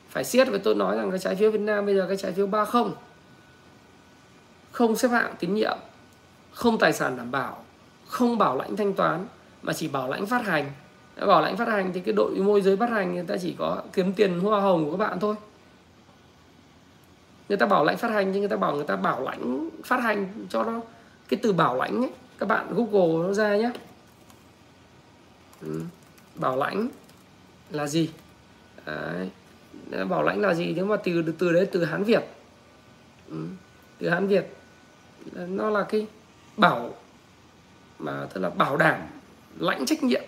Phải 0.09 0.23
siết 0.23 0.47
và 0.51 0.57
tôi 0.63 0.75
nói 0.75 0.97
rằng 0.97 1.09
cái 1.09 1.19
trái 1.19 1.35
phiếu 1.35 1.51
Việt 1.51 1.61
Nam 1.61 1.85
bây 1.85 1.95
giờ 1.95 2.05
cái 2.07 2.17
trái 2.17 2.31
phiếu 2.31 2.47
30 2.47 2.83
không 4.71 4.95
xếp 4.95 5.07
hạng 5.07 5.35
tín 5.39 5.53
nhiệm, 5.53 5.77
không 6.51 6.77
tài 6.77 6.93
sản 6.93 7.17
đảm 7.17 7.31
bảo, 7.31 7.63
không 8.07 8.37
bảo 8.37 8.57
lãnh 8.57 8.75
thanh 8.75 8.93
toán, 8.93 9.27
mà 9.61 9.73
chỉ 9.73 9.87
bảo 9.87 10.09
lãnh 10.09 10.25
phát 10.25 10.45
hành 10.45 10.71
bảo 11.25 11.41
lãnh 11.41 11.57
phát 11.57 11.67
hành 11.67 11.93
thì 11.93 11.99
cái 11.99 12.13
đội 12.13 12.35
môi 12.35 12.61
giới 12.61 12.77
phát 12.77 12.89
hành 12.89 13.13
người 13.13 13.23
ta 13.23 13.35
chỉ 13.41 13.55
có 13.57 13.81
kiếm 13.93 14.13
tiền 14.13 14.39
hoa 14.39 14.61
hồng 14.61 14.85
của 14.85 14.91
các 14.91 14.97
bạn 14.97 15.19
thôi 15.19 15.35
người 17.49 17.57
ta 17.57 17.65
bảo 17.65 17.85
lãnh 17.85 17.97
phát 17.97 18.11
hành 18.11 18.31
nhưng 18.31 18.41
người 18.41 18.49
ta 18.49 18.55
bảo, 18.55 18.75
người 18.75 18.85
ta 18.85 18.95
bảo 18.95 19.21
lãnh 19.21 19.69
phát 19.83 20.01
hành 20.01 20.27
cho 20.49 20.63
nó 20.63 20.81
cái 21.29 21.39
từ 21.43 21.53
bảo 21.53 21.75
lãnh 21.75 22.01
ấy 22.01 22.11
các 22.37 22.45
bạn 22.45 22.67
google 22.75 23.27
nó 23.27 23.33
ra 23.33 23.57
nhé 23.57 23.71
ừ. 25.61 25.81
bảo 26.35 26.57
lãnh 26.57 26.87
là 27.69 27.87
gì 27.87 28.09
đấy. 28.85 29.29
bảo 30.09 30.23
lãnh 30.23 30.41
là 30.41 30.53
gì 30.53 30.73
nếu 30.75 30.85
mà 30.85 30.95
từ 30.95 31.33
từ 31.37 31.53
đấy, 31.53 31.67
từ 31.71 31.85
hán 31.85 32.03
việt 32.03 32.23
ừ. 33.29 33.45
từ 33.99 34.09
hán 34.09 34.27
việt 34.27 34.53
nó 35.35 35.69
là 35.69 35.83
cái 35.83 36.07
bảo 36.57 36.93
mà 37.99 38.27
tức 38.33 38.41
là 38.41 38.49
bảo 38.49 38.77
đảm 38.77 38.99
lãnh 39.59 39.85
trách 39.85 40.03
nhiệm 40.03 40.23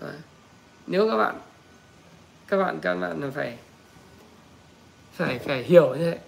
đấy. 0.00 0.14
nếu 0.86 1.08
các 1.10 1.16
bạn 1.16 1.38
các 2.48 2.56
bạn 2.56 2.78
các 2.82 2.94
bạn 2.94 3.20
là 3.20 3.30
phải 3.34 3.58
phải 5.12 5.38
phải 5.38 5.62
hiểu 5.62 5.94
như 5.94 6.10
thế. 6.10 6.18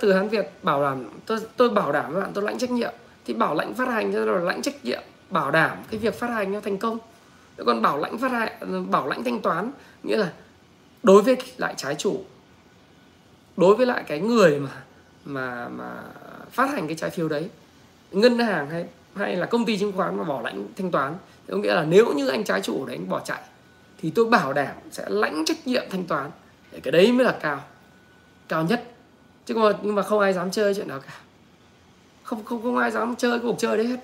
Từ 0.00 0.12
hán 0.12 0.28
việt 0.28 0.50
bảo 0.62 0.82
đảm, 0.82 1.04
tôi 1.26 1.38
tôi 1.56 1.70
bảo 1.70 1.92
đảm 1.92 2.14
các 2.14 2.20
bạn, 2.20 2.30
tôi 2.34 2.44
lãnh 2.44 2.58
trách 2.58 2.70
nhiệm. 2.70 2.92
Thì 3.24 3.34
bảo 3.34 3.54
lãnh 3.54 3.74
phát 3.74 3.88
hành 3.88 4.12
cho 4.12 4.24
là 4.24 4.38
lãnh 4.38 4.62
trách 4.62 4.84
nhiệm, 4.84 5.02
bảo 5.30 5.50
đảm 5.50 5.78
cái 5.90 6.00
việc 6.00 6.14
phát 6.14 6.30
hành 6.30 6.52
nó 6.52 6.60
thành 6.60 6.78
công. 6.78 6.98
Còn 7.66 7.82
bảo 7.82 7.98
lãnh 7.98 8.18
phát 8.18 8.32
hành, 8.32 8.90
bảo 8.90 9.08
lãnh 9.08 9.24
thanh 9.24 9.40
toán, 9.40 9.72
nghĩa 10.02 10.16
là 10.16 10.32
đối 11.02 11.22
với 11.22 11.36
lại 11.56 11.74
trái 11.76 11.94
chủ, 11.94 12.24
đối 13.56 13.76
với 13.76 13.86
lại 13.86 14.04
cái 14.06 14.20
người 14.20 14.60
mà 14.60 14.82
mà 15.24 15.68
mà 15.68 16.02
phát 16.50 16.70
hành 16.70 16.86
cái 16.86 16.96
trái 16.96 17.10
phiếu 17.10 17.28
đấy, 17.28 17.50
ngân 18.10 18.38
hàng 18.38 18.70
hay 18.70 18.86
hay 19.16 19.36
là 19.36 19.46
công 19.46 19.64
ty 19.64 19.78
chứng 19.78 19.92
khoán 19.92 20.16
mà 20.16 20.24
bảo 20.24 20.42
lãnh 20.42 20.66
thanh 20.76 20.90
toán 20.90 21.14
có 21.48 21.56
nghĩa 21.56 21.74
là 21.74 21.84
nếu 21.84 22.12
như 22.12 22.28
anh 22.28 22.44
trái 22.44 22.60
chủ 22.60 22.86
đấy 22.86 22.96
anh 22.96 23.08
bỏ 23.08 23.20
chạy, 23.20 23.42
thì 23.98 24.10
tôi 24.10 24.24
bảo 24.24 24.52
đảm 24.52 24.74
sẽ 24.90 25.04
lãnh 25.08 25.44
trách 25.44 25.66
nhiệm 25.66 25.82
thanh 25.90 26.04
toán. 26.04 26.30
Để 26.72 26.80
cái 26.80 26.92
đấy 26.92 27.12
mới 27.12 27.24
là 27.24 27.38
cao. 27.40 27.64
Cao 28.48 28.64
nhất. 28.64 28.84
Chứ 29.46 29.54
còn 29.54 29.76
nhưng 29.82 29.94
mà 29.94 30.02
không 30.02 30.20
ai 30.20 30.32
dám 30.32 30.50
chơi 30.50 30.74
chuyện 30.74 30.88
đó 30.88 30.98
cả. 30.98 31.14
Không 32.22 32.44
không 32.44 32.62
không 32.62 32.78
ai 32.78 32.90
dám 32.90 33.16
chơi 33.16 33.30
cái 33.30 33.40
cuộc 33.42 33.58
chơi 33.58 33.76
đấy 33.76 33.86
hết. 33.86 33.98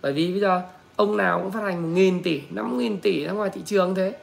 Bởi 0.00 0.12
vì 0.12 0.30
bây 0.30 0.40
giờ 0.40 0.62
ông 0.96 1.16
nào 1.16 1.40
cũng 1.42 1.52
phát 1.52 1.62
hành 1.62 1.82
một 1.82 1.88
nghìn 1.88 2.22
tỷ, 2.22 2.42
năm 2.50 2.78
nghìn 2.78 3.00
tỷ 3.00 3.24
ra 3.24 3.32
ngoài 3.32 3.50
thị 3.50 3.60
trường 3.66 3.94
thế. 3.94 4.16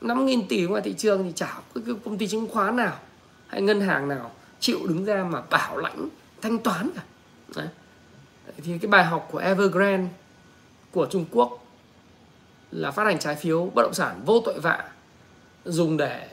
năm 0.00 0.26
nghìn 0.26 0.48
tỷ 0.48 0.66
ngoài 0.66 0.82
thị 0.82 0.94
trường 0.98 1.24
thì 1.24 1.32
chả 1.34 1.58
có 1.74 1.80
cái 1.86 1.94
công 2.04 2.18
ty 2.18 2.28
chứng 2.28 2.46
khoán 2.50 2.76
nào 2.76 2.96
hay 3.46 3.62
ngân 3.62 3.80
hàng 3.80 4.08
nào 4.08 4.30
chịu 4.60 4.78
đứng 4.88 5.04
ra 5.04 5.24
mà 5.24 5.42
bảo 5.50 5.76
lãnh 5.76 6.08
thanh 6.42 6.58
toán 6.58 6.90
cả. 6.96 7.02
Đấy. 7.56 7.68
thì 8.64 8.78
cái 8.78 8.90
bài 8.90 9.04
học 9.04 9.28
của 9.32 9.38
Evergrande 9.38 10.08
của 10.96 11.06
Trung 11.10 11.24
Quốc 11.30 11.64
là 12.70 12.90
phát 12.90 13.04
hành 13.04 13.18
trái 13.18 13.36
phiếu 13.36 13.70
bất 13.74 13.82
động 13.82 13.94
sản 13.94 14.22
vô 14.24 14.42
tội 14.44 14.60
vạ, 14.60 14.90
dùng 15.64 15.96
để 15.96 16.28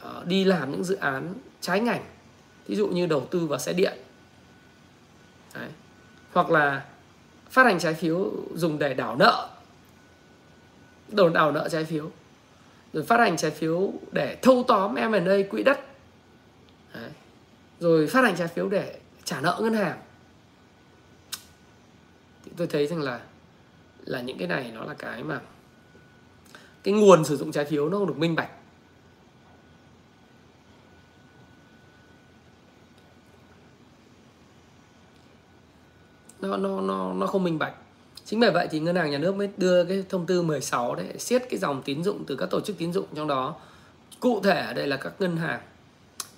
ờ, 0.00 0.22
đi 0.26 0.44
làm 0.44 0.72
những 0.72 0.84
dự 0.84 0.96
án 0.96 1.34
trái 1.60 1.80
ngành 1.80 2.04
ví 2.66 2.76
dụ 2.76 2.88
như 2.88 3.06
đầu 3.06 3.26
tư 3.30 3.46
vào 3.46 3.58
xe 3.58 3.72
điện 3.72 3.98
Đấy. 5.54 5.68
hoặc 6.32 6.50
là 6.50 6.84
phát 7.50 7.64
hành 7.66 7.78
trái 7.78 7.94
phiếu 7.94 8.32
dùng 8.54 8.78
để 8.78 8.94
đảo 8.94 9.16
nợ 9.16 9.48
đầu 11.08 11.28
đảo 11.28 11.52
nợ 11.52 11.68
trái 11.68 11.84
phiếu 11.84 12.10
rồi 12.92 13.04
phát 13.04 13.20
hành 13.20 13.36
trái 13.36 13.50
phiếu 13.50 13.92
để 14.12 14.36
thâu 14.42 14.64
tóm 14.68 14.94
M&A 14.94 15.36
quỹ 15.50 15.62
đất 15.62 15.80
Đấy. 16.94 17.10
rồi 17.80 18.06
phát 18.06 18.24
hành 18.24 18.36
trái 18.36 18.48
phiếu 18.48 18.68
để 18.68 18.98
trả 19.24 19.40
nợ 19.40 19.58
ngân 19.62 19.74
hàng 19.74 19.98
thì 22.44 22.52
tôi 22.56 22.66
thấy 22.66 22.86
rằng 22.86 23.00
là 23.00 23.20
là 24.04 24.20
những 24.20 24.38
cái 24.38 24.48
này 24.48 24.70
nó 24.74 24.84
là 24.84 24.94
cái 24.94 25.22
mà 25.22 25.40
cái 26.82 26.94
nguồn 26.94 27.24
sử 27.24 27.36
dụng 27.36 27.52
trái 27.52 27.64
phiếu 27.64 27.88
nó 27.88 27.98
không 27.98 28.06
được 28.06 28.18
minh 28.18 28.34
bạch. 28.34 28.50
Nó 36.40 36.56
nó 36.56 36.80
nó 36.80 37.12
nó 37.12 37.26
không 37.26 37.44
minh 37.44 37.58
bạch. 37.58 37.74
Chính 38.24 38.40
bởi 38.40 38.50
vậy 38.50 38.68
thì 38.70 38.80
ngân 38.80 38.96
hàng 38.96 39.10
nhà 39.10 39.18
nước 39.18 39.34
mới 39.36 39.50
đưa 39.56 39.84
cái 39.84 40.04
thông 40.08 40.26
tư 40.26 40.42
16 40.42 40.94
để 40.94 41.18
siết 41.18 41.42
cái 41.50 41.58
dòng 41.58 41.82
tín 41.82 42.04
dụng 42.04 42.24
từ 42.26 42.36
các 42.36 42.50
tổ 42.50 42.60
chức 42.60 42.78
tín 42.78 42.92
dụng 42.92 43.06
trong 43.14 43.28
đó. 43.28 43.56
Cụ 44.20 44.40
thể 44.44 44.60
ở 44.60 44.72
đây 44.72 44.86
là 44.86 44.96
các 44.96 45.12
ngân 45.18 45.36
hàng 45.36 45.60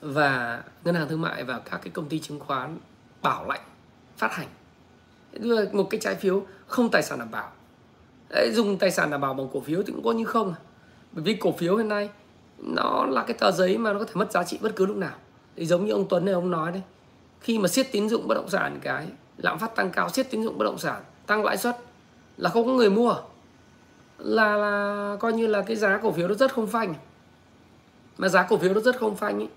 và 0.01 0.63
ngân 0.85 0.95
hàng 0.95 1.09
thương 1.09 1.21
mại 1.21 1.45
và 1.45 1.59
các 1.59 1.81
cái 1.83 1.91
công 1.91 2.09
ty 2.09 2.19
chứng 2.19 2.41
khoán 2.41 2.79
bảo 3.23 3.47
lãnh 3.47 3.63
phát 4.17 4.33
hành 4.33 4.49
một 5.73 5.87
cái 5.91 6.01
trái 6.01 6.15
phiếu 6.15 6.43
không 6.67 6.91
tài 6.91 7.03
sản 7.03 7.19
đảm 7.19 7.31
bảo. 7.31 7.51
Đấy, 8.31 8.51
dùng 8.53 8.79
tài 8.79 8.91
sản 8.91 9.11
đảm 9.11 9.21
bảo 9.21 9.35
bằng 9.35 9.49
cổ 9.53 9.61
phiếu 9.61 9.83
thì 9.83 9.93
cũng 9.93 10.05
có 10.05 10.13
như 10.13 10.25
không 10.25 10.49
à. 10.53 10.59
bởi 11.13 11.25
vì 11.25 11.35
cổ 11.35 11.53
phiếu 11.53 11.77
hiện 11.77 11.89
nay 11.89 12.11
nó 12.59 13.07
là 13.07 13.23
cái 13.23 13.37
tờ 13.39 13.51
giấy 13.51 13.79
mà 13.79 13.93
nó 13.93 13.99
có 13.99 14.05
thể 14.05 14.13
mất 14.15 14.33
giá 14.33 14.45
trị 14.45 14.59
bất 14.63 14.77
cứ 14.77 14.87
lúc 14.87 14.97
nào. 14.97 15.15
Thì 15.57 15.67
giống 15.67 15.87
như 15.87 15.93
ông 15.93 16.07
Tuấn 16.09 16.25
này 16.25 16.35
ông 16.35 16.51
nói 16.51 16.73
đấy 16.73 16.83
khi 17.41 17.59
mà 17.59 17.69
siết 17.69 17.93
tín 17.93 18.09
dụng 18.09 18.29
bất 18.29 18.35
động 18.35 18.49
sản 18.49 18.79
cái 18.83 19.07
lạm 19.37 19.59
phát 19.59 19.77
tăng 19.77 19.91
cao 19.91 20.09
siết 20.09 20.31
tín 20.31 20.45
dụng 20.45 20.59
bất 20.59 20.65
động 20.65 20.79
sản 20.79 21.03
tăng 21.27 21.45
lãi 21.45 21.57
suất 21.57 21.77
là 22.37 22.51
không 22.51 22.67
có 22.67 22.73
người 22.73 22.91
mua. 22.91 23.15
Là 24.19 24.57
là 24.57 25.17
coi 25.21 25.33
như 25.33 25.47
là 25.47 25.63
cái 25.63 25.77
giá 25.77 25.99
cổ 26.03 26.13
phiếu 26.13 26.29
nó 26.29 26.35
rất 26.35 26.53
không 26.53 26.67
phanh. 26.67 26.95
Mà 28.19 28.29
giá 28.29 28.43
cổ 28.43 28.57
phiếu 28.57 28.75
nó 28.75 28.81
rất 28.81 28.99
không 28.99 29.17
phanh 29.17 29.39
ấy, 29.39 29.49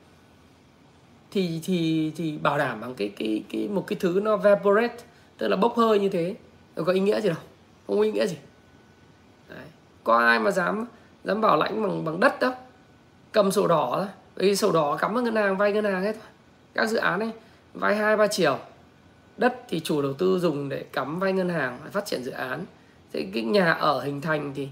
thì 1.32 1.59
thì 1.63 2.11
thì 2.15 2.38
bảo 2.38 2.57
đảm 2.57 2.82
bằng 2.82 2.95
cái 2.95 3.11
cái 3.17 3.43
cái 3.49 3.67
một 3.67 3.88
cái 3.88 3.97
thứ 3.99 4.19
nó 4.23 4.38
vaporate 4.38 4.97
tức 5.38 5.47
là 5.47 5.55
bốc 5.55 5.77
hơi 5.77 5.99
như 5.99 6.09
thế. 6.09 6.36
Ờ, 6.75 6.83
có 6.83 6.93
ý 6.93 6.99
nghĩa 6.99 7.21
gì 7.21 7.29
đâu. 7.29 7.38
Không 7.88 7.97
có 7.97 8.03
ý 8.03 8.11
nghĩa 8.11 8.25
gì. 8.25 8.38
Đấy. 9.49 9.65
có 10.03 10.17
ai 10.17 10.39
mà 10.39 10.51
dám 10.51 10.86
dám 11.23 11.41
bảo 11.41 11.57
lãnh 11.57 11.81
bằng 11.83 12.05
bằng 12.05 12.19
đất 12.19 12.39
đâu. 12.39 12.51
Cầm 13.31 13.51
sổ 13.51 13.67
đỏ 13.67 13.93
thôi. 13.97 14.07
Vì 14.36 14.55
sổ 14.55 14.71
đỏ 14.71 14.97
cắm 14.97 15.13
vào 15.13 15.23
ngân 15.23 15.36
hàng 15.36 15.57
vay 15.57 15.73
ngân 15.73 15.86
hàng 15.86 16.03
hết 16.03 16.15
các 16.73 16.89
dự 16.89 16.97
án 16.97 17.19
ấy 17.19 17.31
vay 17.73 17.95
hai 17.95 18.17
ba 18.17 18.27
triệu. 18.27 18.57
Đất 19.38 19.61
thì 19.69 19.79
chủ 19.79 20.01
đầu 20.01 20.13
tư 20.13 20.39
dùng 20.39 20.69
để 20.69 20.83
cắm 20.83 21.19
vay 21.19 21.33
ngân 21.33 21.49
hàng 21.49 21.79
phát 21.91 22.05
triển 22.05 22.23
dự 22.23 22.31
án. 22.31 22.65
Thế 23.13 23.27
cái 23.33 23.43
nhà 23.43 23.71
ở 23.71 24.01
hình 24.01 24.21
thành 24.21 24.53
thì 24.55 24.69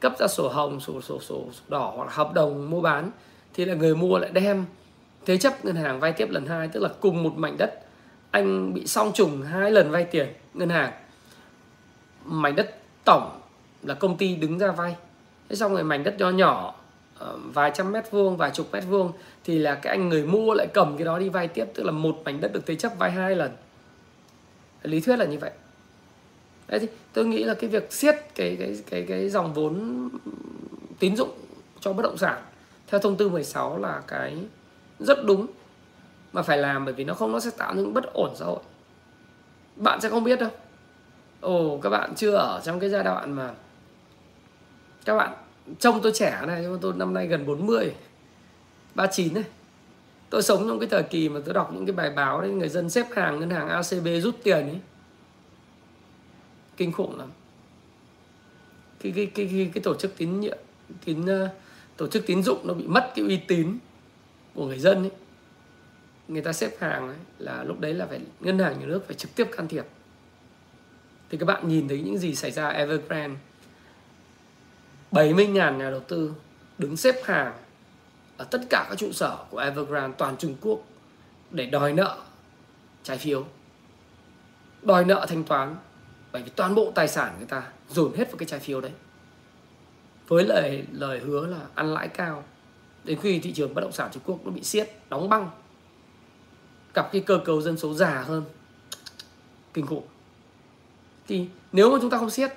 cấp 0.00 0.12
ra 0.18 0.26
sổ 0.26 0.48
hồng 0.48 0.80
sổ 0.80 1.00
sổ 1.00 1.20
sổ, 1.20 1.44
sổ 1.52 1.62
đỏ 1.68 1.92
hoặc 1.96 2.04
là 2.04 2.10
hợp 2.12 2.32
đồng 2.34 2.70
mua 2.70 2.80
bán. 2.80 3.10
Thì 3.54 3.64
là 3.64 3.74
người 3.74 3.94
mua 3.94 4.18
lại 4.18 4.30
đem 4.32 4.64
thế 5.26 5.38
chấp 5.38 5.64
ngân 5.64 5.76
hàng 5.76 6.00
vay 6.00 6.12
tiếp 6.12 6.30
lần 6.30 6.46
hai 6.46 6.68
tức 6.68 6.80
là 6.80 6.88
cùng 7.00 7.22
một 7.22 7.32
mảnh 7.36 7.56
đất 7.58 7.80
anh 8.32 8.74
bị 8.74 8.86
song 8.86 9.12
trùng 9.14 9.42
hai 9.42 9.70
lần 9.70 9.90
vay 9.90 10.04
tiền 10.04 10.32
ngân 10.54 10.68
hàng, 10.68 10.92
mảnh 12.24 12.56
đất 12.56 12.76
tổng 13.04 13.40
là 13.82 13.94
công 13.94 14.16
ty 14.16 14.36
đứng 14.36 14.58
ra 14.58 14.72
vay. 14.72 14.96
Thế 15.48 15.56
xong 15.56 15.72
rồi 15.72 15.84
mảnh 15.84 16.04
đất 16.04 16.18
nhỏ 16.18 16.30
nhỏ 16.30 16.74
vài 17.44 17.72
trăm 17.74 17.92
mét 17.92 18.10
vuông, 18.10 18.36
vài 18.36 18.50
chục 18.50 18.68
mét 18.72 18.84
vuông, 18.88 19.12
thì 19.44 19.58
là 19.58 19.74
cái 19.74 19.96
anh 19.96 20.08
người 20.08 20.26
mua 20.26 20.54
lại 20.54 20.66
cầm 20.74 20.96
cái 20.96 21.04
đó 21.04 21.18
đi 21.18 21.28
vay 21.28 21.48
tiếp, 21.48 21.64
tức 21.74 21.82
là 21.82 21.92
một 21.92 22.22
mảnh 22.24 22.40
đất 22.40 22.52
được 22.52 22.66
thế 22.66 22.74
chấp 22.74 22.92
vay 22.98 23.10
hai 23.10 23.36
lần. 23.36 23.50
Lý 24.82 25.00
thuyết 25.00 25.16
là 25.16 25.24
như 25.24 25.38
vậy. 25.38 25.50
Đấy 26.68 26.80
thì 26.80 26.86
tôi 27.12 27.26
nghĩ 27.26 27.44
là 27.44 27.54
cái 27.54 27.70
việc 27.70 27.92
siết 27.92 28.14
cái 28.34 28.56
cái 28.58 28.78
cái 28.90 29.04
cái 29.08 29.28
dòng 29.28 29.54
vốn 29.54 30.08
tín 30.98 31.16
dụng 31.16 31.30
cho 31.80 31.92
bất 31.92 32.02
động 32.02 32.18
sản, 32.18 32.42
theo 32.86 33.00
thông 33.00 33.16
tư 33.16 33.28
16 33.28 33.78
là 33.78 34.02
cái 34.06 34.36
rất 34.98 35.24
đúng 35.24 35.46
mà 36.32 36.42
phải 36.42 36.58
làm 36.58 36.84
bởi 36.84 36.94
vì 36.94 37.04
nó 37.04 37.14
không 37.14 37.32
nó 37.32 37.40
sẽ 37.40 37.50
tạo 37.50 37.74
những 37.74 37.94
bất 37.94 38.04
ổn 38.12 38.32
xã 38.36 38.44
hội. 38.44 38.60
Bạn 39.76 40.00
sẽ 40.00 40.08
không 40.08 40.24
biết 40.24 40.40
đâu. 40.40 40.50
Ồ 41.40 41.78
các 41.82 41.90
bạn 41.90 42.14
chưa 42.16 42.34
ở 42.34 42.60
trong 42.64 42.80
cái 42.80 42.90
giai 42.90 43.04
đoạn 43.04 43.32
mà 43.32 43.54
các 45.04 45.16
bạn 45.16 45.34
trông 45.78 46.00
tôi 46.02 46.12
trẻ 46.14 46.40
này 46.46 46.58
nhưng 46.62 46.72
mà 46.72 46.78
tôi 46.82 46.92
năm 46.96 47.14
nay 47.14 47.26
gần 47.26 47.46
40 47.46 47.94
39 48.94 49.34
này. 49.34 49.44
Tôi 50.30 50.42
sống 50.42 50.68
trong 50.68 50.78
cái 50.78 50.88
thời 50.88 51.02
kỳ 51.02 51.28
mà 51.28 51.40
tôi 51.44 51.54
đọc 51.54 51.72
những 51.74 51.86
cái 51.86 51.92
bài 51.92 52.10
báo 52.10 52.40
đấy 52.40 52.50
người 52.50 52.68
dân 52.68 52.90
xếp 52.90 53.06
hàng 53.12 53.40
ngân 53.40 53.50
hàng 53.50 53.68
ACB 53.68 54.06
rút 54.22 54.36
tiền 54.42 54.68
ấy. 54.68 54.80
Kinh 56.76 56.92
khủng 56.92 57.18
lắm. 57.18 57.28
Cái 59.00 59.12
cái 59.16 59.26
cái 59.26 59.48
cái, 59.52 59.70
cái 59.74 59.82
tổ 59.82 59.94
chức 59.94 60.16
tín 60.16 60.40
nhiệm 60.40 60.58
tín 61.04 61.26
ờ, 61.26 61.48
tổ 61.96 62.08
chức 62.08 62.26
tín 62.26 62.42
dụng 62.42 62.66
nó 62.66 62.74
bị 62.74 62.86
mất 62.86 63.12
cái 63.14 63.24
uy 63.24 63.36
tín 63.36 63.78
của 64.54 64.66
người 64.66 64.78
dân 64.78 65.02
ấy 65.02 65.10
người 66.32 66.42
ta 66.42 66.52
xếp 66.52 66.70
hàng 66.80 67.08
ấy, 67.08 67.16
là 67.38 67.64
lúc 67.64 67.80
đấy 67.80 67.94
là 67.94 68.06
phải 68.06 68.20
ngân 68.40 68.58
hàng 68.58 68.80
nhà 68.80 68.86
nước 68.86 69.06
phải 69.06 69.16
trực 69.16 69.34
tiếp 69.34 69.48
can 69.56 69.68
thiệp. 69.68 69.84
Thì 71.30 71.38
các 71.38 71.46
bạn 71.46 71.68
nhìn 71.68 71.88
thấy 71.88 72.00
những 72.00 72.18
gì 72.18 72.34
xảy 72.34 72.50
ra 72.50 72.68
Evergrande. 72.68 73.38
70.000 75.12 75.76
nhà 75.76 75.90
đầu 75.90 76.00
tư 76.00 76.34
đứng 76.78 76.96
xếp 76.96 77.14
hàng 77.24 77.52
ở 78.36 78.44
tất 78.44 78.60
cả 78.70 78.86
các 78.88 78.98
trụ 78.98 79.12
sở 79.12 79.38
của 79.50 79.58
Evergrande 79.58 80.16
toàn 80.18 80.36
Trung 80.36 80.54
Quốc 80.60 80.80
để 81.50 81.66
đòi 81.66 81.92
nợ 81.92 82.18
trái 83.02 83.18
phiếu. 83.18 83.46
Đòi 84.82 85.04
nợ 85.04 85.26
thanh 85.28 85.44
toán 85.44 85.76
bởi 86.32 86.42
vì 86.42 86.50
toàn 86.56 86.74
bộ 86.74 86.92
tài 86.94 87.08
sản 87.08 87.34
người 87.38 87.46
ta 87.46 87.62
dồn 87.90 88.14
hết 88.16 88.30
vào 88.30 88.36
cái 88.38 88.46
trái 88.46 88.60
phiếu 88.60 88.80
đấy. 88.80 88.92
Với 90.28 90.44
lời 90.44 90.84
lời 90.92 91.18
hứa 91.18 91.46
là 91.46 91.60
ăn 91.74 91.94
lãi 91.94 92.08
cao. 92.08 92.44
Đến 93.04 93.18
khi 93.22 93.38
thị 93.38 93.52
trường 93.52 93.74
bất 93.74 93.80
động 93.80 93.92
sản 93.92 94.10
Trung 94.12 94.22
Quốc 94.26 94.38
nó 94.44 94.50
bị 94.50 94.62
siết 94.62 94.90
đóng 95.08 95.28
băng 95.28 95.50
gặp 96.94 97.08
cái 97.12 97.20
cơ 97.20 97.40
cấu 97.44 97.60
dân 97.62 97.76
số 97.76 97.94
già 97.94 98.24
hơn. 98.26 98.44
Kinh 99.74 99.86
khủng. 99.86 100.04
Thì 101.28 101.48
nếu 101.72 101.92
mà 101.92 101.98
chúng 102.00 102.10
ta 102.10 102.18
không 102.18 102.30
siết, 102.30 102.52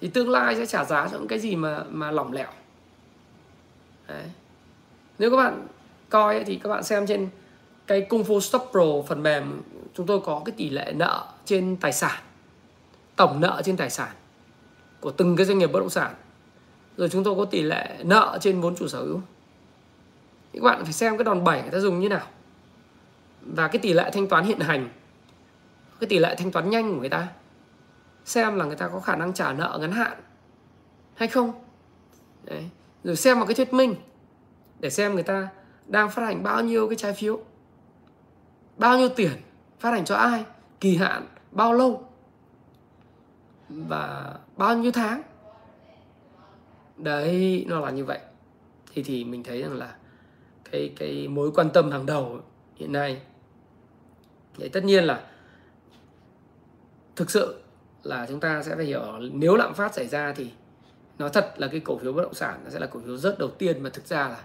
thì 0.00 0.08
tương 0.08 0.30
lai 0.30 0.56
sẽ 0.56 0.66
trả 0.66 0.84
giá 0.84 1.08
cho 1.08 1.18
những 1.18 1.28
cái 1.28 1.38
gì 1.38 1.56
mà 1.56 1.84
mà 1.90 2.10
lỏng 2.10 2.32
lẻo. 2.32 2.48
Đấy. 4.08 4.24
Nếu 5.18 5.30
các 5.30 5.36
bạn 5.36 5.66
coi 6.08 6.44
thì 6.44 6.56
các 6.56 6.68
bạn 6.68 6.84
xem 6.84 7.06
trên 7.06 7.28
cái 7.86 8.06
cung 8.08 8.24
phu 8.24 8.40
Stop 8.40 8.68
Pro 8.70 9.02
phần 9.08 9.22
mềm, 9.22 9.62
chúng 9.94 10.06
tôi 10.06 10.20
có 10.20 10.42
cái 10.44 10.54
tỷ 10.56 10.70
lệ 10.70 10.92
nợ 10.96 11.26
trên 11.44 11.76
tài 11.76 11.92
sản, 11.92 12.22
tổng 13.16 13.40
nợ 13.40 13.62
trên 13.64 13.76
tài 13.76 13.90
sản 13.90 14.12
của 15.00 15.10
từng 15.10 15.36
cái 15.36 15.46
doanh 15.46 15.58
nghiệp 15.58 15.72
bất 15.72 15.80
động 15.80 15.90
sản. 15.90 16.14
Rồi 16.96 17.08
chúng 17.08 17.24
tôi 17.24 17.34
có 17.34 17.44
tỷ 17.44 17.62
lệ 17.62 17.96
nợ 18.02 18.38
trên 18.40 18.60
vốn 18.60 18.76
chủ 18.76 18.88
sở 18.88 18.98
hữu. 18.98 19.20
Thì 20.52 20.58
các 20.58 20.64
bạn 20.64 20.84
phải 20.84 20.92
xem 20.92 21.16
cái 21.16 21.24
đòn 21.24 21.44
bẩy 21.44 21.62
người 21.62 21.70
ta 21.70 21.78
dùng 21.78 22.00
như 22.00 22.08
nào 22.08 22.26
và 23.46 23.68
cái 23.68 23.78
tỷ 23.78 23.92
lệ 23.92 24.10
thanh 24.12 24.28
toán 24.28 24.44
hiện 24.44 24.60
hành, 24.60 24.88
cái 26.00 26.08
tỷ 26.08 26.18
lệ 26.18 26.34
thanh 26.38 26.50
toán 26.50 26.70
nhanh 26.70 26.94
của 26.94 27.00
người 27.00 27.08
ta, 27.08 27.28
xem 28.24 28.56
là 28.56 28.64
người 28.64 28.76
ta 28.76 28.88
có 28.88 29.00
khả 29.00 29.16
năng 29.16 29.32
trả 29.32 29.52
nợ 29.52 29.78
ngắn 29.80 29.92
hạn 29.92 30.18
hay 31.14 31.28
không. 31.28 31.52
Đấy. 32.44 32.68
rồi 33.04 33.16
xem 33.16 33.36
vào 33.36 33.46
cái 33.46 33.54
thuyết 33.54 33.72
minh 33.72 33.94
để 34.80 34.90
xem 34.90 35.14
người 35.14 35.22
ta 35.22 35.48
đang 35.86 36.10
phát 36.10 36.22
hành 36.22 36.42
bao 36.42 36.62
nhiêu 36.62 36.88
cái 36.88 36.96
trái 36.96 37.12
phiếu, 37.12 37.40
bao 38.76 38.98
nhiêu 38.98 39.08
tiền 39.08 39.32
phát 39.78 39.90
hành 39.90 40.04
cho 40.04 40.14
ai, 40.14 40.44
kỳ 40.80 40.96
hạn 40.96 41.26
bao 41.50 41.72
lâu 41.72 42.08
và 43.68 44.34
bao 44.56 44.76
nhiêu 44.78 44.92
tháng. 44.92 45.22
Đấy, 46.96 47.64
nó 47.68 47.80
là 47.80 47.90
như 47.90 48.04
vậy. 48.04 48.18
Thì 48.94 49.02
thì 49.02 49.24
mình 49.24 49.42
thấy 49.42 49.62
rằng 49.62 49.72
là 49.72 49.94
cái 50.70 50.92
cái 50.96 51.28
mối 51.28 51.52
quan 51.54 51.70
tâm 51.70 51.90
hàng 51.90 52.06
đầu 52.06 52.40
hiện 52.76 52.92
nay 52.92 53.22
thì 54.58 54.68
tất 54.68 54.84
nhiên 54.84 55.04
là 55.04 55.26
thực 57.16 57.30
sự 57.30 57.60
là 58.02 58.26
chúng 58.28 58.40
ta 58.40 58.62
sẽ 58.62 58.76
phải 58.76 58.84
hiểu 58.84 59.02
nếu 59.32 59.56
lạm 59.56 59.74
phát 59.74 59.94
xảy 59.94 60.06
ra 60.06 60.32
thì 60.32 60.50
nó 61.18 61.28
thật 61.28 61.54
là 61.56 61.66
cái 61.68 61.80
cổ 61.80 61.98
phiếu 61.98 62.12
bất 62.12 62.22
động 62.22 62.34
sản 62.34 62.60
nó 62.64 62.70
sẽ 62.70 62.78
là 62.78 62.86
cổ 62.86 63.00
phiếu 63.06 63.16
rất 63.16 63.38
đầu 63.38 63.48
tiên 63.48 63.82
mà 63.82 63.90
thực 63.90 64.06
ra 64.06 64.28
là 64.28 64.44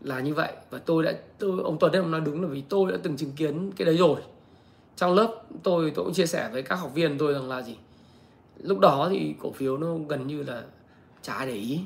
là 0.00 0.20
như 0.20 0.34
vậy. 0.34 0.52
Và 0.70 0.78
tôi 0.78 1.02
đã 1.02 1.12
tôi 1.38 1.60
ông 1.64 1.76
Tuấn 1.80 1.92
ông 1.92 2.10
nói 2.10 2.20
đúng 2.20 2.42
là 2.42 2.48
vì 2.48 2.62
tôi 2.68 2.92
đã 2.92 2.98
từng 3.02 3.16
chứng 3.16 3.32
kiến 3.32 3.70
cái 3.76 3.86
đấy 3.86 3.96
rồi. 3.96 4.20
Trong 4.96 5.14
lớp 5.14 5.42
tôi 5.62 5.92
tôi 5.94 6.04
cũng 6.04 6.14
chia 6.14 6.26
sẻ 6.26 6.48
với 6.52 6.62
các 6.62 6.76
học 6.76 6.94
viên 6.94 7.18
tôi 7.18 7.32
rằng 7.32 7.48
là 7.48 7.62
gì? 7.62 7.76
Lúc 8.56 8.78
đó 8.78 9.08
thì 9.10 9.34
cổ 9.40 9.52
phiếu 9.52 9.76
nó 9.76 9.96
gần 10.08 10.26
như 10.26 10.42
là 10.42 10.62
chả 11.22 11.44
để 11.44 11.54
ý. 11.54 11.80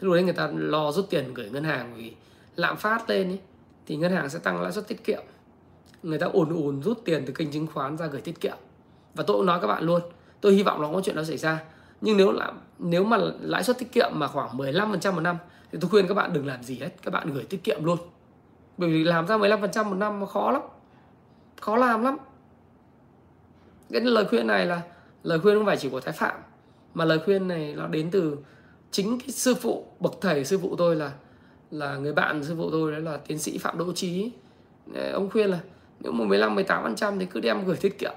Lúc 0.00 0.14
đấy 0.14 0.22
người 0.22 0.32
ta 0.32 0.50
lo 0.54 0.92
rút 0.92 1.10
tiền 1.10 1.34
gửi 1.34 1.50
ngân 1.50 1.64
hàng 1.64 1.94
vì 1.96 2.14
lạm 2.56 2.76
phát 2.76 3.10
lên 3.10 3.30
ý, 3.30 3.38
thì 3.86 3.96
ngân 3.96 4.12
hàng 4.12 4.28
sẽ 4.28 4.38
tăng 4.38 4.62
lãi 4.62 4.72
suất 4.72 4.88
tiết 4.88 5.04
kiệm 5.04 5.22
người 6.02 6.18
ta 6.18 6.26
ồn 6.26 6.66
ồn 6.66 6.82
rút 6.82 7.02
tiền 7.04 7.24
từ 7.26 7.32
kênh 7.32 7.50
chứng 7.50 7.66
khoán 7.66 7.96
ra 7.96 8.06
gửi 8.06 8.20
tiết 8.20 8.40
kiệm. 8.40 8.56
Và 9.14 9.24
tôi 9.26 9.36
cũng 9.36 9.46
nói 9.46 9.58
các 9.60 9.66
bạn 9.66 9.82
luôn, 9.82 10.02
tôi 10.40 10.52
hy 10.52 10.62
vọng 10.62 10.82
nó 10.82 10.90
có 10.92 11.00
chuyện 11.04 11.16
đó 11.16 11.24
xảy 11.24 11.38
ra. 11.38 11.62
Nhưng 12.00 12.16
nếu 12.16 12.32
là, 12.32 12.52
nếu 12.78 13.04
mà 13.04 13.18
lãi 13.40 13.64
suất 13.64 13.78
tiết 13.78 13.92
kiệm 13.92 14.10
mà 14.14 14.26
khoảng 14.26 14.58
15% 14.58 15.12
một 15.12 15.20
năm, 15.20 15.36
thì 15.72 15.78
tôi 15.80 15.90
khuyên 15.90 16.08
các 16.08 16.14
bạn 16.14 16.32
đừng 16.32 16.46
làm 16.46 16.62
gì 16.62 16.78
hết, 16.78 16.90
các 17.02 17.10
bạn 17.10 17.34
gửi 17.34 17.44
tiết 17.44 17.64
kiệm 17.64 17.84
luôn. 17.84 17.98
Bởi 18.76 18.90
vì 18.90 19.04
làm 19.04 19.26
ra 19.26 19.38
15% 19.38 19.84
một 19.84 19.94
năm 19.94 20.26
khó 20.26 20.50
lắm, 20.50 20.62
khó 21.60 21.76
làm 21.76 22.04
lắm. 22.04 22.16
Cái 23.90 24.00
lời 24.00 24.24
khuyên 24.24 24.46
này 24.46 24.66
là, 24.66 24.82
lời 25.22 25.38
khuyên 25.38 25.56
không 25.56 25.66
phải 25.66 25.76
chỉ 25.76 25.88
của 25.88 26.00
thái 26.00 26.12
phạm, 26.12 26.40
mà 26.94 27.04
lời 27.04 27.20
khuyên 27.24 27.48
này 27.48 27.74
nó 27.76 27.86
đến 27.86 28.10
từ 28.10 28.36
chính 28.90 29.18
cái 29.18 29.30
sư 29.30 29.54
phụ, 29.54 29.86
bậc 30.00 30.12
thầy 30.20 30.44
sư 30.44 30.58
phụ 30.58 30.76
tôi 30.76 30.96
là 30.96 31.12
là 31.70 31.96
người 31.96 32.12
bạn 32.12 32.44
sư 32.44 32.54
phụ 32.58 32.70
tôi 32.70 32.92
đấy 32.92 33.00
là 33.00 33.16
tiến 33.16 33.38
sĩ 33.38 33.58
phạm 33.58 33.78
đỗ 33.78 33.92
trí 33.92 34.32
ông 35.12 35.30
khuyên 35.30 35.50
là 35.50 35.60
nếu 36.00 36.12
mà 36.12 36.24
15 36.24 36.54
18 36.54 36.82
phần 36.82 36.96
trăm 36.96 37.18
thì 37.18 37.26
cứ 37.26 37.40
đem 37.40 37.64
gửi 37.64 37.76
tiết 37.76 37.98
kiệm. 37.98 38.14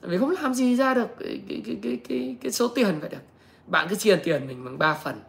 Vì 0.00 0.18
không 0.18 0.30
làm 0.30 0.54
gì 0.54 0.76
ra 0.76 0.94
được 0.94 1.08
cái 1.18 1.40
cái 1.48 1.62
cái 1.64 1.76
cái 1.82 2.00
cái, 2.08 2.36
cái 2.40 2.52
số 2.52 2.68
tiền 2.68 3.00
vậy 3.00 3.10
được. 3.10 3.22
Bạn 3.66 3.86
cứ 3.90 3.96
chia 3.96 4.16
tiền 4.16 4.46
mình 4.46 4.64
bằng 4.64 4.78
3 4.78 4.94
phần 4.94 5.20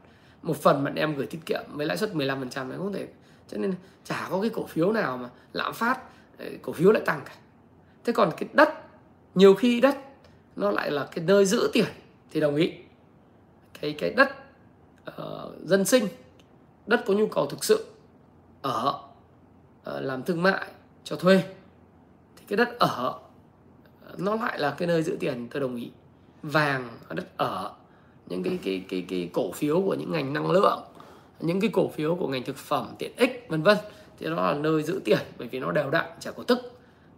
một 0.41 0.57
phần 0.57 0.83
bạn 0.83 0.95
đem 0.95 1.15
gửi 1.15 1.27
tiết 1.27 1.39
kiệm 1.45 1.63
với 1.73 1.85
lãi 1.85 1.97
suất 1.97 2.15
15 2.15 2.39
phần 2.39 2.49
trăm 2.49 2.69
này 2.69 2.77
không 2.77 2.93
thể. 2.93 3.07
Cho 3.47 3.57
nên 3.57 3.73
chả 4.03 4.27
có 4.29 4.41
cái 4.41 4.49
cổ 4.49 4.65
phiếu 4.65 4.91
nào 4.91 5.17
mà 5.17 5.29
lạm 5.53 5.73
phát 5.73 5.99
ờ, 6.37 6.45
cổ 6.61 6.73
phiếu 6.73 6.91
lại 6.91 7.03
tăng 7.05 7.21
cả. 7.25 7.33
Thế 8.03 8.13
còn 8.13 8.31
cái 8.37 8.49
đất 8.53 8.69
nhiều 9.35 9.53
khi 9.53 9.81
đất 9.81 9.97
nó 10.55 10.71
lại 10.71 10.91
là 10.91 11.07
cái 11.11 11.25
nơi 11.25 11.45
giữ 11.45 11.69
tiền 11.73 11.85
thì 12.31 12.39
đồng 12.39 12.55
ý. 12.55 12.73
Cái 13.81 13.93
cái 13.93 14.13
đất 14.13 14.29
uh, 15.09 15.51
dân 15.63 15.85
sinh 15.85 16.07
đất 16.87 17.03
có 17.05 17.13
nhu 17.13 17.27
cầu 17.27 17.45
thực 17.45 17.63
sự 17.63 17.85
ở 18.61 18.99
uh, 19.89 20.03
làm 20.03 20.23
thương 20.23 20.43
mại 20.43 20.67
cho 21.03 21.15
thuê. 21.15 21.43
Thì 22.35 22.43
cái 22.47 22.57
đất 22.57 22.79
ở 22.79 23.19
nó 24.17 24.35
lại 24.35 24.59
là 24.59 24.71
cái 24.71 24.87
nơi 24.87 25.03
giữ 25.03 25.17
tiền 25.19 25.47
tôi 25.51 25.61
đồng 25.61 25.75
ý. 25.75 25.91
Vàng 26.43 26.89
đất 27.09 27.37
ở 27.37 27.73
những 28.29 28.43
cái 28.43 28.59
cái 28.63 28.83
cái 28.89 29.05
cái 29.09 29.29
cổ 29.33 29.51
phiếu 29.51 29.81
của 29.81 29.93
những 29.93 30.11
ngành 30.11 30.33
năng 30.33 30.51
lượng 30.51 30.79
những 31.39 31.59
cái 31.61 31.69
cổ 31.73 31.87
phiếu 31.87 32.15
của 32.15 32.27
ngành 32.27 32.43
thực 32.43 32.57
phẩm 32.57 32.87
tiện 32.97 33.11
ích 33.17 33.45
vân 33.49 33.63
vân. 33.63 33.77
Thì 34.19 34.27
nó 34.27 34.35
là 34.35 34.53
nơi 34.53 34.83
giữ 34.83 35.01
tiền 35.05 35.19
bởi 35.37 35.47
vì 35.47 35.59
nó 35.59 35.71
đều 35.71 35.89
đặn 35.89 36.05
chả 36.19 36.31
có 36.31 36.43
tức. 36.43 36.59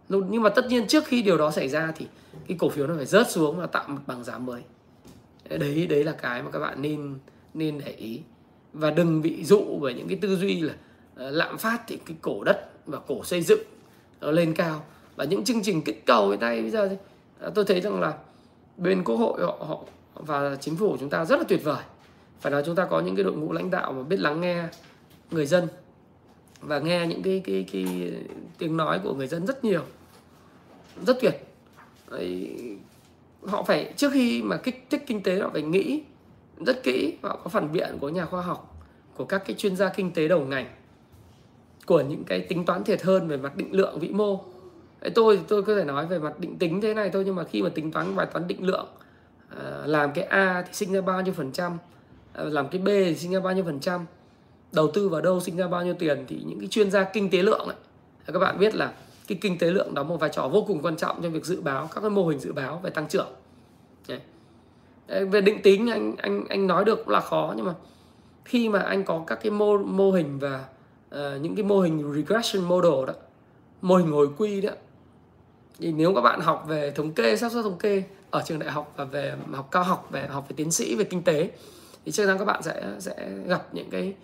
Nhưng 0.08 0.42
mà 0.42 0.48
tất 0.48 0.66
nhiên 0.68 0.86
trước 0.86 1.04
khi 1.06 1.22
điều 1.22 1.38
đó 1.38 1.50
xảy 1.50 1.68
ra 1.68 1.92
thì 1.96 2.06
cái 2.48 2.56
cổ 2.60 2.68
phiếu 2.68 2.86
nó 2.86 2.94
phải 2.96 3.06
rớt 3.06 3.30
xuống 3.30 3.56
và 3.56 3.66
tạo 3.66 3.84
một 3.88 4.00
bằng 4.06 4.24
giá 4.24 4.38
mới. 4.38 4.62
Đấy 5.48 5.86
đấy 5.86 6.04
là 6.04 6.12
cái 6.12 6.42
mà 6.42 6.50
các 6.50 6.58
bạn 6.58 6.82
nên 6.82 7.18
nên 7.54 7.78
để 7.84 7.92
ý. 7.92 8.20
Và 8.72 8.90
đừng 8.90 9.22
bị 9.22 9.44
dụ 9.44 9.78
bởi 9.80 9.94
những 9.94 10.08
cái 10.08 10.18
tư 10.22 10.36
duy 10.36 10.60
là 10.60 10.72
uh, 10.72 10.78
lạm 11.16 11.58
phát 11.58 11.82
thì 11.86 11.98
cái 12.06 12.16
cổ 12.22 12.44
đất 12.44 12.70
và 12.86 12.98
cổ 12.98 13.24
xây 13.24 13.42
dựng 13.42 13.60
nó 14.24 14.30
lên 14.30 14.54
cao. 14.54 14.84
Và 15.16 15.24
những 15.24 15.44
chương 15.44 15.62
trình 15.62 15.82
kích 15.82 16.06
cầu 16.06 16.30
hiện 16.30 16.40
nay 16.40 16.62
bây 16.62 16.70
giờ 16.70 16.88
thì 16.88 16.96
à, 17.40 17.50
tôi 17.54 17.64
thấy 17.64 17.80
rằng 17.80 18.00
là 18.00 18.14
bên 18.76 19.04
quốc 19.04 19.16
hội 19.16 19.40
họ, 19.42 19.56
họ 19.60 19.78
và 20.14 20.56
chính 20.60 20.76
phủ 20.76 20.96
chúng 21.00 21.10
ta 21.10 21.24
rất 21.24 21.38
là 21.38 21.44
tuyệt 21.48 21.64
vời. 21.64 21.82
Phải 22.40 22.52
nói 22.52 22.62
chúng 22.66 22.76
ta 22.76 22.84
có 22.84 23.00
những 23.00 23.16
cái 23.16 23.24
đội 23.24 23.34
ngũ 23.34 23.52
lãnh 23.52 23.70
đạo 23.70 23.92
mà 23.92 24.02
biết 24.02 24.20
lắng 24.20 24.40
nghe 24.40 24.64
người 25.30 25.46
dân 25.46 25.68
và 26.60 26.78
nghe 26.78 27.06
những 27.06 27.22
cái 27.22 27.42
cái 27.44 27.64
cái 27.72 28.12
tiếng 28.58 28.76
nói 28.76 29.00
của 29.04 29.14
người 29.14 29.26
dân 29.26 29.46
rất 29.46 29.64
nhiều. 29.64 29.82
Rất 31.06 31.16
tuyệt. 31.20 31.34
Đấy, 32.10 32.50
họ 33.46 33.62
phải 33.62 33.92
trước 33.96 34.12
khi 34.12 34.42
mà 34.42 34.56
kích 34.56 34.86
thích 34.90 35.04
kinh 35.06 35.22
tế 35.22 35.38
họ 35.38 35.50
phải 35.52 35.62
nghĩ 35.62 36.02
rất 36.66 36.82
kỹ 36.82 37.14
họ 37.22 37.40
có 37.44 37.50
phản 37.50 37.72
biện 37.72 37.98
của 38.00 38.08
nhà 38.08 38.24
khoa 38.24 38.42
học 38.42 38.84
của 39.16 39.24
các 39.24 39.42
cái 39.46 39.56
chuyên 39.56 39.76
gia 39.76 39.88
kinh 39.88 40.12
tế 40.12 40.28
đầu 40.28 40.40
ngành 40.40 40.66
của 41.86 42.00
những 42.00 42.24
cái 42.24 42.40
tính 42.40 42.64
toán 42.64 42.84
thiệt 42.84 43.02
hơn 43.02 43.28
về 43.28 43.36
mặt 43.36 43.56
định 43.56 43.72
lượng 43.72 43.98
vĩ 43.98 44.08
mô 44.08 44.44
Đấy, 45.04 45.10
tôi 45.14 45.40
tôi 45.48 45.62
có 45.62 45.74
thể 45.76 45.84
nói 45.84 46.06
về 46.06 46.18
mặt 46.18 46.40
định 46.40 46.58
tính 46.58 46.80
thế 46.80 46.94
này 46.94 47.10
thôi 47.10 47.22
nhưng 47.26 47.34
mà 47.34 47.44
khi 47.44 47.62
mà 47.62 47.68
tính 47.68 47.92
toán 47.92 48.16
bài 48.16 48.26
toán 48.26 48.48
định 48.48 48.66
lượng 48.66 48.86
à, 49.48 49.82
làm 49.86 50.12
cái 50.12 50.24
A 50.24 50.62
thì 50.66 50.72
sinh 50.72 50.92
ra 50.92 51.00
bao 51.00 51.22
nhiêu 51.22 51.34
phần 51.34 51.52
trăm 51.52 51.78
à, 52.32 52.44
làm 52.44 52.68
cái 52.68 52.80
B 52.80 52.86
thì 52.86 53.14
sinh 53.14 53.32
ra 53.32 53.40
bao 53.40 53.52
nhiêu 53.52 53.64
phần 53.64 53.80
trăm 53.80 54.06
đầu 54.72 54.90
tư 54.90 55.08
vào 55.08 55.20
đâu 55.20 55.40
sinh 55.40 55.56
ra 55.56 55.68
bao 55.68 55.84
nhiêu 55.84 55.94
tiền 55.94 56.24
thì 56.28 56.42
những 56.46 56.60
cái 56.60 56.68
chuyên 56.68 56.90
gia 56.90 57.04
kinh 57.04 57.30
tế 57.30 57.42
lượng 57.42 57.66
ấy, 57.66 57.76
à, 58.26 58.30
các 58.32 58.38
bạn 58.38 58.58
biết 58.58 58.74
là 58.74 58.92
cái 59.28 59.38
kinh 59.40 59.58
tế 59.58 59.70
lượng 59.70 59.94
đóng 59.94 60.08
một 60.08 60.20
vai 60.20 60.30
trò 60.32 60.48
vô 60.48 60.64
cùng 60.66 60.82
quan 60.82 60.96
trọng 60.96 61.22
trong 61.22 61.32
việc 61.32 61.44
dự 61.44 61.60
báo 61.60 61.88
các 61.94 62.00
cái 62.00 62.10
mô 62.10 62.26
hình 62.26 62.38
dự 62.38 62.52
báo 62.52 62.80
về 62.82 62.90
tăng 62.90 63.08
trưởng 63.08 63.28
Đấy. 64.08 64.20
về 65.24 65.40
định 65.40 65.62
tính 65.62 65.90
anh 65.90 66.16
anh 66.16 66.44
anh 66.48 66.66
nói 66.66 66.84
được 66.84 66.96
cũng 66.96 67.08
là 67.08 67.20
khó 67.20 67.54
nhưng 67.56 67.66
mà 67.66 67.74
khi 68.44 68.68
mà 68.68 68.78
anh 68.78 69.04
có 69.04 69.24
các 69.26 69.38
cái 69.42 69.50
mô 69.50 69.78
mô 69.78 70.12
hình 70.12 70.38
và 70.38 70.64
uh, 71.14 71.40
những 71.40 71.56
cái 71.56 71.64
mô 71.64 71.80
hình 71.80 72.12
regression 72.14 72.64
model 72.64 73.06
đó 73.06 73.14
mô 73.82 73.96
hình 73.96 74.10
hồi 74.10 74.28
quy 74.38 74.60
đó. 74.60 74.70
Thì 75.78 75.92
nếu 75.92 76.14
các 76.14 76.20
bạn 76.20 76.40
học 76.40 76.64
về 76.68 76.90
thống 76.90 77.12
kê 77.12 77.36
xác 77.36 77.52
suất 77.52 77.64
thống 77.64 77.78
kê 77.78 78.02
ở 78.30 78.42
trường 78.46 78.58
đại 78.58 78.70
học 78.70 78.92
và 78.96 79.04
về 79.04 79.34
học 79.52 79.68
cao 79.70 79.84
học 79.84 80.08
về 80.10 80.26
học 80.26 80.46
về 80.48 80.54
tiến 80.56 80.70
sĩ 80.70 80.94
về 80.94 81.04
kinh 81.04 81.22
tế 81.22 81.50
thì 82.04 82.12
chắc 82.12 82.26
chắn 82.26 82.38
các 82.38 82.44
bạn 82.44 82.62
sẽ 82.62 82.84
sẽ 82.98 83.30
gặp 83.46 83.68
những 83.72 83.90
cái 83.90 84.14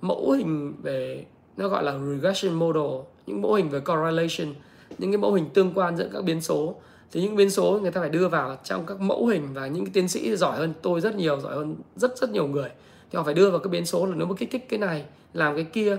mẫu 0.00 0.30
hình 0.30 0.74
về 0.82 1.24
nó 1.56 1.68
gọi 1.68 1.84
là 1.84 1.98
regression 1.98 2.54
model 2.54 3.00
những 3.26 3.42
mẫu 3.42 3.54
hình 3.54 3.68
về 3.68 3.80
correlation 3.80 4.54
những 4.98 5.12
cái 5.12 5.18
mẫu 5.18 5.32
hình 5.32 5.50
tương 5.54 5.72
quan 5.74 5.96
giữa 5.96 6.08
các 6.12 6.24
biến 6.24 6.40
số. 6.40 6.74
Thì 7.12 7.22
những 7.22 7.36
biến 7.36 7.50
số 7.50 7.78
người 7.82 7.90
ta 7.90 8.00
phải 8.00 8.10
đưa 8.10 8.28
vào 8.28 8.56
trong 8.64 8.86
các 8.86 9.00
mẫu 9.00 9.26
hình 9.26 9.48
và 9.54 9.66
những 9.66 9.84
cái 9.84 9.92
tiến 9.94 10.08
sĩ 10.08 10.36
giỏi 10.36 10.58
hơn 10.58 10.72
tôi 10.82 11.00
rất 11.00 11.16
nhiều 11.16 11.40
giỏi 11.40 11.54
hơn 11.54 11.76
rất 11.96 12.18
rất 12.18 12.30
nhiều 12.30 12.46
người. 12.46 12.68
Thì 13.10 13.16
họ 13.16 13.22
phải 13.22 13.34
đưa 13.34 13.50
vào 13.50 13.60
cái 13.60 13.70
biến 13.70 13.86
số 13.86 14.06
là 14.06 14.14
nếu 14.16 14.26
mà 14.26 14.34
kích 14.38 14.50
thích 14.50 14.68
cái 14.68 14.78
này 14.78 15.04
làm 15.34 15.54
cái 15.54 15.64
kia 15.64 15.98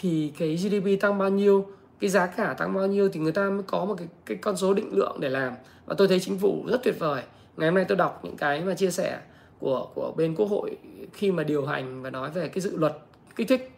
thì 0.00 0.32
cái 0.38 0.56
GDP 0.56 1.00
tăng 1.00 1.18
bao 1.18 1.28
nhiêu, 1.28 1.66
cái 2.00 2.10
giá 2.10 2.26
cả 2.26 2.54
tăng 2.58 2.74
bao 2.74 2.86
nhiêu 2.86 3.08
thì 3.08 3.20
người 3.20 3.32
ta 3.32 3.50
mới 3.50 3.62
có 3.66 3.84
một 3.84 3.94
cái 3.98 4.08
cái 4.26 4.36
con 4.36 4.56
số 4.56 4.74
định 4.74 4.88
lượng 4.92 5.16
để 5.20 5.28
làm. 5.28 5.52
Và 5.86 5.94
tôi 5.98 6.08
thấy 6.08 6.20
chính 6.20 6.38
phủ 6.38 6.64
rất 6.68 6.80
tuyệt 6.84 6.98
vời. 6.98 7.22
Ngày 7.56 7.68
hôm 7.68 7.74
nay 7.74 7.84
tôi 7.88 7.96
đọc 7.96 8.20
những 8.24 8.36
cái 8.36 8.60
mà 8.64 8.74
chia 8.74 8.90
sẻ 8.90 9.20
của 9.58 9.88
của 9.94 10.12
bên 10.16 10.34
quốc 10.34 10.46
hội 10.46 10.76
khi 11.12 11.32
mà 11.32 11.42
điều 11.42 11.66
hành 11.66 12.02
và 12.02 12.10
nói 12.10 12.30
về 12.30 12.48
cái 12.48 12.60
dự 12.60 12.76
luật 12.76 12.98
kích 13.36 13.48
thích 13.48 13.70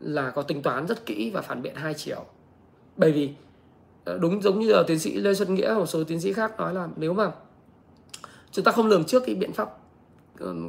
là 0.00 0.30
có 0.30 0.42
tính 0.42 0.62
toán 0.62 0.86
rất 0.86 1.06
kỹ 1.06 1.30
và 1.34 1.42
phản 1.42 1.62
biện 1.62 1.74
hai 1.74 1.94
chiều. 1.94 2.24
Bởi 2.96 3.12
vì 3.12 3.30
ờ, 4.04 4.18
đúng 4.18 4.42
giống 4.42 4.60
như 4.60 4.72
là 4.72 4.82
tiến 4.86 4.98
sĩ 4.98 5.14
lê 5.14 5.34
xuân 5.34 5.54
nghĩa 5.54 5.74
một 5.78 5.86
số 5.86 6.04
tiến 6.04 6.20
sĩ 6.20 6.32
khác 6.32 6.58
nói 6.58 6.74
là 6.74 6.88
nếu 6.96 7.12
mà 7.12 7.30
chúng 8.50 8.64
ta 8.64 8.72
không 8.72 8.86
lường 8.86 9.04
trước 9.04 9.22
cái 9.26 9.34
biện 9.34 9.52
pháp 9.52 9.68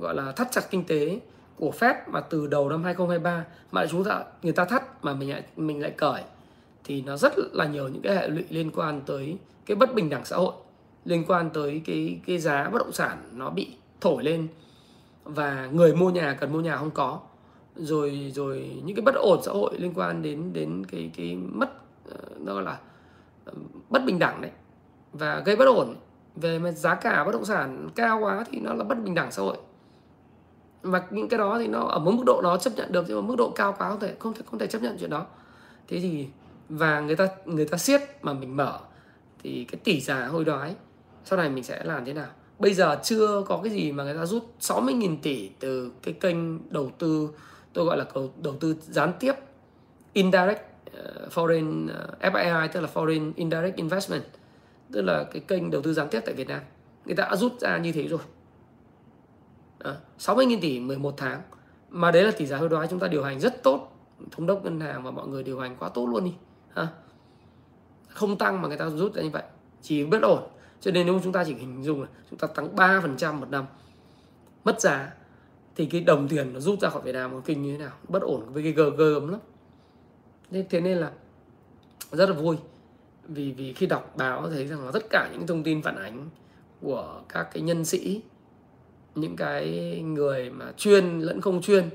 gọi 0.01 0.15
là 0.15 0.31
thắt 0.31 0.51
chặt 0.51 0.61
kinh 0.69 0.83
tế 0.83 1.19
của 1.57 1.71
Fed 1.79 1.95
mà 2.07 2.19
từ 2.19 2.47
đầu 2.47 2.69
năm 2.69 2.83
2023 2.83 3.45
mà 3.71 3.85
chúng 3.87 4.03
ta, 4.03 4.23
người 4.41 4.53
ta 4.53 4.65
thắt 4.65 5.03
mà 5.03 5.13
mình 5.13 5.29
lại 5.29 5.43
mình 5.55 5.81
lại 5.81 5.91
cởi, 5.91 6.21
thì 6.83 7.01
nó 7.01 7.17
rất 7.17 7.33
là 7.53 7.65
nhiều 7.65 7.87
những 7.87 8.01
cái 8.01 8.15
hệ 8.15 8.27
lụy 8.27 8.43
liên 8.49 8.71
quan 8.75 9.01
tới 9.05 9.37
cái 9.65 9.75
bất 9.75 9.95
bình 9.95 10.09
đẳng 10.09 10.25
xã 10.25 10.35
hội, 10.37 10.53
liên 11.05 11.23
quan 11.27 11.49
tới 11.49 11.81
cái 11.85 12.19
cái 12.27 12.39
giá 12.39 12.69
bất 12.69 12.79
động 12.79 12.91
sản 12.91 13.17
nó 13.33 13.49
bị 13.49 13.75
thổi 14.01 14.23
lên 14.23 14.47
và 15.23 15.69
người 15.71 15.95
mua 15.95 16.09
nhà 16.09 16.37
cần 16.39 16.53
mua 16.53 16.61
nhà 16.61 16.77
không 16.77 16.91
có. 16.91 17.19
Rồi 17.75 18.31
rồi 18.35 18.81
những 18.85 18.95
cái 18.95 19.03
bất 19.03 19.15
ổn 19.15 19.39
xã 19.43 19.51
hội 19.51 19.79
liên 19.79 19.93
quan 19.95 20.21
đến 20.21 20.53
đến 20.53 20.83
cái 20.91 21.11
cái 21.17 21.35
mất 21.35 21.69
ờ, 22.09 22.17
nó 22.37 22.53
gọi 22.53 22.63
là 22.63 22.77
ờ, 23.45 23.53
bất 23.89 24.05
bình 24.05 24.19
đẳng 24.19 24.41
đấy 24.41 24.51
và 25.13 25.39
gây 25.39 25.55
bất 25.55 25.65
ổn. 25.65 25.95
Về 26.35 26.59
giá 26.75 26.95
cả 26.95 27.23
bất 27.23 27.31
động 27.31 27.45
sản 27.45 27.89
cao 27.95 28.19
quá 28.19 28.45
thì 28.51 28.59
nó 28.59 28.73
là 28.73 28.83
bất 28.83 29.03
bình 29.03 29.15
đẳng 29.15 29.31
xã 29.31 29.41
hội 29.41 29.57
và 30.85 31.03
những 31.09 31.29
cái 31.29 31.37
đó 31.37 31.59
thì 31.59 31.67
nó 31.67 31.79
ở 31.79 31.99
một 31.99 32.11
mức 32.11 32.23
độ 32.25 32.41
nó 32.43 32.57
chấp 32.57 32.73
nhận 32.75 32.91
được 32.91 33.05
nhưng 33.07 33.21
mà 33.21 33.27
mức 33.27 33.35
độ 33.37 33.49
cao 33.49 33.75
quá 33.77 33.89
không 33.89 33.99
thể 33.99 34.15
không 34.19 34.33
thể 34.33 34.41
không 34.45 34.59
thể 34.59 34.67
chấp 34.67 34.81
nhận 34.81 34.97
chuyện 34.99 35.09
đó. 35.09 35.25
Thế 35.87 35.99
thì 35.99 36.27
và 36.69 36.99
người 36.99 37.15
ta 37.15 37.27
người 37.45 37.65
ta 37.65 37.77
siết 37.77 38.01
mà 38.21 38.33
mình 38.33 38.57
mở 38.57 38.79
thì 39.43 39.65
cái 39.71 39.79
tỷ 39.83 40.01
giá 40.01 40.25
hôi 40.25 40.45
đói 40.45 40.75
sau 41.25 41.39
này 41.39 41.49
mình 41.49 41.63
sẽ 41.63 41.83
làm 41.83 42.05
thế 42.05 42.13
nào? 42.13 42.27
Bây 42.59 42.73
giờ 42.73 42.99
chưa 43.03 43.43
có 43.47 43.59
cái 43.63 43.73
gì 43.73 43.91
mà 43.91 44.03
người 44.03 44.13
ta 44.13 44.25
rút 44.25 44.43
60.000 44.61 45.17
tỷ 45.21 45.49
từ 45.59 45.91
cái 46.03 46.13
kênh 46.13 46.71
đầu 46.71 46.91
tư 46.97 47.29
tôi 47.73 47.85
gọi 47.85 47.97
là 47.97 48.05
đầu 48.41 48.55
tư 48.59 48.75
gián 48.81 49.13
tiếp 49.19 49.33
indirect 50.13 50.61
uh, 50.87 51.33
foreign 51.33 51.87
ờ, 51.89 52.07
uh, 52.27 52.33
FII 52.33 52.67
tức 52.73 52.81
là 52.81 52.89
foreign 52.93 53.31
indirect 53.35 53.75
investment 53.77 54.23
tức 54.91 55.01
là 55.01 55.23
cái 55.23 55.41
kênh 55.47 55.71
đầu 55.71 55.81
tư 55.81 55.93
gián 55.93 56.09
tiếp 56.09 56.21
tại 56.25 56.33
Việt 56.33 56.47
Nam. 56.47 56.61
Người 57.05 57.15
ta 57.15 57.23
đã 57.23 57.35
rút 57.35 57.59
ra 57.59 57.77
như 57.77 57.91
thế 57.91 58.07
rồi. 58.07 58.19
Ờ, 59.79 59.91
à, 59.91 59.97
60.000 60.17 60.61
tỷ 60.61 60.79
11 60.79 61.13
tháng. 61.17 61.41
Mà 61.89 62.11
đấy 62.11 62.23
là 62.23 62.31
tỷ 62.31 62.45
giá 62.45 62.57
hối 62.57 62.69
đoái 62.69 62.87
chúng 62.87 62.99
ta 62.99 63.07
điều 63.07 63.23
hành 63.23 63.39
rất 63.39 63.63
tốt. 63.63 63.91
Thống 64.31 64.47
đốc 64.47 64.63
ngân 64.63 64.79
hàng 64.79 65.03
và 65.03 65.11
mọi 65.11 65.27
người 65.27 65.43
điều 65.43 65.59
hành 65.59 65.75
quá 65.79 65.89
tốt 65.89 66.07
luôn 66.07 66.23
đi. 66.25 66.33
Ha. 66.73 66.87
Không 68.07 68.37
tăng 68.37 68.61
mà 68.61 68.67
người 68.67 68.77
ta 68.77 68.89
rút 68.89 69.13
ra 69.13 69.21
như 69.21 69.29
vậy. 69.29 69.43
Chỉ 69.81 70.05
bất 70.05 70.21
ổn. 70.21 70.43
Cho 70.81 70.91
nên 70.91 71.05
nếu 71.05 71.19
chúng 71.23 71.33
ta 71.33 71.43
chỉ 71.43 71.53
hình 71.53 71.83
dung 71.83 72.01
là 72.01 72.07
chúng 72.29 72.39
ta 72.39 72.47
tăng 72.47 72.75
3% 72.75 73.39
một 73.39 73.49
năm 73.49 73.65
mất 74.63 74.81
giá 74.81 75.13
thì 75.75 75.85
cái 75.85 76.01
đồng 76.01 76.27
tiền 76.27 76.53
nó 76.53 76.59
rút 76.59 76.79
ra 76.79 76.89
khỏi 76.89 77.01
Việt 77.01 77.11
Nam 77.11 77.31
nó 77.31 77.41
kinh 77.45 77.63
như 77.63 77.71
thế 77.71 77.77
nào? 77.77 77.93
Bất 78.07 78.21
ổn 78.21 78.53
với 78.53 78.63
cái 78.63 78.71
gờ 78.71 78.89
gớm 78.89 79.27
lắm. 79.27 79.39
Nên 80.51 80.65
thế 80.69 80.81
nên 80.81 80.97
là 80.97 81.11
rất 82.11 82.29
là 82.29 82.35
vui 82.35 82.57
vì 83.23 83.51
vì 83.51 83.73
khi 83.73 83.85
đọc 83.85 84.13
báo 84.17 84.49
thấy 84.49 84.67
rằng 84.67 84.85
là 84.85 84.91
tất 84.91 85.03
cả 85.09 85.29
những 85.33 85.47
thông 85.47 85.63
tin 85.63 85.81
phản 85.81 85.95
ánh 85.95 86.29
của 86.81 87.21
các 87.29 87.47
cái 87.53 87.63
nhân 87.63 87.85
sĩ 87.85 88.21
những 89.15 89.35
cái 89.35 89.99
người 90.05 90.49
mà 90.49 90.73
chuyên 90.77 91.19
lẫn 91.19 91.41
không 91.41 91.61
chuyên, 91.61 91.89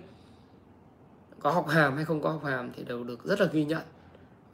có 1.41 1.51
học 1.51 1.69
hàm 1.69 1.97
hay 1.97 2.05
không 2.05 2.23
có 2.23 2.31
học 2.31 2.45
hàm 2.45 2.73
thì 2.77 2.85
đều 2.85 3.05
được 3.05 3.25
rất 3.25 3.41
là 3.41 3.47
ghi 3.53 3.65
nhận. 3.65 3.83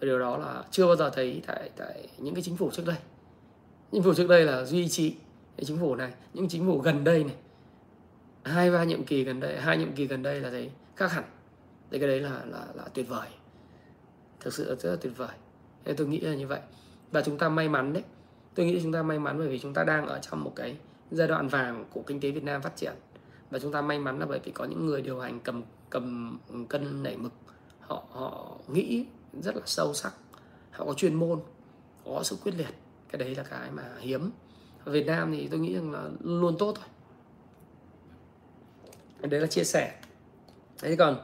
Và 0.01 0.05
điều 0.07 0.19
đó 0.19 0.39
là 0.39 0.65
chưa 0.71 0.87
bao 0.87 0.97
giờ 0.97 1.11
thấy 1.11 1.43
tại 1.47 1.71
tại 1.77 2.09
những 2.19 2.35
cái 2.35 2.43
chính 2.43 2.57
phủ 2.57 2.71
trước 2.71 2.83
đây. 2.87 2.97
Chính 3.93 4.03
phủ 4.03 4.15
trước 4.15 4.29
đây 4.29 4.45
là 4.45 4.65
duy 4.65 4.89
trì 4.89 5.11
cái 5.57 5.65
chính 5.65 5.79
phủ 5.79 5.95
này, 5.95 6.13
những 6.35 6.49
chính 6.49 6.67
phủ 6.67 6.79
gần 6.79 7.05
đây 7.05 7.25
này. 7.25 7.35
Hai, 8.45 8.71
ba 8.71 8.85
nhiệm 8.85 9.05
kỳ 9.05 9.25
gần 9.25 9.41
đây, 9.41 9.61
hai 9.61 9.79
nhiệm 9.79 9.93
kỳ 9.93 10.07
gần 10.07 10.23
đây 10.23 10.41
là 10.41 10.51
thấy 10.51 10.71
khác 10.97 11.13
hẳn. 11.13 11.25
Thì 11.91 11.99
cái 11.99 12.09
đấy 12.09 12.21
là 12.21 12.31
là 12.31 12.67
là 12.75 12.85
tuyệt 12.95 13.09
vời. 13.09 13.29
Thực 14.41 14.55
sự 14.55 14.77
rất 14.81 14.91
là 14.91 14.97
tuyệt 14.97 15.13
vời. 15.17 15.29
Thế 15.85 15.95
tôi 15.95 16.07
nghĩ 16.07 16.21
là 16.21 16.35
như 16.35 16.47
vậy. 16.47 16.61
Và 17.13 17.23
chúng 17.23 17.39
ta 17.39 17.49
may 17.49 17.69
mắn 17.69 17.93
đấy. 17.93 18.03
Tôi 18.55 18.67
nghĩ 18.67 18.81
chúng 18.83 18.93
ta 18.93 19.03
may 19.03 19.19
mắn 19.19 19.39
bởi 19.39 19.49
vì 19.49 19.59
chúng 19.59 19.75
ta 19.75 19.85
đang 19.85 20.07
ở 20.07 20.19
trong 20.19 20.45
một 20.45 20.53
cái 20.57 20.77
giai 21.11 21.29
đoạn 21.29 21.49
vàng 21.49 21.85
của 21.91 22.03
kinh 22.07 22.21
tế 22.21 22.31
Việt 22.31 22.45
Nam 22.45 22.63
phát 22.63 22.77
triển. 22.77 22.93
Và 23.51 23.59
chúng 23.59 23.73
ta 23.73 23.83
may 23.83 23.99
mắn 23.99 24.19
là 24.19 24.27
bởi 24.27 24.41
vì 24.45 24.53
có 24.53 24.65
những 24.65 24.87
người 24.87 25.03
điều 25.03 25.21
hành 25.21 25.41
cầm 25.41 25.63
cầm 25.91 26.39
cân 26.69 27.03
nảy 27.03 27.17
mực. 27.17 27.33
Họ 27.81 28.05
họ 28.11 28.59
nghĩ 28.69 29.07
rất 29.41 29.57
là 29.57 29.63
sâu 29.65 29.95
sắc. 29.95 30.13
Họ 30.71 30.85
có 30.85 30.95
chuyên 30.95 31.15
môn, 31.15 31.41
có 32.05 32.23
sự 32.23 32.37
quyết 32.43 32.53
liệt. 32.57 32.75
Cái 33.09 33.19
đấy 33.19 33.35
là 33.35 33.43
cái 33.43 33.71
mà 33.71 33.83
hiếm. 34.01 34.31
Ở 34.85 34.93
Việt 34.93 35.07
Nam 35.07 35.33
thì 35.33 35.49
tôi 35.49 35.61
nghĩ 35.61 35.75
rằng 35.75 35.93
là 35.93 36.11
luôn 36.21 36.57
tốt 36.59 36.75
thôi. 36.77 36.89
Đấy 39.31 39.41
là 39.41 39.47
chia 39.47 39.65
sẻ. 39.65 40.01
Thế 40.79 40.97
còn 40.97 41.21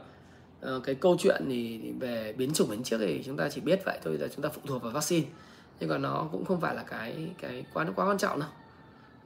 ờ, 0.61 0.81
cái 0.83 0.95
câu 0.95 1.15
chuyện 1.19 1.45
thì 1.49 1.91
về 1.99 2.33
biến 2.37 2.53
chủng 2.53 2.71
đến 2.71 2.83
trước 2.83 2.97
thì 2.99 3.23
chúng 3.25 3.37
ta 3.37 3.49
chỉ 3.49 3.61
biết 3.61 3.81
vậy 3.85 3.99
thôi, 4.03 4.17
là 4.17 4.27
chúng 4.27 4.43
ta 4.43 4.49
phụ 4.49 4.61
thuộc 4.67 4.81
vào 4.81 4.91
vaccine. 4.91 5.27
Nhưng 5.79 5.89
còn 5.89 6.01
nó 6.01 6.27
cũng 6.31 6.45
không 6.45 6.61
phải 6.61 6.75
là 6.75 6.83
cái 6.83 7.31
cái 7.37 7.65
quá 7.73 7.85
quá 7.95 8.05
quan 8.07 8.17
trọng 8.17 8.39
đâu 8.39 8.49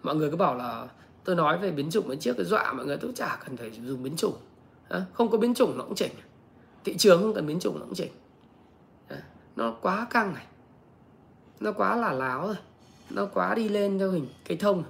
mọi 0.03 0.15
người 0.15 0.29
cứ 0.29 0.35
bảo 0.35 0.55
là, 0.55 0.87
tôi 1.23 1.35
nói 1.35 1.57
về 1.57 1.71
biến 1.71 1.89
chủng 1.89 2.07
mới 2.07 2.17
trước 2.17 2.33
cái 2.37 2.45
dọa 2.45 2.73
mọi 2.73 2.85
người, 2.85 2.97
tôi 2.97 3.11
chả 3.15 3.39
cần 3.45 3.57
phải 3.57 3.71
dùng 3.85 4.03
biến 4.03 4.15
chủng. 4.15 4.35
Không 5.13 5.31
có 5.31 5.37
biến 5.37 5.53
chủng 5.53 5.77
nó 5.77 5.83
cũng 5.83 5.95
chỉnh. 5.95 6.11
Thị 6.83 6.97
trường 6.97 7.21
không 7.21 7.33
cần 7.33 7.47
biến 7.47 7.59
chủng 7.59 7.79
nó 7.79 7.85
cũng 7.85 7.95
chỉnh. 7.95 8.11
Nó 9.55 9.73
quá 9.81 10.07
căng 10.09 10.33
này. 10.33 10.45
Nó 11.59 11.71
quá 11.71 11.95
là 11.95 12.11
láo 12.11 12.47
rồi. 12.47 12.55
Nó 13.09 13.25
quá 13.25 13.55
đi 13.55 13.69
lên 13.69 13.99
theo 13.99 14.11
hình 14.11 14.27
cây 14.47 14.57
thông. 14.57 14.83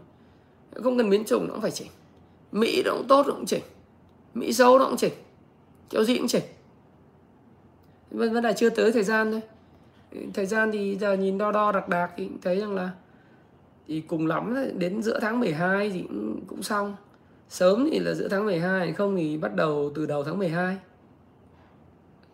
Không 0.83 0.97
cần 0.97 1.09
biến 1.09 1.25
chủng 1.25 1.47
nó 1.47 1.53
cũng 1.53 1.61
phải 1.61 1.71
chỉnh. 1.71 1.87
Mỹ 2.51 2.81
nó 2.85 2.91
cũng 2.91 3.07
tốt 3.07 3.27
nó 3.27 3.33
cũng 3.33 3.45
chỉnh. 3.45 3.63
Mỹ 4.33 4.53
xấu 4.53 4.79
nó 4.79 4.85
cũng 4.85 4.97
chỉnh. 4.97 5.13
Kiểu 5.89 6.03
gì 6.03 6.17
cũng 6.17 6.27
chỉnh. 6.27 6.43
Vấn 8.11 8.41
đề 8.41 8.53
chưa 8.57 8.69
tới 8.69 8.91
thời 8.91 9.03
gian 9.03 9.31
thôi. 9.31 9.41
Thời 10.33 10.45
gian 10.45 10.71
thì 10.71 10.97
giờ 10.97 11.13
nhìn 11.13 11.37
đo 11.37 11.51
đo 11.51 11.71
đặc 11.71 11.89
đạc 11.89 12.11
thì 12.17 12.29
thấy 12.41 12.59
rằng 12.59 12.75
là 12.75 12.91
thì 13.87 14.01
cùng 14.01 14.27
lắm 14.27 14.55
đến 14.77 15.01
giữa 15.01 15.19
tháng 15.19 15.39
12 15.39 15.89
thì 15.89 16.01
cũng, 16.01 16.45
cũng 16.47 16.63
xong. 16.63 16.95
Sớm 17.49 17.89
thì 17.91 17.99
là 17.99 18.13
giữa 18.13 18.27
tháng 18.27 18.45
12 18.45 18.93
không 18.93 19.15
thì 19.15 19.37
bắt 19.37 19.55
đầu 19.55 19.91
từ 19.95 20.05
đầu 20.05 20.23
tháng 20.23 20.39
12 20.39 20.77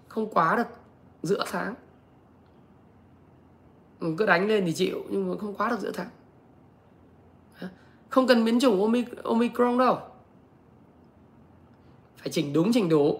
không 0.07 0.29
quá 0.29 0.55
được 0.55 0.67
giữa 1.23 1.43
tháng. 1.51 1.75
Ừ, 3.99 4.15
cứ 4.17 4.25
đánh 4.25 4.47
lên 4.47 4.65
thì 4.65 4.73
chịu 4.73 5.03
nhưng 5.09 5.29
mà 5.29 5.37
không 5.37 5.55
quá 5.55 5.69
được 5.69 5.79
giữa 5.79 5.91
tháng. 5.91 6.09
Không 8.09 8.27
cần 8.27 8.45
biến 8.45 8.59
chủng 8.59 8.93
omicron 9.23 9.77
đâu. 9.77 9.99
Phải 12.17 12.29
chỉnh 12.31 12.53
đúng 12.53 12.71
chỉnh 12.73 12.89
đủ. 12.89 13.19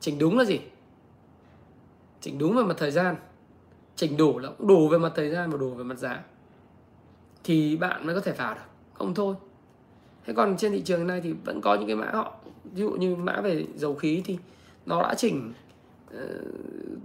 Chỉnh 0.00 0.18
đúng 0.18 0.38
là 0.38 0.44
gì? 0.44 0.60
Chỉnh 2.20 2.38
đúng 2.38 2.56
về 2.56 2.62
mặt 2.62 2.74
thời 2.78 2.90
gian 2.90 3.16
chỉnh 4.02 4.16
đủ 4.16 4.38
là 4.38 4.50
cũng 4.58 4.66
đủ 4.66 4.88
về 4.88 4.98
mặt 4.98 5.12
thời 5.14 5.30
gian 5.30 5.50
và 5.50 5.56
đủ 5.58 5.70
về 5.74 5.84
mặt 5.84 5.98
giá. 5.98 6.22
Thì 7.44 7.76
bạn 7.76 8.06
mới 8.06 8.14
có 8.14 8.20
thể 8.20 8.32
vào 8.32 8.54
được, 8.54 8.60
không 8.94 9.14
thôi. 9.14 9.34
Thế 10.26 10.32
còn 10.32 10.56
trên 10.56 10.72
thị 10.72 10.82
trường 10.84 11.06
này 11.06 11.20
thì 11.20 11.32
vẫn 11.44 11.60
có 11.60 11.74
những 11.74 11.86
cái 11.86 11.96
mã 11.96 12.10
họ, 12.12 12.34
ví 12.64 12.82
dụ 12.82 12.90
như 12.90 13.16
mã 13.16 13.40
về 13.40 13.66
dầu 13.76 13.94
khí 13.94 14.22
thì 14.24 14.38
nó 14.86 15.02
đã 15.02 15.14
chỉnh 15.14 15.52
ờ, 16.14 16.28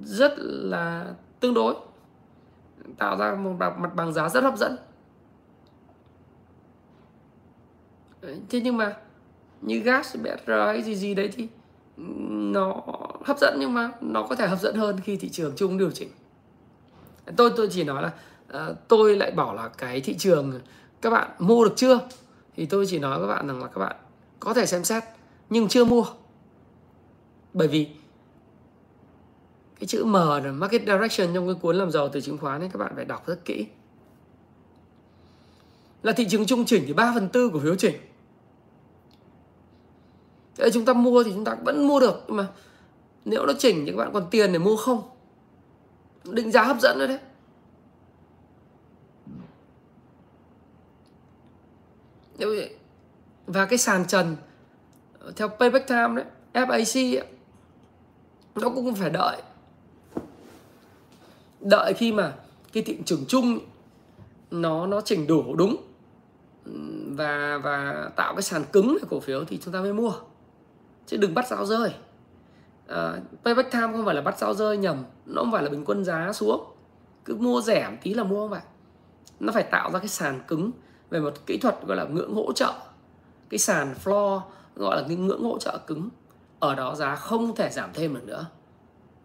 rất 0.04 0.34
là 0.40 1.14
tương 1.40 1.54
đối, 1.54 1.76
tạo 2.98 3.18
ra 3.18 3.36
một 3.36 3.54
mặt 3.60 3.96
bằng 3.96 4.14
giá 4.14 4.30
rất 4.30 4.44
hấp 4.44 4.58
dẫn. 4.58 4.76
Thế 8.50 8.62
nhưng 8.62 8.78
mà 8.78 8.98
như 9.62 9.80
gas 9.80 10.18
BR 10.18 10.52
hay 10.52 10.84
gì 10.84 10.96
gì 10.96 11.16
đấy 11.16 11.30
thì 11.34 11.48
nó 12.54 12.82
hấp 13.26 13.38
dẫn 13.40 13.58
nhưng 13.60 13.74
mà 13.74 13.92
nó 14.02 14.24
có 14.24 14.36
thể 14.36 14.48
hấp 14.48 14.60
dẫn 14.60 14.76
hơn 14.76 15.00
khi 15.04 15.18
thị 15.18 15.30
trường 15.30 15.54
chung 15.56 15.78
điều 15.78 15.92
chỉnh 15.92 16.10
tôi 17.38 17.52
tôi 17.56 17.68
chỉ 17.72 17.84
nói 17.84 18.02
là 18.02 18.12
uh, 18.70 18.78
tôi 18.88 19.18
lại 19.18 19.32
bảo 19.32 19.54
là 19.54 19.68
cái 19.68 20.02
thị 20.02 20.16
trường 20.18 20.60
các 21.02 21.10
bạn 21.10 21.32
mua 21.40 21.66
được 21.66 21.74
chưa? 21.76 22.00
Thì 22.56 22.66
tôi 22.66 22.86
chỉ 22.90 23.00
nói 23.00 23.20
các 23.22 23.28
bạn 23.28 23.48
rằng 23.48 23.62
là 23.62 23.68
các 23.68 23.80
bạn 23.80 23.96
có 24.40 24.54
thể 24.54 24.66
xem 24.66 24.84
xét 24.84 25.04
nhưng 25.50 25.68
chưa 25.68 25.86
mua. 25.86 26.06
Bởi 27.54 27.68
vì 27.68 27.88
cái 29.80 29.88
chữ 29.88 30.06
M 30.06 30.14
là 30.14 30.52
market 30.52 30.82
direction 30.82 31.34
trong 31.34 31.48
cái 31.48 31.56
cuốn 31.62 31.76
làm 31.76 31.92
giàu 31.92 32.10
từ 32.10 32.22
chứng 32.22 32.38
khoán 32.38 32.62
ấy 32.62 32.70
các 32.74 32.80
bạn 32.80 32.92
phải 32.96 33.06
đọc 33.06 33.28
rất 33.28 33.46
kỹ. 33.46 33.66
Là 36.04 36.12
thị 36.12 36.28
trường 36.30 36.46
trung 36.46 36.66
chỉnh 36.66 36.84
thì 36.88 36.94
3 36.94 37.12
phần 37.14 37.30
tư 37.30 37.50
của 37.50 37.60
phiếu 37.60 37.76
chỉnh. 37.76 37.96
Thế 40.58 40.70
chúng 40.74 40.86
ta 40.86 40.94
mua 40.94 41.24
thì 41.24 41.32
chúng 41.34 41.46
ta 41.46 41.56
vẫn 41.66 41.88
mua 41.88 42.00
được 42.00 42.24
nhưng 42.28 42.38
mà 42.38 42.48
nếu 43.26 43.46
nó 43.46 43.54
chỉnh 43.60 43.86
thì 43.86 43.92
các 43.92 43.98
bạn 43.98 44.10
còn 44.14 44.28
tiền 44.32 44.54
để 44.54 44.60
mua 44.60 44.76
không? 44.76 45.17
Định 46.32 46.52
giá 46.52 46.64
hấp 46.64 46.80
dẫn 46.80 46.98
rồi 46.98 47.08
đấy. 47.08 47.20
Và 53.48 53.66
cái 53.66 53.78
sàn 53.78 54.06
trần 54.08 54.36
theo 55.36 55.48
payback 55.48 55.88
time 55.88 56.16
đấy 56.16 56.26
FAC 56.54 57.20
ấy, 57.20 57.28
nó 58.56 58.70
cũng 58.70 58.96
phải 58.96 59.10
đợi. 59.10 59.42
Đợi 61.60 61.94
khi 61.94 62.12
mà 62.12 62.36
cái 62.74 62.84
thị 62.84 63.00
trường 63.06 63.26
chung 63.28 63.60
nó 64.52 64.88
nó 64.88 65.02
chỉnh 65.02 65.28
đủ 65.28 65.56
đúng 65.56 65.76
và 67.18 67.58
và 67.58 68.10
tạo 68.16 68.36
cái 68.36 68.42
sàn 68.42 68.64
cứng 68.72 68.98
của 69.02 69.08
cổ 69.10 69.20
phiếu 69.20 69.46
thì 69.46 69.60
chúng 69.64 69.74
ta 69.74 69.82
mới 69.82 69.94
mua. 69.94 70.14
Chứ 71.06 71.18
đừng 71.18 71.34
bắt 71.34 71.48
giao 71.48 71.66
rơi 71.66 71.94
à, 72.88 73.20
payback 73.46 73.72
time 73.72 73.88
không 73.94 74.06
phải 74.06 74.16
là 74.16 74.22
bắt 74.22 74.38
sao 74.38 74.54
rơi 74.54 74.78
nhầm 74.78 75.04
nó 75.26 75.42
không 75.42 75.52
phải 75.52 75.64
là 75.64 75.70
bình 75.70 75.86
quân 75.86 76.06
giá 76.06 76.34
xuống. 76.34 76.66
Cứ 77.26 77.36
mua 77.36 77.62
rẻ 77.62 77.90
một 77.90 77.98
tí 78.02 78.14
là 78.14 78.24
mua 78.24 78.42
không 78.42 78.52
phải. 78.52 78.64
Nó 79.40 79.54
phải 79.54 79.64
tạo 79.64 79.92
ra 79.92 80.00
cái 80.00 80.08
sàn 80.08 80.42
cứng 80.48 80.72
về 81.10 81.20
một 81.20 81.34
kỹ 81.46 81.58
thuật 81.58 81.76
gọi 81.88 81.98
là 81.98 82.04
ngưỡng 82.04 82.36
hỗ 82.36 82.54
trợ. 82.54 82.74
Cái 83.50 83.58
sàn 83.58 83.96
floor 84.04 84.42
gọi 84.76 85.02
là 85.02 85.08
cái 85.08 85.18
ngưỡng 85.18 85.44
hỗ 85.44 85.58
trợ 85.60 85.80
cứng. 85.88 86.10
Ở 86.60 86.76
đó 86.76 86.96
giá 86.96 87.16
không 87.16 87.56
thể 87.56 87.70
giảm 87.70 87.90
thêm 87.94 88.14
được 88.14 88.26
nữa. 88.26 88.46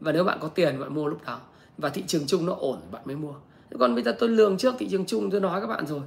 Và 0.00 0.12
nếu 0.12 0.24
bạn 0.24 0.38
có 0.40 0.48
tiền 0.48 0.80
bạn 0.80 0.94
mua 0.94 1.06
lúc 1.06 1.20
đó. 1.26 1.40
Và 1.78 1.88
thị 1.88 2.04
trường 2.06 2.26
chung 2.26 2.46
nó 2.46 2.54
ổn 2.58 2.78
bạn 2.90 3.02
mới 3.04 3.16
mua. 3.16 3.34
Còn 3.78 3.94
bây 3.94 4.04
giờ 4.04 4.16
tôi 4.18 4.28
lường 4.28 4.58
trước 4.58 4.74
thị 4.78 4.88
trường 4.90 5.06
chung 5.06 5.30
tôi 5.30 5.40
nói 5.40 5.60
các 5.60 5.66
bạn 5.66 5.86
rồi. 5.86 6.00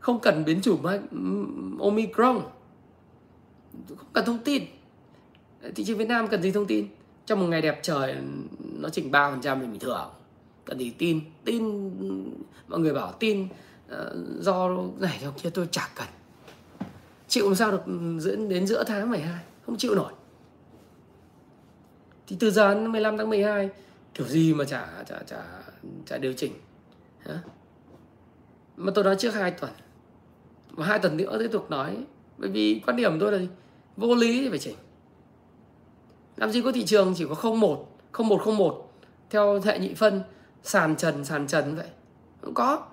Không 0.00 0.20
cần 0.20 0.44
biến 0.44 0.60
chủng 0.62 0.82
omicron. 1.80 2.40
Không 3.96 4.08
cần 4.12 4.24
thông 4.24 4.38
tin 4.38 4.64
thị 5.74 5.84
trường 5.84 5.98
Việt 5.98 6.08
Nam 6.08 6.28
cần 6.28 6.42
gì 6.42 6.52
thông 6.52 6.66
tin? 6.66 6.86
Trong 7.26 7.40
một 7.40 7.46
ngày 7.46 7.62
đẹp 7.62 7.78
trời, 7.82 8.16
nó 8.78 8.88
chỉnh 8.88 9.10
ba 9.10 9.30
phần 9.30 9.40
trăm 9.40 9.60
thì 9.60 9.66
bình 9.66 9.80
thường 9.80 10.10
cần 10.64 10.78
gì 10.78 10.90
tin? 10.90 11.20
Tin, 11.44 11.90
mọi 12.68 12.80
người 12.80 12.92
bảo 12.94 13.12
tin 13.12 13.48
ờ, 13.88 14.16
do 14.40 14.70
này 14.98 15.18
do 15.22 15.30
kia 15.42 15.50
tôi 15.50 15.68
chả 15.70 15.88
cần. 15.94 16.06
Chịu 17.28 17.44
làm 17.44 17.54
sao 17.54 17.70
được 17.70 17.86
ừ, 17.86 18.18
dẫn 18.20 18.48
đến 18.48 18.66
giữa 18.66 18.84
tháng 18.84 19.10
12 19.10 19.44
không 19.66 19.76
chịu 19.76 19.94
nổi. 19.94 20.12
Thì 22.26 22.36
từ 22.40 22.50
giờ 22.50 22.74
đến 22.74 22.92
15 22.92 23.18
tháng 23.18 23.30
12 23.30 23.70
kiểu 24.14 24.26
gì 24.26 24.54
mà 24.54 24.64
chả 24.64 24.88
chả 25.08 25.18
chả 25.26 25.42
chả 26.06 26.18
điều 26.18 26.32
chỉnh. 26.32 26.52
Hả? 27.18 27.38
mà 28.78 28.92
tôi 28.94 29.04
nói 29.04 29.16
trước 29.18 29.34
hai 29.34 29.50
tuần. 29.50 29.70
Mà 30.70 30.86
hai 30.86 30.98
tuần 30.98 31.16
nữa 31.16 31.36
tiếp 31.38 31.48
tục 31.52 31.70
nói. 31.70 31.96
Bởi 32.38 32.50
vì 32.50 32.80
quan 32.86 32.96
điểm 32.96 33.12
của 33.12 33.18
tôi 33.20 33.32
là 33.32 33.38
gì? 33.38 33.48
vô 33.96 34.14
lý 34.14 34.40
thì 34.40 34.48
phải 34.48 34.58
chỉnh 34.58 34.76
làm 36.38 36.50
gì 36.50 36.62
có 36.62 36.72
thị 36.72 36.84
trường 36.86 37.14
chỉ 37.16 37.26
có 37.28 37.50
01 37.50 37.86
0101 38.12 38.92
theo 39.30 39.60
hệ 39.64 39.78
nhị 39.78 39.94
phân, 39.94 40.22
sàn 40.62 40.96
trần 40.96 41.24
sàn 41.24 41.46
trần 41.46 41.76
vậy. 41.76 41.88
Không 42.40 42.54
có. 42.54 42.86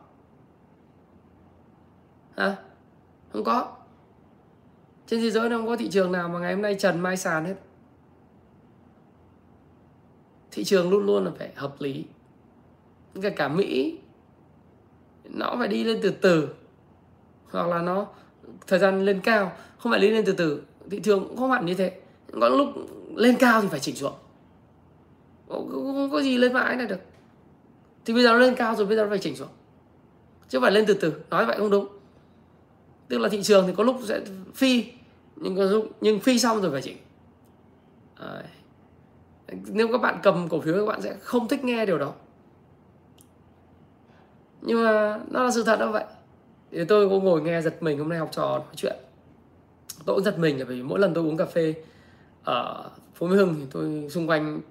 Hả? 2.38 2.56
Không 3.34 3.44
có. 3.44 3.76
Trên 5.08 5.22
thế 5.22 5.32
giới 5.32 5.50
nó 5.50 5.58
không 5.58 5.68
có 5.68 5.76
thị 5.76 5.90
trường 5.90 6.12
nào 6.12 6.30
mà 6.30 6.40
ngày 6.40 6.54
hôm 6.54 6.62
nay 6.62 6.76
trần, 6.80 7.00
mai 7.00 7.18
sàn 7.18 7.46
hết. 7.46 7.56
Thị 10.52 10.64
trường 10.64 10.90
luôn 10.90 11.06
luôn 11.06 11.26
là 11.26 11.32
phải 11.38 11.52
hợp 11.56 11.82
lý. 11.82 12.06
Kể 13.22 13.30
cả 13.30 13.48
mỹ, 13.48 14.00
nó 15.24 15.56
phải 15.60 15.68
đi 15.68 15.84
lên 15.84 16.00
từ 16.04 16.10
từ. 16.10 16.50
Hoặc 17.52 17.68
là 17.68 17.82
nó, 17.82 18.08
thời 18.68 18.80
gian 18.80 19.06
lên 19.06 19.22
cao, 19.24 19.52
không 19.78 19.92
phải 19.92 20.02
đi 20.02 20.10
lên 20.10 20.26
từ 20.26 20.34
từ. 20.34 20.64
Thị 20.92 21.00
trường 21.00 21.28
cũng 21.28 21.38
không 21.38 21.52
hẳn 21.52 21.66
như 21.66 21.74
thế. 21.74 22.02
Có 22.42 22.50
lúc 22.50 22.68
lên 23.16 23.36
cao 23.40 23.62
thì 23.62 23.68
phải 23.68 23.80
chỉnh 23.80 23.96
xuống. 23.96 24.14
Không, 25.50 25.70
không 25.72 26.10
có 26.12 26.22
gì 26.22 26.38
lên 26.38 26.54
mãi 26.54 26.76
này 26.76 26.88
được. 26.88 27.00
Thì 28.06 28.14
bây 28.14 28.24
giờ 28.24 28.32
nó 28.32 28.38
lên 28.38 28.56
cao 28.56 28.76
rồi 28.76 28.86
bây 28.86 28.96
giờ 28.96 29.04
nó 29.04 29.10
phải 29.10 29.20
chỉnh 29.20 29.36
xuống. 29.36 29.48
Chứ 30.50 30.60
phải 30.62 30.72
lên 30.72 30.86
từ 30.88 30.94
từ 30.94 31.14
nói 31.30 31.46
vậy 31.46 31.58
không 31.58 31.70
đúng. 31.70 31.88
Tức 33.08 33.18
là 33.18 33.30
thị 33.30 33.44
trường 33.44 33.68
thì 33.68 33.74
có 33.78 33.84
lúc 33.84 34.00
sẽ 34.04 34.22
phi 34.54 34.86
nhưng 35.36 35.56
có 35.56 35.64
lúc 35.64 35.92
nhưng 36.02 36.20
phi 36.20 36.40
xong 36.40 36.62
rồi 36.62 36.72
phải 36.72 36.82
chỉnh. 36.82 36.98
À, 38.16 38.44
nếu 39.68 39.88
các 39.92 40.02
bạn 40.02 40.20
cầm 40.24 40.50
cổ 40.50 40.62
phiếu 40.62 40.74
các 40.74 40.86
bạn 40.86 41.02
sẽ 41.02 41.16
không 41.22 41.48
thích 41.48 41.64
nghe 41.64 41.86
điều 41.86 41.98
đó. 41.98 42.14
Nhưng 44.62 44.84
mà 44.84 45.20
nó 45.30 45.44
là 45.44 45.52
sự 45.52 45.64
thật 45.64 45.80
đâu 45.80 45.92
vậy. 45.92 46.06
Thì 46.72 46.86
tôi 46.86 47.10
cũng 47.10 47.24
ngồi 47.24 47.42
nghe 47.42 47.62
giật 47.62 47.84
mình 47.84 48.00
hôm 48.00 48.10
nay 48.10 48.20
học 48.20 48.30
trò 48.32 48.58
nói 48.58 48.76
chuyện. 48.76 48.96
Tôi 50.06 50.16
cũng 50.16 50.24
giật 50.24 50.40
mình 50.40 50.60
là 50.60 50.66
vì 50.66 50.84
mỗi 50.84 51.00
lần 51.00 51.14
tôi 51.14 51.24
uống 51.24 51.38
cà 51.38 51.46
phê 51.46 51.74
ở 52.44 52.90
phố 53.16 53.28
Mỹ 53.28 53.36
Hưng 53.36 53.56
thì 53.56 53.68
tôi 53.72 54.08
xung 54.10 54.28
quanh 54.30 54.62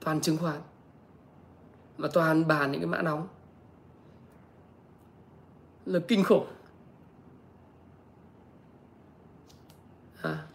toàn 0.00 0.20
chứng 0.20 0.36
khoán. 0.36 0.60
Mà 1.98 2.08
toàn 2.12 2.46
bàn 2.46 2.72
những 2.72 2.80
cái 2.80 2.86
mã 2.86 3.02
nóng. 3.02 3.28
Là 5.86 6.00
kinh 6.08 6.24
khủng. 6.24 6.46
À, 10.22 10.46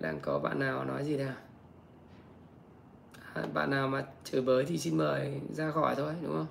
đang 0.00 0.20
có 0.20 0.38
bạn 0.38 0.58
nào 0.58 0.84
nói 0.84 1.04
gì 1.04 1.16
nào? 1.16 1.34
À, 3.34 3.46
bạn 3.54 3.70
nào 3.70 3.88
mà 3.88 4.06
chửi 4.24 4.40
bới 4.40 4.64
thì 4.64 4.78
xin 4.78 4.98
mời 4.98 5.40
ra 5.54 5.70
khỏi 5.70 5.94
thôi 5.96 6.14
đúng 6.22 6.32
không? 6.32 6.46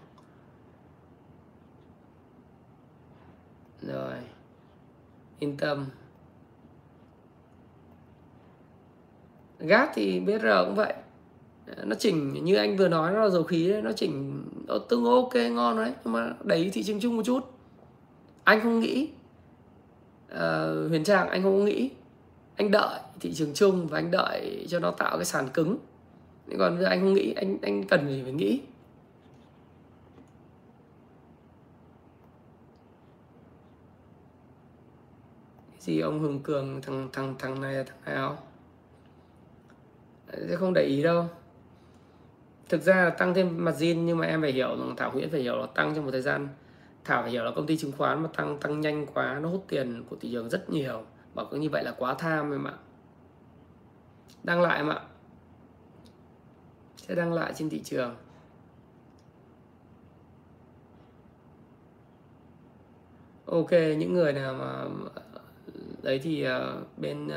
Rồi. 3.81 4.17
Yên 5.39 5.57
tâm. 5.57 5.85
Gas 9.59 9.89
thì 9.93 10.19
BR 10.19 10.45
cũng 10.65 10.75
vậy. 10.75 10.93
Nó 11.83 11.95
chỉnh 11.99 12.43
như 12.43 12.55
anh 12.55 12.77
vừa 12.77 12.87
nói 12.87 13.11
nó 13.11 13.23
là 13.23 13.29
dầu 13.29 13.43
khí 13.43 13.69
đấy 13.69 13.81
nó 13.81 13.91
chỉnh 13.91 14.43
nó 14.67 14.77
tương 14.77 15.05
ok 15.05 15.35
ngon 15.51 15.77
đấy 15.77 15.93
nhưng 16.03 16.13
mà 16.13 16.33
đẩy 16.43 16.69
thị 16.69 16.83
trường 16.83 16.99
chung 16.99 17.17
một 17.17 17.23
chút. 17.25 17.51
Anh 18.43 18.61
không 18.61 18.79
nghĩ 18.79 19.09
uh, 20.31 20.89
huyền 20.89 21.03
trang 21.03 21.29
anh 21.29 21.43
không 21.43 21.65
nghĩ. 21.65 21.89
Anh 22.55 22.71
đợi 22.71 22.99
thị 23.19 23.33
trường 23.33 23.53
chung 23.53 23.87
và 23.87 23.97
anh 23.97 24.11
đợi 24.11 24.65
cho 24.69 24.79
nó 24.79 24.91
tạo 24.91 25.17
cái 25.17 25.25
sàn 25.25 25.47
cứng. 25.53 25.77
Còn 26.57 26.83
anh 26.83 27.01
không 27.01 27.13
nghĩ 27.13 27.33
anh 27.33 27.57
anh 27.61 27.83
cần 27.83 28.07
gì 28.07 28.23
phải 28.23 28.31
nghĩ. 28.31 28.61
Gì 35.79 35.99
ông 35.99 36.19
Hùng 36.19 36.39
Cường 36.43 36.81
thằng 36.81 37.09
thằng 37.13 37.35
thằng 37.39 37.61
này 37.61 37.73
là 37.73 37.83
thằng 37.83 38.15
nào? 38.15 38.37
Sẽ 40.33 40.55
không 40.55 40.73
để 40.73 40.83
ý 40.83 41.03
đâu. 41.03 41.25
Thực 42.69 42.81
ra 42.81 43.03
là 43.03 43.09
tăng 43.09 43.33
thêm 43.33 43.65
mặt 43.65 43.75
zin 43.77 44.03
nhưng 44.03 44.17
mà 44.17 44.25
em 44.25 44.41
phải 44.41 44.51
hiểu 44.51 44.77
rằng 44.77 44.95
Thảo 44.97 45.11
Nguyễn 45.11 45.29
phải 45.29 45.41
hiểu 45.41 45.57
là 45.57 45.65
tăng 45.75 45.95
trong 45.95 46.05
một 46.05 46.11
thời 46.11 46.21
gian. 46.21 46.47
Thảo 47.03 47.21
phải 47.21 47.31
hiểu 47.31 47.43
là 47.43 47.51
công 47.55 47.65
ty 47.65 47.77
chứng 47.77 47.91
khoán 47.91 48.23
mà 48.23 48.29
tăng 48.37 48.57
tăng 48.59 48.81
nhanh 48.81 49.05
quá 49.13 49.39
nó 49.41 49.49
hút 49.49 49.65
tiền 49.67 50.03
của 50.09 50.15
thị 50.21 50.29
trường 50.31 50.49
rất 50.49 50.69
nhiều. 50.69 51.03
Bảo 51.33 51.47
cứ 51.51 51.57
như 51.57 51.69
vậy 51.69 51.83
là 51.83 51.95
quá 51.97 52.13
tham 52.13 52.51
em 52.51 52.67
ạ. 52.67 52.73
Đăng 54.43 54.61
lại 54.61 54.77
em 54.77 54.89
ạ. 54.89 55.01
Sẽ 56.97 57.15
đăng 57.15 57.33
lại 57.33 57.53
trên 57.55 57.69
thị 57.69 57.81
trường. 57.83 58.15
Ok 63.45 63.71
những 63.71 64.13
người 64.13 64.33
nào 64.33 64.53
mà 64.53 64.85
đấy 66.01 66.19
thì 66.23 66.47
uh, 66.47 66.97
bên 66.97 67.27
uh, 67.27 67.33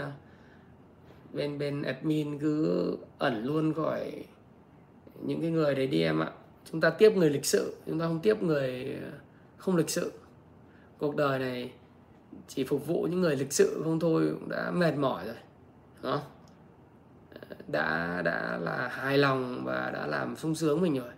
bên 1.32 1.58
bên 1.58 1.82
admin 1.82 2.38
cứ 2.38 2.96
ẩn 3.18 3.44
luôn 3.44 3.74
khỏi 3.74 4.24
những 5.22 5.40
cái 5.40 5.50
người 5.50 5.74
đấy 5.74 5.86
đi 5.86 6.02
em 6.02 6.20
ạ. 6.20 6.30
Chúng 6.72 6.80
ta 6.80 6.90
tiếp 6.90 7.12
người 7.16 7.30
lịch 7.30 7.44
sự, 7.44 7.74
chúng 7.86 7.98
ta 7.98 8.06
không 8.06 8.20
tiếp 8.20 8.42
người 8.42 8.96
ờ, 9.02 9.10
không 9.56 9.76
lịch 9.76 9.90
sự. 9.90 10.12
Cuộc 10.98 11.16
đời 11.16 11.38
này 11.38 11.72
chỉ 12.48 12.64
phục 12.64 12.86
vụ 12.86 13.02
những 13.10 13.20
người 13.20 13.36
lịch 13.36 13.52
sự 13.52 13.80
không 13.84 14.00
thôi 14.00 14.30
cũng 14.40 14.48
đã 14.48 14.70
mệt 14.70 14.96
mỏi 14.96 15.26
rồi 15.26 15.36
đó 16.02 16.22
ờ, 17.30 17.56
đã 17.68 18.22
đã 18.24 18.58
là 18.62 18.88
hài 18.88 19.18
lòng 19.18 19.62
và 19.64 19.90
đã 19.94 20.06
làm 20.06 20.36
sung 20.36 20.54
sướng 20.54 20.80
mình 20.80 20.98
rồi. 20.98 21.12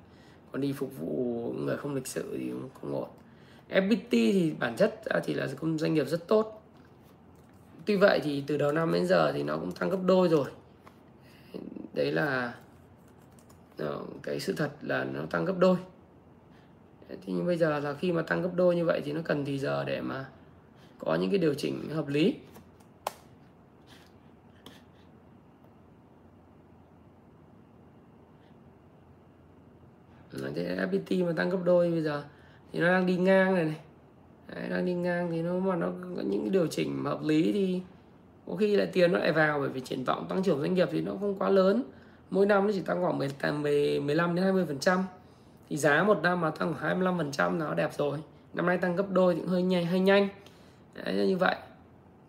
Còn 0.52 0.60
đi 0.60 0.72
phục 0.72 0.98
vụ 0.98 1.52
người 1.58 1.76
không 1.76 1.94
lịch 1.94 2.06
sự 2.06 2.36
thì 2.38 2.52
không 2.80 2.94
ổn. 2.94 3.08
FPT 3.70 4.10
thì 4.10 4.54
bản 4.58 4.76
chất 4.76 5.00
thì 5.24 5.34
là 5.34 5.48
công 5.60 5.78
doanh 5.78 5.94
nghiệp 5.94 6.08
rất 6.08 6.28
tốt 6.28 6.63
tuy 7.86 7.96
vậy 7.96 8.20
thì 8.24 8.44
từ 8.46 8.56
đầu 8.56 8.72
năm 8.72 8.92
đến 8.92 9.06
giờ 9.06 9.32
thì 9.32 9.42
nó 9.42 9.56
cũng 9.56 9.72
tăng 9.72 9.90
gấp 9.90 9.98
đôi 10.04 10.28
rồi. 10.28 10.50
Đấy 11.94 12.12
là 12.12 12.54
ờ, 13.78 14.00
cái 14.22 14.40
sự 14.40 14.52
thật 14.52 14.70
là 14.82 15.04
nó 15.04 15.20
tăng 15.30 15.44
gấp 15.44 15.58
đôi. 15.58 15.76
Thì 17.08 17.16
nhưng 17.26 17.46
bây 17.46 17.56
giờ 17.56 17.78
là 17.78 17.94
khi 17.94 18.12
mà 18.12 18.22
tăng 18.22 18.42
gấp 18.42 18.50
đôi 18.54 18.76
như 18.76 18.84
vậy 18.84 19.02
thì 19.04 19.12
nó 19.12 19.20
cần 19.24 19.44
thì 19.44 19.58
giờ 19.58 19.84
để 19.84 20.00
mà 20.00 20.24
có 20.98 21.14
những 21.14 21.30
cái 21.30 21.38
điều 21.38 21.54
chỉnh 21.54 21.88
hợp 21.90 22.08
lý. 22.08 22.34
Thế 30.54 30.76
FPT 30.90 31.26
mà 31.26 31.32
tăng 31.36 31.50
gấp 31.50 31.58
đôi 31.64 31.90
bây 31.90 32.02
giờ 32.02 32.24
thì 32.72 32.80
nó 32.80 32.86
đang 32.86 33.06
đi 33.06 33.16
ngang 33.16 33.54
này 33.54 33.64
này. 33.64 33.76
Đấy, 34.48 34.68
đang 34.70 34.86
đi 34.86 34.94
ngang 34.94 35.28
thì 35.30 35.42
nó 35.42 35.58
mà 35.58 35.76
nó 35.76 35.86
có 36.16 36.22
những 36.22 36.52
điều 36.52 36.66
chỉnh 36.66 37.04
hợp 37.04 37.22
lý 37.22 37.52
thì 37.52 37.80
có 38.46 38.56
khi 38.56 38.76
lại 38.76 38.86
tiền 38.92 39.12
nó 39.12 39.18
lại 39.18 39.32
vào 39.32 39.60
bởi 39.60 39.68
vì 39.68 39.80
triển 39.80 40.04
vọng 40.04 40.26
tăng 40.28 40.42
trưởng 40.42 40.60
doanh 40.60 40.74
nghiệp 40.74 40.88
thì 40.92 41.00
nó 41.00 41.12
không 41.20 41.38
quá 41.38 41.48
lớn. 41.48 41.82
Mỗi 42.30 42.46
năm 42.46 42.66
nó 42.66 42.72
chỉ 42.72 42.80
tăng 42.80 43.02
khoảng 43.02 43.18
18, 43.18 43.62
15 43.62 44.34
đến 44.34 44.44
20 44.44 44.64
phần 44.66 44.78
trăm. 44.78 45.04
Thì 45.70 45.76
giá 45.76 46.02
một 46.02 46.22
năm 46.22 46.40
mà 46.40 46.50
tăng 46.50 46.68
khoảng 46.68 46.82
25 46.82 47.18
phần 47.18 47.32
trăm 47.32 47.58
nó 47.58 47.74
đẹp 47.74 47.90
rồi. 47.98 48.18
Năm 48.54 48.66
nay 48.66 48.78
tăng 48.78 48.96
gấp 48.96 49.10
đôi 49.10 49.34
thì 49.34 49.40
cũng 49.40 49.48
hơi 49.48 49.62
nhanh 49.62 49.86
hơi 49.86 50.00
nhanh. 50.00 50.28
Đấy, 50.94 51.26
như 51.26 51.36
vậy. 51.36 51.56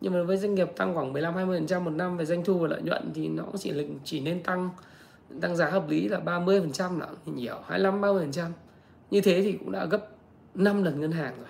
Nhưng 0.02 0.14
mà 0.14 0.24
với 0.24 0.38
doanh 0.38 0.56
nghiệp 0.56 0.72
tăng 0.76 0.96
khoảng 0.96 1.14
15 1.14 1.36
20 1.36 1.60
phần 1.60 1.68
trăm 1.68 1.84
một 1.84 1.92
năm 1.92 2.18
về 2.18 2.26
doanh 2.26 2.44
thu 2.44 2.60
và 2.60 2.68
lợi 2.68 2.82
nhuận 2.82 3.12
thì 3.14 3.28
nó 3.28 3.44
cũng 3.44 3.58
chỉ 3.58 3.74
chỉ 4.04 4.20
nên 4.20 4.44
tăng 4.44 4.70
tăng 5.42 5.56
giá 5.56 5.70
hợp 5.70 5.90
lý 5.90 6.08
là 6.08 6.20
30 6.20 6.60
phần 6.62 6.72
trăm 6.72 7.00
là 7.00 7.08
nhiều 7.26 7.56
25 7.66 8.02
30 8.02 8.24
phần 8.24 8.32
trăm. 8.32 8.52
Như 9.12 9.22
thế 9.22 9.42
thì 9.42 9.52
cũng 9.52 9.72
đã 9.72 9.86
gấp 9.86 10.08
5 10.56 10.84
lần 10.84 11.02
ngân 11.02 11.12
hàng 11.12 11.34
rồi. 11.38 11.48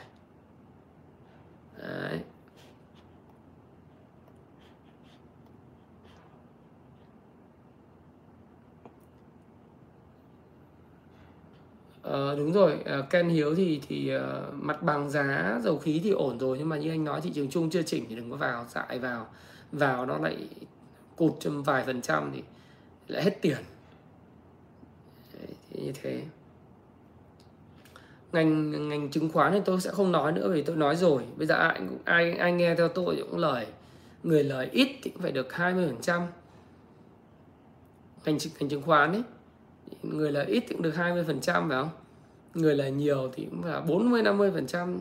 Đấy. 1.78 2.20
Ờ, 12.02 12.36
đúng 12.36 12.54
rồi. 12.54 12.80
Ờ, 12.86 13.02
Ken 13.02 13.30
Hiếu 13.30 13.56
thì 13.56 13.82
thì 13.88 14.12
uh, 14.16 14.22
mặt 14.54 14.84
bằng 14.84 15.10
giá 15.10 15.60
dầu 15.64 15.78
khí 15.78 16.02
thì 16.04 16.12
ổn 16.12 16.38
rồi 16.40 16.58
nhưng 16.58 16.70
mà 16.70 16.78
như 16.78 16.90
anh 16.90 17.04
nói 17.04 17.22
thị 17.22 17.32
trường 17.34 17.50
chung 17.50 17.70
chưa 17.70 17.84
chỉnh 17.84 18.06
thì 18.10 18.16
đừng 18.16 18.32
có 18.32 18.38
vào 18.38 18.66
dại 18.70 19.00
vào. 19.00 19.28
Vào 19.72 20.06
nó 20.06 20.18
lại 20.18 20.50
cụt 21.16 21.34
trong 21.40 21.64
vài 21.64 21.84
phần 21.84 22.02
trăm 22.02 22.32
thì 22.34 22.44
lại 23.08 23.24
hết 23.24 23.42
tiền. 23.42 23.58
Đấy, 25.34 25.48
thì 25.70 25.82
như 25.82 25.92
thế 26.02 26.24
ngành 28.36 28.90
ngành 28.90 29.10
chứng 29.12 29.30
khoán 29.30 29.54
thì 29.54 29.60
tôi 29.66 29.82
sẽ 29.82 29.92
không 29.92 30.12
nói 30.12 30.32
nữa 30.32 30.50
vì 30.54 30.62
tôi 30.62 30.76
nói 30.76 30.96
rồi. 30.96 31.24
Bây 31.38 31.48
giờ 31.48 31.56
ai 31.56 31.82
ai 32.06 32.32
ai 32.32 32.52
nghe 32.52 32.76
theo 32.76 32.88
tôi 32.88 33.26
cũng 33.32 33.40
lời, 33.40 33.66
người 34.24 34.44
lời 34.44 34.70
ít 34.72 34.88
thì 35.04 35.12
cũng 35.12 35.22
phải 35.22 35.32
được 35.32 35.54
20 35.54 35.88
phần 35.88 36.02
trăm. 36.02 36.22
Ngành 38.26 38.38
ngành 38.60 38.70
chứng 38.70 38.82
khoán 38.82 39.12
ấy, 39.12 39.24
người 40.04 40.32
lời 40.32 40.46
ít 40.46 40.64
thì 40.68 40.76
cũng 40.76 40.82
được 40.82 40.96
20 40.96 41.24
phần 41.28 41.42
trăm 41.42 41.70
phải 41.70 41.78
không? 41.82 41.90
Người 42.54 42.76
lời 42.76 42.92
nhiều 42.92 43.32
thì 43.34 43.46
cũng 43.46 43.64
là 43.64 43.82
40 43.82 44.22
50 44.22 44.52
phần 44.52 44.68
trăm. 44.68 45.00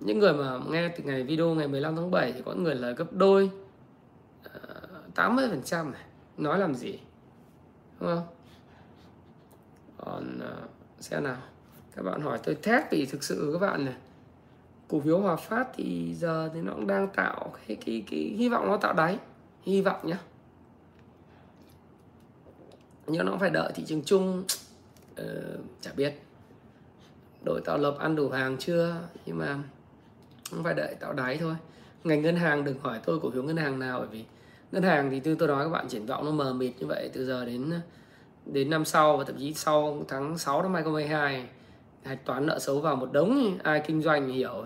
Những 0.00 0.18
người 0.18 0.32
mà 0.32 0.58
nghe 0.70 0.88
từ 0.88 1.04
ngày 1.04 1.22
video 1.22 1.54
ngày 1.54 1.68
15 1.68 1.96
tháng 1.96 2.10
7 2.10 2.32
thì 2.32 2.42
có 2.44 2.54
người 2.54 2.74
lời 2.74 2.94
gấp 2.94 3.12
đôi 3.12 3.50
ờ, 4.42 4.60
80 5.14 5.46
phần 5.50 5.62
trăm 5.64 5.92
này. 5.92 6.02
Nói 6.36 6.58
làm 6.58 6.74
gì? 6.74 6.98
Đúng 8.00 8.08
không? 8.08 8.26
Còn 9.96 10.38
ờ, 10.40 10.56
xem 11.00 11.24
nào 11.24 11.36
các 12.00 12.10
bạn 12.10 12.20
hỏi 12.20 12.38
tôi 12.42 12.54
thét 12.54 12.82
vì 12.90 13.06
thực 13.06 13.22
sự 13.22 13.50
các 13.52 13.58
bạn 13.58 13.84
này. 13.84 13.94
Cổ 14.88 15.00
phiếu 15.00 15.18
Hòa 15.18 15.36
Phát 15.36 15.68
thì 15.74 16.14
giờ 16.14 16.50
thì 16.54 16.60
nó 16.60 16.72
cũng 16.72 16.86
đang 16.86 17.08
tạo 17.08 17.52
cái 17.66 17.76
cái 17.86 18.04
cái 18.10 18.20
hy 18.20 18.48
vọng 18.48 18.68
nó 18.68 18.76
tạo 18.76 18.92
đáy. 18.92 19.18
Hy 19.62 19.80
vọng 19.80 20.00
nhá. 20.02 20.18
Nhưng 23.06 23.26
nó 23.26 23.36
phải 23.40 23.50
đợi 23.50 23.72
thị 23.74 23.84
trường 23.86 24.02
chung. 24.04 24.44
Ờ, 25.16 25.58
chả 25.80 25.90
biết. 25.96 26.14
Đội 27.44 27.60
tạo 27.64 27.78
lập 27.78 27.96
ăn 27.98 28.16
đủ 28.16 28.28
hàng 28.28 28.56
chưa? 28.58 28.96
Nhưng 29.26 29.38
mà 29.38 29.58
cũng 30.50 30.64
phải 30.64 30.74
đợi 30.74 30.94
tạo 31.00 31.12
đáy 31.12 31.36
thôi. 31.36 31.54
Ngành 32.04 32.22
ngân 32.22 32.36
hàng 32.36 32.64
đừng 32.64 32.78
hỏi 32.80 33.00
tôi 33.04 33.20
cổ 33.20 33.30
phiếu 33.30 33.42
ngân 33.42 33.56
hàng 33.56 33.78
nào 33.78 33.98
bởi 33.98 34.08
vì 34.08 34.24
ngân 34.72 34.82
hàng 34.82 35.10
thì 35.10 35.20
từ 35.20 35.34
tôi 35.34 35.48
nói 35.48 35.64
các 35.64 35.70
bạn 35.70 35.88
triển 35.88 36.06
vọng 36.06 36.24
nó 36.24 36.30
mờ 36.30 36.52
mịt 36.52 36.72
như 36.78 36.86
vậy 36.86 37.10
từ 37.12 37.26
giờ 37.26 37.44
đến 37.44 37.72
đến 38.46 38.70
năm 38.70 38.84
sau 38.84 39.16
và 39.16 39.24
thậm 39.24 39.36
chí 39.38 39.54
sau 39.54 40.04
tháng 40.08 40.38
6 40.38 40.62
năm 40.62 40.74
2022 40.74 41.46
hạch 42.04 42.24
toán 42.24 42.46
nợ 42.46 42.58
xấu 42.58 42.80
vào 42.80 42.96
một 42.96 43.12
đống 43.12 43.58
ai 43.62 43.82
kinh 43.86 44.02
doanh 44.02 44.26
thì 44.26 44.32
hiểu. 44.32 44.64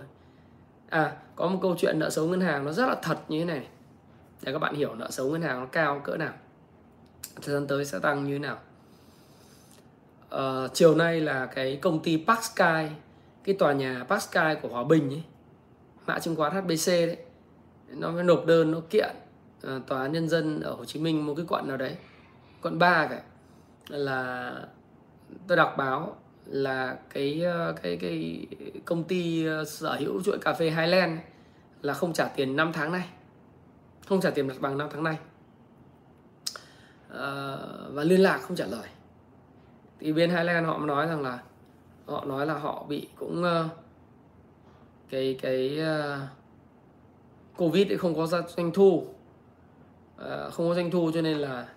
À 0.88 1.16
có 1.36 1.48
một 1.48 1.58
câu 1.62 1.76
chuyện 1.78 1.98
nợ 1.98 2.10
xấu 2.10 2.26
ngân 2.26 2.40
hàng 2.40 2.64
nó 2.64 2.72
rất 2.72 2.86
là 2.86 2.96
thật 3.02 3.18
như 3.28 3.38
thế 3.38 3.44
này. 3.44 3.66
Để 4.42 4.52
các 4.52 4.58
bạn 4.58 4.74
hiểu 4.74 4.94
nợ 4.94 5.10
xấu 5.10 5.30
ngân 5.30 5.42
hàng 5.42 5.60
nó 5.60 5.66
cao 5.66 6.00
cỡ 6.04 6.16
nào. 6.16 6.32
Thời 7.42 7.54
gian 7.54 7.66
tới 7.66 7.84
sẽ 7.84 7.98
tăng 7.98 8.24
như 8.24 8.32
thế 8.32 8.38
nào. 8.38 8.58
À, 10.30 10.68
chiều 10.72 10.94
nay 10.94 11.20
là 11.20 11.46
cái 11.46 11.76
công 11.76 12.00
ty 12.02 12.24
Park 12.26 12.42
Sky 12.42 12.88
cái 13.44 13.54
tòa 13.58 13.72
nhà 13.72 14.04
Park 14.08 14.22
Sky 14.22 14.54
của 14.62 14.68
Hòa 14.68 14.84
Bình 14.84 15.10
ấy 15.10 15.22
mã 16.06 16.18
chứng 16.18 16.36
khoán 16.36 16.52
HBC 16.52 16.86
đấy 16.86 17.16
nó 17.88 18.10
mới 18.10 18.24
nộp 18.24 18.46
đơn 18.46 18.70
nó 18.70 18.80
kiện 18.90 19.16
à, 19.62 19.80
tòa 19.86 20.02
án 20.02 20.12
nhân 20.12 20.28
dân 20.28 20.60
ở 20.60 20.74
Hồ 20.74 20.84
Chí 20.84 21.00
Minh 21.00 21.26
một 21.26 21.34
cái 21.36 21.46
quận 21.48 21.68
nào 21.68 21.76
đấy 21.76 21.96
quận 22.62 22.78
3 22.78 23.06
cả 23.06 23.22
là 23.88 24.52
tôi 25.46 25.56
đọc 25.56 25.74
báo 25.78 26.16
là 26.46 26.98
cái 27.10 27.42
ờ, 27.42 27.74
cái 27.82 27.96
cái 27.96 28.46
công 28.84 29.04
ty 29.04 29.46
ờ, 29.46 29.64
sở 29.64 29.96
hữu 30.00 30.22
chuỗi 30.22 30.38
cà 30.38 30.52
phê 30.52 30.70
Highland 30.70 31.18
là 31.82 31.94
không 31.94 32.12
trả 32.12 32.28
tiền 32.28 32.56
5 32.56 32.72
tháng 32.72 32.92
nay 32.92 33.08
không 34.08 34.20
trả 34.20 34.30
tiền 34.30 34.46
mặt 34.46 34.56
bằng 34.60 34.78
5 34.78 34.88
tháng 34.92 35.02
nay 35.02 35.16
à, 37.08 37.18
ờ, 37.18 37.90
và 37.92 38.04
liên 38.04 38.20
lạc 38.20 38.38
không 38.38 38.56
trả 38.56 38.66
lời. 38.66 38.88
Thì 40.00 40.12
bên 40.12 40.30
Highland 40.30 40.66
họ 40.66 40.78
nói 40.78 41.06
rằng 41.06 41.22
là 41.22 41.38
họ 42.06 42.24
nói 42.24 42.46
là 42.46 42.54
họ 42.54 42.84
bị 42.88 43.08
cũng 43.16 43.44
uh, 43.44 43.70
cái 45.10 45.38
cái 45.42 45.78
uh, 45.80 46.18
covid 47.56 47.86
thì 47.90 47.96
không 47.96 48.14
có 48.14 48.26
doanh 48.26 48.72
thu. 48.72 49.06
Uh, 50.16 50.52
không 50.52 50.68
có 50.68 50.74
doanh 50.74 50.90
thu 50.90 51.10
cho 51.14 51.22
nên 51.22 51.38
là 51.38 51.68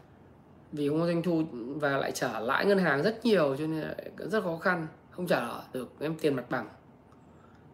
vì 0.72 0.90
không 0.90 1.00
có 1.00 1.06
doanh 1.06 1.24
thu 1.24 1.44
và 1.76 1.98
lại 1.98 2.12
trả 2.12 2.40
lãi 2.40 2.66
ngân 2.66 2.78
hàng 2.78 3.04
rất 3.04 3.26
nhiều 3.26 3.56
cho 3.60 3.68
nên 3.68 3.82
là 3.82 3.96
rất 4.18 4.44
khó 4.44 4.58
khăn. 4.58 4.88
Không 5.12 5.28
trả 5.28 5.48
được 5.74 5.90
em 6.00 6.16
tiền 6.16 6.36
mặt 6.36 6.50
bằng. 6.50 6.68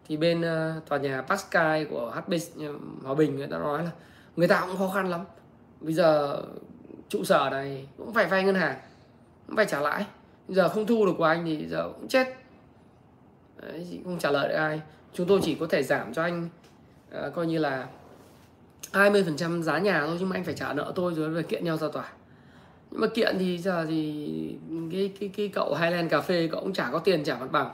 Thì 0.08 0.16
bên 0.16 0.40
uh, 0.40 0.88
tòa 0.88 0.98
nhà 0.98 1.22
Pascal 1.22 1.84
của 1.84 2.12
HB 2.14 2.34
Hòa 3.02 3.14
Bình 3.14 3.36
người 3.36 3.46
ta 3.46 3.58
nói 3.58 3.84
là 3.84 3.90
người 4.36 4.48
ta 4.48 4.66
cũng 4.66 4.76
khó 4.78 4.88
khăn 4.88 5.10
lắm. 5.10 5.20
Bây 5.80 5.94
giờ 5.94 6.42
trụ 7.08 7.24
sở 7.24 7.48
này 7.50 7.88
cũng 7.96 8.14
phải 8.14 8.26
vay 8.26 8.44
ngân 8.44 8.54
hàng 8.54 8.76
cũng 9.46 9.56
phải 9.56 9.66
trả 9.66 9.80
lãi. 9.80 10.06
Bây 10.48 10.54
giờ 10.54 10.68
không 10.68 10.86
thu 10.86 11.06
được 11.06 11.12
của 11.18 11.24
anh 11.24 11.44
thì 11.44 11.66
giờ 11.68 11.88
cũng 11.94 12.08
chết. 12.08 12.34
Đấy, 13.62 14.00
không 14.04 14.18
trả 14.18 14.30
lời 14.30 14.48
được 14.48 14.54
ai. 14.54 14.80
Chúng 15.12 15.26
tôi 15.26 15.40
chỉ 15.42 15.54
có 15.54 15.66
thể 15.70 15.82
giảm 15.82 16.14
cho 16.14 16.22
anh 16.22 16.48
uh, 17.26 17.34
coi 17.34 17.46
như 17.46 17.58
là 17.58 17.86
20% 18.92 19.62
giá 19.62 19.78
nhà 19.78 20.06
thôi 20.06 20.16
nhưng 20.20 20.28
mà 20.28 20.36
anh 20.36 20.44
phải 20.44 20.54
trả 20.54 20.72
nợ 20.72 20.92
tôi 20.94 21.14
rồi 21.14 21.30
về 21.30 21.42
kiện 21.42 21.64
nhau 21.64 21.76
ra 21.76 21.88
tòa 21.92 22.12
nhưng 22.94 23.00
mà 23.00 23.06
kiện 23.06 23.36
thì 23.38 23.58
giờ 23.58 23.86
thì 23.88 24.56
cái 24.92 25.12
cái 25.20 25.30
cái 25.36 25.48
cậu 25.48 25.74
Highland 25.74 26.10
cà 26.10 26.20
phê 26.20 26.48
cậu 26.52 26.60
cũng 26.60 26.72
chả 26.72 26.90
có 26.92 26.98
tiền 26.98 27.24
trả 27.24 27.38
mặt 27.38 27.52
bằng. 27.52 27.70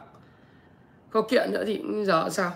Có 1.10 1.22
kiện 1.22 1.50
nữa 1.52 1.64
thì 1.66 1.82
giờ 2.04 2.28
sao? 2.30 2.52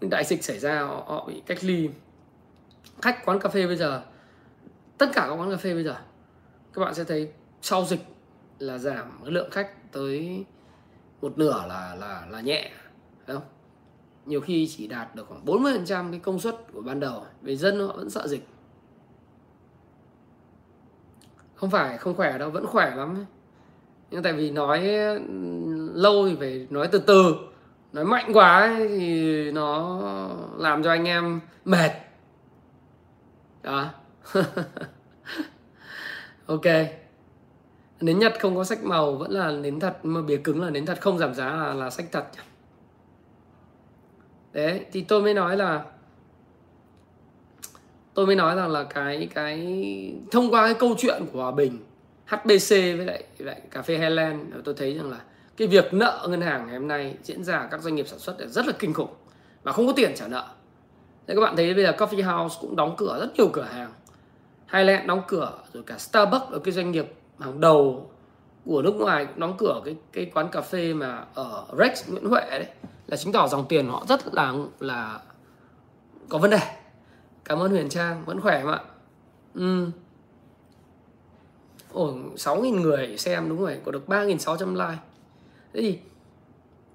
Đại 0.00 0.24
dịch 0.24 0.44
xảy 0.44 0.58
ra 0.58 0.82
họ, 0.82 1.04
họ 1.06 1.26
bị 1.28 1.42
cách 1.46 1.58
ly. 1.64 1.88
Khách 3.02 3.24
quán 3.24 3.40
cà 3.40 3.48
phê 3.48 3.66
bây 3.66 3.76
giờ 3.76 4.02
tất 4.98 5.06
cả 5.14 5.26
các 5.28 5.34
quán 5.34 5.50
cà 5.50 5.56
phê 5.56 5.74
bây 5.74 5.84
giờ 5.84 5.96
các 6.72 6.80
bạn 6.80 6.94
sẽ 6.94 7.04
thấy 7.04 7.32
sau 7.62 7.84
dịch 7.84 8.00
là 8.58 8.78
giảm 8.78 9.20
cái 9.22 9.32
lượng 9.32 9.50
khách 9.50 9.92
tới 9.92 10.44
một 11.20 11.38
nửa 11.38 11.64
là 11.68 11.96
là 12.00 12.26
là 12.30 12.40
nhẹ 12.40 12.70
phải 13.26 13.34
không? 13.34 13.44
Nhiều 14.26 14.40
khi 14.40 14.68
chỉ 14.76 14.86
đạt 14.86 15.14
được 15.14 15.26
khoảng 15.28 15.44
40% 15.44 16.10
cái 16.10 16.20
công 16.20 16.40
suất 16.40 16.56
của 16.72 16.80
ban 16.80 17.00
đầu. 17.00 17.26
Vì 17.42 17.56
dân 17.56 17.80
họ 17.88 17.96
vẫn 17.96 18.10
sợ 18.10 18.28
dịch. 18.28 18.48
Không 21.62 21.70
phải 21.70 21.98
không 21.98 22.14
khỏe 22.14 22.38
đâu 22.38 22.50
vẫn 22.50 22.66
khỏe 22.66 22.94
lắm 22.96 23.24
nhưng 24.10 24.22
tại 24.22 24.32
vì 24.32 24.50
nói 24.50 24.88
ừ, 24.88 25.22
lâu 25.94 26.28
thì 26.28 26.36
phải 26.40 26.66
nói 26.70 26.88
từ 26.92 26.98
từ. 26.98 27.34
Nói 27.92 28.04
mạnh 28.04 28.30
quá 28.32 28.60
ấy, 28.60 28.88
thì 28.88 29.50
nó 29.50 30.00
làm 30.56 30.82
cho 30.82 30.90
anh 30.90 31.04
em 31.04 31.40
mệt. 31.64 31.92
Đó. 33.62 33.90
Ok. 36.46 36.64
Nến 38.00 38.18
nhật 38.18 38.32
không 38.40 38.56
có 38.56 38.64
sách 38.64 38.84
màu 38.84 39.14
vẫn 39.14 39.30
là 39.30 39.50
nến 39.50 39.80
thật 39.80 39.96
mà 40.02 40.22
bìa 40.22 40.36
cứng 40.36 40.62
là 40.62 40.70
nến 40.70 40.86
thật 40.86 41.00
không 41.00 41.18
giảm 41.18 41.34
giá 41.34 41.56
là, 41.56 41.74
là 41.74 41.90
sách 41.90 42.06
thật 42.12 42.24
đấy 44.52 44.86
thì 44.92 45.00
tôi 45.00 45.22
mới 45.22 45.34
nói 45.34 45.56
là 45.56 45.84
tôi 48.14 48.26
mới 48.26 48.36
nói 48.36 48.56
rằng 48.56 48.70
là 48.70 48.84
cái 48.84 49.28
cái, 49.34 50.14
thông 50.30 50.50
qua 50.50 50.64
cái 50.64 50.74
câu 50.74 50.94
chuyện 50.98 51.22
của 51.32 51.42
Hòa 51.42 51.50
Bình 51.50 51.78
HBC 52.26 52.70
với 52.70 53.06
lại 53.06 53.24
lại 53.38 53.60
cà 53.70 53.82
phê 53.82 53.98
Highland, 53.98 54.40
tôi 54.64 54.74
thấy 54.78 54.94
rằng 54.94 55.10
là 55.10 55.20
cái 55.56 55.68
việc 55.68 55.94
nợ 55.94 56.26
ngân 56.30 56.40
hàng 56.40 56.66
ngày 56.66 56.78
hôm 56.78 56.88
nay 56.88 57.14
diễn 57.22 57.44
ra 57.44 57.68
các 57.70 57.80
doanh 57.80 57.94
nghiệp 57.94 58.08
sản 58.08 58.18
xuất 58.18 58.36
rất 58.46 58.66
là 58.66 58.72
kinh 58.78 58.94
khủng 58.94 59.10
và 59.62 59.72
không 59.72 59.86
có 59.86 59.92
tiền 59.96 60.12
trả 60.16 60.28
nợ. 60.28 60.44
Thế 61.26 61.34
các 61.34 61.40
bạn 61.40 61.56
thấy 61.56 61.74
bây 61.74 61.84
giờ 61.84 61.92
Coffee 61.98 62.38
House 62.38 62.56
cũng 62.60 62.76
đóng 62.76 62.94
cửa 62.96 63.18
rất 63.20 63.36
nhiều 63.36 63.48
cửa 63.52 63.62
hàng. 63.72 63.92
Highland 64.72 65.06
đóng 65.06 65.22
cửa, 65.28 65.52
rồi 65.72 65.82
cả 65.86 65.98
Starbucks 65.98 66.50
ở 66.50 66.58
cái 66.58 66.72
doanh 66.72 66.90
nghiệp 66.90 67.14
hàng 67.38 67.60
đầu 67.60 68.10
của 68.64 68.82
nước 68.82 68.94
ngoài 68.94 69.26
cũng 69.26 69.40
đóng 69.40 69.54
cửa 69.58 69.80
cái 69.84 69.96
cái 70.12 70.30
quán 70.34 70.48
cà 70.48 70.60
phê 70.60 70.94
mà 70.94 71.24
ở 71.34 71.64
Rex 71.78 72.08
Nguyễn 72.08 72.24
Huệ 72.24 72.50
đấy 72.50 72.66
là 73.06 73.16
chứng 73.16 73.32
tỏ 73.32 73.48
dòng 73.48 73.64
tiền 73.68 73.88
họ 73.88 74.04
rất 74.08 74.34
là 74.34 74.52
là 74.80 75.20
có 76.28 76.38
vấn 76.38 76.50
đề 76.50 76.60
cảm 77.52 77.62
ơn 77.62 77.70
Huyền 77.70 77.88
Trang, 77.88 78.22
vẫn 78.26 78.40
khỏe 78.40 78.64
mà 78.64 78.78
ừ. 79.54 79.86
ồ 81.92 82.14
sáu 82.36 82.60
nghìn 82.60 82.80
người 82.80 83.18
xem 83.18 83.48
đúng 83.48 83.60
rồi, 83.60 83.76
có 83.84 83.92
được 83.92 84.08
ba 84.08 84.24
nghìn 84.24 84.38
sáu 84.38 84.56
trăm 84.56 84.74
like. 84.74 84.98
Thế 85.74 85.80
thì 85.80 85.98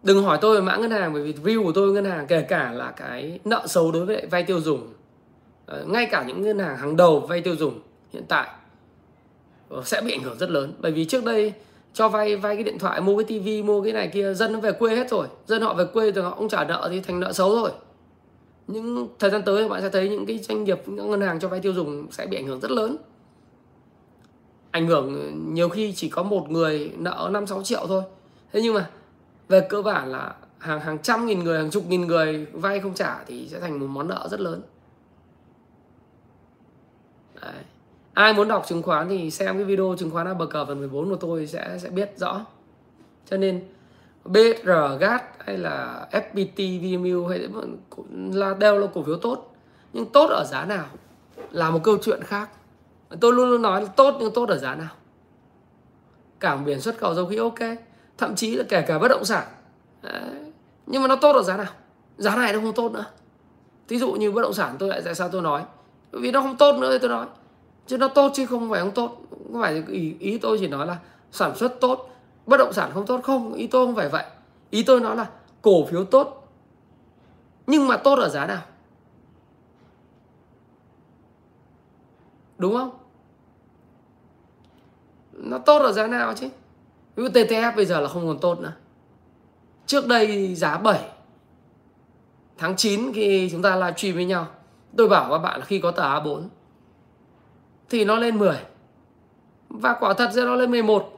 đừng 0.03 0.23
hỏi 0.23 0.37
tôi 0.41 0.55
về 0.55 0.61
mã 0.61 0.77
ngân 0.77 0.91
hàng, 0.91 1.13
bởi 1.13 1.23
vì 1.23 1.33
view 1.33 1.63
của 1.63 1.71
tôi 1.71 1.91
ngân 1.91 2.05
hàng, 2.05 2.27
kể 2.27 2.41
cả 2.41 2.71
là 2.71 2.91
cái 2.91 3.39
nợ 3.45 3.67
xấu 3.67 3.91
đối 3.91 4.05
với 4.05 4.27
vay 4.31 4.43
tiêu 4.43 4.61
dùng. 4.61 4.93
Ờ, 5.65 5.85
ngay 5.87 6.05
cả 6.11 6.23
những 6.27 6.41
ngân 6.41 6.59
hàng 6.59 6.77
hàng 6.77 6.97
đầu 6.97 7.19
vay 7.19 7.41
tiêu 7.41 7.55
dùng 7.55 7.79
hiện 8.13 8.23
tại 8.27 8.49
ờ, 9.69 9.81
sẽ 9.85 10.01
bị 10.01 10.11
ảnh 10.11 10.23
hưởng 10.23 10.37
rất 10.37 10.49
lớn. 10.49 10.73
Bởi 10.79 10.91
vì 10.91 11.05
trước 11.05 11.25
đây 11.25 11.53
cho 11.93 12.09
vay 12.09 12.35
vay 12.35 12.55
cái 12.55 12.63
điện 12.63 12.79
thoại, 12.79 13.01
mua 13.01 13.17
cái 13.17 13.23
tivi 13.23 13.63
mua 13.63 13.83
cái 13.83 13.93
này 13.93 14.07
kia, 14.07 14.33
dân 14.33 14.53
nó 14.53 14.59
về 14.59 14.71
quê 14.71 14.95
hết 14.95 15.09
rồi. 15.09 15.27
Dân 15.45 15.61
họ 15.61 15.73
về 15.73 15.85
quê 15.85 16.11
rồi 16.11 16.25
họ 16.25 16.31
không 16.31 16.49
trả 16.49 16.63
nợ 16.63 16.87
thì 16.91 17.01
thành 17.01 17.19
nợ 17.19 17.33
xấu 17.33 17.55
rồi 17.55 17.71
những 18.67 19.07
thời 19.19 19.29
gian 19.29 19.41
tới 19.45 19.69
bạn 19.69 19.81
sẽ 19.81 19.89
thấy 19.89 20.09
những 20.09 20.25
cái 20.25 20.37
doanh 20.37 20.63
nghiệp, 20.63 20.81
những 20.85 21.11
ngân 21.11 21.21
hàng 21.21 21.39
cho 21.39 21.47
vay 21.47 21.59
tiêu 21.59 21.73
dùng 21.73 22.07
sẽ 22.11 22.25
bị 22.25 22.37
ảnh 22.37 22.47
hưởng 22.47 22.59
rất 22.59 22.71
lớn. 22.71 22.97
Ảnh 24.71 24.87
hưởng 24.87 25.33
nhiều 25.53 25.69
khi 25.69 25.93
chỉ 25.93 26.09
có 26.09 26.23
một 26.23 26.49
người 26.49 26.91
nợ 26.97 27.29
5 27.31 27.47
6 27.47 27.63
triệu 27.63 27.87
thôi. 27.87 28.03
Thế 28.53 28.61
nhưng 28.61 28.73
mà 28.73 28.89
về 29.47 29.67
cơ 29.69 29.81
bản 29.81 30.11
là 30.11 30.35
hàng 30.57 30.79
hàng 30.79 30.99
trăm 30.99 31.25
nghìn 31.25 31.43
người, 31.43 31.57
hàng 31.57 31.69
chục 31.69 31.83
nghìn 31.87 32.01
người 32.01 32.45
vay 32.45 32.79
không 32.79 32.93
trả 32.93 33.23
thì 33.23 33.47
sẽ 33.47 33.59
thành 33.59 33.79
một 33.79 33.87
món 33.87 34.07
nợ 34.07 34.27
rất 34.31 34.39
lớn. 34.39 34.61
Đấy. 37.41 37.53
ai 38.13 38.33
muốn 38.33 38.47
đọc 38.47 38.65
chứng 38.67 38.81
khoán 38.81 39.09
thì 39.09 39.31
xem 39.31 39.55
cái 39.55 39.63
video 39.63 39.95
chứng 39.99 40.11
khoán 40.11 40.27
ABG 40.27 40.53
phần 40.67 40.79
14 40.79 41.09
của 41.09 41.15
tôi 41.15 41.47
sẽ 41.47 41.77
sẽ 41.81 41.89
biết 41.89 42.13
rõ. 42.17 42.45
Cho 43.29 43.37
nên 43.37 43.63
BR 44.27 44.69
GAT 44.99 45.23
hay 45.45 45.57
là 45.57 46.07
FPT 46.11 46.79
VMU 46.81 47.27
hay 47.27 47.47
là 48.33 48.53
đều 48.53 48.79
là 48.79 48.87
cổ 48.93 49.03
phiếu 49.03 49.17
tốt. 49.17 49.55
Nhưng 49.93 50.05
tốt 50.05 50.27
ở 50.29 50.43
giá 50.43 50.65
nào? 50.65 50.85
Là 51.51 51.69
một 51.69 51.79
câu 51.83 51.97
chuyện 52.01 52.23
khác. 52.23 52.49
Tôi 53.21 53.33
luôn 53.33 53.49
luôn 53.49 53.61
nói 53.61 53.81
là 53.81 53.87
tốt 53.87 54.17
nhưng 54.19 54.33
tốt 54.33 54.49
ở 54.49 54.57
giá 54.57 54.75
nào? 54.75 54.89
Cảng 56.39 56.65
biển 56.65 56.81
xuất 56.81 56.97
khẩu 56.97 57.13
dầu 57.13 57.25
khí 57.25 57.35
ok. 57.35 57.59
Thậm 58.17 58.35
chí 58.35 58.55
là 58.55 58.63
kể 58.69 58.81
cả 58.81 58.99
bất 58.99 59.07
động 59.07 59.25
sản. 59.25 59.47
Đấy. 60.01 60.51
nhưng 60.85 61.01
mà 61.01 61.07
nó 61.07 61.15
tốt 61.15 61.35
ở 61.35 61.43
giá 61.43 61.57
nào? 61.57 61.71
Giá 62.17 62.35
này 62.35 62.53
nó 62.53 62.59
không 62.59 62.73
tốt 62.73 62.91
nữa. 62.91 63.05
Thí 63.87 63.99
dụ 63.99 64.11
như 64.11 64.31
bất 64.31 64.41
động 64.41 64.53
sản 64.53 64.75
tôi 64.79 64.89
lại 64.89 65.01
tại 65.05 65.15
sao 65.15 65.29
tôi 65.29 65.41
nói? 65.41 65.63
Bởi 66.11 66.21
vì 66.21 66.31
nó 66.31 66.41
không 66.41 66.57
tốt 66.57 66.75
nữa 66.75 66.91
thì 66.91 66.99
tôi 66.99 67.09
nói. 67.09 67.27
Chứ 67.87 67.97
nó 67.97 68.07
tốt 68.07 68.31
chứ 68.35 68.45
không 68.45 68.69
phải 68.69 68.81
không 68.81 68.91
tốt. 68.91 69.17
Không 69.29 69.61
phải 69.61 69.83
ý, 69.87 70.15
ý 70.19 70.37
tôi 70.37 70.57
chỉ 70.59 70.67
nói 70.67 70.87
là 70.87 70.97
sản 71.31 71.55
xuất 71.55 71.79
tốt 71.81 72.09
bất 72.47 72.57
động 72.57 72.73
sản 72.73 72.91
không 72.93 73.05
tốt, 73.05 73.21
không, 73.23 73.53
ý 73.53 73.67
tôi 73.67 73.85
không 73.85 73.95
phải 73.95 74.09
vậy. 74.09 74.23
Ý 74.69 74.83
tôi 74.83 74.99
nói 74.99 75.15
là 75.15 75.29
cổ 75.61 75.85
phiếu 75.85 76.05
tốt, 76.05 76.53
nhưng 77.67 77.87
mà 77.87 77.97
tốt 77.97 78.19
ở 78.19 78.29
giá 78.29 78.45
nào? 78.45 78.61
Đúng 82.57 82.73
không? 82.73 82.89
Nó 85.33 85.57
tốt 85.57 85.79
ở 85.79 85.91
giá 85.91 86.07
nào 86.07 86.33
chứ? 86.33 86.49
Ví 87.15 87.23
dụ 87.23 87.29
TTF 87.29 87.75
bây 87.75 87.85
giờ 87.85 87.99
là 87.99 88.09
không 88.09 88.27
còn 88.27 88.39
tốt 88.39 88.59
nữa. 88.59 88.73
Trước 89.85 90.07
đây 90.07 90.55
giá 90.55 90.77
7 90.77 91.09
tháng 92.57 92.75
9 92.75 93.13
khi 93.13 93.49
chúng 93.51 93.61
ta 93.61 93.75
livestream 93.75 94.15
với 94.15 94.25
nhau, 94.25 94.47
tôi 94.97 95.09
bảo 95.09 95.31
các 95.31 95.37
bạn 95.37 95.59
là 95.59 95.65
khi 95.65 95.79
có 95.79 95.91
tờ 95.91 96.03
A4 96.03 96.47
thì 97.89 98.05
nó 98.05 98.15
lên 98.15 98.37
10 98.37 98.57
và 99.69 99.97
quả 99.99 100.13
thật 100.13 100.31
ra 100.31 100.43
nó 100.43 100.55
lên 100.55 100.71
11 100.71 101.16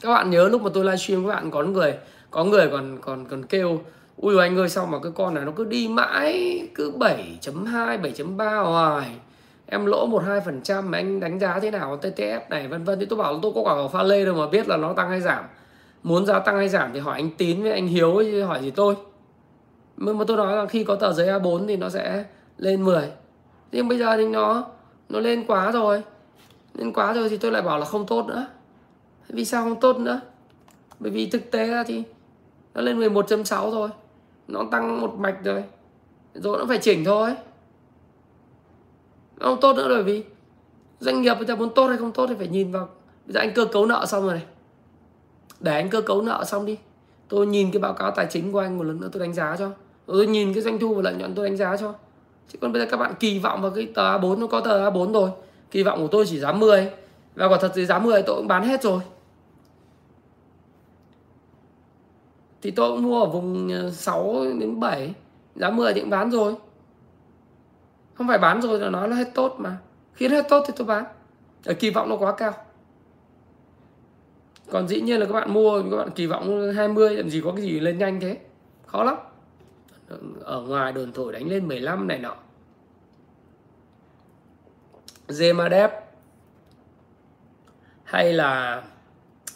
các 0.00 0.08
bạn 0.08 0.30
nhớ 0.30 0.48
lúc 0.48 0.62
mà 0.62 0.70
tôi 0.74 0.84
livestream 0.84 1.22
các 1.22 1.28
bạn 1.28 1.50
có 1.50 1.62
người 1.62 1.94
có 2.30 2.44
người 2.44 2.68
còn 2.72 2.98
còn 3.00 3.24
còn 3.24 3.42
kêu, 3.42 3.80
ui 4.16 4.38
anh 4.38 4.58
ơi, 4.58 4.68
sao 4.68 4.86
mà 4.86 4.98
cái 5.02 5.12
con 5.14 5.34
này 5.34 5.44
nó 5.44 5.52
cứ 5.56 5.64
đi 5.64 5.88
mãi, 5.88 6.62
cứ 6.74 6.92
7.2 6.98 8.00
7.3 8.00 8.64
hoài. 8.64 9.16
Em 9.66 9.86
lỗ 9.86 10.06
một 10.06 10.22
hai 10.26 10.40
phần 10.40 10.60
trăm 10.62 10.90
mà 10.90 10.98
anh 10.98 11.20
đánh 11.20 11.38
giá 11.38 11.58
thế 11.60 11.70
nào 11.70 11.98
TTF 12.02 12.40
này, 12.50 12.68
vân 12.68 12.84
vân. 12.84 13.00
Thì 13.00 13.06
tôi 13.06 13.18
bảo 13.18 13.38
tôi 13.42 13.52
có 13.54 13.60
quả 13.60 13.88
pha 13.88 14.02
lê 14.02 14.24
đâu 14.24 14.34
mà 14.34 14.46
biết 14.46 14.68
là 14.68 14.76
nó 14.76 14.92
tăng 14.92 15.10
hay 15.10 15.20
giảm. 15.20 15.44
Muốn 16.02 16.26
giá 16.26 16.38
tăng 16.38 16.56
hay 16.56 16.68
giảm 16.68 16.90
thì 16.94 17.00
hỏi 17.00 17.14
anh 17.14 17.30
tín 17.38 17.62
với 17.62 17.72
anh 17.72 17.86
hiếu 17.86 18.22
chứ 18.22 18.42
hỏi 18.42 18.62
gì 18.62 18.70
tôi. 18.70 18.94
Nhưng 19.96 20.18
mà 20.18 20.24
tôi 20.28 20.36
nói 20.36 20.56
là 20.56 20.66
khi 20.66 20.84
có 20.84 20.94
tờ 20.94 21.12
giấy 21.12 21.26
A4 21.26 21.66
thì 21.66 21.76
nó 21.76 21.88
sẽ 21.88 22.24
lên 22.58 22.84
10 22.84 23.02
nhưng 23.72 23.88
bây 23.88 23.98
giờ 23.98 24.16
thì 24.16 24.28
nó 24.28 24.66
nó 25.08 25.20
lên 25.20 25.44
quá 25.46 25.70
rồi. 25.70 26.02
Lên 26.74 26.92
quá 26.92 27.12
rồi 27.12 27.28
thì 27.28 27.36
tôi 27.36 27.50
lại 27.50 27.62
bảo 27.62 27.78
là 27.78 27.84
không 27.84 28.06
tốt 28.06 28.26
nữa 28.28 28.46
vì 29.36 29.44
sao 29.44 29.64
không 29.64 29.80
tốt 29.80 29.98
nữa? 29.98 30.20
Bởi 30.98 31.10
vì 31.10 31.30
thực 31.30 31.50
tế 31.50 31.66
ra 31.66 31.84
thì 31.84 32.02
nó 32.74 32.80
lên 32.80 33.00
11.6 33.00 33.70
rồi, 33.70 33.88
nó 34.48 34.64
tăng 34.70 35.00
một 35.00 35.14
mạch 35.18 35.44
rồi. 35.44 35.64
Rồi 36.34 36.58
nó 36.58 36.64
phải 36.66 36.78
chỉnh 36.78 37.04
thôi. 37.04 37.34
Không 39.40 39.60
tốt 39.60 39.76
nữa 39.76 39.86
bởi 39.88 40.02
vì 40.02 40.24
doanh 41.00 41.22
nghiệp 41.22 41.34
bây 41.34 41.46
giờ 41.46 41.56
muốn 41.56 41.74
tốt 41.74 41.86
hay 41.86 41.96
không 41.96 42.12
tốt 42.12 42.26
thì 42.26 42.34
phải 42.38 42.48
nhìn 42.48 42.72
vào. 42.72 42.88
Bây 43.26 43.34
giờ 43.34 43.40
anh 43.40 43.52
cơ 43.54 43.64
cấu 43.64 43.86
nợ 43.86 44.06
xong 44.06 44.24
rồi 44.24 44.32
này. 44.32 44.44
Để 45.60 45.72
anh 45.72 45.88
cơ 45.88 46.00
cấu 46.00 46.22
nợ 46.22 46.44
xong 46.44 46.66
đi. 46.66 46.78
Tôi 47.28 47.46
nhìn 47.46 47.70
cái 47.70 47.80
báo 47.80 47.92
cáo 47.92 48.10
tài 48.10 48.26
chính 48.30 48.52
của 48.52 48.58
anh 48.58 48.78
một 48.78 48.84
lần 48.84 49.00
nữa 49.00 49.08
tôi 49.12 49.20
đánh 49.22 49.34
giá 49.34 49.56
cho. 49.58 49.70
Tôi 50.06 50.26
nhìn 50.26 50.54
cái 50.54 50.62
doanh 50.62 50.78
thu 50.78 50.94
và 50.94 51.02
lợi 51.02 51.14
nhuận 51.14 51.34
tôi 51.34 51.48
đánh 51.48 51.56
giá 51.56 51.76
cho. 51.76 51.94
Chứ 52.48 52.58
còn 52.60 52.72
bây 52.72 52.82
giờ 52.82 52.88
các 52.90 52.96
bạn 52.96 53.14
kỳ 53.20 53.38
vọng 53.38 53.62
vào 53.62 53.70
cái 53.70 53.88
tờ 53.94 54.18
A4 54.18 54.38
nó 54.38 54.46
có 54.46 54.60
tờ 54.60 54.90
A4 54.90 55.12
rồi. 55.12 55.30
Kỳ 55.70 55.82
vọng 55.82 55.98
của 55.98 56.08
tôi 56.08 56.26
chỉ 56.26 56.40
giá 56.40 56.52
10 56.52 56.90
và 57.34 57.48
quả 57.48 57.58
thật 57.60 57.72
thì 57.74 57.86
giá 57.86 57.98
10 57.98 58.22
tôi 58.22 58.36
cũng 58.36 58.48
bán 58.48 58.64
hết 58.64 58.82
rồi. 58.82 59.00
Thì 62.62 62.70
tôi 62.70 62.90
cũng 62.90 63.02
mua 63.02 63.20
ở 63.20 63.26
vùng 63.26 63.68
ờ, 63.72 63.90
6 63.90 64.44
đến 64.60 64.80
7 64.80 65.14
giá 65.54 65.70
10 65.70 65.94
thì 65.94 66.00
cũng 66.00 66.10
bán 66.10 66.30
rồi. 66.30 66.54
Không 68.14 68.28
phải 68.28 68.38
bán 68.38 68.62
rồi 68.62 68.78
là 68.78 68.90
nói 68.90 69.08
là 69.08 69.16
hết 69.16 69.30
tốt 69.34 69.54
mà. 69.58 69.78
Khi 70.12 70.28
hết 70.28 70.46
tốt 70.48 70.64
thì 70.66 70.74
tôi 70.76 70.86
bán. 70.86 71.04
Ở 71.64 71.74
kỳ 71.74 71.90
vọng 71.90 72.08
nó 72.08 72.16
quá 72.16 72.34
cao. 72.36 72.52
Còn 74.70 74.88
dĩ 74.88 75.00
nhiên 75.00 75.20
là 75.20 75.26
các 75.26 75.32
bạn 75.32 75.52
mua, 75.52 75.82
các 75.90 75.96
bạn 75.96 76.10
kỳ 76.10 76.26
vọng 76.26 76.72
20 76.76 77.16
làm 77.16 77.30
gì 77.30 77.40
có 77.44 77.52
cái 77.52 77.62
gì 77.62 77.80
lên 77.80 77.98
nhanh 77.98 78.20
thế. 78.20 78.38
Khó 78.86 79.04
lắm. 79.04 79.16
Ở 80.40 80.60
ngoài 80.60 80.92
đồn 80.92 81.12
thổi 81.12 81.32
đánh 81.32 81.48
lên 81.48 81.68
15 81.68 82.08
này 82.08 82.18
nọ. 82.18 82.36
Zemadep 85.28 85.88
hay 88.04 88.32
là 88.32 88.82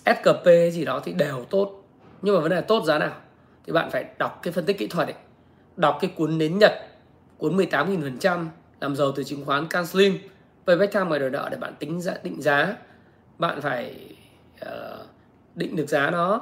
SKP 0.05 0.47
gì 0.73 0.85
đó 0.85 1.01
thì 1.05 1.13
đều 1.13 1.45
tốt 1.51 1.82
nhưng 2.23 2.35
mà 2.35 2.41
vấn 2.41 2.51
đề 2.51 2.61
tốt 2.61 2.85
giá 2.85 2.99
nào? 2.99 3.13
Thì 3.67 3.73
bạn 3.73 3.91
phải 3.91 4.05
đọc 4.19 4.41
cái 4.43 4.53
phân 4.53 4.65
tích 4.65 4.79
kỹ 4.79 4.87
thuật 4.87 5.09
ấy. 5.09 5.15
Đọc 5.77 5.99
cái 6.01 6.11
cuốn 6.17 6.39
nến 6.39 6.59
Nhật 6.59 6.73
cuốn 7.39 7.57
18.000% 7.57 8.47
làm 8.81 8.97
giàu 8.97 9.13
từ 9.13 9.25
chứng 9.25 9.45
khoán 9.45 9.67
CanSlim 9.67 10.19
Payback 10.67 10.93
Time 10.93 11.05
ngoài 11.05 11.21
đời 11.21 11.31
nợ 11.31 11.49
để 11.51 11.57
bạn 11.57 11.75
tính 11.79 12.01
giá, 12.01 12.15
định 12.23 12.43
giá. 12.43 12.77
Bạn 13.39 13.61
phải 13.61 14.07
uh, 14.67 15.07
định 15.55 15.77
được 15.77 15.89
giá 15.89 16.11
nó. 16.11 16.41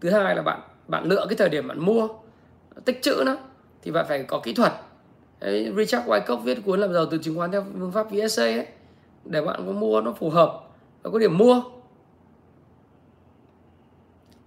Thứ 0.00 0.10
hai 0.10 0.36
là 0.36 0.42
bạn 0.42 0.60
bạn 0.88 1.04
lựa 1.04 1.26
cái 1.28 1.36
thời 1.36 1.48
điểm 1.48 1.68
bạn 1.68 1.78
mua 1.78 2.08
tích 2.84 3.02
chữ 3.02 3.22
nó 3.26 3.36
thì 3.82 3.90
bạn 3.90 4.06
phải 4.08 4.22
có 4.22 4.40
kỹ 4.40 4.54
thuật. 4.54 4.72
Đấy, 5.40 5.72
Richard 5.76 6.08
Wyckoff 6.08 6.36
viết 6.36 6.58
cuốn 6.64 6.80
làm 6.80 6.92
giàu 6.92 7.06
từ 7.06 7.18
chứng 7.18 7.36
khoán 7.36 7.52
theo 7.52 7.64
phương 7.78 7.92
pháp 7.92 8.06
VSA 8.10 8.42
ấy 8.42 8.66
để 9.24 9.42
bạn 9.42 9.62
có 9.66 9.72
mua 9.72 10.00
nó 10.00 10.12
phù 10.12 10.30
hợp 10.30 10.60
và 11.02 11.10
có 11.10 11.18
điểm 11.18 11.38
mua 11.38 11.62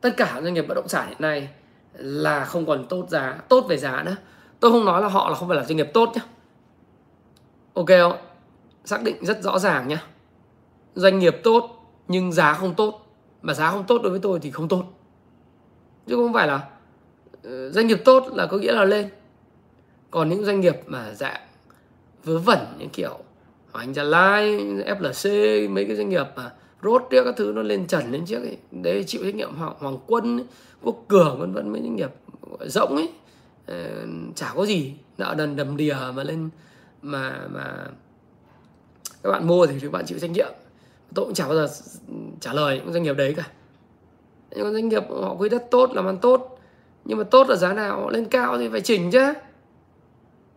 tất 0.01 0.09
cả 0.17 0.39
doanh 0.43 0.53
nghiệp 0.53 0.65
bất 0.67 0.73
động 0.73 0.87
sản 0.87 1.07
hiện 1.07 1.17
nay 1.19 1.49
là 1.93 2.45
không 2.45 2.65
còn 2.65 2.85
tốt 2.87 3.09
giá 3.09 3.39
tốt 3.49 3.65
về 3.69 3.77
giá 3.77 4.03
nữa. 4.03 4.15
Tôi 4.59 4.71
không 4.71 4.85
nói 4.85 5.01
là 5.01 5.07
họ 5.07 5.29
là 5.29 5.35
không 5.35 5.47
phải 5.47 5.57
là 5.57 5.63
doanh 5.63 5.77
nghiệp 5.77 5.91
tốt 5.93 6.11
nhé 6.15 6.21
ok 7.73 7.87
không? 7.87 8.17
Xác 8.85 9.03
định 9.03 9.25
rất 9.25 9.43
rõ 9.43 9.59
ràng 9.59 9.87
nhé 9.87 9.97
doanh 10.95 11.19
nghiệp 11.19 11.35
tốt 11.43 11.69
nhưng 12.07 12.31
giá 12.31 12.53
không 12.53 12.73
tốt. 12.75 13.01
Mà 13.41 13.53
giá 13.53 13.71
không 13.71 13.83
tốt 13.83 14.01
đối 14.03 14.11
với 14.11 14.19
tôi 14.19 14.39
thì 14.39 14.51
không 14.51 14.67
tốt. 14.67 14.83
Chứ 16.07 16.15
không 16.15 16.33
phải 16.33 16.47
là 16.47 16.67
ờ, 17.43 17.69
doanh 17.69 17.87
nghiệp 17.87 18.01
tốt 18.05 18.27
là 18.33 18.45
có 18.45 18.57
nghĩa 18.57 18.71
là 18.71 18.85
lên. 18.85 19.09
Còn 20.11 20.29
những 20.29 20.45
doanh 20.45 20.59
nghiệp 20.61 20.75
mà 20.85 21.13
dạng 21.13 21.41
vớ 22.23 22.37
vẩn 22.37 22.59
những 22.79 22.89
kiểu 22.89 23.19
Hoàng 23.71 23.93
Gia 23.93 24.03
Lai, 24.03 24.57
FLC, 24.85 25.69
mấy 25.69 25.85
cái 25.85 25.95
doanh 25.95 26.09
nghiệp 26.09 26.25
mà 26.35 26.51
rốt 26.85 27.03
tiếc 27.09 27.23
các 27.23 27.33
thứ 27.37 27.51
nó 27.55 27.61
lên 27.61 27.87
trần 27.87 28.11
lên 28.11 28.25
trước 28.25 28.43
ấy. 28.43 28.57
Đấy 28.71 29.03
chịu 29.07 29.21
trách 29.23 29.35
nhiệm 29.35 29.55
Hoàng, 29.55 29.73
Hoàng 29.79 29.97
Quân, 30.07 30.39
Quốc 30.81 31.03
Cường 31.07 31.39
vân 31.39 31.53
vân 31.53 31.69
mấy 31.69 31.81
doanh 31.81 31.95
nghiệp 31.95 32.11
rộng 32.65 32.95
ấy. 32.95 33.09
Ờ, 33.65 34.07
chả 34.35 34.51
có 34.55 34.65
gì. 34.65 34.93
Nợ 35.17 35.35
đần 35.37 35.55
đầm 35.55 35.77
đìa 35.77 35.95
mà 36.15 36.23
lên 36.23 36.49
mà 37.01 37.47
mà 37.51 37.87
các 39.23 39.31
bạn 39.31 39.47
mua 39.47 39.67
thì 39.67 39.79
các 39.79 39.91
bạn 39.91 40.05
chịu 40.05 40.19
trách 40.19 40.31
nhiệm. 40.31 40.51
Tôi 41.13 41.25
cũng 41.25 41.33
chả 41.33 41.47
bao 41.47 41.55
giờ 41.55 41.67
trả 42.39 42.53
lời 42.53 42.81
những 42.83 42.93
doanh 42.93 43.03
nghiệp 43.03 43.17
đấy 43.17 43.33
cả. 43.37 43.47
Những 44.55 44.73
doanh 44.73 44.89
nghiệp 44.89 45.03
họ 45.09 45.35
quy 45.35 45.49
đất 45.49 45.63
tốt 45.71 45.91
làm 45.93 46.05
ăn 46.05 46.17
tốt 46.17 46.59
nhưng 47.05 47.17
mà 47.17 47.23
tốt 47.23 47.49
là 47.49 47.55
giá 47.55 47.73
nào? 47.73 48.09
Lên 48.09 48.25
cao 48.25 48.57
thì 48.57 48.69
phải 48.69 48.81
chỉnh 48.81 49.11
chứ. 49.11 49.33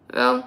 Đúng 0.08 0.20
không? 0.20 0.40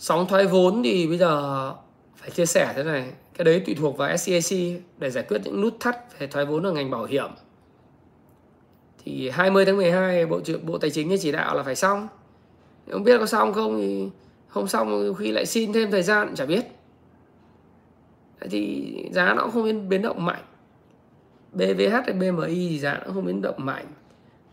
Sóng 0.00 0.26
thoái 0.26 0.46
vốn 0.46 0.82
thì 0.82 1.06
bây 1.06 1.18
giờ 1.18 1.72
phải 2.16 2.30
chia 2.30 2.46
sẻ 2.46 2.72
thế 2.76 2.82
này. 2.82 3.12
Cái 3.34 3.44
đấy 3.44 3.62
tùy 3.66 3.74
thuộc 3.74 3.96
vào 3.96 4.16
SCAC 4.16 4.58
để 4.98 5.10
giải 5.10 5.24
quyết 5.28 5.40
những 5.44 5.60
nút 5.60 5.76
thắt 5.80 6.18
về 6.18 6.26
thoái 6.26 6.46
vốn 6.46 6.66
ở 6.66 6.72
ngành 6.72 6.90
bảo 6.90 7.04
hiểm. 7.04 7.30
Thì 9.04 9.30
20 9.30 9.64
tháng 9.64 9.76
12 9.76 10.26
bộ 10.26 10.40
trưởng 10.40 10.66
bộ 10.66 10.78
tài 10.78 10.90
chính 10.90 11.16
chỉ 11.20 11.32
đạo 11.32 11.56
là 11.56 11.62
phải 11.62 11.76
xong. 11.76 12.08
Không 12.90 13.04
biết 13.04 13.18
có 13.18 13.26
xong 13.26 13.52
không 13.52 13.80
thì 13.80 14.08
không 14.48 14.68
xong 14.68 15.14
khi 15.14 15.32
lại 15.32 15.46
xin 15.46 15.72
thêm 15.72 15.90
thời 15.90 16.02
gian, 16.02 16.34
chả 16.34 16.46
biết. 16.46 16.64
Thì 18.50 18.94
giá 19.12 19.34
nó 19.34 19.42
cũng 19.42 19.52
không 19.52 19.88
biến 19.88 20.02
động 20.02 20.24
mạnh. 20.24 20.42
BVH 21.52 21.92
hay 21.92 22.12
BMI 22.12 22.68
thì 22.68 22.78
giá 22.78 23.00
nó 23.06 23.12
không 23.12 23.24
biến 23.24 23.42
động 23.42 23.56
mạnh. 23.58 23.86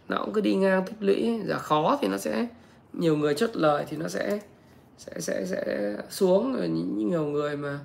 Nó 0.08 0.22
cũng 0.26 0.34
cứ 0.34 0.42
đi 0.42 0.56
ngang 0.56 0.86
tích 0.86 0.96
lũy. 1.00 1.40
Giá 1.46 1.58
khó 1.58 1.98
thì 2.02 2.08
nó 2.08 2.18
sẽ, 2.18 2.48
nhiều 2.94 3.18
người 3.18 3.34
chốt 3.34 3.50
lời 3.54 3.86
thì 3.90 3.98
nó 3.98 4.08
sẽ 4.08 4.40
sẽ 4.98 5.12
sẽ 5.20 5.46
sẽ 5.46 5.96
xuống 6.10 6.54
rồi 6.54 6.70
những 6.70 7.10
nhiều 7.10 7.26
người 7.26 7.58
mà. 7.58 7.80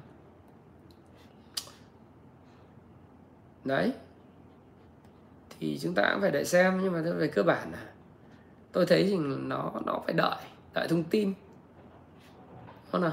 Đấy. 3.64 3.92
Thì 5.60 5.78
chúng 5.82 5.94
ta 5.94 6.10
cũng 6.12 6.20
phải 6.20 6.30
đợi 6.30 6.44
xem, 6.44 6.80
nhưng 6.82 6.92
mà 6.92 7.00
về 7.00 7.28
cơ 7.28 7.42
bản 7.42 7.72
là 7.72 7.86
tôi 8.72 8.86
thấy 8.86 9.04
thì 9.04 9.16
nó 9.16 9.72
nó 9.86 10.00
phải 10.04 10.14
đợi 10.14 10.36
đợi 10.74 10.88
thông 10.88 11.04
tin. 11.04 11.34
Không 12.90 13.00
nào? 13.00 13.12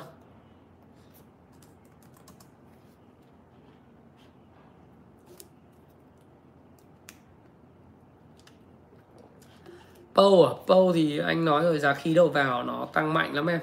Pâu 10.14 10.46
à? 10.46 10.54
Pâu 10.68 10.94
thì 10.94 11.20
anh 11.20 11.46
nói 11.46 11.64
rồi, 11.64 11.80
giá 11.80 11.94
khí 11.94 12.14
đầu 12.14 12.30
vào 12.30 12.64
nó 12.64 12.88
tăng 12.94 13.14
mạnh 13.14 13.34
lắm 13.34 13.48
em. 13.48 13.60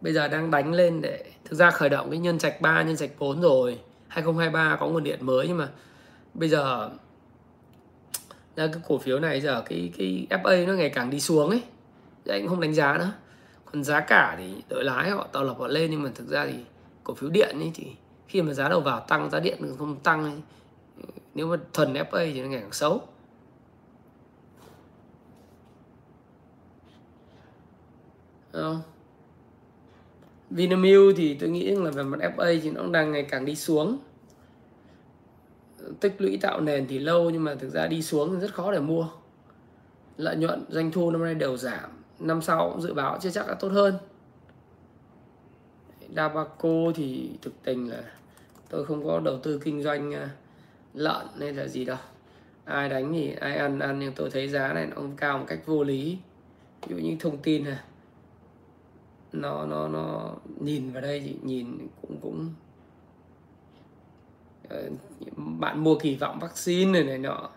Bây 0.00 0.12
giờ 0.12 0.28
đang 0.28 0.50
đánh 0.50 0.72
lên 0.72 1.00
để 1.00 1.24
Thực 1.44 1.56
ra 1.56 1.70
khởi 1.70 1.88
động 1.88 2.10
cái 2.10 2.18
nhân 2.18 2.38
trạch 2.38 2.60
3, 2.60 2.82
nhân 2.82 2.96
trạch 2.96 3.10
4 3.18 3.40
rồi. 3.40 3.80
2023 4.08 4.76
có 4.80 4.86
nguồn 4.86 5.04
điện 5.04 5.26
mới 5.26 5.48
nhưng 5.48 5.56
mà 5.56 5.68
Bây 6.34 6.48
giờ 6.48 6.90
ra 8.56 8.66
cái 8.66 8.82
cổ 8.88 8.98
phiếu 8.98 9.20
này 9.20 9.40
giờ 9.40 9.62
cái 9.66 9.92
cái 9.98 10.26
FA 10.30 10.66
nó 10.66 10.72
ngày 10.72 10.90
càng 10.90 11.10
đi 11.10 11.20
xuống 11.20 11.50
ấy. 11.50 11.62
Anh 12.28 12.48
không 12.48 12.60
đánh 12.60 12.74
giá 12.74 12.98
nữa. 12.98 13.12
Còn 13.64 13.84
giá 13.84 14.00
cả 14.00 14.34
thì 14.38 14.62
đội 14.68 14.84
lái 14.84 15.10
họ 15.10 15.26
tạo 15.32 15.44
lập 15.44 15.54
họ 15.58 15.68
lên 15.68 15.90
nhưng 15.90 16.02
mà 16.02 16.10
thực 16.14 16.28
ra 16.28 16.46
thì 16.46 16.54
cổ 17.04 17.14
phiếu 17.14 17.30
điện 17.30 17.58
ấy 17.58 17.70
thì 17.74 17.86
khi 18.28 18.42
mà 18.42 18.52
giá 18.52 18.68
đầu 18.68 18.80
vào 18.80 19.00
tăng 19.00 19.30
giá 19.30 19.40
điện 19.40 19.74
không 19.78 20.00
tăng 20.00 20.24
ấy, 20.24 20.40
nếu 21.34 21.46
mà 21.46 21.56
thuần 21.72 21.92
FA 21.92 22.32
thì 22.32 22.42
nó 22.42 22.48
ngày 22.48 22.60
càng 22.60 22.72
xấu. 22.72 23.00
Đúng 28.52 28.62
không? 28.62 28.82
Vinamilk 30.50 31.16
thì 31.16 31.34
tôi 31.34 31.48
nghĩ 31.48 31.70
là 31.70 31.90
về 31.90 32.02
mặt 32.02 32.18
FA 32.36 32.60
thì 32.62 32.70
nó 32.70 32.82
đang 32.92 33.12
ngày 33.12 33.22
càng 33.22 33.44
đi 33.44 33.56
xuống. 33.56 33.98
Tích 36.00 36.14
lũy 36.18 36.38
tạo 36.40 36.60
nền 36.60 36.86
thì 36.86 36.98
lâu 36.98 37.30
nhưng 37.30 37.44
mà 37.44 37.54
thực 37.54 37.68
ra 37.68 37.86
đi 37.86 38.02
xuống 38.02 38.34
thì 38.34 38.40
rất 38.40 38.54
khó 38.54 38.72
để 38.72 38.80
mua. 38.80 39.08
Lợi 40.16 40.36
nhuận, 40.36 40.64
doanh 40.68 40.90
thu 40.90 41.10
năm 41.10 41.24
nay 41.24 41.34
đều 41.34 41.56
giảm. 41.56 41.90
Năm 42.18 42.42
sau 42.42 42.70
cũng 42.70 42.82
dự 42.82 42.94
báo 42.94 43.18
chưa 43.20 43.30
chắc 43.30 43.48
là 43.48 43.54
tốt 43.54 43.68
hơn. 43.68 43.94
Dabaco 46.16 46.92
thì 46.94 47.30
thực 47.42 47.52
tình 47.64 47.90
là 47.90 48.02
tôi 48.68 48.84
không 48.84 49.04
có 49.04 49.20
đầu 49.20 49.38
tư 49.38 49.60
kinh 49.64 49.82
doanh 49.82 50.12
ờ, 50.12 50.28
lợn 50.94 51.26
nên 51.38 51.56
là 51.56 51.66
gì 51.66 51.84
đâu. 51.84 51.96
Ai 52.64 52.88
đánh 52.88 53.12
thì 53.12 53.32
ai 53.40 53.56
ăn 53.56 53.78
ăn 53.78 53.98
nhưng 53.98 54.12
tôi 54.12 54.30
thấy 54.30 54.48
giá 54.48 54.72
này 54.72 54.86
nó 54.86 54.94
không 54.94 55.16
cao 55.16 55.38
một 55.38 55.44
cách 55.48 55.66
vô 55.66 55.84
lý. 55.84 56.18
Ví 56.86 56.96
dụ 56.96 57.08
như 57.08 57.16
thông 57.20 57.38
tin 57.38 57.64
này 57.64 57.78
nó 59.32 59.66
nó 59.66 59.88
nó 59.88 60.34
nhìn 60.60 60.92
vào 60.92 61.02
đây, 61.02 61.36
nhìn 61.42 61.88
cũng 62.02 62.20
cũng 62.20 62.54
ờ, 64.68 64.90
bạn 65.36 65.84
mua 65.84 65.98
kỳ 65.98 66.16
vọng 66.16 66.38
vaccine 66.38 66.92
này 66.92 67.04
này 67.04 67.18
nọ. 67.18 67.50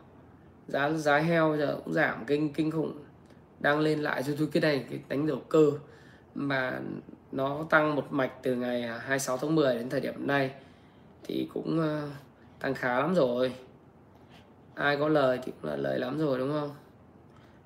Giá 0.68 0.89
giá 0.89 1.18
heo 1.18 1.57
giờ 1.57 1.77
cũng 1.85 1.93
giảm 1.93 2.26
kinh 2.27 2.53
kinh 2.53 2.72
khủng. 2.72 2.98
Đang 3.60 3.80
lên 3.80 3.99
lại 3.99 4.23
cho 4.23 4.34
tôi 4.38 4.48
cái 4.52 4.61
này 4.61 4.85
cái 4.89 4.99
đánh 5.10 5.27
đầu 5.27 5.41
cơ 5.49 5.72
mà 6.35 6.80
nó 7.31 7.65
tăng 7.69 7.95
một 7.95 8.07
mạch 8.10 8.31
từ 8.43 8.56
ngày 8.56 8.81
26 8.81 9.38
tháng 9.38 9.56
10 9.56 9.76
đến 9.76 9.89
thời 9.89 10.02
điểm 10.02 10.27
này 10.27 10.52
thì 11.23 11.48
cũng 11.53 11.80
ờ, 11.80 12.10
tăng 12.60 12.73
khá 12.73 12.99
lắm 12.99 13.15
rồi. 13.15 13.56
Ai 14.76 14.98
có 14.98 15.07
lời 15.07 15.39
thì 15.43 15.52
cũng 15.61 15.72
là 15.72 15.77
lời 15.77 15.99
lắm 15.99 16.18
rồi, 16.18 16.39
đúng 16.39 16.52
không? 16.52 16.69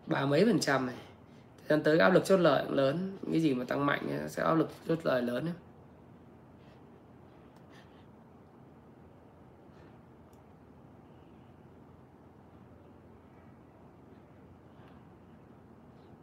Ba 0.07 0.25
mấy 0.25 0.45
phần 0.45 0.59
trăm 0.59 0.85
này 0.85 0.95
dẫn 1.69 1.83
tới 1.83 1.99
áp 1.99 2.09
lực 2.09 2.25
chốt 2.25 2.37
lời 2.37 2.63
cũng 2.67 2.75
lớn, 2.75 3.17
cái 3.31 3.41
gì 3.41 3.53
mà 3.53 3.65
tăng 3.65 3.85
mạnh 3.85 4.27
sẽ 4.29 4.43
áp 4.43 4.53
lực 4.53 4.69
chốt 4.87 4.99
lời 5.03 5.21
lớn 5.21 5.45
ấy. 5.45 5.53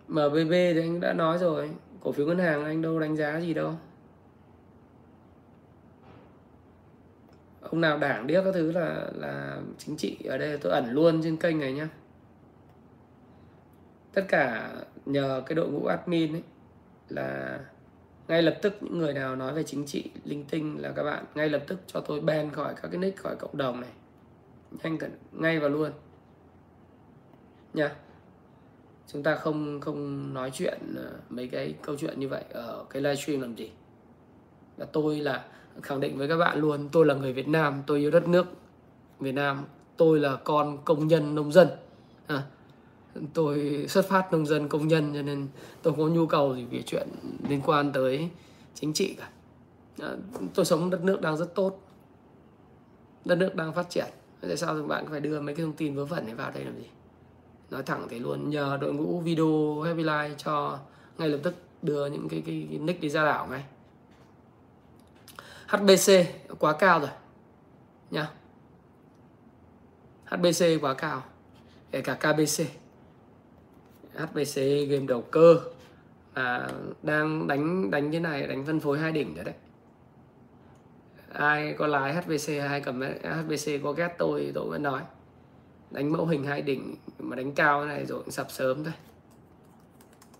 MBB 0.08 0.50
thì 0.50 0.80
anh 0.80 1.00
đã 1.00 1.12
nói 1.12 1.38
rồi, 1.38 1.70
cổ 2.00 2.12
phiếu 2.12 2.26
ngân 2.26 2.38
hàng 2.38 2.64
anh 2.64 2.82
đâu 2.82 3.00
đánh 3.00 3.16
giá 3.16 3.40
gì 3.40 3.54
đâu 3.54 3.74
ông 7.60 7.80
nào 7.80 7.98
đảng 7.98 8.26
điếc 8.26 8.44
các 8.44 8.54
thứ 8.54 8.72
là 8.72 9.10
là 9.14 9.60
chính 9.78 9.96
trị 9.96 10.16
ở 10.24 10.38
đây, 10.38 10.58
tôi 10.58 10.72
ẩn 10.72 10.90
luôn 10.92 11.20
trên 11.22 11.36
kênh 11.36 11.58
này 11.58 11.72
nhá 11.72 11.88
tất 14.12 14.24
cả 14.28 14.72
nhờ 15.06 15.42
cái 15.46 15.54
đội 15.54 15.68
ngũ 15.68 15.86
admin 15.86 16.32
ấy 16.32 16.42
là 17.08 17.60
ngay 18.28 18.42
lập 18.42 18.58
tức 18.62 18.74
những 18.80 18.98
người 18.98 19.14
nào 19.14 19.36
nói 19.36 19.54
về 19.54 19.62
chính 19.62 19.86
trị 19.86 20.10
linh 20.24 20.44
tinh 20.44 20.82
là 20.82 20.92
các 20.96 21.02
bạn 21.02 21.24
ngay 21.34 21.48
lập 21.48 21.62
tức 21.66 21.78
cho 21.86 22.00
tôi 22.00 22.20
ban 22.20 22.50
khỏi 22.50 22.74
các 22.82 22.88
cái 22.88 22.98
nick 22.98 23.18
khỏi 23.18 23.36
cộng 23.36 23.56
đồng 23.56 23.80
này. 23.80 23.90
Nhanh 24.82 24.98
cần 24.98 25.10
ngay 25.32 25.58
và 25.58 25.68
luôn. 25.68 25.90
Nha. 27.74 27.94
Chúng 29.06 29.22
ta 29.22 29.36
không 29.36 29.80
không 29.80 30.34
nói 30.34 30.50
chuyện 30.54 30.78
ờ, 30.96 31.12
mấy 31.28 31.48
cái 31.48 31.74
câu 31.82 31.96
chuyện 31.96 32.20
như 32.20 32.28
vậy 32.28 32.44
ở 32.50 32.84
cái 32.90 33.02
livestream 33.02 33.40
làm 33.40 33.54
gì. 33.54 33.70
Là 34.76 34.86
tôi 34.92 35.20
là 35.20 35.44
khẳng 35.82 36.00
định 36.00 36.18
với 36.18 36.28
các 36.28 36.36
bạn 36.36 36.58
luôn 36.58 36.88
tôi 36.92 37.06
là 37.06 37.14
người 37.14 37.32
Việt 37.32 37.48
Nam 37.48 37.82
tôi 37.86 37.98
yêu 37.98 38.10
đất 38.10 38.28
nước 38.28 38.46
Việt 39.20 39.32
Nam 39.32 39.64
tôi 39.96 40.20
là 40.20 40.36
con 40.44 40.78
công 40.84 41.08
nhân 41.08 41.34
nông 41.34 41.52
dân. 41.52 41.68
À, 42.26 42.42
tôi 43.34 43.86
xuất 43.88 44.08
phát 44.08 44.32
nông 44.32 44.46
dân 44.46 44.68
công 44.68 44.88
nhân 44.88 45.14
cho 45.14 45.22
nên 45.22 45.48
tôi 45.82 45.92
không 45.92 46.02
có 46.02 46.08
nhu 46.14 46.26
cầu 46.26 46.54
gì 46.56 46.64
về 46.70 46.82
chuyện 46.86 47.08
liên 47.48 47.60
quan 47.64 47.92
tới 47.92 48.30
chính 48.74 48.92
trị 48.92 49.14
cả. 49.14 49.28
Tôi 50.54 50.64
sống 50.64 50.90
đất 50.90 51.04
nước 51.04 51.20
đang 51.20 51.36
rất 51.36 51.54
tốt. 51.54 51.80
Đất 53.24 53.38
nước 53.38 53.54
đang 53.54 53.72
phát 53.72 53.90
triển. 53.90 54.08
Tại 54.40 54.56
sao 54.56 54.74
các 54.74 54.86
bạn 54.86 55.06
phải 55.10 55.20
đưa 55.20 55.40
mấy 55.40 55.54
cái 55.54 55.66
thông 55.66 55.72
tin 55.72 55.94
vớ 55.94 56.04
vẩn 56.04 56.26
này 56.26 56.34
vào 56.34 56.50
đây 56.50 56.64
làm 56.64 56.76
gì? 56.76 56.88
Nói 57.70 57.82
thẳng 57.82 58.06
thế 58.10 58.18
luôn 58.18 58.50
nhờ 58.50 58.78
đội 58.80 58.92
ngũ 58.92 59.20
video 59.20 59.80
Happy 59.80 60.02
Life 60.02 60.34
cho 60.34 60.78
ngay 61.18 61.28
lập 61.28 61.38
tức 61.42 61.54
đưa 61.82 62.06
những 62.06 62.28
cái, 62.28 62.42
cái, 62.46 62.66
cái 62.70 62.78
nick 62.78 63.00
đi 63.00 63.08
ra 63.08 63.24
đảo 63.24 63.46
ngay. 63.50 63.64
HBC 65.66 66.12
quá 66.58 66.72
cao 66.72 67.00
rồi 67.00 67.10
nha 68.10 68.30
HBC 70.24 70.64
quá 70.80 70.94
cao 70.94 71.22
kể 71.90 72.00
cả 72.00 72.14
KBC 72.14 72.81
HBC 74.16 74.60
game 74.88 75.06
đầu 75.06 75.22
cơ 75.22 75.60
à, 76.34 76.68
đang 77.02 77.46
đánh 77.46 77.90
đánh 77.90 78.12
thế 78.12 78.20
này 78.20 78.46
đánh 78.46 78.64
phân 78.66 78.80
phối 78.80 78.98
hai 78.98 79.12
đỉnh 79.12 79.34
rồi 79.34 79.44
đấy. 79.44 79.54
Ai 81.32 81.74
có 81.78 81.86
lái 81.86 82.14
HBC 82.14 82.48
hay 82.68 82.80
cầm 82.80 83.00
HBC 83.22 83.70
có 83.82 83.92
ghét 83.92 84.14
tôi 84.18 84.50
tôi 84.54 84.70
vẫn 84.70 84.82
nói. 84.82 85.02
Đánh 85.90 86.12
mẫu 86.12 86.26
hình 86.26 86.44
hai 86.44 86.62
đỉnh 86.62 86.94
mà 87.18 87.36
đánh 87.36 87.52
cao 87.52 87.84
này 87.84 88.06
rồi 88.06 88.22
sập 88.28 88.50
sớm 88.50 88.84
thôi. 88.84 88.92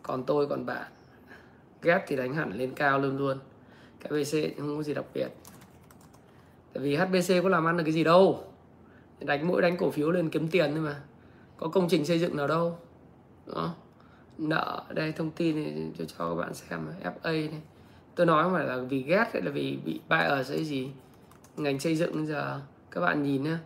Còn 0.03 0.25
tôi 0.25 0.47
còn 0.47 0.67
bạn. 0.67 0.93
Ghét 1.83 2.05
thì 2.07 2.17
đánh 2.17 2.35
hẳn 2.35 2.53
lên 2.53 2.73
cao 2.75 2.99
luôn 2.99 3.19
luôn. 3.19 3.39
Cái 4.01 4.23
BC 4.23 4.59
không 4.59 4.77
có 4.77 4.83
gì 4.83 4.95
đặc 4.95 5.05
biệt. 5.15 5.29
Tại 6.73 6.83
vì 6.83 6.97
HBC 6.97 7.43
có 7.43 7.49
làm 7.49 7.65
ăn 7.65 7.77
được 7.77 7.85
cái 7.85 7.93
gì 7.93 8.05
đâu. 8.05 8.45
Đánh 9.21 9.49
mỗi 9.49 9.63
đánh 9.63 9.77
cổ 9.77 9.91
phiếu 9.91 10.11
lên 10.11 10.31
kiếm 10.31 10.49
tiền 10.49 10.71
thôi 10.75 10.81
mà. 10.81 11.01
Có 11.57 11.69
công 11.69 11.89
trình 11.89 12.07
xây 12.07 12.19
dựng 12.19 12.37
nào 12.37 12.47
đâu 12.47 12.79
đó 13.55 13.75
nợ 14.39 14.83
đây 14.89 15.13
thông 15.13 15.31
tin 15.31 15.57
này 15.57 15.91
cho 15.99 16.05
cho 16.05 16.29
các 16.29 16.35
bạn 16.35 16.55
xem 16.55 16.87
FA 17.03 17.51
này. 17.51 17.63
Tôi 18.15 18.27
nói 18.27 18.51
mà 18.51 18.63
là 18.63 18.77
vì 18.77 19.03
ghét 19.03 19.25
hay 19.33 19.43
là 19.43 19.51
vì 19.51 19.79
bị 19.85 20.01
bại 20.09 20.27
ở 20.27 20.45
cái 20.49 20.65
gì. 20.65 20.91
Ngành 21.57 21.81
xây 21.81 21.97
dựng 21.97 22.27
giờ 22.27 22.61
các 22.91 23.01
bạn 23.01 23.23
nhìn 23.23 23.43
nhá. 23.43 23.59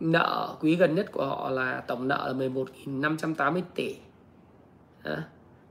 Nợ 0.00 0.56
quý 0.60 0.76
gần 0.76 0.94
nhất 0.94 1.12
của 1.12 1.26
họ 1.26 1.50
là 1.50 1.80
tổng 1.80 2.08
nợ 2.08 2.34
là 2.38 2.48
11.580 2.48 3.62
tỷ. 3.74 3.96
À, 5.02 5.24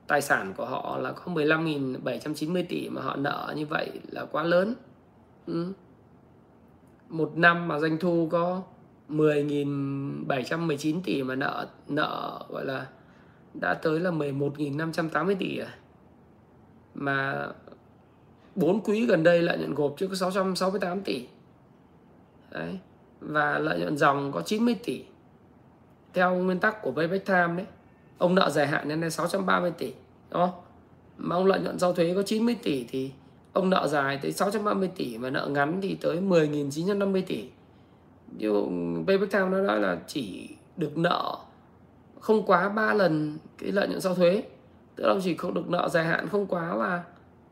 tài 0.08 0.22
sản 0.22 0.54
của 0.58 0.66
họ 0.66 0.98
là 0.98 1.12
có 1.12 1.34
15.790 1.34 2.66
tỷ 2.70 2.90
mà 2.90 3.02
họ 3.02 3.16
nợ 3.16 3.54
như 3.56 3.66
vậy 3.66 3.90
là 4.12 4.26
quá 4.26 4.44
lớn. 4.44 4.74
Ừ. 5.48 5.74
một 7.10 7.32
năm 7.36 7.68
mà 7.68 7.80
doanh 7.80 7.98
thu 7.98 8.28
có 8.32 8.62
10.719 9.10 11.02
tỷ 11.04 11.24
mà 11.24 11.36
nợ 11.36 11.68
nợ 11.88 12.40
gọi 12.50 12.66
là 12.66 12.88
đã 13.60 13.74
tới 13.74 14.00
là 14.00 14.12
11.580 14.12 15.36
tỷ 15.40 15.58
rồi 15.58 15.68
mà 16.94 17.48
4 18.56 18.82
quý 18.84 19.06
gần 19.06 19.24
đây 19.24 19.42
lợi 19.42 19.58
nhuận 19.58 19.74
gộp 19.74 19.94
chưa 19.98 20.08
có 20.08 20.16
668 20.16 21.02
tỷ. 21.02 21.28
Đấy, 22.52 22.80
và 23.20 23.60
lợi 23.60 23.80
nhuận 23.80 23.98
dòng 23.98 24.32
có 24.32 24.42
90 24.42 24.76
tỷ. 24.84 25.06
Theo 26.14 26.36
nguyên 26.36 26.60
tắc 26.60 26.82
của 26.82 26.92
Payback 26.92 27.26
Time 27.26 27.54
đấy, 27.58 27.66
ông 28.18 28.36
nợ 28.36 28.50
dài 28.50 28.68
hạn 28.68 28.88
nên 28.88 29.02
là 29.02 29.10
630 29.10 29.72
tỷ, 29.72 29.94
đúng 30.32 30.42
không? 30.42 30.62
Mà 31.18 31.36
ông 31.36 31.46
lợi 31.46 31.60
nhuận 31.60 31.80
sau 31.80 31.94
thuế 31.94 32.14
có 32.16 32.24
90 32.24 32.56
tỷ 32.64 32.86
thì 32.90 33.12
ông 33.54 33.70
nợ 33.70 33.88
dài 33.88 34.20
tới 34.22 34.32
630 34.32 34.92
tỷ 34.96 35.18
và 35.18 35.30
nợ 35.30 35.48
ngắn 35.48 35.80
thì 35.82 35.98
tới 36.02 36.18
10.950 36.18 37.22
tỷ. 37.28 37.50
Nhưng 38.38 39.04
Payback 39.08 39.32
Time 39.32 39.50
nó 39.50 39.62
nói 39.62 39.80
là 39.80 39.98
chỉ 40.08 40.50
được 40.78 40.98
nợ 40.98 41.38
không 42.20 42.46
quá 42.46 42.70
3 42.70 42.94
lần 42.94 43.38
cái 43.58 43.72
lợi 43.72 43.88
nhuận 43.88 44.02
sau 44.02 44.16
thuế. 44.16 44.44
Tức 44.96 45.04
là 45.04 45.10
ông 45.10 45.22
chỉ 45.24 45.36
không 45.36 45.54
được 45.54 45.70
nợ 45.70 45.90
dài 45.90 46.06
hạn 46.06 46.28
không 46.30 46.48
quá 46.48 46.76
là 46.76 47.04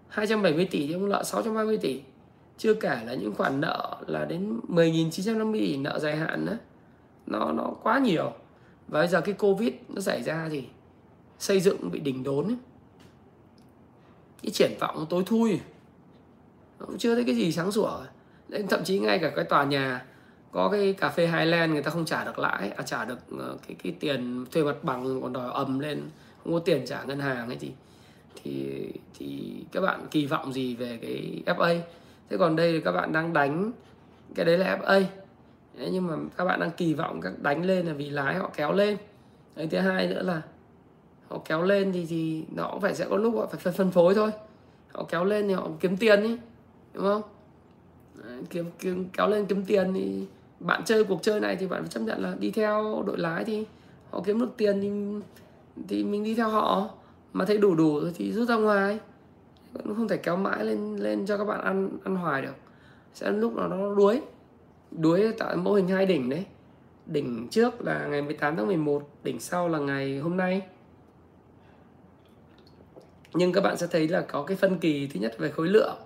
270 0.07 0.67
tỷ 0.71 0.87
thì 0.87 0.93
ông 0.93 1.09
nợ 1.09 1.23
630 1.23 1.77
tỷ. 1.77 2.01
Chưa 2.57 2.73
kể 2.73 2.99
là 3.05 3.13
những 3.13 3.35
khoản 3.35 3.61
nợ 3.61 3.97
là 4.07 4.25
đến 4.25 4.59
10.950 4.67 5.53
tỷ 5.53 5.77
nợ 5.77 5.99
dài 5.99 6.15
hạn 6.15 6.45
nữa 6.45 6.57
nó 7.25 7.51
nó 7.51 7.73
quá 7.83 7.99
nhiều. 7.99 8.33
Và 8.87 8.99
bây 8.99 9.07
giờ 9.07 9.21
cái 9.21 9.35
covid 9.35 9.73
nó 9.89 10.01
xảy 10.01 10.23
ra 10.23 10.47
thì 10.51 10.63
xây 11.39 11.59
dựng 11.59 11.91
bị 11.91 11.99
đỉnh 11.99 12.23
đốn 12.23 12.47
ấy. 12.47 12.57
cái 14.43 14.51
triển 14.51 14.71
vọng 14.79 15.05
tối 15.09 15.23
thui. 15.25 15.59
Cũng 16.77 16.97
chưa 16.97 17.15
thấy 17.15 17.23
cái 17.23 17.35
gì 17.35 17.51
sáng 17.51 17.71
sủa. 17.71 17.99
Nên 18.49 18.67
thậm 18.67 18.83
chí 18.83 18.99
ngay 18.99 19.19
cả 19.19 19.31
cái 19.35 19.45
tòa 19.45 19.63
nhà 19.63 20.05
có 20.53 20.69
cái 20.69 20.93
cà 20.93 21.09
phê 21.09 21.27
Highland 21.27 21.73
người 21.73 21.83
ta 21.83 21.91
không 21.91 22.05
trả 22.05 22.23
được 22.23 22.39
lãi 22.39 22.69
à, 22.69 22.83
trả 22.83 23.05
được 23.05 23.19
ờ, 23.39 23.57
cái 23.67 23.75
cái 23.83 23.95
tiền 23.99 24.45
thuê 24.51 24.63
mặt 24.63 24.83
bằng 24.83 25.21
còn 25.21 25.33
đòi 25.33 25.51
ầm 25.53 25.79
lên 25.79 26.01
không 26.43 26.53
có 26.53 26.59
tiền 26.59 26.85
trả 26.85 27.03
ngân 27.03 27.19
hàng 27.19 27.47
ấy 27.47 27.57
thì 27.59 27.71
thì 28.43 28.85
thì 29.19 29.53
các 29.71 29.81
bạn 29.81 30.07
kỳ 30.11 30.25
vọng 30.25 30.53
gì 30.53 30.75
về 30.75 30.99
cái 31.01 31.43
FA 31.45 31.79
thế 32.29 32.37
còn 32.37 32.55
đây 32.55 32.71
thì 32.71 32.81
các 32.81 32.91
bạn 32.91 33.13
đang 33.13 33.33
đánh 33.33 33.71
cái 34.35 34.45
đấy 34.45 34.57
là 34.57 34.77
FA 34.81 35.03
đấy, 35.77 35.89
nhưng 35.91 36.07
mà 36.07 36.13
các 36.37 36.45
bạn 36.45 36.59
đang 36.59 36.71
kỳ 36.71 36.93
vọng 36.93 37.21
các 37.21 37.39
đánh 37.41 37.65
lên 37.65 37.85
là 37.85 37.93
vì 37.93 38.09
lái 38.09 38.35
họ 38.35 38.51
kéo 38.55 38.73
lên. 38.73 38.97
Đấy, 39.55 39.67
thứ 39.71 39.77
hai 39.77 40.07
nữa 40.07 40.21
là 40.21 40.41
họ 41.27 41.41
kéo 41.45 41.63
lên 41.63 41.91
thì 41.91 42.05
thì 42.05 42.43
nó 42.55 42.69
cũng 42.71 42.81
phải 42.81 42.95
sẽ 42.95 43.05
có 43.09 43.17
lúc 43.17 43.35
họ 43.35 43.45
phải 43.45 43.73
phân 43.73 43.91
phối 43.91 44.15
thôi. 44.15 44.31
Họ 44.91 45.03
kéo 45.09 45.25
lên 45.25 45.47
thì 45.47 45.53
họ 45.53 45.69
kiếm 45.79 45.97
tiền 45.97 46.23
ý 46.23 46.37
đúng 46.93 47.03
không? 47.03 47.21
Đấy, 48.15 48.43
kiếm, 48.49 48.65
kiếm 48.79 49.05
kéo 49.13 49.29
lên 49.29 49.45
kiếm 49.45 49.65
tiền 49.65 49.93
thì 49.93 50.25
bạn 50.63 50.81
chơi 50.85 51.03
cuộc 51.03 51.23
chơi 51.23 51.39
này 51.39 51.55
thì 51.55 51.67
bạn 51.67 51.81
phải 51.81 51.89
chấp 51.89 51.99
nhận 51.99 52.21
là 52.21 52.35
đi 52.39 52.51
theo 52.51 53.03
đội 53.07 53.17
lái 53.17 53.43
thì 53.45 53.65
họ 54.09 54.21
kiếm 54.25 54.39
được 54.39 54.53
tiền 54.57 54.81
thì 54.81 54.89
thì 55.87 56.03
mình 56.03 56.23
đi 56.23 56.35
theo 56.35 56.49
họ. 56.49 56.89
Mà 57.33 57.45
thấy 57.45 57.57
đủ 57.57 57.75
đủ 57.75 57.99
rồi 57.99 58.11
thì 58.15 58.31
rút 58.31 58.49
ra 58.49 58.55
ngoài. 58.55 58.99
Vẫn 59.73 59.95
không 59.95 60.07
thể 60.07 60.17
kéo 60.17 60.35
mãi 60.35 60.65
lên 60.65 60.95
lên 60.97 61.25
cho 61.25 61.37
các 61.37 61.43
bạn 61.43 61.61
ăn 61.61 61.89
ăn 62.03 62.15
hoài 62.15 62.41
được. 62.41 62.55
Sẽ 63.13 63.31
lúc 63.31 63.55
nào 63.55 63.67
nó 63.67 63.95
đuối. 63.95 64.21
Đuối 64.91 65.33
tại 65.37 65.55
mô 65.55 65.73
hình 65.73 65.87
hai 65.87 66.05
đỉnh 66.05 66.29
đấy. 66.29 66.45
Đỉnh 67.05 67.47
trước 67.51 67.81
là 67.81 68.07
ngày 68.07 68.21
18 68.21 68.55
tháng 68.55 68.67
11 68.67 69.09
đỉnh 69.23 69.39
sau 69.39 69.69
là 69.69 69.79
ngày 69.79 70.19
hôm 70.19 70.37
nay. 70.37 70.61
Nhưng 73.33 73.53
các 73.53 73.61
bạn 73.61 73.77
sẽ 73.77 73.87
thấy 73.87 74.07
là 74.07 74.21
có 74.21 74.43
cái 74.43 74.57
phân 74.57 74.79
kỳ 74.79 75.07
thứ 75.07 75.19
nhất 75.19 75.35
về 75.39 75.49
khối 75.49 75.67
lượng. 75.67 75.97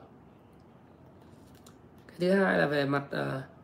Cái 2.07 2.19
thứ 2.19 2.31
hai 2.31 2.59
là 2.59 2.65
về 2.65 2.85
mặt 2.85 3.03
uh, 3.11 3.56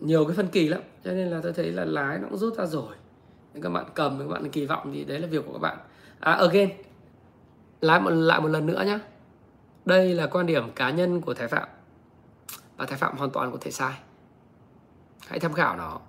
nhiều 0.00 0.24
cái 0.24 0.36
phân 0.36 0.48
kỳ 0.48 0.68
lắm. 0.68 0.80
Cho 1.04 1.12
nên 1.12 1.28
là 1.28 1.40
tôi 1.42 1.52
thấy 1.52 1.72
là 1.72 1.84
lái 1.84 2.18
nó 2.18 2.28
cũng 2.28 2.38
rút 2.38 2.54
ra 2.54 2.66
rồi. 2.66 2.96
Nên 3.54 3.62
các 3.62 3.68
bạn 3.68 3.84
cầm 3.94 4.18
các 4.18 4.28
bạn 4.28 4.50
kỳ 4.50 4.66
vọng 4.66 4.90
thì 4.94 5.04
đấy 5.04 5.18
là 5.20 5.26
việc 5.26 5.46
của 5.46 5.52
các 5.52 5.58
bạn. 5.58 5.78
À 6.20 6.32
again 6.32 6.70
lái 7.80 8.00
một 8.00 8.10
lại 8.10 8.40
một 8.40 8.48
lần 8.48 8.66
nữa 8.66 8.82
nhé 8.86 8.98
đây 9.84 10.14
là 10.14 10.26
quan 10.26 10.46
điểm 10.46 10.72
cá 10.72 10.90
nhân 10.90 11.20
của 11.20 11.34
Thái 11.34 11.48
Phạm. 11.48 11.68
Và 12.76 12.86
Thái 12.86 12.98
Phạm 12.98 13.16
hoàn 13.16 13.30
toàn 13.30 13.52
có 13.52 13.58
thể 13.60 13.70
sai. 13.70 13.92
Hãy 15.26 15.40
tham 15.40 15.52
khảo 15.52 15.76
nó. 15.76 16.00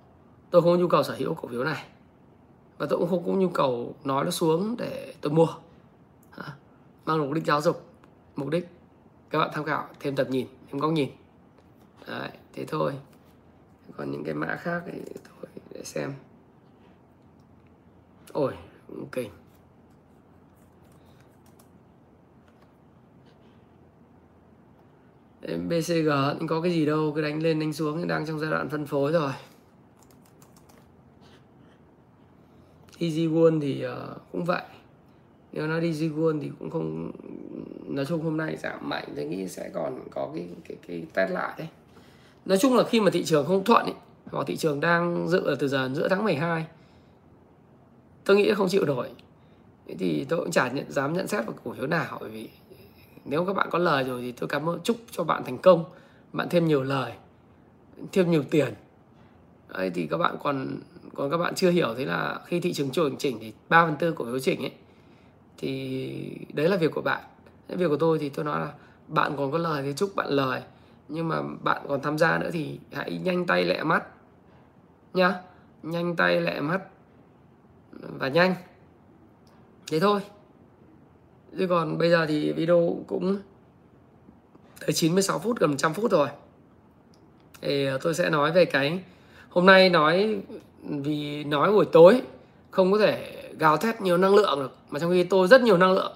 Tôi 0.50 0.62
không 0.62 0.72
có 0.72 0.78
nhu 0.78 0.88
cầu 0.88 1.02
sở 1.02 1.14
hữu 1.18 1.34
cổ 1.34 1.48
phiếu 1.48 1.64
này. 1.64 1.84
Và 2.78 2.86
tôi 2.90 2.98
cũng 2.98 3.10
không 3.10 3.26
có 3.26 3.32
nhu 3.32 3.48
cầu 3.48 3.94
nói 4.04 4.24
nó 4.24 4.30
xuống 4.30 4.76
để 4.78 5.14
tôi 5.20 5.32
mua. 5.32 5.48
Mang 7.04 7.18
mục 7.18 7.32
đích 7.32 7.46
giáo 7.46 7.60
dục. 7.60 7.84
Mục 8.36 8.48
đích. 8.48 8.68
Các 9.30 9.38
bạn 9.38 9.50
tham 9.52 9.64
khảo 9.64 9.88
thêm 10.00 10.16
tập 10.16 10.26
nhìn 10.30 10.46
thêm 10.70 10.80
góc 10.80 10.92
nhìn. 10.92 11.08
Đấy, 12.06 12.30
thế 12.52 12.64
thôi 12.64 12.92
còn 13.96 14.10
những 14.10 14.24
cái 14.24 14.34
mã 14.34 14.56
khác 14.56 14.82
thì 14.86 14.98
thôi 15.24 15.50
để 15.74 15.84
xem. 15.84 16.14
Ôi 18.32 18.52
cũng 18.88 19.08
kinh. 19.12 19.30
BCG 25.68 26.10
cũng 26.38 26.48
có 26.48 26.60
cái 26.60 26.72
gì 26.72 26.86
đâu 26.86 27.12
cứ 27.14 27.20
đánh 27.20 27.42
lên 27.42 27.60
đánh 27.60 27.72
xuống 27.72 28.08
đang 28.08 28.26
trong 28.26 28.38
giai 28.38 28.50
đoạn 28.50 28.68
phân 28.68 28.86
phối 28.86 29.12
rồi 29.12 29.32
Easy 32.98 33.26
One 33.26 33.60
thì 33.60 33.86
uh, 33.86 34.32
cũng 34.32 34.44
vậy. 34.44 34.62
Nếu 35.52 35.66
nó 35.66 35.80
đi 35.80 35.92
Ziguan 35.92 36.40
thì 36.40 36.50
cũng 36.58 36.70
không 36.70 37.10
nói 37.88 38.06
chung 38.06 38.22
hôm 38.22 38.36
nay 38.36 38.56
giảm 38.56 38.88
mạnh 38.88 39.04
tôi 39.16 39.24
nghĩ 39.24 39.48
sẽ 39.48 39.70
còn 39.74 40.00
có 40.10 40.30
cái 40.34 40.48
cái 40.68 40.76
cái 40.86 41.06
test 41.14 41.32
lại 41.32 41.54
đấy 41.58 41.68
nói 42.44 42.58
chung 42.58 42.76
là 42.76 42.84
khi 42.84 43.00
mà 43.00 43.10
thị 43.10 43.24
trường 43.24 43.46
không 43.46 43.64
thuận 43.64 43.86
ý, 43.86 43.92
hoặc 44.30 44.46
thị 44.46 44.56
trường 44.56 44.80
đang 44.80 45.28
dự 45.28 45.44
ở 45.44 45.54
từ 45.54 45.68
giờ 45.68 45.90
giữa 45.94 46.08
tháng 46.08 46.24
12 46.24 46.66
tôi 48.24 48.36
nghĩ 48.36 48.54
không 48.54 48.68
chịu 48.68 48.84
nổi. 48.84 49.08
Thì 49.98 50.24
tôi 50.28 50.38
cũng 50.38 50.50
chả 50.50 50.68
nhận, 50.68 50.92
dám 50.92 51.12
nhận 51.12 51.28
xét 51.28 51.46
vào 51.46 51.54
cổ 51.64 51.72
phiếu 51.72 51.86
nào 51.86 52.18
bởi 52.20 52.30
vì 52.30 52.48
nếu 53.24 53.44
các 53.44 53.52
bạn 53.52 53.68
có 53.70 53.78
lời 53.78 54.04
rồi 54.04 54.20
thì 54.22 54.32
tôi 54.32 54.48
cảm 54.48 54.68
ơn 54.68 54.80
chúc 54.84 54.96
cho 55.10 55.24
bạn 55.24 55.44
thành 55.44 55.58
công 55.58 55.84
bạn 56.32 56.48
thêm 56.50 56.68
nhiều 56.68 56.82
lời 56.82 57.12
thêm 58.12 58.30
nhiều 58.30 58.42
tiền. 58.50 58.74
Đấy 59.68 59.90
thì 59.94 60.06
các 60.06 60.16
bạn 60.16 60.36
còn 60.42 60.80
còn 61.14 61.30
các 61.30 61.36
bạn 61.36 61.54
chưa 61.54 61.70
hiểu 61.70 61.94
thế 61.98 62.04
là 62.04 62.40
khi 62.46 62.60
thị 62.60 62.72
trường 62.72 62.90
chỉnh 62.90 63.16
chỉnh 63.18 63.38
thì 63.40 63.52
3 63.68 63.84
phần 63.84 63.96
tư 63.96 64.12
cổ 64.12 64.24
phiếu 64.24 64.40
chỉnh 64.40 64.60
ấy 64.60 64.72
thì 65.58 66.38
đấy 66.52 66.68
là 66.68 66.76
việc 66.76 66.92
của 66.94 67.02
bạn. 67.02 67.22
Cái 67.68 67.76
việc 67.76 67.88
của 67.88 67.96
tôi 67.96 68.18
thì 68.18 68.28
tôi 68.28 68.44
nói 68.44 68.60
là 68.60 68.72
bạn 69.08 69.32
còn 69.36 69.52
có 69.52 69.58
lời 69.58 69.82
thì 69.82 69.92
chúc 69.96 70.16
bạn 70.16 70.28
lời 70.28 70.62
nhưng 71.12 71.28
mà 71.28 71.42
bạn 71.62 71.82
còn 71.88 72.02
tham 72.02 72.18
gia 72.18 72.38
nữa 72.38 72.50
thì 72.52 72.78
hãy 72.92 73.20
nhanh 73.24 73.46
tay 73.46 73.64
lẹ 73.64 73.82
mắt 73.82 74.04
nhá. 75.14 75.34
Nhanh 75.82 76.16
tay 76.16 76.40
lẹ 76.40 76.60
mắt 76.60 76.80
và 77.92 78.28
nhanh. 78.28 78.54
Thế 79.90 80.00
thôi. 80.00 80.20
Chứ 81.58 81.66
còn 81.66 81.98
bây 81.98 82.10
giờ 82.10 82.26
thì 82.26 82.52
video 82.52 82.96
cũng 83.06 83.38
tới 84.80 84.92
96 84.92 85.38
phút, 85.38 85.60
gần 85.60 85.70
100 85.70 85.94
phút 85.94 86.10
rồi. 86.10 86.28
Thì 87.60 87.86
ờ, 87.86 87.98
tôi 88.02 88.14
sẽ 88.14 88.30
nói 88.30 88.52
về 88.52 88.64
cái 88.64 89.02
hôm 89.48 89.66
nay 89.66 89.90
nói, 89.90 90.40
vì 90.82 91.44
nói 91.44 91.72
buổi 91.72 91.84
tối 91.92 92.22
không 92.70 92.92
có 92.92 92.98
thể 92.98 93.42
gào 93.58 93.76
thét 93.76 94.00
nhiều 94.00 94.16
năng 94.16 94.34
lượng 94.34 94.58
được, 94.58 94.76
mà 94.90 95.00
trong 95.00 95.10
khi 95.10 95.24
tôi 95.24 95.48
rất 95.48 95.62
nhiều 95.62 95.76
năng 95.76 95.92
lượng. 95.92 96.12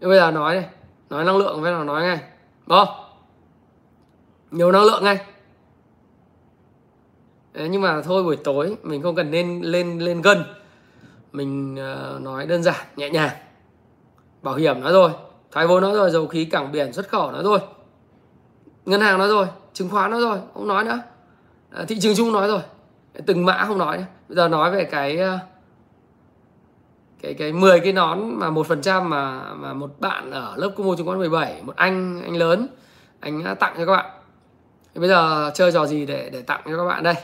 Nhưng 0.00 0.10
bây 0.10 0.18
giờ 0.18 0.30
nói 0.30 0.54
này, 0.54 0.68
nói 1.10 1.24
năng 1.24 1.36
lượng 1.36 1.62
với 1.62 1.72
nào 1.72 1.84
nói 1.84 2.02
ngay. 2.02 2.18
Đúng 2.66 2.78
không? 2.78 3.09
Nhiều 4.50 4.72
năng 4.72 4.84
lượng 4.84 5.04
ngay. 5.04 5.18
Đấy, 7.52 7.68
nhưng 7.68 7.82
mà 7.82 8.02
thôi 8.02 8.22
buổi 8.22 8.36
tối 8.36 8.76
mình 8.82 9.02
không 9.02 9.14
cần 9.14 9.30
nên 9.30 9.62
lên 9.62 9.98
lên 9.98 10.22
gân. 10.22 10.44
Mình 11.32 11.74
uh, 11.74 12.22
nói 12.22 12.46
đơn 12.46 12.62
giản 12.62 12.86
nhẹ 12.96 13.10
nhàng. 13.10 13.30
Bảo 14.42 14.54
hiểm 14.54 14.80
nói 14.80 14.92
rồi 14.92 15.10
thoái 15.50 15.66
vốn 15.66 15.82
nói 15.82 15.94
rồi 15.94 16.10
dầu 16.10 16.26
khí 16.26 16.44
cảng 16.44 16.72
biển 16.72 16.92
xuất 16.92 17.08
khẩu 17.08 17.32
nói 17.32 17.42
rồi. 17.42 17.58
Ngân 18.84 19.00
hàng 19.00 19.18
nói 19.18 19.28
rồi 19.28 19.46
chứng 19.72 19.88
khoán 19.88 20.10
nói 20.10 20.20
rồi 20.20 20.38
không 20.54 20.68
nói 20.68 20.84
nữa. 20.84 20.98
À, 21.70 21.84
thị 21.88 21.98
trường 22.00 22.16
chung 22.16 22.32
nói 22.32 22.48
rồi. 22.48 22.60
Từng 23.26 23.44
mã 23.44 23.64
không 23.66 23.78
nói 23.78 23.98
nữa. 23.98 24.04
bây 24.28 24.36
giờ 24.36 24.48
nói 24.48 24.70
về 24.70 24.84
cái 24.84 25.18
uh, 25.34 25.40
cái 27.22 27.34
cái 27.34 27.52
10 27.52 27.80
cái 27.80 27.92
nón 27.92 28.20
mà 28.34 28.50
một 28.50 28.66
phần 28.66 28.82
trăm 28.82 29.10
mà 29.10 29.54
mà 29.54 29.74
một 29.74 30.00
bạn 30.00 30.30
ở 30.30 30.56
lớp 30.56 30.70
combo 30.76 30.96
chứng 30.96 31.06
khoán 31.06 31.18
17 31.18 31.62
một 31.62 31.76
anh 31.76 32.22
anh 32.22 32.36
lớn 32.36 32.66
anh 33.20 33.56
tặng 33.60 33.74
cho 33.76 33.86
các 33.86 33.92
bạn 33.92 34.19
thì 34.94 35.00
bây 35.00 35.08
giờ 35.08 35.50
chơi 35.54 35.72
trò 35.72 35.86
gì 35.86 36.06
để 36.06 36.30
để 36.32 36.42
tặng 36.42 36.62
cho 36.64 36.76
các 36.76 36.84
bạn 36.84 37.02
đây? 37.02 37.14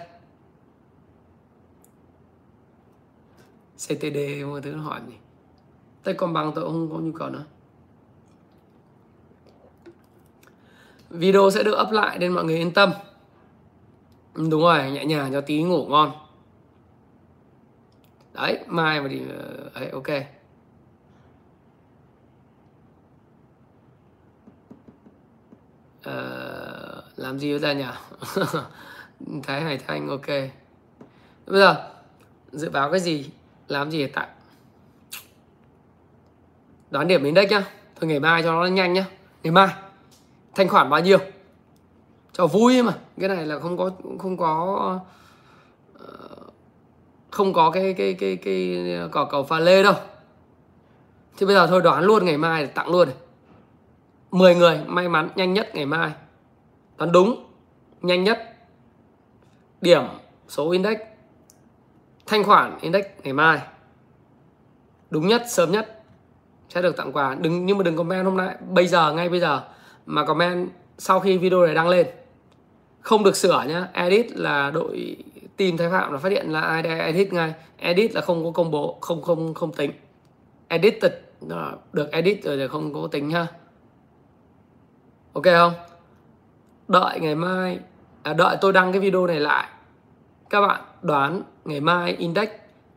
CTD 3.77 4.45
mọi 4.47 4.61
thứ 4.63 4.77
hỏi 4.77 5.01
gì 5.09 5.15
bằng 6.33 6.53
tôi 6.55 6.65
không 6.65 6.91
có 6.93 6.99
nhu 6.99 7.13
cầu 7.13 7.31
nữa. 7.31 7.45
Video 11.11 11.51
sẽ 11.51 11.63
được 11.63 11.79
up 11.83 11.93
lại 11.93 12.19
nên 12.19 12.33
mọi 12.33 12.45
người 12.45 12.57
yên 12.57 12.73
tâm. 12.73 12.93
Đúng 14.35 14.63
rồi 14.63 14.91
nhẹ 14.91 15.05
nhàng 15.05 15.33
cho 15.33 15.41
tí 15.41 15.63
ngủ 15.63 15.87
ngon. 15.87 16.13
Đấy 18.33 18.59
mai 18.67 19.01
mà 19.01 19.09
đi 19.09 19.21
ờ, 19.39 19.71
đấy 19.75 19.91
ok. 19.91 20.07
Ờ, 26.03 26.46
làm 27.17 27.39
gì 27.39 27.53
bây 27.53 27.61
ta 27.61 27.73
nhỉ? 27.73 27.85
Thái 29.43 29.61
hải 29.61 29.79
thanh, 29.79 30.09
ok. 30.09 30.27
Bây 31.47 31.61
giờ, 31.61 31.91
dự 32.53 32.71
báo 32.71 32.91
cái 32.91 33.01
gì, 33.01 33.31
làm 33.69 33.91
gì 33.91 33.99
để 33.99 34.07
tặng 34.07 34.29
đoán 36.91 37.09
điểm 37.09 37.25
index 37.25 37.51
nhá. 37.51 37.65
Thôi 38.01 38.09
ngày 38.09 38.21
mai 38.21 38.43
cho 38.43 38.53
nó 38.53 38.67
nhanh 38.67 38.93
nhá. 38.93 39.07
Ngày 39.43 39.51
mai, 39.51 39.69
thanh 40.55 40.69
khoản 40.69 40.91
bao 40.91 41.01
nhiêu? 41.01 41.19
Cho 42.33 42.47
vui 42.47 42.83
mà. 42.83 42.93
Cái 43.21 43.29
này 43.29 43.47
là 43.47 43.59
không 43.59 43.77
có 43.77 43.91
không 44.19 44.37
có 44.37 45.01
ờ, 45.99 46.29
không 47.31 47.53
có 47.53 47.71
cái 47.71 47.95
cái 47.99 48.15
cái 48.15 48.37
cái 48.37 48.85
cỏ 49.13 49.25
cầu 49.25 49.45
pha 49.45 49.59
lê 49.59 49.83
đâu. 49.83 49.95
Thì 51.37 51.47
bây 51.47 51.55
giờ 51.55 51.67
thôi, 51.67 51.83
đoán 51.83 52.05
luôn 52.05 52.25
ngày 52.25 52.39
mai, 52.39 52.67
tặng 52.67 52.89
luôn 52.89 53.09
10 54.31 54.55
người, 54.55 54.81
may 54.87 55.09
mắn, 55.09 55.29
nhanh 55.37 55.55
nhất 55.55 55.75
ngày 55.75 55.87
mai 55.87 56.13
đoán 56.99 57.13
đúng, 57.13 57.45
nhanh 58.03 58.25
nhất. 58.25 58.39
Điểm, 59.81 60.03
số 60.49 60.71
index. 60.71 60.99
Thanh 62.27 62.45
khoản 62.45 62.79
index 62.81 63.05
ngày 63.23 63.33
mai. 63.33 63.61
Đúng 65.11 65.27
nhất, 65.27 65.43
sớm 65.49 65.73
nhất. 65.73 66.03
Sẽ 66.69 66.83
được 66.83 66.97
tặng 66.97 67.13
quà. 67.13 67.35
Đừng, 67.35 67.67
nhưng 67.67 67.79
mà 67.79 67.85
đừng 67.85 67.97
comment 67.97 68.25
hôm 68.25 68.37
nay, 68.37 68.57
bây 68.71 68.87
giờ, 68.87 69.13
ngay 69.13 69.29
bây 69.29 69.41
giờ, 69.41 69.63
mà 70.07 70.25
comment 70.25 70.69
sau 70.99 71.21
khi 71.21 71.39
video 71.39 71.67
này 71.67 71.75
đăng 71.75 71.89
lên. 71.89 72.07
Không 73.01 73.25
được 73.25 73.37
sửa 73.37 73.65
nhá. 73.69 73.89
Edit 73.93 74.31
là 74.31 74.71
đội 74.71 75.17
tìm 75.57 75.77
thái 75.77 75.91
phạm 75.91 76.13
là 76.13 76.19
phát 76.19 76.33
hiện 76.33 76.53
là 76.53 76.61
ai 76.61 76.83
đã 76.83 76.97
edit 76.97 77.33
ngay. 77.33 77.55
Edit 77.77 78.15
là 78.15 78.21
không 78.21 78.45
có 78.45 78.51
công 78.51 78.71
bố, 78.71 78.99
không 79.01 79.23
không 79.23 79.55
không 79.55 79.73
tính. 79.73 79.91
Edited 80.69 81.13
à, 81.51 81.73
được 81.93 82.13
edit 82.13 82.45
rồi 82.45 82.57
thì 82.57 82.69
không 82.69 82.95
có 82.95 83.09
tính 83.13 83.31
ha. 83.31 83.47
Ok 85.33 85.45
không? 85.45 85.73
Đợi 86.89 87.21
ngày 87.21 87.35
mai. 87.35 87.79
À, 88.23 88.33
đợi 88.33 88.57
tôi 88.61 88.73
đăng 88.73 88.93
cái 88.93 89.01
video 89.01 89.27
này 89.27 89.41
lại. 89.41 89.69
Các 90.51 90.61
bạn 90.61 90.81
đoán 91.03 91.43
ngày 91.65 91.81
mai 91.81 92.13
index 92.13 92.49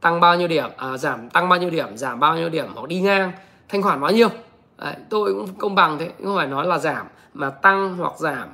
tăng 0.01 0.19
bao 0.19 0.35
nhiêu 0.35 0.47
điểm? 0.47 0.69
À, 0.77 0.97
giảm 0.97 1.29
tăng 1.29 1.49
bao 1.49 1.59
nhiêu 1.59 1.69
điểm? 1.69 1.97
Giảm 1.97 2.19
bao 2.19 2.35
nhiêu 2.35 2.49
điểm? 2.49 2.65
Hoặc 2.75 2.87
đi 2.87 3.01
ngang. 3.01 3.31
Thanh 3.69 3.81
khoản 3.81 4.01
bao 4.01 4.11
nhiêu? 4.11 4.29
Đấy, 4.77 4.95
tôi 5.09 5.33
cũng 5.33 5.53
công 5.57 5.75
bằng 5.75 5.97
thế. 5.97 6.11
Không 6.23 6.35
phải 6.35 6.47
nói 6.47 6.67
là 6.67 6.77
giảm 6.77 7.07
mà 7.33 7.49
tăng 7.49 7.97
hoặc 7.97 8.13
giảm 8.17 8.47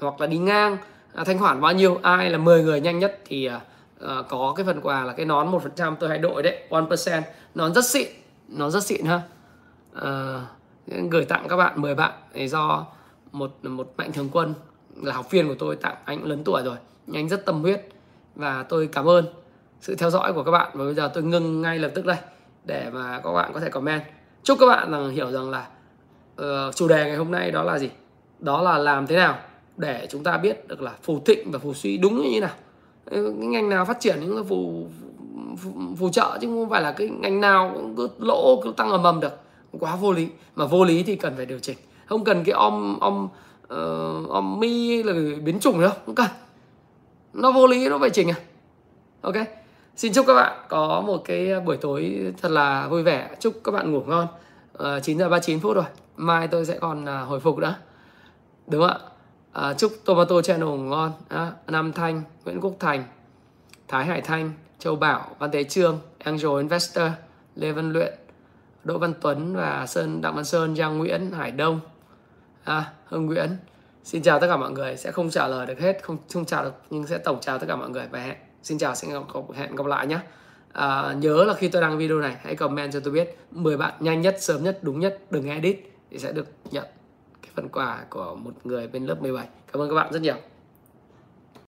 hoặc 0.00 0.20
là 0.20 0.26
đi 0.26 0.38
ngang. 0.38 0.76
À, 1.14 1.24
thanh 1.24 1.38
khoản 1.38 1.60
bao 1.60 1.72
nhiêu? 1.72 1.98
Ai 2.02 2.30
là 2.30 2.38
10 2.38 2.62
người 2.62 2.80
nhanh 2.80 2.98
nhất 2.98 3.20
thì 3.26 3.46
à, 3.46 3.60
à, 4.00 4.14
có 4.28 4.52
cái 4.56 4.66
phần 4.66 4.80
quà 4.80 5.04
là 5.04 5.12
cái 5.12 5.26
nón 5.26 5.48
một 5.48 5.62
phần 5.62 5.72
trăm. 5.76 5.96
Tôi 6.00 6.08
hay 6.08 6.18
đội 6.18 6.42
đấy 6.42 6.62
one 6.70 6.84
percent 6.90 7.24
nón 7.54 7.74
rất 7.74 7.84
xịn 7.84 8.08
nó 8.48 8.70
rất 8.70 8.84
xịn 8.84 9.04
ha. 9.04 9.20
À, 10.02 10.40
gửi 11.10 11.24
tặng 11.24 11.48
các 11.48 11.56
bạn 11.56 11.80
10 11.80 11.94
bạn. 11.94 12.12
Để 12.34 12.48
do 12.48 12.86
một 13.32 13.64
một 13.64 13.92
mạnh 13.96 14.12
thường 14.12 14.28
quân 14.32 14.54
là 15.02 15.14
học 15.14 15.30
viên 15.30 15.48
của 15.48 15.54
tôi 15.58 15.76
tặng 15.76 15.96
anh 16.04 16.24
lớn 16.24 16.42
tuổi 16.44 16.62
rồi 16.62 16.76
anh 17.14 17.28
rất 17.28 17.46
tâm 17.46 17.62
huyết 17.62 17.88
và 18.34 18.62
tôi 18.62 18.88
cảm 18.92 19.08
ơn 19.08 19.24
sự 19.80 19.94
theo 19.94 20.10
dõi 20.10 20.32
của 20.32 20.42
các 20.42 20.50
bạn 20.50 20.70
và 20.74 20.84
bây 20.84 20.94
giờ 20.94 21.10
tôi 21.14 21.22
ngưng 21.22 21.62
ngay 21.62 21.78
lập 21.78 21.90
tức 21.94 22.06
đây 22.06 22.16
để 22.64 22.90
mà 22.92 23.20
các 23.24 23.32
bạn 23.32 23.50
có 23.54 23.60
thể 23.60 23.68
comment. 23.68 24.02
Chúc 24.42 24.58
các 24.60 24.66
bạn 24.66 24.90
rằng 24.90 25.10
hiểu 25.10 25.30
rằng 25.30 25.50
là 25.50 25.68
uh, 26.42 26.76
chủ 26.76 26.88
đề 26.88 27.04
ngày 27.04 27.16
hôm 27.16 27.30
nay 27.30 27.50
đó 27.50 27.62
là 27.62 27.78
gì? 27.78 27.90
Đó 28.38 28.62
là 28.62 28.78
làm 28.78 29.06
thế 29.06 29.16
nào 29.16 29.38
để 29.76 30.06
chúng 30.10 30.22
ta 30.22 30.36
biết 30.36 30.68
được 30.68 30.82
là 30.82 30.92
phù 31.02 31.20
thịnh 31.20 31.50
và 31.50 31.58
phù 31.58 31.74
suy 31.74 31.96
đúng 31.96 32.22
như 32.22 32.30
thế 32.32 32.40
nào 32.40 32.54
ờ, 33.04 33.22
cái 33.38 33.46
ngành 33.46 33.68
nào 33.68 33.84
phát 33.84 34.00
triển 34.00 34.20
những 34.20 34.34
cái 34.34 34.44
phù, 34.44 34.86
phù 35.58 35.70
phù 35.98 36.08
trợ 36.08 36.38
chứ 36.40 36.46
không 36.46 36.70
phải 36.70 36.82
là 36.82 36.92
cái 36.92 37.08
ngành 37.08 37.40
nào 37.40 37.70
cũng 37.74 37.96
cứ 37.96 38.08
lỗ 38.18 38.60
cứ 38.64 38.72
tăng 38.76 38.90
ầm 38.90 39.02
ầm 39.02 39.20
được. 39.20 39.32
Quá 39.80 39.96
vô 39.96 40.12
lý 40.12 40.28
mà 40.56 40.64
vô 40.66 40.84
lý 40.84 41.02
thì 41.02 41.16
cần 41.16 41.32
phải 41.36 41.46
điều 41.46 41.58
chỉnh. 41.58 41.76
Không 42.06 42.24
cần 42.24 42.44
cái 42.44 42.52
om 42.52 42.98
om 43.00 43.28
uh, 43.74 44.30
om 44.30 44.60
mi 44.60 45.02
là 45.02 45.12
biến 45.44 45.60
chủng 45.60 45.80
đâu 45.80 45.90
không 46.06 46.14
cần. 46.14 46.28
Nó 47.32 47.52
vô 47.52 47.66
lý 47.66 47.88
nó 47.88 47.98
phải 47.98 48.10
chỉnh 48.10 48.30
à? 48.30 48.36
Ok 49.20 49.34
xin 49.96 50.12
chúc 50.12 50.26
các 50.26 50.34
bạn 50.34 50.58
có 50.68 51.00
một 51.06 51.22
cái 51.24 51.60
buổi 51.60 51.76
tối 51.76 52.32
thật 52.42 52.48
là 52.50 52.88
vui 52.88 53.02
vẻ. 53.02 53.30
Chúc 53.40 53.60
các 53.64 53.72
bạn 53.72 53.92
ngủ 53.92 54.02
ngon. 54.06 54.26
Ờ, 54.72 54.96
uh, 54.96 55.02
9 55.02 55.18
giờ 55.18 55.28
39 55.28 55.60
phút 55.60 55.76
rồi. 55.76 55.84
Mai 56.16 56.48
tôi 56.48 56.66
sẽ 56.66 56.78
còn 56.78 57.04
uh, 57.04 57.28
hồi 57.28 57.40
phục 57.40 57.58
nữa 57.58 57.74
đúng 58.66 58.88
không 58.88 58.98
ạ? 59.52 59.70
Uh, 59.70 59.78
chúc 59.78 59.92
tomato 60.04 60.42
channel 60.42 60.68
ngon. 60.68 61.12
Uh, 61.34 61.70
nam 61.70 61.92
thanh 61.92 62.22
nguyễn 62.44 62.60
quốc 62.60 62.74
thành 62.80 63.04
thái 63.88 64.04
hải 64.04 64.20
thanh 64.20 64.52
châu 64.78 64.96
bảo 64.96 65.36
văn 65.38 65.50
thế 65.52 65.64
trương 65.64 65.98
angel 66.18 66.58
investor 66.58 67.10
lê 67.56 67.72
văn 67.72 67.92
luyện 67.92 68.14
đỗ 68.84 68.98
văn 68.98 69.14
tuấn 69.20 69.56
và 69.56 69.86
sơn 69.86 70.20
đặng 70.20 70.34
văn 70.34 70.44
sơn 70.44 70.76
giang 70.76 70.98
nguyễn 70.98 71.32
hải 71.32 71.50
đông 71.50 71.80
à, 72.66 72.92
hưng 73.04 73.26
nguyễn. 73.26 73.56
Xin 74.04 74.22
chào 74.22 74.40
tất 74.40 74.46
cả 74.46 74.56
mọi 74.56 74.70
người. 74.70 74.96
Sẽ 74.96 75.12
không 75.12 75.30
trả 75.30 75.48
lời 75.48 75.66
được 75.66 75.80
hết 75.80 76.02
không 76.02 76.16
không 76.32 76.44
chào 76.44 76.64
được 76.64 76.74
nhưng 76.90 77.06
sẽ 77.06 77.18
tổng 77.18 77.40
chào 77.40 77.58
tất 77.58 77.66
cả 77.68 77.76
mọi 77.76 77.90
người. 77.90 78.06
Và 78.10 78.18
hẹn 78.18 78.36
xin 78.62 78.78
chào 78.78 78.94
xin 78.94 79.10
hẹn 79.54 79.76
gặp 79.76 79.86
lại 79.86 80.06
nhé 80.06 80.18
à, 80.72 81.14
nhớ 81.18 81.44
là 81.44 81.54
khi 81.54 81.68
tôi 81.68 81.82
đăng 81.82 81.98
video 81.98 82.18
này 82.18 82.36
hãy 82.42 82.56
comment 82.56 82.92
cho 82.92 83.00
tôi 83.00 83.12
biết 83.12 83.38
10 83.50 83.76
bạn 83.76 83.94
nhanh 84.00 84.20
nhất 84.20 84.36
sớm 84.40 84.64
nhất 84.64 84.78
đúng 84.82 85.00
nhất 85.00 85.18
đừng 85.30 85.48
edit 85.48 85.92
thì 86.10 86.18
sẽ 86.18 86.32
được 86.32 86.46
nhận 86.70 86.84
cái 87.42 87.50
phần 87.54 87.68
quà 87.68 88.04
của 88.10 88.34
một 88.34 88.52
người 88.64 88.88
bên 88.88 89.06
lớp 89.06 89.22
17 89.22 89.46
cảm 89.72 89.82
ơn 89.82 89.88
các 89.88 89.94
bạn 89.94 90.12
rất 90.12 90.22
nhiều. 90.22 90.36